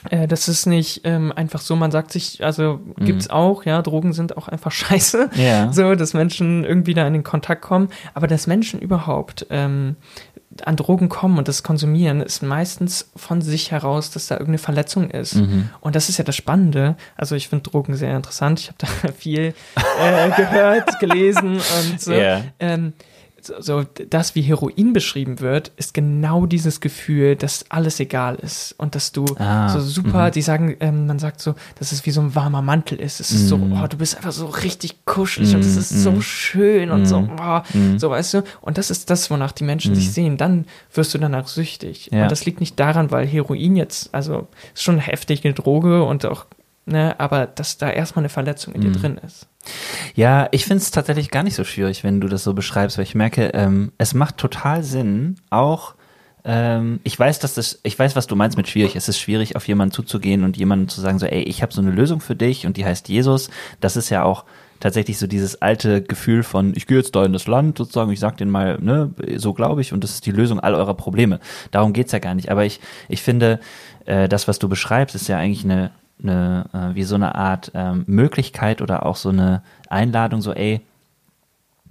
Äh, 0.10 0.28
das 0.28 0.48
ist 0.48 0.66
nicht 0.66 1.02
ähm, 1.04 1.32
einfach 1.36 1.62
so, 1.62 1.76
man 1.76 1.92
sagt 1.92 2.12
sich, 2.12 2.44
also 2.44 2.80
mhm. 2.84 3.06
gibt's 3.06 3.30
auch, 3.30 3.66
ja, 3.66 3.82
Drogen 3.82 4.14
sind 4.14 4.38
auch 4.38 4.48
einfach 4.48 4.72
scheiße. 4.72 5.30
Ja. 5.36 5.72
So, 5.72 5.96
dass 5.96 6.14
Menschen 6.14 6.64
irgendwie 6.64 6.94
da 6.94 7.06
in 7.06 7.14
den 7.14 7.24
Kontakt 7.24 7.62
kommen. 7.62 7.90
Aber 8.14 8.28
dass 8.28 8.48
Menschen 8.48 8.80
überhaupt 8.80 9.46
ähm, 9.50 9.96
an 10.66 10.76
Drogen 10.76 11.10
kommen 11.10 11.38
und 11.38 11.48
das 11.48 11.64
konsumieren, 11.64 12.22
ist 12.22 12.44
meistens 12.44 13.10
von 13.16 13.42
sich 13.42 13.72
heraus, 13.72 14.12
dass 14.12 14.28
da 14.28 14.36
irgendeine 14.36 14.58
Verletzung 14.58 15.10
ist. 15.10 15.36
Mhm. 15.36 15.70
Und 15.80 15.96
das 15.96 16.10
ist 16.10 16.18
ja 16.18 16.24
das 16.24 16.36
Spannende. 16.36 16.96
Also 17.16 17.36
ich 17.36 17.48
finde 17.48 17.70
Drogen 17.70 17.96
sehr 17.96 18.16
interessant. 18.16 18.60
Ich 18.60 18.68
habe 18.68 18.78
da 18.80 19.14
viel 19.18 19.54
äh, 20.00 20.30
gehört, 20.32 21.00
gelesen 21.00 21.54
und 21.54 22.02
so. 22.02 22.12
Yeah. 22.22 22.44
Ähm, 22.60 22.94
so 23.42 23.84
das, 24.10 24.36
wie 24.36 24.42
Heroin 24.42 24.94
beschrieben 24.94 25.40
wird, 25.40 25.72
ist 25.78 25.94
genau 25.94 26.46
dieses 26.46 26.82
Gefühl, 26.82 27.36
dass 27.36 27.66
alles 27.70 28.00
egal 28.00 28.36
ist 28.36 28.76
und 28.78 28.96
dass 28.96 29.12
du 29.12 29.26
ah, 29.38 29.70
so 29.70 29.80
super, 29.80 30.26
-hmm. 30.26 30.32
die 30.32 30.42
sagen, 30.42 30.76
ähm, 30.80 31.08
man 31.08 31.20
sagt 31.20 31.42
so, 31.42 31.56
dass 31.80 31.92
es 31.92 32.06
wie 32.06 32.12
so 32.12 32.22
ein 32.22 32.36
warmer 32.36 32.62
Mantel 32.62 33.00
ist. 33.00 33.20
Es 33.20 33.32
ist 33.32 33.44
mm. 33.44 33.48
so, 33.48 33.56
oh, 33.56 33.88
du 33.88 33.98
bist 33.98 34.16
einfach 34.16 34.32
so 34.32 34.46
richtig 34.46 35.06
kuschelig 35.06 35.54
mm, 35.54 35.56
und 35.56 35.62
es 35.62 35.76
ist 35.76 35.92
mm. 35.94 35.98
so 35.98 36.22
schön 36.22 36.92
und 36.92 37.06
so, 37.06 37.22
mm. 37.22 37.36
oh, 37.40 37.62
so 37.98 38.10
weißt 38.10 38.34
du. 38.36 38.44
Und 38.62 38.78
das 38.78 38.92
ist 38.92 39.10
das, 39.10 39.30
wonach 39.30 39.52
die 39.52 39.64
Menschen 39.64 39.96
sich 39.96 40.12
sehen. 40.12 40.38
Dann 40.38 40.66
wirst 40.94 41.14
du 41.14 41.18
danach 41.18 41.48
süchtig. 41.48 42.10
Ja. 42.12 42.24
Und 42.24 42.32
das 42.32 42.46
liegt 42.46 42.60
nicht 42.60 42.80
daran, 42.80 43.12
weil 43.12 43.26
Heroin 43.26 43.76
jetzt, 43.76 44.14
also 44.14 44.48
ist 44.74 44.84
schon 44.84 45.00
heftig 45.00 45.44
eine 45.44 45.54
Droge 45.54 46.04
und 46.04 46.26
auch, 46.26 46.46
ne, 46.86 47.20
aber 47.20 47.48
dass 47.48 47.78
da 47.78 47.90
erstmal 47.90 48.22
eine 48.22 48.30
Verletzung 48.30 48.74
in 48.74 48.82
dir 48.82 48.92
drin 48.92 49.20
ist. 49.26 49.48
Ja, 50.16 50.48
ich 50.52 50.66
finde 50.66 50.78
es 50.78 50.92
tatsächlich 50.92 51.30
gar 51.30 51.44
nicht 51.44 51.56
so 51.56 51.64
schwierig, 51.64 52.04
wenn 52.04 52.22
du 52.22 52.28
das 52.28 52.44
so 52.44 52.54
beschreibst, 52.54 52.98
weil 52.98 53.04
ich 53.04 53.16
merke, 53.16 53.52
ähm, 53.54 53.92
es 53.98 54.14
macht 54.14 54.38
total 54.38 54.84
Sinn, 54.84 55.38
auch 55.50 55.96
ähm, 56.44 57.00
ich 57.04 57.18
weiß, 57.18 57.40
dass 57.40 57.54
das, 57.54 57.80
ich 57.84 57.98
weiß, 57.98 58.16
was 58.16 58.28
du 58.28 58.36
meinst 58.36 58.58
mit 58.58 58.68
schwierig. 58.68 58.96
Es 58.96 59.08
ist 59.08 59.20
schwierig, 59.20 59.56
auf 59.56 59.68
jemanden 59.68 59.94
zuzugehen 59.94 60.44
und 60.44 60.58
jemandem 60.58 60.88
zu 60.88 61.02
sagen, 61.02 61.20
so, 61.20 61.26
ey, 61.26 61.44
ich 61.44 61.62
habe 61.62 61.74
so 61.74 61.82
eine 61.82 61.92
Lösung 61.92 62.20
für 62.20 62.36
dich 62.36 62.66
und 62.66 62.78
die 62.78 62.86
heißt 62.86 63.10
Jesus. 63.10 63.50
Das 63.80 63.96
ist 63.96 64.10
ja 64.10 64.24
auch 64.24 64.46
tatsächlich 64.80 65.20
so 65.20 65.28
dieses 65.28 65.62
alte 65.62 66.02
Gefühl 66.02 66.42
von, 66.42 66.74
ich 66.76 66.88
gehe 66.88 66.98
jetzt 66.98 67.16
da 67.16 67.24
in 67.24 67.34
das 67.34 67.46
Land, 67.46 67.78
sozusagen, 67.78 68.12
ich 68.12 68.20
sag 68.20 68.38
denen 68.38 68.50
mal, 68.50 68.80
ne, 68.82 69.14
so 69.36 69.54
glaube 69.54 69.82
ich, 69.82 69.94
und 69.94 70.04
das 70.04 70.16
ist 70.16 70.26
die 70.26 70.32
Lösung 70.32 70.60
all 70.60 70.74
eurer 70.74 70.96
Probleme. 70.96 71.40
Darum 71.70 71.94
geht's 71.94 72.12
ja 72.12 72.20
gar 72.20 72.34
nicht. 72.34 72.50
Aber 72.50 72.66
ich, 72.66 72.80
ich 73.08 73.22
finde, 73.22 73.60
äh, 74.06 74.28
das, 74.28 74.48
was 74.48 74.58
du 74.58 74.68
beschreibst, 74.68 75.16
ist 75.16 75.28
ja 75.28 75.38
eigentlich 75.38 75.64
eine, 75.64 75.92
eine 76.24 76.66
äh, 76.74 76.96
wie 76.96 77.04
so 77.04 77.16
eine 77.16 77.36
Art 77.36 77.72
ähm, 77.74 78.04
Möglichkeit 78.08 78.82
oder 78.82 79.06
auch 79.06 79.16
so 79.16 79.30
eine 79.30 79.62
Einladung, 79.90 80.42
so 80.42 80.54
ey, 80.54 80.82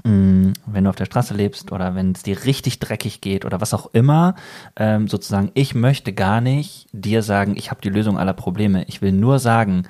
mm, 0.04 0.52
wenn 0.66 0.84
du 0.84 0.90
auf 0.90 0.96
der 0.96 1.06
Straße 1.06 1.34
lebst 1.34 1.72
oder 1.72 1.94
wenn 1.94 2.12
es 2.12 2.22
dir 2.22 2.44
richtig 2.44 2.78
dreckig 2.78 3.20
geht 3.20 3.44
oder 3.44 3.60
was 3.60 3.74
auch 3.74 3.90
immer, 3.92 4.34
ähm, 4.76 5.08
sozusagen, 5.08 5.50
ich 5.54 5.74
möchte 5.74 6.12
gar 6.12 6.40
nicht 6.40 6.88
dir 6.92 7.22
sagen, 7.22 7.54
ich 7.56 7.70
habe 7.70 7.80
die 7.80 7.90
Lösung 7.90 8.18
aller 8.18 8.34
Probleme. 8.34 8.84
Ich 8.88 9.02
will 9.02 9.12
nur 9.12 9.38
sagen, 9.38 9.84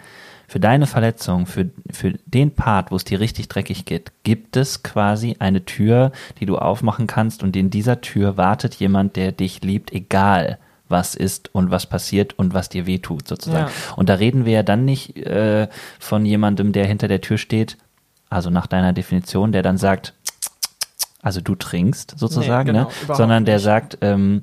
für 0.49 0.59
deine 0.59 0.89
Verletzung, 0.89 1.47
für, 1.47 1.71
für 1.93 2.15
den 2.27 2.57
Part, 2.57 2.91
wo 2.91 2.97
es 2.97 3.05
dir 3.05 3.21
richtig 3.21 3.49
dreckig 3.49 3.85
geht, 3.85 4.11
gibt 4.25 4.57
es 4.57 4.83
quasi 4.83 5.37
eine 5.39 5.65
Tür, 5.65 6.11
die 6.41 6.47
du 6.47 6.59
aufmachen 6.59 7.07
kannst 7.07 7.45
und 7.45 7.55
in 7.55 7.71
dieser 7.71 8.01
Tür 8.01 8.37
wartet 8.37 8.75
jemand, 8.75 9.15
der 9.15 9.31
dich 9.31 9.63
liebt, 9.63 9.93
egal 9.93 10.59
was 10.91 11.15
ist 11.15 11.55
und 11.55 11.71
was 11.71 11.87
passiert 11.87 12.39
und 12.39 12.55
was 12.55 12.69
dir 12.69 12.87
wehtut, 12.87 13.29
sozusagen. 13.29 13.69
Ja. 13.69 13.95
Und 13.97 14.09
da 14.09 14.15
reden 14.15 14.45
wir 14.45 14.53
ja 14.53 14.63
dann 14.63 14.85
nicht 14.85 15.17
äh, 15.17 15.69
von 15.99 16.27
jemandem, 16.27 16.73
der 16.73 16.87
hinter 16.87 17.09
der 17.09 17.21
Tür 17.21 17.39
steht, 17.39 17.77
also 18.29 18.51
nach 18.51 18.67
deiner 18.67 18.93
Definition, 18.93 19.53
der 19.53 19.63
dann 19.63 19.77
sagt, 19.77 20.15
also 21.23 21.41
du 21.41 21.55
trinkst 21.55 22.15
sozusagen, 22.17 22.73
nee, 22.73 22.79
genau, 22.79 22.91
ne? 23.09 23.15
sondern 23.15 23.45
der 23.45 23.57
nicht. 23.57 23.65
sagt, 23.65 23.99
ähm, 24.01 24.41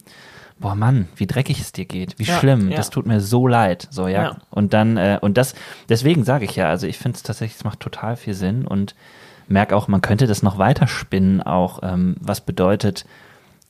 boah 0.59 0.75
Mann, 0.75 1.07
wie 1.15 1.27
dreckig 1.27 1.59
es 1.59 1.71
dir 1.71 1.85
geht, 1.85 2.19
wie 2.19 2.23
ja, 2.23 2.37
schlimm, 2.37 2.69
ja. 2.69 2.77
das 2.77 2.89
tut 2.89 3.05
mir 3.05 3.21
so 3.21 3.47
leid, 3.47 3.87
so 3.91 4.07
ja. 4.07 4.23
ja. 4.23 4.37
Und 4.49 4.73
dann 4.73 4.97
äh, 4.97 5.19
und 5.21 5.37
das, 5.37 5.55
deswegen 5.89 6.23
sage 6.23 6.45
ich 6.45 6.55
ja, 6.55 6.69
also 6.69 6.87
ich 6.87 6.97
finde 6.97 7.15
es 7.17 7.23
tatsächlich, 7.23 7.57
es 7.57 7.63
macht 7.63 7.79
total 7.79 8.15
viel 8.15 8.33
Sinn 8.33 8.65
und 8.65 8.95
merke 9.47 9.75
auch, 9.75 9.87
man 9.87 10.01
könnte 10.01 10.27
das 10.27 10.43
noch 10.43 10.57
weiter 10.57 10.87
spinnen, 10.87 11.41
auch 11.41 11.79
ähm, 11.83 12.17
was 12.19 12.41
bedeutet, 12.41 13.05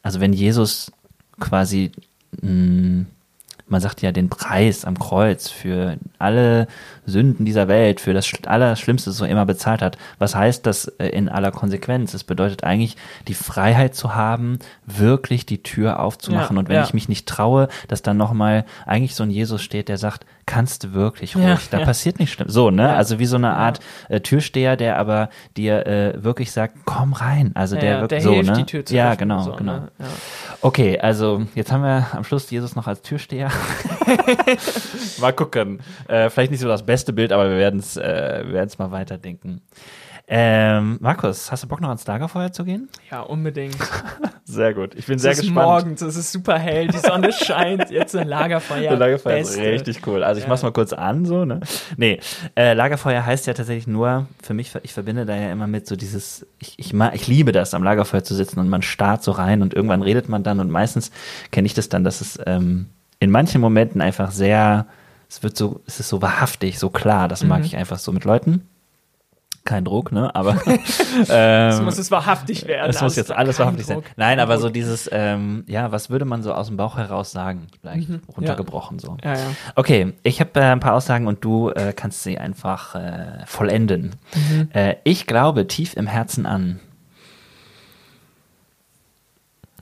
also 0.01 0.19
wenn 0.19 0.33
Jesus 0.33 0.91
quasi 1.39 1.91
mh, 2.41 3.05
man 3.69 3.81
sagt 3.81 4.01
ja 4.01 4.11
den 4.11 4.29
Preis 4.29 4.85
am 4.85 4.97
Kreuz 4.97 5.49
für 5.49 5.97
alle 6.19 6.67
Sünden 7.05 7.45
dieser 7.45 7.67
Welt, 7.67 7.99
für 7.99 8.13
das 8.13 8.31
Allerschlimmste, 8.45 9.09
was 9.09 9.21
er 9.21 9.27
immer 9.27 9.45
bezahlt 9.45 9.81
hat. 9.81 9.97
Was 10.19 10.35
heißt 10.35 10.65
das 10.65 10.87
äh, 10.99 11.09
in 11.09 11.27
aller 11.29 11.51
Konsequenz? 11.51 12.13
Es 12.13 12.23
bedeutet 12.23 12.63
eigentlich, 12.63 12.95
die 13.27 13.33
Freiheit 13.33 13.93
zu 13.93 14.15
haben, 14.15 14.59
wirklich 14.85 15.45
die 15.45 15.63
Tür 15.63 15.99
aufzumachen. 15.99 16.55
Ja, 16.55 16.59
und 16.59 16.69
wenn 16.69 16.75
ja. 16.75 16.83
ich 16.83 16.93
mich 16.93 17.09
nicht 17.09 17.27
traue, 17.27 17.67
dass 17.87 18.01
dann 18.01 18.17
nochmal 18.17 18.65
eigentlich 18.85 19.15
so 19.15 19.23
ein 19.23 19.31
Jesus 19.31 19.61
steht, 19.61 19.89
der 19.89 19.97
sagt, 19.97 20.25
kannst 20.47 20.83
du 20.83 20.93
wirklich 20.93 21.35
ruhig. 21.35 21.45
Ja, 21.45 21.59
da 21.69 21.79
ja. 21.79 21.85
passiert 21.85 22.17
nichts 22.17 22.33
schlimm. 22.33 22.49
So, 22.49 22.71
ne? 22.71 22.83
Ja. 22.83 22.95
Also 22.95 23.19
wie 23.19 23.27
so 23.27 23.35
eine 23.35 23.53
Art 23.53 23.79
äh, 24.09 24.21
Türsteher, 24.21 24.75
der 24.75 24.97
aber 24.97 25.29
dir 25.55 25.85
äh, 25.85 26.23
wirklich 26.23 26.51
sagt, 26.51 26.77
komm 26.85 27.13
rein. 27.13 27.51
Also 27.53 27.75
der 27.75 28.01
wirklich 28.01 28.23
so, 28.23 28.41
ne? 28.41 28.53
Die 28.53 28.63
Tür 28.63 28.83
zu 28.83 28.95
ja, 28.95 29.13
genau, 29.13 29.43
so, 29.43 29.51
genau. 29.51 29.73
Ne? 29.73 29.91
Okay, 30.61 30.97
also 30.99 31.43
jetzt 31.53 31.71
haben 31.71 31.83
wir 31.83 32.07
am 32.13 32.23
Schluss 32.23 32.49
Jesus 32.49 32.75
noch 32.75 32.87
als 32.87 33.01
Türsteher. 33.03 33.51
mal 35.19 35.33
gucken. 35.33 35.81
Äh, 36.07 36.29
vielleicht 36.29 36.51
nicht 36.51 36.61
so 36.61 36.67
das 36.67 36.83
beste 36.83 37.13
Bild, 37.13 37.31
aber 37.31 37.49
wir 37.49 37.57
werden 37.57 37.79
es 37.79 37.97
äh, 37.97 38.43
mal 38.79 38.91
weiterdenken. 38.91 39.61
Ähm, 40.29 40.97
Markus, 40.99 41.49
hast 41.53 41.63
du 41.63 41.67
Bock 41.69 41.79
noch 41.79 41.87
ans 41.87 42.05
Lagerfeuer 42.05 42.51
zu 42.51 42.65
gehen? 42.65 42.89
Ja, 43.09 43.21
unbedingt. 43.21 43.77
sehr 44.43 44.73
gut. 44.73 44.93
Ich 44.95 45.05
bin 45.05 45.15
es 45.15 45.21
sehr 45.21 45.31
ist 45.31 45.39
gespannt. 45.39 45.65
morgens, 45.65 46.01
es 46.01 46.17
ist 46.17 46.33
super 46.33 46.59
hell, 46.59 46.87
die 46.87 46.97
Sonne 46.97 47.31
scheint, 47.31 47.89
jetzt 47.89 48.13
ein 48.13 48.27
Lagerfeuer. 48.27 48.89
Das 48.89 48.99
Lagerfeuer 48.99 49.37
Beste. 49.37 49.61
ist 49.61 49.85
richtig 49.85 50.05
cool. 50.05 50.25
Also 50.25 50.39
ich 50.39 50.43
ja. 50.43 50.49
mach's 50.49 50.63
mal 50.63 50.73
kurz 50.73 50.91
an, 50.91 51.25
so, 51.25 51.45
ne? 51.45 51.61
Nee, 51.95 52.19
äh, 52.57 52.73
Lagerfeuer 52.73 53.25
heißt 53.25 53.47
ja 53.47 53.53
tatsächlich 53.53 53.87
nur, 53.87 54.27
für 54.43 54.53
mich, 54.53 54.73
ich 54.83 54.91
verbinde 54.91 55.25
da 55.25 55.33
ja 55.33 55.49
immer 55.49 55.67
mit 55.67 55.87
so 55.87 55.95
dieses, 55.95 56.45
ich, 56.59 56.77
ich, 56.77 56.93
ich 56.93 57.27
liebe 57.27 57.53
das, 57.53 57.73
am 57.73 57.83
Lagerfeuer 57.83 58.25
zu 58.25 58.35
sitzen 58.35 58.59
und 58.59 58.67
man 58.67 58.81
starrt 58.81 59.23
so 59.23 59.31
rein 59.31 59.61
und 59.61 59.73
irgendwann 59.73 60.01
redet 60.01 60.27
man 60.27 60.43
dann 60.43 60.59
und 60.59 60.69
meistens 60.69 61.11
kenne 61.51 61.67
ich 61.67 61.73
das 61.73 61.87
dann, 61.87 62.03
dass 62.03 62.19
es 62.19 62.37
ähm, 62.45 62.87
in 63.21 63.31
manchen 63.31 63.61
Momenten 63.61 64.01
einfach 64.01 64.31
sehr, 64.31 64.87
es 65.29 65.41
wird 65.41 65.55
so, 65.55 65.79
es 65.87 66.01
ist 66.01 66.09
so 66.09 66.21
wahrhaftig, 66.21 66.79
so 66.79 66.89
klar, 66.89 67.29
das 67.29 67.45
mag 67.45 67.59
mhm. 67.59 67.65
ich 67.65 67.77
einfach 67.77 67.97
so 67.97 68.11
mit 68.11 68.25
Leuten 68.25 68.63
kein 69.67 69.85
Druck, 69.85 70.11
ne? 70.11 70.33
Aber 70.33 70.59
ähm, 71.29 71.69
es 71.69 71.81
muss 71.81 71.97
es 71.99 72.09
wahrhaftig 72.09 72.65
werden. 72.65 72.89
Es 72.89 73.01
muss 73.01 73.15
jetzt 73.15 73.31
alles 73.31 73.59
wahrhaftig 73.59 73.85
Druck. 73.85 74.03
sein. 74.05 74.13
Nein, 74.15 74.39
aber 74.39 74.57
so 74.57 74.69
dieses, 74.69 75.07
ähm, 75.11 75.63
ja, 75.67 75.91
was 75.91 76.09
würde 76.09 76.25
man 76.25 76.41
so 76.41 76.53
aus 76.53 76.67
dem 76.67 76.77
Bauch 76.77 76.97
heraus 76.97 77.31
sagen? 77.31 77.67
Vielleicht 77.81 78.09
mhm. 78.09 78.21
runtergebrochen 78.35 78.97
ja. 78.97 79.05
so. 79.05 79.17
Ja, 79.23 79.33
ja. 79.35 79.51
Okay, 79.75 80.13
ich 80.23 80.39
habe 80.39 80.59
äh, 80.59 80.63
ein 80.63 80.79
paar 80.79 80.93
Aussagen 80.93 81.27
und 81.27 81.43
du 81.43 81.69
äh, 81.69 81.93
kannst 81.93 82.23
sie 82.23 82.37
einfach 82.37 82.95
äh, 82.95 83.45
vollenden. 83.45 84.15
Mhm. 84.33 84.69
Äh, 84.73 84.95
ich 85.03 85.27
glaube 85.27 85.67
tief 85.67 85.95
im 85.95 86.07
Herzen 86.07 86.45
an. 86.45 86.79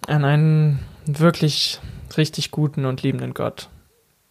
An 0.08 0.26
einen 0.26 0.80
wirklich 1.06 1.80
richtig 2.18 2.52
guten 2.52 2.86
und 2.86 3.04
liebenden 3.04 3.34
Gott. 3.34 3.70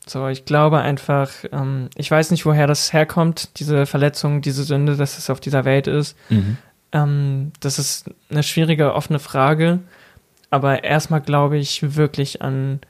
So, 0.07 0.28
ich 0.28 0.44
glaube 0.44 0.80
einfach, 0.80 1.30
ähm, 1.50 1.88
ich 1.96 2.11
weiß 2.11 2.30
nicht, 2.30 2.44
woher 2.44 2.66
das 2.66 2.92
herkommt, 2.92 3.59
diese 3.59 3.86
Verletzung, 3.86 4.42
diese 4.42 4.64
Sünde, 4.64 4.96
dass 4.96 5.18
es 5.18 5.30
auf 5.30 5.40
dieser 5.40 5.64
Welt 5.64 5.86
ist. 5.86 6.16
Mhm. 6.28 6.59
Ähm, 6.92 7.52
das 7.61 7.78
ist 7.78 8.11
eine 8.30 8.42
schwierige, 8.42 8.94
offene 8.94 9.18
Frage. 9.18 9.80
Aber 10.50 10.84
erstmal 10.84 11.20
glaube 11.20 11.57
ich 11.57 11.96
wirklich 11.96 12.42
an, 12.42 12.80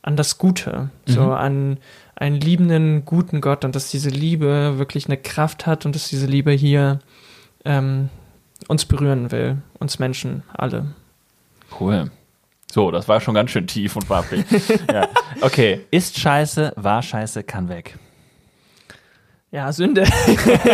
an 0.00 0.16
das 0.16 0.38
Gute, 0.38 0.90
mhm. 1.06 1.12
so 1.12 1.32
an 1.32 1.78
einen 2.16 2.40
liebenden, 2.40 3.04
guten 3.04 3.40
Gott 3.40 3.64
und 3.64 3.74
dass 3.74 3.90
diese 3.90 4.08
Liebe 4.08 4.78
wirklich 4.78 5.06
eine 5.06 5.16
Kraft 5.16 5.66
hat 5.66 5.86
und 5.86 5.94
dass 5.94 6.08
diese 6.08 6.26
Liebe 6.26 6.52
hier 6.52 7.00
ähm, 7.64 8.08
uns 8.68 8.84
berühren 8.84 9.30
will, 9.30 9.58
uns 9.78 9.98
Menschen, 9.98 10.42
alle. 10.52 10.94
Cool. 11.78 12.10
So, 12.72 12.90
das 12.90 13.06
war 13.06 13.20
schon 13.20 13.34
ganz 13.34 13.50
schön 13.50 13.66
tief 13.66 13.96
und 13.96 14.08
wappig. 14.08 14.46
ja. 14.90 15.06
Okay, 15.42 15.80
ist 15.90 16.18
scheiße, 16.18 16.72
war 16.76 17.02
scheiße, 17.02 17.42
kann 17.42 17.68
weg. 17.68 17.98
Ja, 19.52 19.70
Sünde. 19.70 20.04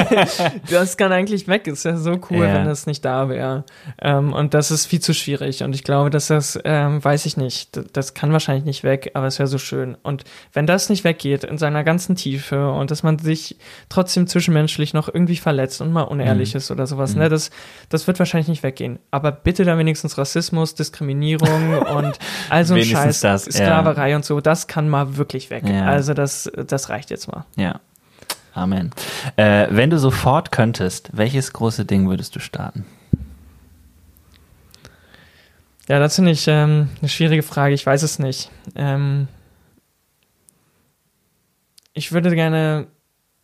das 0.70 0.96
kann 0.96 1.10
eigentlich 1.10 1.48
weg. 1.48 1.66
Ist 1.66 1.84
ja 1.84 1.96
so 1.96 2.12
cool, 2.30 2.46
ja. 2.46 2.54
wenn 2.54 2.64
das 2.64 2.86
nicht 2.86 3.04
da 3.04 3.28
wäre. 3.28 3.64
Ähm, 4.00 4.32
und 4.32 4.54
das 4.54 4.70
ist 4.70 4.86
viel 4.86 5.00
zu 5.00 5.14
schwierig. 5.14 5.64
Und 5.64 5.74
ich 5.74 5.82
glaube, 5.82 6.10
dass 6.10 6.28
das, 6.28 6.56
ähm, 6.64 7.02
weiß 7.04 7.26
ich 7.26 7.36
nicht, 7.36 7.80
das 7.92 8.14
kann 8.14 8.30
wahrscheinlich 8.30 8.64
nicht 8.64 8.84
weg, 8.84 9.10
aber 9.14 9.26
es 9.26 9.40
wäre 9.40 9.48
so 9.48 9.58
schön. 9.58 9.96
Und 10.04 10.22
wenn 10.52 10.68
das 10.68 10.90
nicht 10.90 11.02
weggeht 11.02 11.42
in 11.42 11.58
seiner 11.58 11.82
ganzen 11.82 12.14
Tiefe 12.14 12.70
und 12.70 12.92
dass 12.92 13.02
man 13.02 13.18
sich 13.18 13.56
trotzdem 13.88 14.28
zwischenmenschlich 14.28 14.94
noch 14.94 15.12
irgendwie 15.12 15.38
verletzt 15.38 15.80
und 15.80 15.92
mal 15.92 16.02
unehrlich 16.02 16.54
mhm. 16.54 16.58
ist 16.58 16.70
oder 16.70 16.86
sowas, 16.86 17.14
mhm. 17.14 17.22
ne, 17.22 17.28
das, 17.30 17.50
das 17.88 18.06
wird 18.06 18.20
wahrscheinlich 18.20 18.46
nicht 18.46 18.62
weggehen. 18.62 19.00
Aber 19.10 19.32
bitte 19.32 19.64
dann 19.64 19.78
wenigstens 19.78 20.16
Rassismus, 20.18 20.76
Diskriminierung 20.76 21.78
und 21.96 22.16
all 22.48 22.64
so 22.64 22.74
ein 22.74 22.84
Scheiß, 22.84 23.22
das, 23.22 23.46
Sklaverei 23.46 24.10
ja. 24.10 24.16
und 24.16 24.24
so, 24.24 24.40
das 24.40 24.68
kann 24.68 24.88
mal 24.88 25.16
wirklich 25.16 25.50
weg. 25.50 25.68
Ja. 25.68 25.86
Also 25.86 26.14
das, 26.14 26.48
das 26.54 26.90
reicht 26.90 27.10
jetzt 27.10 27.26
mal. 27.26 27.44
Ja. 27.56 27.80
Amen. 28.58 28.90
Äh, 29.36 29.68
wenn 29.70 29.90
du 29.90 29.98
sofort 29.98 30.52
könntest, 30.52 31.10
welches 31.12 31.52
große 31.52 31.84
Ding 31.84 32.08
würdest 32.08 32.34
du 32.36 32.40
starten? 32.40 32.84
Ja, 35.88 35.98
das 35.98 36.16
finde 36.16 36.32
ich 36.32 36.46
ähm, 36.48 36.90
eine 37.00 37.08
schwierige 37.08 37.42
Frage. 37.42 37.74
Ich 37.74 37.86
weiß 37.86 38.02
es 38.02 38.18
nicht. 38.18 38.50
Ähm, 38.74 39.28
ich 41.94 42.12
würde 42.12 42.34
gerne 42.34 42.88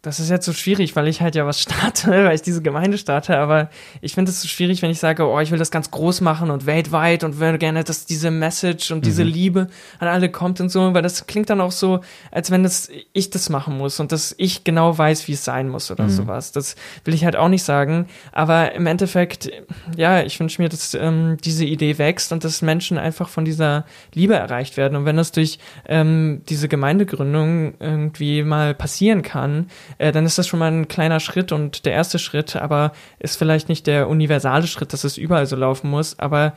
das 0.04 0.20
ist 0.20 0.28
jetzt 0.28 0.44
so 0.44 0.52
schwierig, 0.52 0.94
weil 0.96 1.08
ich 1.08 1.22
halt 1.22 1.34
ja 1.34 1.46
was 1.46 1.60
starte, 1.62 2.10
weil 2.10 2.34
ich 2.34 2.42
diese 2.42 2.62
Gemeinde 2.62 2.98
starte, 2.98 3.38
aber 3.38 3.70
ich 4.02 4.14
finde 4.14 4.30
es 4.30 4.42
so 4.42 4.48
schwierig, 4.48 4.82
wenn 4.82 4.90
ich 4.90 4.98
sage, 4.98 5.26
oh, 5.26 5.40
ich 5.40 5.50
will 5.50 5.58
das 5.58 5.70
ganz 5.70 5.90
groß 5.90 6.20
machen 6.20 6.50
und 6.50 6.66
weltweit 6.66 7.24
und 7.24 7.40
würde 7.40 7.58
gerne, 7.58 7.84
dass 7.84 8.04
diese 8.04 8.30
Message 8.30 8.90
und 8.90 8.98
mhm. 8.98 9.02
diese 9.02 9.22
Liebe 9.22 9.68
an 9.98 10.08
alle 10.08 10.28
kommt 10.28 10.60
und 10.60 10.68
so, 10.68 10.92
weil 10.92 11.02
das 11.02 11.26
klingt 11.26 11.48
dann 11.48 11.60
auch 11.60 11.72
so, 11.72 12.00
als 12.30 12.50
wenn 12.50 12.62
das 12.62 12.90
ich 13.12 13.30
das 13.30 13.48
machen 13.48 13.78
muss 13.78 13.98
und 13.98 14.12
dass 14.12 14.34
ich 14.36 14.62
genau 14.62 14.96
weiß, 14.96 15.26
wie 15.26 15.32
es 15.32 15.44
sein 15.44 15.68
muss 15.68 15.90
oder 15.90 16.04
mhm. 16.04 16.10
sowas. 16.10 16.52
Das 16.52 16.76
will 17.04 17.14
ich 17.14 17.24
halt 17.24 17.36
auch 17.36 17.48
nicht 17.48 17.62
sagen, 17.62 18.06
aber 18.32 18.72
im 18.72 18.86
Endeffekt, 18.86 19.50
ja, 19.96 20.22
ich 20.22 20.38
wünsche 20.38 20.60
mir, 20.60 20.68
dass 20.68 20.92
ähm, 20.92 21.38
diese 21.42 21.64
Idee 21.64 21.96
wächst 21.96 22.30
und 22.30 22.44
dass 22.44 22.60
Menschen 22.60 22.98
einfach 22.98 23.30
von 23.30 23.46
dieser 23.46 23.86
Liebe 24.12 24.34
erreicht 24.34 24.76
werden 24.76 24.96
und 24.96 25.06
wenn 25.06 25.16
das 25.16 25.32
durch 25.32 25.58
ähm, 25.88 26.42
diese 26.50 26.68
Gemeindegründung 26.68 27.74
irgendwie 27.80 28.42
mal 28.42 28.74
passieren 28.74 29.22
kann, 29.22 29.68
äh, 29.98 30.12
dann 30.12 30.26
ist 30.26 30.38
das 30.38 30.46
schon 30.46 30.58
mal 30.58 30.70
ein 30.70 30.88
kleiner 30.88 31.20
Schritt 31.20 31.52
und 31.52 31.84
der 31.84 31.92
erste 31.92 32.18
Schritt, 32.18 32.56
aber 32.56 32.92
ist 33.18 33.36
vielleicht 33.36 33.68
nicht 33.68 33.86
der 33.86 34.08
universale 34.08 34.66
Schritt, 34.66 34.92
dass 34.92 35.04
es 35.04 35.16
überall 35.16 35.46
so 35.46 35.56
laufen 35.56 35.90
muss, 35.90 36.18
aber 36.18 36.54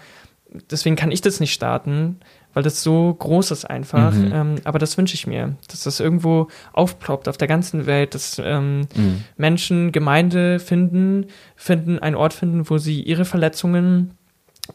deswegen 0.72 0.96
kann 0.96 1.12
ich 1.12 1.22
das 1.22 1.40
nicht 1.40 1.54
starten, 1.54 2.20
weil 2.54 2.64
das 2.64 2.82
so 2.82 3.14
groß 3.14 3.52
ist 3.52 3.66
einfach. 3.66 4.12
Mhm. 4.12 4.32
Ähm, 4.34 4.56
aber 4.64 4.80
das 4.80 4.98
wünsche 4.98 5.14
ich 5.14 5.28
mir, 5.28 5.56
dass 5.68 5.84
das 5.84 6.00
irgendwo 6.00 6.48
aufploppt 6.74 7.28
auf 7.28 7.38
der 7.38 7.48
ganzen 7.48 7.86
Welt, 7.86 8.16
dass 8.16 8.42
ähm, 8.44 8.88
mhm. 8.96 9.24
Menschen 9.36 9.92
Gemeinde 9.92 10.60
finden, 10.60 11.28
finden, 11.56 12.00
einen 12.00 12.16
Ort 12.16 12.34
finden, 12.34 12.70
wo 12.70 12.78
sie 12.78 13.02
ihre 13.02 13.26
Verletzungen 13.26 14.18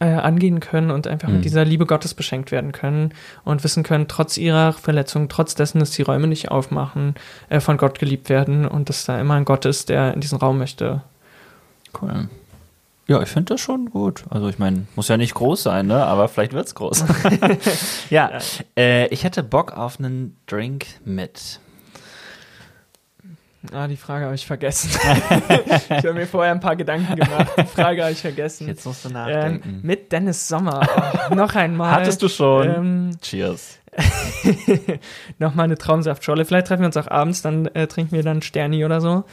äh, 0.01 0.07
angehen 0.07 0.61
können 0.61 0.91
und 0.91 1.07
einfach 1.07 1.29
mhm. 1.29 1.37
mit 1.37 1.45
dieser 1.45 1.65
Liebe 1.65 1.87
Gottes 1.87 2.15
beschenkt 2.15 2.53
werden 2.53 2.73
können 2.73 3.13
und 3.45 3.65
wissen 3.65 3.83
können, 3.83 4.09
trotz 4.09 4.37
ihrer 4.37 4.73
Verletzung, 4.73 5.29
trotz 5.29 5.55
dessen, 5.55 5.79
dass 5.81 5.91
die 5.91 6.03
Räume 6.03 6.27
nicht 6.27 6.51
aufmachen, 6.51 7.15
äh, 7.49 7.61
von 7.61 7.77
Gott 7.77 7.99
geliebt 7.99 8.29
werden 8.29 8.67
und 8.67 8.89
dass 8.89 9.05
da 9.05 9.21
immer 9.21 9.35
ein 9.35 9.45
Gott 9.45 9.65
ist, 9.65 9.89
der 9.89 10.15
in 10.15 10.21
diesen 10.21 10.39
Raum 10.39 10.59
möchte. 10.59 11.03
Cool. 12.01 12.29
Ja, 13.09 13.21
ich 13.21 13.29
finde 13.29 13.55
das 13.55 13.61
schon 13.61 13.91
gut. 13.91 14.25
Also 14.31 14.49
ich 14.49 14.59
meine, 14.59 14.87
muss 14.95 15.09
ja 15.09 15.17
nicht 15.17 15.35
groß 15.35 15.65
sein, 15.65 15.87
ne? 15.87 16.05
Aber 16.07 16.29
vielleicht 16.29 16.53
wird 16.53 16.67
es 16.67 16.75
groß. 16.75 17.05
ja. 18.11 18.31
Äh, 18.77 19.09
ich 19.09 19.25
hätte 19.25 19.43
Bock 19.43 19.77
auf 19.77 19.99
einen 19.99 20.37
Drink 20.47 20.87
mit. 21.05 21.61
Ah, 23.71 23.87
die 23.87 23.97
Frage 23.97 24.25
habe 24.25 24.35
ich 24.35 24.45
vergessen. 24.45 24.91
ich 25.49 25.91
habe 25.91 26.15
mir 26.15 26.27
vorher 26.27 26.53
ein 26.53 26.61
paar 26.61 26.75
Gedanken 26.75 27.15
gemacht. 27.15 27.53
Die 27.57 27.67
Frage 27.67 28.03
habe 28.03 28.13
ich 28.13 28.21
vergessen. 28.21 28.67
Jetzt 28.67 28.85
musst 28.85 29.05
du 29.05 29.11
nachdenken. 29.11 29.69
Ähm, 29.69 29.81
mit 29.83 30.11
Dennis 30.11 30.49
Sommer. 30.49 30.81
Oh, 31.31 31.35
noch 31.35 31.55
einmal. 31.55 31.93
Hattest 31.93 32.23
du 32.23 32.29
schon? 32.29 32.69
Ähm, 32.69 33.11
Cheers. 33.21 33.79
Nochmal 35.39 35.65
eine 35.65 35.79
Traumsaftscholle. 35.79 36.45
Vielleicht 36.45 36.67
treffen 36.67 36.83
wir 36.83 36.87
uns 36.87 36.97
auch 36.97 37.09
abends, 37.09 37.43
dann 37.43 37.67
äh, 37.67 37.87
trinken 37.87 38.13
wir 38.13 38.25
dann 38.25 38.43
Sterni 38.43 38.85
oder 38.85 39.01
so. 39.01 39.25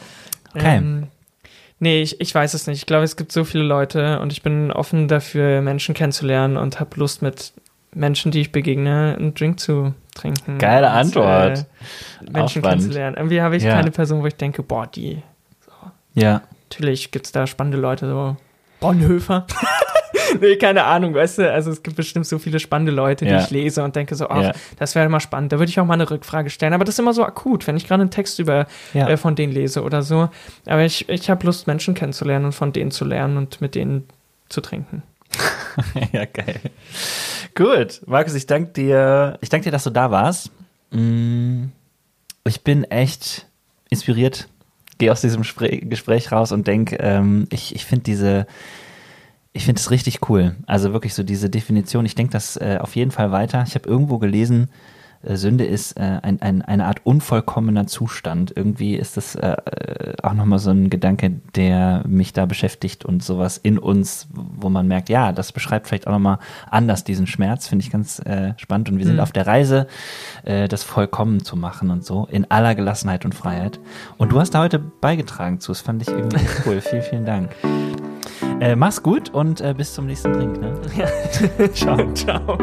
Okay. 0.53 0.77
Ähm, 0.77 1.07
nee, 1.79 2.01
ich, 2.01 2.21
ich 2.21 2.35
weiß 2.35 2.53
es 2.53 2.67
nicht. 2.67 2.77
Ich 2.77 2.85
glaube, 2.85 3.05
es 3.05 3.15
gibt 3.15 3.31
so 3.31 3.43
viele 3.43 3.63
Leute 3.63 4.19
und 4.19 4.31
ich 4.31 4.43
bin 4.43 4.71
offen 4.71 5.07
dafür, 5.07 5.61
Menschen 5.61 5.95
kennenzulernen 5.95 6.57
und 6.57 6.79
habe 6.79 6.99
Lust 6.99 7.21
mit 7.21 7.53
Menschen, 7.93 8.31
die 8.31 8.41
ich 8.41 8.51
begegne, 8.51 9.15
einen 9.17 9.33
Drink 9.33 9.59
zu 9.59 9.93
trinken. 10.15 10.57
Geile 10.57 10.87
und, 10.87 10.93
Antwort. 10.93 11.65
Äh, 12.25 12.31
Menschen 12.31 12.61
kennenzulernen. 12.61 13.17
Irgendwie 13.17 13.41
habe 13.41 13.55
ich 13.55 13.63
ja. 13.63 13.73
keine 13.73 13.91
Person, 13.91 14.21
wo 14.21 14.27
ich 14.27 14.35
denke, 14.35 14.63
boah, 14.63 14.87
die. 14.87 15.21
So. 15.65 15.71
Ja. 16.13 16.41
Natürlich 16.69 17.11
gibt 17.11 17.25
es 17.25 17.31
da 17.31 17.47
spannende 17.47 17.77
Leute, 17.77 18.07
so 18.07 18.37
Bonhoeffer. 18.79 19.45
nee, 20.41 20.55
keine 20.55 20.83
Ahnung, 20.85 21.13
weißt 21.13 21.39
du, 21.39 21.51
also 21.51 21.71
es 21.71 21.83
gibt 21.83 21.95
bestimmt 21.95 22.25
so 22.25 22.39
viele 22.39 22.59
spannende 22.59 22.91
Leute, 22.91 23.25
die 23.25 23.31
ja. 23.31 23.41
ich 23.41 23.49
lese 23.49 23.83
und 23.83 23.95
denke 23.95 24.15
so, 24.15 24.29
ach, 24.29 24.41
ja. 24.41 24.51
das 24.77 24.95
wäre 24.95 25.09
mal 25.09 25.19
spannend, 25.19 25.51
da 25.51 25.59
würde 25.59 25.69
ich 25.69 25.79
auch 25.79 25.85
mal 25.85 25.95
eine 25.95 26.09
Rückfrage 26.09 26.49
stellen, 26.49 26.73
aber 26.73 26.85
das 26.85 26.95
ist 26.95 26.99
immer 26.99 27.13
so 27.13 27.23
akut, 27.23 27.67
wenn 27.67 27.77
ich 27.77 27.87
gerade 27.87 28.01
einen 28.01 28.11
Text 28.11 28.39
über 28.39 28.67
ja. 28.93 29.07
äh, 29.07 29.17
von 29.17 29.35
denen 29.35 29.53
lese 29.53 29.83
oder 29.83 30.01
so, 30.01 30.29
aber 30.65 30.85
ich, 30.85 31.09
ich 31.09 31.29
habe 31.29 31.45
Lust, 31.45 31.67
Menschen 31.67 31.93
kennenzulernen 31.93 32.45
und 32.45 32.53
von 32.53 32.71
denen 32.71 32.91
zu 32.91 33.05
lernen 33.05 33.37
und 33.37 33.61
mit 33.61 33.75
denen 33.75 34.07
zu 34.49 34.61
trinken. 34.61 35.03
ja, 36.11 36.25
geil. 36.25 36.59
Gut, 37.55 38.01
Markus, 38.05 38.33
ich 38.35 38.45
danke 38.45 38.71
dir, 38.73 39.37
ich 39.41 39.49
danke 39.49 39.65
dir, 39.65 39.71
dass 39.71 39.83
du 39.83 39.89
da 39.89 40.11
warst. 40.11 40.51
Mm, 40.91 41.65
ich 42.45 42.63
bin 42.63 42.83
echt 42.85 43.47
inspiriert, 43.89 44.47
gehe 44.97 45.11
aus 45.11 45.21
diesem 45.21 45.41
Gespräch 45.41 46.31
raus 46.31 46.51
und 46.51 46.67
denke, 46.67 46.97
ähm, 46.97 47.47
ich, 47.51 47.75
ich 47.75 47.85
finde 47.85 48.03
diese, 48.03 48.47
ich 49.53 49.65
finde 49.65 49.79
es 49.79 49.91
richtig 49.91 50.29
cool. 50.29 50.55
Also 50.67 50.93
wirklich 50.93 51.13
so 51.13 51.23
diese 51.23 51.49
Definition. 51.49 52.05
Ich 52.05 52.15
denke 52.15 52.33
das 52.33 52.57
äh, 52.57 52.77
auf 52.79 52.95
jeden 52.95 53.11
Fall 53.11 53.31
weiter. 53.31 53.63
Ich 53.67 53.75
habe 53.75 53.89
irgendwo 53.89 54.19
gelesen, 54.19 54.69
Sünde 55.23 55.65
ist 55.65 55.97
äh, 55.97 56.19
ein, 56.21 56.41
ein, 56.41 56.61
eine 56.61 56.85
Art 56.85 57.01
unvollkommener 57.05 57.87
Zustand. 57.87 58.53
Irgendwie 58.55 58.95
ist 58.95 59.17
das 59.17 59.35
äh, 59.35 59.51
äh 59.51 60.13
auch 60.23 60.33
nochmal 60.33 60.59
so 60.59 60.71
ein 60.71 60.89
Gedanke, 60.89 61.31
der 61.55 62.03
mich 62.07 62.33
da 62.33 62.45
beschäftigt 62.45 63.05
und 63.05 63.23
sowas 63.23 63.57
in 63.57 63.77
uns, 63.77 64.27
wo 64.31 64.69
man 64.69 64.87
merkt, 64.87 65.09
ja, 65.09 65.31
das 65.31 65.51
beschreibt 65.51 65.87
vielleicht 65.87 66.07
auch 66.07 66.11
nochmal 66.11 66.39
anders 66.69 67.03
diesen 67.03 67.27
Schmerz, 67.27 67.67
finde 67.67 67.85
ich 67.85 67.91
ganz 67.91 68.19
äh, 68.19 68.53
spannend. 68.57 68.89
Und 68.89 68.97
wir 68.97 69.05
sind 69.05 69.15
mhm. 69.15 69.21
auf 69.21 69.31
der 69.31 69.47
Reise, 69.47 69.87
äh, 70.43 70.67
das 70.67 70.83
vollkommen 70.83 71.43
zu 71.43 71.55
machen 71.55 71.89
und 71.89 72.05
so, 72.05 72.27
in 72.31 72.49
aller 72.49 72.75
Gelassenheit 72.75 73.25
und 73.25 73.35
Freiheit. 73.35 73.79
Und 74.17 74.31
du 74.31 74.39
hast 74.39 74.51
da 74.51 74.61
heute 74.61 74.79
beigetragen 74.79 75.59
zu, 75.59 75.71
das 75.71 75.81
fand 75.81 76.01
ich 76.01 76.07
irgendwie 76.07 76.45
cool. 76.65 76.81
vielen, 76.89 77.03
vielen 77.03 77.25
Dank. 77.25 77.55
Äh, 78.59 78.75
mach's 78.75 79.01
gut 79.01 79.29
und 79.29 79.61
äh, 79.61 79.73
bis 79.73 79.93
zum 79.93 80.05
nächsten 80.05 80.33
Drink. 80.33 80.59
Ne? 80.59 80.73
Ja. 80.97 81.67
Ciao. 81.73 82.13
Ciao. 82.13 82.57